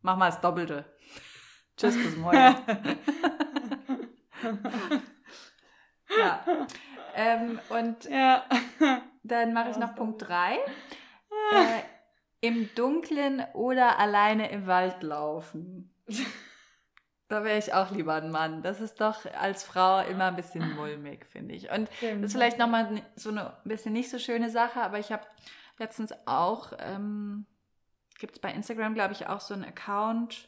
mach 0.00 0.16
mal 0.16 0.30
das 0.30 0.40
Doppelte. 0.40 0.84
Tschüss, 1.76 2.02
bis 2.02 2.16
morgen. 2.16 2.36
ja. 6.18 6.44
Ähm, 7.14 7.58
und 7.68 8.04
Ja. 8.04 8.44
dann 9.22 9.52
mache 9.52 9.70
ich 9.70 9.76
noch. 9.76 9.94
Punkt 9.94 10.26
3. 10.28 10.54
Äh, 10.54 10.58
Im 12.40 12.68
Dunkeln 12.74 13.44
oder 13.54 13.98
alleine 13.98 14.50
im 14.50 14.66
Wald 14.66 15.02
laufen. 15.02 15.94
Da 17.28 17.44
wäre 17.44 17.56
ich 17.56 17.72
auch 17.72 17.90
lieber 17.90 18.12
ein 18.12 18.30
Mann. 18.30 18.60
Das 18.62 18.82
ist 18.82 19.00
doch 19.00 19.24
als 19.40 19.64
Frau 19.64 20.00
immer 20.00 20.26
ein 20.26 20.36
bisschen 20.36 20.74
mulmig, 20.74 21.24
finde 21.24 21.54
ich. 21.54 21.70
Und 21.70 21.88
das 22.02 22.24
ist 22.24 22.32
vielleicht 22.34 22.58
nochmal 22.58 23.00
so 23.16 23.30
eine 23.30 23.56
bisschen 23.64 23.94
nicht 23.94 24.10
so 24.10 24.18
schöne 24.18 24.50
Sache, 24.50 24.82
aber 24.82 24.98
ich 24.98 25.10
habe 25.10 25.26
letztens 25.78 26.12
auch, 26.26 26.74
ähm, 26.78 27.46
gibt 28.18 28.34
es 28.34 28.38
bei 28.38 28.52
Instagram, 28.52 28.92
glaube 28.92 29.14
ich, 29.14 29.28
auch 29.28 29.40
so 29.40 29.54
einen 29.54 29.64
Account, 29.64 30.46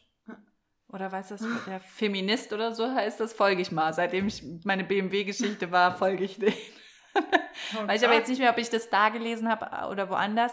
oder 0.89 1.11
weiß 1.11 1.29
das, 1.29 1.45
der 1.67 1.81
Feminist 1.81 2.53
oder 2.53 2.73
so 2.75 2.93
heißt 2.93 3.21
das, 3.21 3.33
folge 3.33 3.63
ich 3.63 3.73
mal. 3.73 3.93
Seitdem 3.93 4.27
ich 4.27 4.43
meine 4.65 4.85
BMW-Geschichte 4.85 5.71
war, 5.73 5.97
folge 5.97 6.25
ich 6.25 6.39
denen. 6.39 6.55
Oh 7.77 7.87
Weiß 7.87 8.03
ich 8.03 8.09
aber 8.09 8.17
jetzt 8.17 8.29
nicht 8.29 8.41
mehr, 8.41 8.51
ob 8.51 8.59
ich 8.59 8.71
das 8.71 8.91
da 8.91 9.09
gelesen 9.09 9.49
habe 9.49 9.89
oder 9.91 10.11
woanders. 10.11 10.53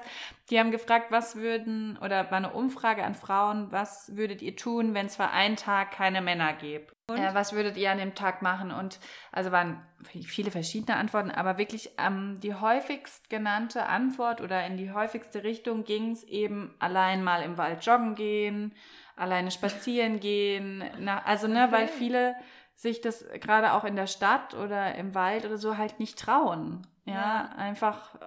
Die 0.50 0.60
haben 0.60 0.72
gefragt, 0.72 1.08
was 1.10 1.36
würden, 1.36 1.98
oder 1.98 2.30
war 2.30 2.38
eine 2.38 2.54
Umfrage 2.54 3.04
an 3.04 3.16
Frauen, 3.16 3.72
was 3.72 4.16
würdet 4.16 4.42
ihr 4.42 4.56
tun, 4.56 4.94
wenn 4.94 5.08
es 5.08 5.16
für 5.16 5.30
einen 5.30 5.56
Tag 5.56 5.92
keine 5.92 6.22
Männer 6.22 6.54
gäbe? 6.54 6.88
Äh, 7.10 7.34
was 7.34 7.54
würdet 7.54 7.78
ihr 7.78 7.92
an 7.92 7.98
dem 7.98 8.16
Tag 8.16 8.42
machen? 8.42 8.72
Und 8.72 9.00
also 9.32 9.52
waren 9.52 9.86
viele 10.04 10.52
verschiedene 10.52 10.98
Antworten, 10.98 11.32
aber 11.32 11.58
wirklich 11.58 11.92
ähm, 11.98 12.40
die 12.42 12.54
häufigst 12.54 13.30
genannte 13.30 13.88
Antwort 13.88 14.42
oder 14.42 14.66
in 14.66 14.78
die 14.78 14.92
häufigste 14.92 15.44
Richtung 15.44 15.84
ging 15.84 16.12
es 16.12 16.24
eben 16.24 16.76
allein 16.80 17.24
mal 17.24 17.42
im 17.42 17.58
Wald 17.58 17.86
joggen 17.86 18.16
gehen, 18.16 18.74
alleine 19.16 19.51
spazieren 19.51 20.20
gehen. 20.20 20.84
Na, 20.99 21.22
also, 21.24 21.47
ne, 21.47 21.68
weil 21.72 21.86
Okay. 21.86 21.93
viele 21.97 22.36
sich 22.76 23.01
das 23.01 23.26
gerade 23.39 23.74
auch 23.74 23.84
in 23.84 23.95
der 23.95 24.07
Stadt 24.07 24.53
oder 24.55 24.95
im 24.95 25.14
Wald 25.14 25.45
oder 25.45 25.57
so 25.57 25.78
halt 25.78 25.99
nicht 25.99 26.18
trauen. 26.18 26.88
Ja, 27.05 27.14
Ja. 27.14 27.49
einfach 27.57 28.16
äh, 28.16 28.20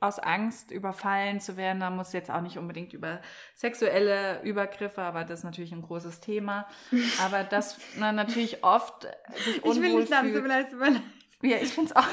aus 0.00 0.18
Angst 0.18 0.70
überfallen 0.70 1.40
zu 1.40 1.56
werden. 1.56 1.80
Da 1.80 1.90
muss 1.90 2.12
jetzt 2.12 2.30
auch 2.30 2.40
nicht 2.42 2.58
unbedingt 2.58 2.92
über 2.92 3.20
sexuelle 3.54 4.42
Übergriffe, 4.42 5.02
aber 5.02 5.24
das 5.24 5.40
ist 5.40 5.44
natürlich 5.44 5.72
ein 5.72 5.82
großes 5.82 6.20
Thema. 6.20 6.66
Aber 7.20 7.44
dass 7.44 7.78
man 7.96 8.14
natürlich 8.14 8.62
oft 8.62 9.06
sich 9.44 9.56
Ich 9.56 9.62
will 9.64 9.70
unwohl 9.86 10.00
nicht 10.00 10.10
lachen, 10.10 10.32
tut 10.34 10.42
mir 10.42 10.48
leid, 10.48 10.70
tut 10.70 10.78
mir 10.80 10.90
leid. 10.90 11.02
Ja, 11.42 11.56
ich 11.56 11.72
finde 11.72 11.90
es 11.90 11.96
auch, 11.96 12.06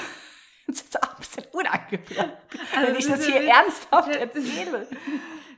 find's 0.66 0.96
auch 1.04 1.10
ein 1.16 1.20
bisschen 1.20 1.44
unangebracht, 1.52 2.30
Also 2.76 2.88
wenn 2.88 2.96
ich 2.96 3.08
das 3.08 3.26
hier 3.26 3.42
ernsthaft 3.48 4.16
erzähle. 4.16 4.88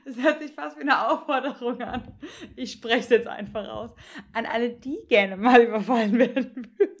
Das 0.06 0.16
hört 0.18 0.40
sich 0.40 0.52
fast 0.52 0.76
wie 0.76 0.82
eine 0.82 1.08
Aufforderung 1.08 1.82
an. 1.82 2.16
Ich 2.54 2.72
spreche 2.72 3.00
es 3.00 3.08
jetzt 3.08 3.26
einfach 3.26 3.68
aus. 3.68 3.90
An 4.32 4.46
alle, 4.46 4.70
die 4.70 5.00
gerne 5.08 5.36
mal 5.36 5.60
überfallen 5.60 6.16
werden 6.16 6.68
würden. 6.78 6.96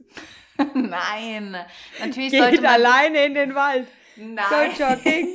Nein, 0.90 1.56
natürlich 2.00 2.32
sollte 2.32 2.56
Geht 2.56 2.62
man... 2.62 2.74
alleine 2.74 3.26
in 3.26 3.34
den 3.34 3.54
Wald. 3.54 3.86
Nein. 4.16 4.44
Go 4.48 4.84
jogging. 4.84 5.28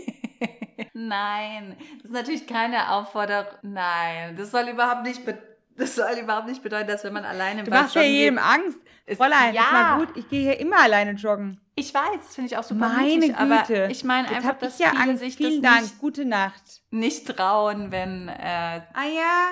Nein, 0.94 1.78
das 1.98 2.06
ist 2.06 2.14
natürlich 2.14 2.46
keine 2.46 2.92
Aufforderung. 2.92 3.48
Nein, 3.62 4.36
das 4.36 4.52
soll 4.52 4.68
überhaupt 4.68 5.04
nicht, 5.04 5.24
be 5.24 5.38
das 5.78 5.96
soll 5.96 6.12
überhaupt 6.22 6.48
nicht 6.48 6.62
bedeuten, 6.64 6.88
dass 6.88 7.04
wenn 7.04 7.14
man 7.14 7.26
alleine 7.26 7.60
im 7.62 7.66
Du 7.66 7.72
Wald 7.72 7.84
machst 7.84 7.96
ja 7.96 8.02
jedem 8.04 8.36
geht- 8.36 8.44
Angst. 8.46 8.78
Ist- 9.06 9.18
Fräulein, 9.18 9.54
ja. 9.54 9.62
ist 9.64 9.72
mal 9.72 9.98
gut. 10.06 10.18
Ich 10.18 10.30
gehe 10.30 10.42
hier 10.42 10.60
immer 10.60 10.80
alleine 10.82 11.12
joggen. 11.14 11.60
Ich 11.76 11.94
weiß, 11.94 12.20
das 12.26 12.36
finde 12.36 12.48
ich 12.52 12.58
auch 12.58 12.64
super 12.64 12.90
Meine 12.90 13.16
mutig, 13.16 13.36
aber 13.36 13.60
Güte. 13.64 13.88
ich 13.92 14.04
meine 14.04 14.28
einfach, 14.30 14.58
dass 14.60 14.78
ja 14.80 14.90
viele 14.92 15.02
Angst. 15.02 15.20
sich 15.24 15.36
Vielen 15.38 15.62
das 15.62 15.72
Dank. 15.72 15.84
nicht, 15.84 16.00
Gute 16.00 16.26
Nacht. 16.26 16.64
nicht 16.92 17.28
trauen, 17.28 17.92
wenn 17.92 18.28
äh, 18.30 18.82
Ah 18.94 19.06
ja. 19.06 19.52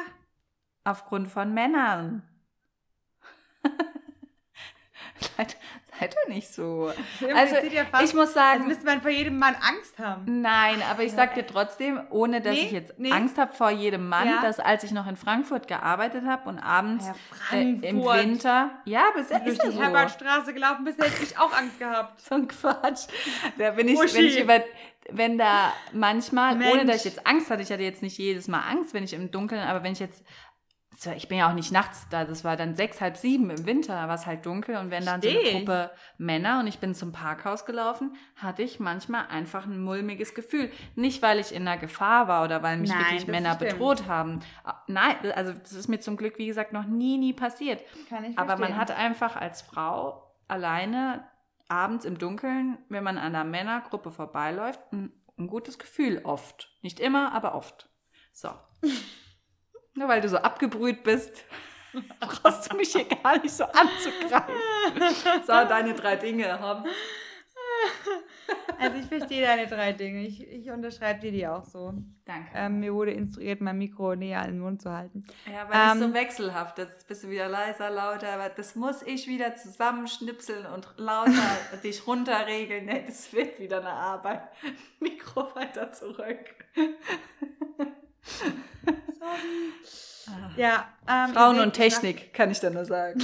aufgrund 0.83 1.27
von 1.29 1.53
Männern. 1.53 2.23
seid 5.99 6.15
ihr 6.27 6.33
nicht 6.33 6.53
so. 6.53 6.91
Also, 7.35 7.55
ja 7.55 7.85
fast, 7.85 8.03
Ich 8.05 8.13
muss 8.13 8.33
sagen, 8.33 8.67
müsste 8.67 8.85
man 8.85 9.01
vor 9.01 9.11
jedem 9.11 9.37
Mann 9.37 9.55
Angst 9.55 9.97
haben. 9.99 10.41
Nein, 10.41 10.81
aber 10.89 11.03
ich 11.03 11.11
sag 11.11 11.33
dir 11.35 11.45
trotzdem, 11.45 11.99
ohne 12.09 12.41
dass 12.41 12.53
Nee, 12.53 12.65
ich 12.65 12.71
jetzt 12.71 12.93
nee. 12.97 13.11
Angst 13.11 13.37
habe 13.37 13.53
vor 13.53 13.69
jedem 13.69 14.07
Mann, 14.07 14.27
Ja. 14.27 14.41
dass 14.41 14.59
als 14.59 14.83
ich 14.83 14.91
noch 14.91 15.07
in 15.07 15.15
Frankfurt 15.15 15.67
gearbeitet 15.67 16.23
habe 16.25 16.47
und 16.49 16.59
abends 16.59 17.05
Ja, 17.51 17.57
äh, 17.57 17.61
im. 17.61 18.03
Winter, 18.03 18.71
ja, 18.85 19.03
du 19.13 19.19
ist 19.19 19.31
durch 19.31 19.57
ja 19.57 19.65
die 19.65 19.71
so. 19.71 19.81
Herbertstraße 19.81 20.53
gelaufen 20.53 20.83
bist, 20.85 20.99
hätte 21.03 21.23
ich 21.23 21.37
auch 21.37 21.51
Angst 21.55 21.79
gehabt. 21.79 22.19
so 22.27 22.35
ein 22.35 22.47
Quatsch. 22.47 23.07
Da 23.57 23.71
bin 23.71 23.87
ich, 23.87 23.97
Uschi. 23.97 24.15
wenn 24.15 24.25
ich 24.25 24.39
über, 24.39 24.61
wenn 25.11 25.37
da 25.37 25.73
manchmal, 25.93 26.55
ohne 26.55 26.75
Mensch. 26.77 26.85
dass 26.87 26.95
ich 27.05 27.13
jetzt 27.15 27.27
Angst 27.27 27.49
hatte, 27.49 27.61
ich 27.63 27.71
hatte 27.71 27.83
jetzt 27.83 28.01
nicht 28.03 28.17
jedes 28.17 28.47
Mal 28.47 28.61
Angst, 28.61 28.93
wenn 28.93 29.03
ich 29.03 29.13
im 29.13 29.31
Dunkeln, 29.31 29.61
aber 29.61 29.83
wenn 29.83 29.93
ich 29.93 29.99
jetzt 29.99 30.23
ich 31.15 31.29
bin 31.29 31.37
ja 31.37 31.49
auch 31.49 31.53
nicht 31.53 31.71
nachts 31.71 32.07
da, 32.09 32.25
das 32.25 32.43
war 32.43 32.57
dann 32.57 32.75
sechs, 32.75 32.99
halb 32.99 33.15
sieben 33.15 33.49
im 33.49 33.65
Winter, 33.65 33.93
war 33.93 34.15
es 34.15 34.25
halt 34.25 34.45
dunkel 34.45 34.75
und 34.75 34.91
wenn 34.91 35.05
dann 35.05 35.21
so 35.21 35.29
eine. 35.29 35.51
Gruppe 35.51 35.91
Männer 36.17 36.59
und 36.59 36.67
ich 36.67 36.79
bin 36.79 36.93
zum 36.93 37.13
Parkhaus 37.13 37.65
gelaufen, 37.65 38.15
hatte 38.35 38.63
ich 38.63 38.79
manchmal 38.81 39.27
einfach 39.27 39.65
ein 39.65 39.79
mulmiges 39.81 40.33
Gefühl. 40.35 40.69
Nicht, 40.95 41.21
weil 41.21 41.39
ich 41.39 41.53
in 41.53 41.67
einer 41.67 41.79
Gefahr 41.79 42.27
war 42.27 42.43
oder 42.43 42.63
weil 42.63 42.77
mich 42.77 42.89
Nein, 42.89 42.99
wirklich 42.99 43.27
Männer 43.27 43.53
stimmt. 43.55 43.71
bedroht 43.71 44.07
haben. 44.07 44.41
Ah, 44.65 44.83
Nein, 44.87 45.15
also 45.35 45.53
das 45.53 45.71
ist 45.71 45.87
mir 45.87 45.99
zum 46.01 46.17
Glück, 46.17 46.37
wie 46.37 46.47
gesagt, 46.47 46.73
noch 46.73 46.85
nie, 46.85 47.17
nie 47.17 47.33
passiert. 47.33 47.81
Kann 48.09 48.25
ich 48.25 48.37
Aber 48.37 48.57
man 48.57 48.73
verstehen. 48.73 48.77
hat 48.77 48.91
einfach 48.91 49.35
als 49.37 49.61
Frau 49.61 50.35
alleine 50.49 51.23
abends 51.69 52.03
im 52.03 52.17
Dunkeln, 52.17 52.77
wenn 52.89 53.03
man 53.05 53.17
an 53.17 53.35
einer 53.35 53.45
Männergruppe 53.45 54.11
vorbeiläuft, 54.11 54.81
ein, 54.91 55.13
ein 55.37 55.47
gutes 55.47 55.79
Gefühl 55.79 56.19
oft. 56.25 56.75
Nicht 56.81 56.99
immer, 56.99 57.31
aber 57.31 57.55
oft. 57.55 57.89
So. 58.33 58.49
Nur 59.93 60.07
weil 60.07 60.21
du 60.21 60.29
so 60.29 60.37
abgebrüht 60.37 61.03
bist, 61.03 61.43
brauchst 62.19 62.71
du 62.71 62.77
mich 62.77 62.91
hier 62.91 63.05
gar 63.05 63.37
nicht 63.41 63.53
so 63.53 63.63
anzugreifen. 63.65 64.55
So, 65.41 65.53
deine 65.53 65.93
drei 65.93 66.15
Dinge 66.15 66.59
haben. 66.59 66.85
Also 68.77 68.97
ich 68.97 69.05
verstehe 69.05 69.45
deine 69.45 69.67
drei 69.67 69.91
Dinge. 69.93 70.25
Ich, 70.25 70.45
ich 70.47 70.71
unterschreibe 70.71 71.19
dir 71.19 71.31
die 71.31 71.47
auch 71.47 71.65
so. 71.65 71.93
Danke. 72.25 72.49
Ähm, 72.53 72.79
mir 72.79 72.93
wurde 72.93 73.11
instruiert, 73.11 73.61
mein 73.61 73.77
Mikro 73.77 74.15
näher 74.15 74.41
an 74.41 74.51
den 74.51 74.59
Mund 74.59 74.81
zu 74.81 74.91
halten. 74.91 75.23
Ja, 75.45 75.67
weil 75.69 75.97
ich 75.97 76.01
Ähm, 76.03 76.09
so 76.09 76.13
wechselhaft. 76.13 76.77
Jetzt 76.77 77.07
bist 77.07 77.23
du 77.23 77.29
wieder 77.29 77.49
leiser, 77.49 77.89
lauter, 77.89 78.29
aber 78.33 78.49
das 78.49 78.75
muss 78.75 79.01
ich 79.01 79.27
wieder 79.27 79.55
zusammenschnipseln 79.55 80.65
und 80.65 80.87
lauter 80.97 81.31
dich 81.83 82.07
runterregeln. 82.07 82.85
Nee, 82.85 83.03
das 83.05 83.33
wird 83.33 83.59
wieder 83.59 83.79
eine 83.79 83.91
Arbeit. 83.91 84.43
Mikro 84.99 85.53
weiter 85.55 85.91
zurück. 85.91 86.55
Ja, 90.55 90.87
ähm, 91.07 91.33
Frauen 91.33 91.59
und 91.59 91.73
Technik, 91.73 92.33
kann 92.33 92.51
ich 92.51 92.59
da 92.59 92.69
nur 92.69 92.85
sagen. 92.85 93.21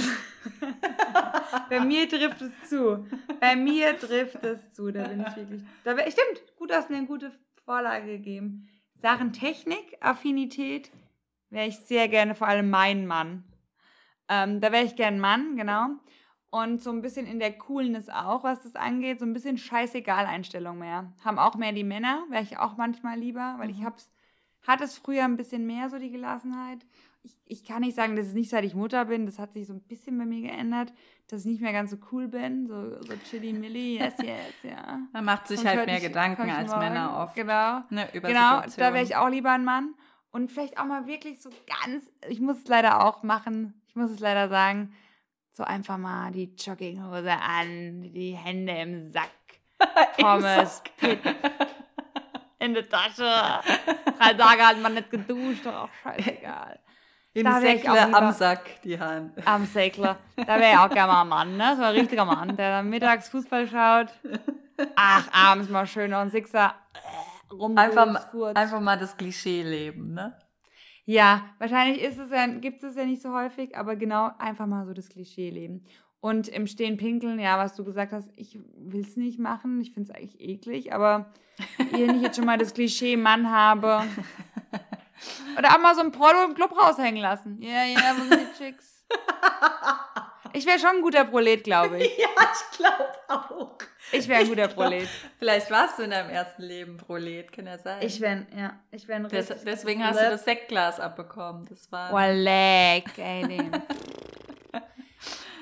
Bei 1.68 1.80
mir 1.80 2.08
trifft 2.08 2.40
es 2.42 2.68
zu. 2.68 3.06
Bei 3.40 3.54
mir 3.56 3.98
trifft 3.98 4.44
es 4.44 4.72
zu. 4.72 4.90
Da 4.90 5.04
bin 5.04 5.20
ich 5.20 5.36
wirklich. 5.36 5.62
Da 5.84 5.92
stimmt, 5.98 6.56
gut, 6.56 6.72
hast 6.72 6.90
mir 6.90 6.96
eine 6.96 7.06
gute 7.06 7.32
Vorlage 7.64 8.06
gegeben. 8.06 8.68
Sachen 8.96 9.32
Technik, 9.32 9.96
Affinität 10.00 10.90
wäre 11.50 11.66
ich 11.66 11.78
sehr 11.78 12.08
gerne, 12.08 12.34
vor 12.34 12.48
allem 12.48 12.70
mein 12.70 13.06
Mann. 13.06 13.44
Ähm, 14.28 14.60
da 14.60 14.72
wäre 14.72 14.84
ich 14.84 14.96
gern 14.96 15.20
Mann, 15.20 15.56
genau. 15.56 15.88
Und 16.50 16.80
so 16.80 16.90
ein 16.90 17.02
bisschen 17.02 17.26
in 17.26 17.38
der 17.38 17.52
Coolness 17.52 18.08
auch, 18.08 18.42
was 18.44 18.62
das 18.62 18.76
angeht, 18.76 19.20
so 19.20 19.26
ein 19.26 19.32
bisschen 19.32 19.58
scheißegal 19.58 20.26
Einstellung 20.26 20.78
mehr. 20.78 21.12
Haben 21.24 21.38
auch 21.38 21.54
mehr 21.56 21.72
die 21.72 21.84
Männer, 21.84 22.24
wäre 22.30 22.42
ich 22.42 22.58
auch 22.58 22.76
manchmal 22.76 23.18
lieber, 23.18 23.56
weil 23.58 23.70
ich 23.70 23.84
hab's, 23.84 24.10
hatte 24.66 24.84
es 24.84 24.98
früher 24.98 25.24
ein 25.24 25.36
bisschen 25.36 25.66
mehr, 25.66 25.88
so 25.90 25.98
die 25.98 26.10
Gelassenheit. 26.10 26.78
Ich, 27.22 27.36
ich 27.46 27.64
kann 27.64 27.80
nicht 27.80 27.96
sagen, 27.96 28.14
dass 28.16 28.26
es 28.26 28.34
nicht 28.34 28.50
seit 28.50 28.64
ich 28.64 28.74
Mutter 28.74 29.04
bin, 29.06 29.26
das 29.26 29.38
hat 29.38 29.52
sich 29.52 29.66
so 29.66 29.72
ein 29.72 29.80
bisschen 29.80 30.16
bei 30.16 30.24
mir 30.24 30.42
geändert, 30.42 30.92
dass 31.28 31.40
ich 31.40 31.46
nicht 31.46 31.60
mehr 31.60 31.72
ganz 31.72 31.90
so 31.90 31.96
cool 32.12 32.28
bin, 32.28 32.66
so, 32.68 33.02
so 33.02 33.14
chilly 33.28 33.52
milli, 33.52 33.98
yes, 33.98 34.14
yes, 34.22 34.54
ja. 34.62 35.00
Man 35.12 35.24
macht 35.24 35.48
sich 35.48 35.58
Sonst 35.58 35.70
halt 35.74 35.86
mehr 35.86 35.96
ich- 35.96 36.04
Gedanken 36.04 36.48
als 36.50 36.68
morgen- 36.70 36.80
Männer 36.84 37.18
oft. 37.18 37.34
Genau. 37.34 37.80
Ne, 37.90 38.08
über 38.12 38.28
Genau, 38.28 38.60
da 38.76 38.94
wäre 38.94 39.02
ich 39.02 39.16
auch 39.16 39.28
lieber 39.28 39.50
ein 39.50 39.64
Mann. 39.64 39.94
Und 40.30 40.52
vielleicht 40.52 40.78
auch 40.78 40.84
mal 40.84 41.06
wirklich 41.06 41.40
so 41.42 41.50
ganz, 41.66 42.04
ich 42.28 42.40
muss 42.40 42.58
es 42.58 42.68
leider 42.68 43.04
auch 43.04 43.22
machen, 43.24 43.80
ich 43.88 43.96
muss 43.96 44.10
es 44.10 44.20
leider 44.20 44.48
sagen, 44.48 44.92
so 45.50 45.64
einfach 45.64 45.96
mal 45.98 46.30
die 46.30 46.54
Jogginghose 46.54 47.32
an, 47.32 48.02
die 48.12 48.32
Hände 48.36 48.72
im 48.72 49.10
Sack, 49.10 49.30
Pommes. 50.18 50.82
Pit 50.98 51.18
in 52.66 52.74
der 52.74 52.88
Tasche. 52.88 53.24
Drei 54.18 54.34
Tage 54.34 54.66
hat 54.66 54.80
man 54.80 54.94
nicht 54.94 55.10
geduscht, 55.10 55.64
doch 55.64 55.84
auch 55.84 55.88
scheißegal. 56.02 56.78
Im 57.32 57.44
Da 57.44 57.62
wär 57.62 57.74
ich 57.74 57.88
auch 57.88 57.94
Säckle 57.94 58.16
am 58.16 58.32
Sack 58.32 58.82
die 58.82 58.98
Hand. 58.98 59.46
Am 59.46 59.66
Säckler. 59.66 60.16
Da 60.36 60.58
wäre 60.58 60.72
ich 60.72 60.78
auch 60.78 60.90
gerne 60.90 61.12
mal 61.12 61.22
ein 61.22 61.28
Mann, 61.28 61.56
ne? 61.56 61.76
So 61.76 61.82
ein 61.82 61.94
richtiger 61.94 62.24
Mann, 62.24 62.56
der 62.56 62.70
dann 62.70 62.88
mittags 62.88 63.28
Fußball 63.28 63.66
schaut. 63.68 64.08
Ach, 64.96 65.28
abends 65.32 65.68
mal 65.68 65.86
schön 65.86 66.10
noch 66.10 66.20
ein 66.20 66.30
Sixer 66.30 66.74
äh, 66.94 67.54
rum. 67.54 67.76
Einfach, 67.76 68.32
einfach 68.54 68.80
mal 68.80 68.98
das 68.98 69.16
Klischee 69.16 69.62
leben, 69.62 70.14
ne? 70.14 70.36
Ja, 71.04 71.44
wahrscheinlich 71.58 72.02
ist 72.02 72.18
es 72.18 72.30
ja, 72.30 72.46
gibt 72.46 72.82
es 72.82 72.96
ja 72.96 73.04
nicht 73.04 73.22
so 73.22 73.32
häufig, 73.32 73.76
aber 73.76 73.96
genau 73.96 74.30
einfach 74.38 74.66
mal 74.66 74.86
so 74.86 74.92
das 74.92 75.08
Klischee 75.08 75.50
leben. 75.50 75.86
Und 76.20 76.48
im 76.48 76.66
Stehen 76.66 76.96
pinkeln, 76.96 77.38
ja, 77.38 77.58
was 77.58 77.74
du 77.76 77.84
gesagt 77.84 78.12
hast, 78.12 78.30
ich 78.36 78.58
will 78.76 79.02
es 79.02 79.16
nicht 79.16 79.38
machen, 79.38 79.80
ich 79.80 79.92
finde 79.92 80.10
es 80.10 80.16
eigentlich 80.16 80.40
eklig, 80.40 80.92
aber 80.92 81.32
wenn 81.90 82.16
ich 82.16 82.22
jetzt 82.22 82.36
schon 82.36 82.46
mal 82.46 82.58
das 82.58 82.74
Klischee 82.74 83.16
Mann 83.16 83.50
habe. 83.50 84.02
Oder 85.58 85.74
auch 85.74 85.80
mal 85.80 85.94
so 85.94 86.02
ein 86.02 86.12
Prollo 86.12 86.44
im 86.44 86.54
Club 86.54 86.72
raushängen 86.78 87.22
lassen. 87.22 87.60
Ja, 87.62 87.84
ja, 87.84 88.14
wo 88.16 88.22
sind 88.28 88.40
die 88.40 88.58
Chicks? 88.58 89.04
Ich 90.52 90.64
wäre 90.64 90.78
schon 90.78 90.96
ein 90.96 91.02
guter 91.02 91.24
Prolet, 91.24 91.62
glaube 91.64 91.98
ich. 91.98 92.16
Ja, 92.18 92.28
ich 92.38 92.78
glaube 92.78 93.08
auch. 93.28 93.78
Ich 94.12 94.28
wäre 94.28 94.40
ein 94.40 94.48
guter 94.48 94.68
Prolet. 94.68 95.08
Vielleicht 95.38 95.70
warst 95.70 95.98
du 95.98 96.04
in 96.04 96.10
deinem 96.10 96.30
ersten 96.30 96.62
Leben 96.62 96.96
Prolet, 96.96 97.52
kann 97.52 97.66
ja 97.66 97.76
sein. 97.78 97.98
Ich 98.00 98.20
wäre, 98.20 98.46
ja, 98.56 98.78
ich 98.90 99.06
wäre 99.08 99.22
ein 99.22 99.28
Des, 99.28 99.48
deswegen 99.64 100.04
hast 100.04 100.18
du 100.18 100.30
das 100.30 100.44
Sektglas 100.44 101.00
abbekommen. 101.00 101.66
Das 101.68 101.90
war. 101.92 102.12
Oh, 102.12 102.32
leck, 102.32 103.18
ey, 103.18 103.46
den. 103.46 103.70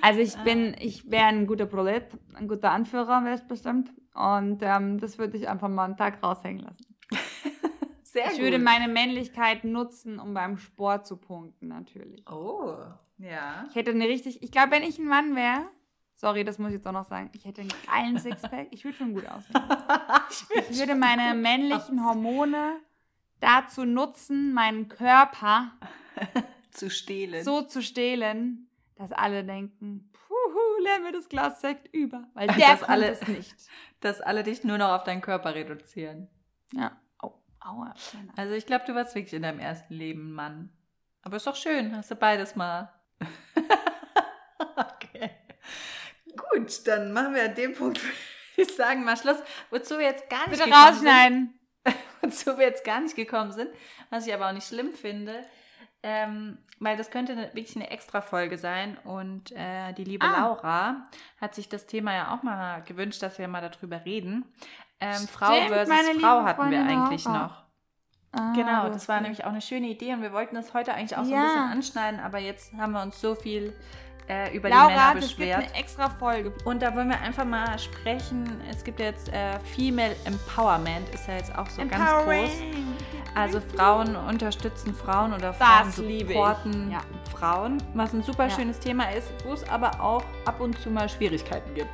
Also 0.05 0.21
ich 0.21 0.37
bin, 0.45 0.77
ich 0.79 1.11
wäre 1.11 1.27
ein 1.29 1.47
guter 1.47 1.65
Prolet, 1.65 2.07
ein 2.35 2.47
guter 2.47 2.73
Anführer 2.73 3.25
wäre 3.25 3.37
es 3.37 3.49
bestimmt. 3.49 3.91
Und 4.15 4.59
ähm, 4.63 5.01
das 5.01 5.17
würde 5.17 5.39
ich 5.39 5.49
einfach 5.49 5.69
mal 5.69 5.87
einen 5.87 5.97
Tag 5.97 6.23
raushängen 6.23 6.63
lassen. 6.63 6.95
Sehr 8.03 8.31
ich 8.31 8.39
würde 8.39 8.59
meine 8.59 8.87
Männlichkeit 8.87 9.65
nutzen, 9.65 10.21
um 10.21 10.35
beim 10.35 10.59
Sport 10.59 11.07
zu 11.07 11.17
punkten, 11.17 11.69
natürlich. 11.69 12.29
Oh, 12.31 12.77
ja. 13.17 13.65
Ich 13.71 13.75
hätte 13.75 13.93
eine 13.93 14.07
richtig, 14.07 14.43
ich 14.43 14.53
glaube, 14.53 14.73
wenn 14.73 14.83
ich 14.83 14.99
ein 14.99 15.07
Mann 15.07 15.35
wäre, 15.35 15.67
sorry, 16.17 16.45
das 16.45 16.59
muss 16.59 16.69
ich 16.69 16.75
jetzt 16.75 16.87
auch 16.87 16.93
noch 16.93 17.07
sagen, 17.07 17.31
ich 17.33 17.47
hätte 17.47 17.63
einen 17.63 17.73
geilen 17.87 18.19
Sixpack, 18.19 18.69
ich 18.73 18.85
würde 18.85 18.99
schon 18.99 19.15
gut 19.15 19.27
aussehen. 19.27 19.55
Ich 20.71 20.79
würde 20.79 20.95
meine 20.95 21.35
männlichen 21.35 22.05
Hormone 22.05 22.77
dazu 23.41 23.85
nutzen, 23.85 24.53
meinen 24.53 24.89
Körper 24.89 25.73
Zu 26.71 26.91
stehlen. 26.91 27.43
so 27.43 27.63
zu 27.63 27.83
stehlen, 27.83 28.69
dass 28.97 29.13
alle 29.13 29.45
denken, 29.45 30.11
puhu, 30.13 30.83
leer 30.85 31.01
mir 31.01 31.13
das 31.13 31.29
Glas 31.29 31.61
Sekt 31.61 31.93
über, 31.95 32.29
weil 32.35 32.47
der 32.57 32.77
kommt 32.77 32.89
alle- 32.89 33.11
es 33.11 33.27
nicht. 33.27 33.55
Dass 34.01 34.21
alle 34.21 34.43
dich 34.43 34.65
nur 34.65 34.77
noch 34.79 34.91
auf 34.93 35.05
deinen 35.05 35.23
Körper 35.23 35.55
reduzieren. 35.55 36.29
Ja. 36.73 37.01
Au, 37.19 37.41
aua. 37.61 37.95
kleiner. 38.11 38.33
Also 38.37 38.55
ich 38.55 38.67
glaube, 38.67 38.85
du 38.87 38.95
warst 38.95 39.15
wirklich 39.15 39.33
in 39.35 39.43
deinem 39.43 39.59
ersten 39.61 39.95
Leben 39.95 40.33
Mann. 40.33 40.71
Aber 41.23 41.37
ist 41.39 41.47
doch 41.47 41.57
schön, 41.57 41.97
hast 41.97 42.11
du 42.11 42.17
beides 42.17 42.55
mal. 42.55 42.93
okay. 44.77 45.31
Gut, 46.37 46.87
dann 46.87 47.13
machen 47.13 47.35
wir 47.35 47.45
an 47.45 47.55
dem 47.55 47.75
Punkt, 47.75 48.03
würde 48.03 48.15
ich 48.71 48.75
sagen, 48.77 49.05
mal 49.05 49.17
Schluss. 49.17 49.39
Wozu 49.71 49.99
wir 49.99 50.07
jetzt 50.07 50.29
gar 50.29 50.49
nicht 50.49 50.59
Bitte 50.59 50.65
gekommen 50.65 50.85
rausschneiden. 50.89 51.55
sind, 51.87 51.97
wozu 52.21 52.59
wir 52.59 52.67
jetzt 52.67 52.85
gar 52.85 53.01
nicht 53.01 53.17
gekommen 53.17 53.53
sind, 53.53 53.71
was 54.11 54.27
ich 54.27 54.35
aber 54.35 54.49
auch 54.49 54.53
nicht 54.53 54.67
schlimm 54.69 54.93
finde, 54.93 55.47
ähm, 56.05 56.59
weil 56.81 56.97
das 56.97 57.11
könnte 57.11 57.33
eine, 57.33 57.47
wirklich 57.55 57.75
eine 57.77 57.91
extra 57.91 58.21
Folge 58.21 58.59
sein 58.59 58.97
und 59.05 59.51
äh, 59.53 59.93
die 59.95 60.05
liebe 60.05 60.25
Ah. 60.27 60.41
Laura 60.43 61.07
hat 61.41 61.55
sich 61.55 61.69
das 61.69 61.87
Thema 61.87 62.13
ja 62.15 62.35
auch 62.35 62.43
mal 62.43 62.83
gewünscht, 62.83 63.23
dass 63.23 63.39
wir 63.39 63.49
mal 63.49 63.63
darüber 63.69 64.05
reden. 64.05 64.45
Ähm, 65.01 65.27
Frau 65.27 65.53
versus 65.69 65.95
Frau 66.21 66.43
hatten 66.45 66.71
wir 66.71 66.79
Freundin 66.79 66.87
eigentlich 66.89 67.25
Laura. 67.25 67.39
noch. 67.39 67.65
Ah, 68.33 68.53
Genau, 68.55 68.89
das 68.91 69.09
war 69.09 69.21
nämlich 69.21 69.45
auch 69.45 69.51
eine 69.51 69.61
schöne 69.63 69.87
Idee 69.89 70.13
und 70.13 70.21
wir 70.23 70.33
wollten 70.33 70.55
das 70.57 70.75
heute 70.75 70.93
eigentlich 70.93 71.17
auch 71.17 71.25
so 71.25 71.33
Ja. 71.33 71.39
ein 71.41 71.47
bisschen 71.47 71.63
anschneiden, 71.73 72.21
aber 72.21 72.39
jetzt 72.39 72.73
haben 72.75 72.93
wir 72.93 73.03
uns 73.03 73.21
so 73.21 73.35
viel 73.35 73.73
äh, 74.29 74.57
über 74.57 74.69
die 74.69 74.75
Laura, 74.75 74.89
Männer 74.89 75.15
das 75.15 75.29
gibt 75.29 75.39
beschwert. 75.39 75.65
eine 75.65 75.75
extra 75.75 76.09
Folge. 76.11 76.53
Und 76.65 76.83
da 76.83 76.95
wollen 76.97 77.09
wir 77.11 77.21
einfach 77.21 77.45
mal 77.45 77.79
sprechen. 77.79 78.61
Es 78.71 78.83
gibt 78.83 78.99
jetzt 78.99 79.29
äh, 79.33 79.59
Female 79.77 80.17
Empowerment, 80.25 81.09
ist 81.11 81.29
ja 81.29 81.35
jetzt 81.37 81.55
auch 81.57 81.69
so 81.69 81.87
ganz 81.87 82.25
groß. 82.25 82.51
Also 83.35 83.61
Frauen 83.77 84.15
unterstützen 84.17 84.95
Frauen 84.95 85.33
oder 85.33 85.53
Frauen 85.55 85.87
Das 85.87 85.99
ich. 85.99 86.27
supporten 86.29 86.91
Ja. 86.91 87.01
Frauen, 87.37 87.83
was 87.95 88.13
ein 88.13 88.23
super 88.23 88.45
Ja. 88.45 88.51
schönes 88.51 88.79
Thema 88.79 89.11
ist, 89.13 89.29
wo 89.45 89.53
es 89.53 89.69
aber 89.69 90.01
auch 90.01 90.23
ab 90.47 90.61
und 90.61 90.79
zu 90.81 90.91
mal 90.91 91.09
Schwierigkeiten 91.09 91.75
gibt, 91.75 91.89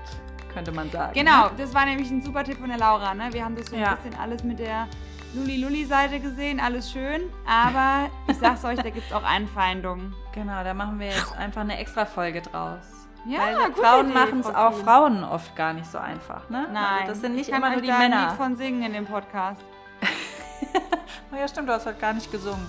könnte 0.52 0.70
man 0.72 0.90
sagen. 0.90 1.12
Genau, 1.14 1.44
Ne? 1.46 1.50
das 1.56 1.74
war 1.74 1.86
nämlich 1.86 2.10
ein 2.10 2.20
super 2.22 2.44
Tipp 2.44 2.58
von 2.58 2.68
der 2.68 2.78
Laura. 2.78 3.14
Ne? 3.14 3.32
Wir 3.32 3.44
haben 3.44 3.56
das 3.56 3.66
so 3.66 3.76
ein 3.76 3.82
Ja. 3.82 3.94
bisschen 3.94 4.18
alles 4.20 4.44
mit 4.44 4.58
der 4.58 4.86
Luli-Luli-Seite 5.34 6.20
gesehen, 6.20 6.60
alles 6.60 6.90
schön. 6.90 7.22
Aber 7.48 8.10
ich 8.28 8.36
sag's 8.36 8.64
euch, 8.64 8.76
da 8.78 8.90
gibt's 8.90 9.12
auch 9.12 9.22
Einfeindungen. 9.24 10.12
Genau, 10.34 10.62
da 10.62 10.74
machen 10.74 10.98
wir 10.98 11.06
jetzt 11.06 11.34
einfach 11.38 11.62
eine 11.62 11.78
extra 11.78 12.04
Folge 12.04 12.42
draus. 12.42 12.82
Ja, 13.26 13.38
Weil 13.40 13.72
Frauen 13.74 14.12
machen 14.12 14.40
es 14.40 14.46
auch. 14.46 14.72
Frauen 14.74 15.24
oft 15.24 15.54
gar 15.54 15.72
nicht 15.72 15.86
so 15.90 15.98
einfach, 15.98 16.48
ne? 16.50 16.66
Nein, 16.72 16.84
Also 17.00 17.12
das 17.12 17.20
sind 17.20 17.34
nicht 17.34 17.48
ich 17.48 17.52
kann 17.54 17.62
immer 17.62 17.72
nur 17.72 17.82
die 17.82 17.88
Männer. 17.92 18.28
Lied 18.28 18.36
von 18.36 18.56
singen 18.56 18.82
in 18.82 18.92
dem 18.92 19.06
Podcast. 19.06 19.62
Oh 21.32 21.36
ja, 21.36 21.46
stimmt, 21.46 21.68
du 21.68 21.72
hast 21.72 21.86
heute 21.86 22.00
gar 22.00 22.12
nicht 22.12 22.30
gesungen. 22.32 22.66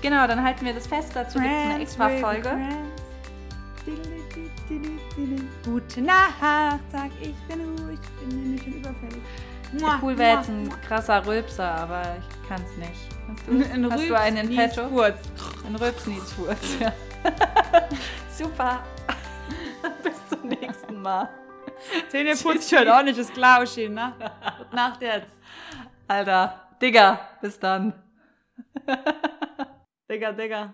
Genau, 0.00 0.26
dann 0.26 0.42
halten 0.42 0.64
wir 0.64 0.74
das 0.74 0.88
fest. 0.88 1.12
Dazu 1.14 1.38
gibt 1.38 1.52
es 1.52 1.70
eine 1.70 1.82
extra 1.82 2.08
Folge. 2.08 2.58
Gute 5.64 6.00
Nacht, 6.02 6.80
sag 6.90 7.10
ich, 7.20 7.34
bin 7.46 7.60
ruhig, 7.78 8.00
bin 8.20 8.42
nämlich 8.42 8.62
schon 8.62 8.72
überfällig. 8.72 9.22
Mua, 9.78 9.98
Cool 10.02 10.18
wäre 10.18 10.38
jetzt 10.38 10.48
ein 10.48 10.68
krasser 10.86 11.24
Rülpser, 11.24 11.70
aber 11.70 12.02
ich 12.18 12.48
kann 12.48 12.60
es 12.62 12.76
nicht. 12.76 13.00
Hast 13.28 13.46
du, 13.46 13.72
Ein 13.72 13.90
hast 13.90 14.08
du 14.08 14.18
einen 14.18 14.50
in 14.50 14.56
petto? 14.56 14.88
Furz. 14.88 15.18
Ein 15.66 15.76
Rülpsnietsfurz, 15.76 16.80
ja. 16.80 16.92
Super. 18.36 18.82
Bis 20.02 20.14
zum 20.28 20.48
nächsten 20.48 21.00
Mal. 21.00 21.28
Zähne 22.08 22.34
putzt 22.36 22.68
schon 22.68 22.86
ordentliches 22.88 23.32
Klauschi, 23.32 23.88
ne? 23.88 24.12
Gute 24.58 24.76
Nacht 24.76 25.00
jetzt. 25.00 25.30
Alter, 26.08 26.61
Digga, 26.82 27.20
bis 27.40 27.58
dann. 27.60 27.94
Digga, 30.10 30.32
Digga. 30.32 30.70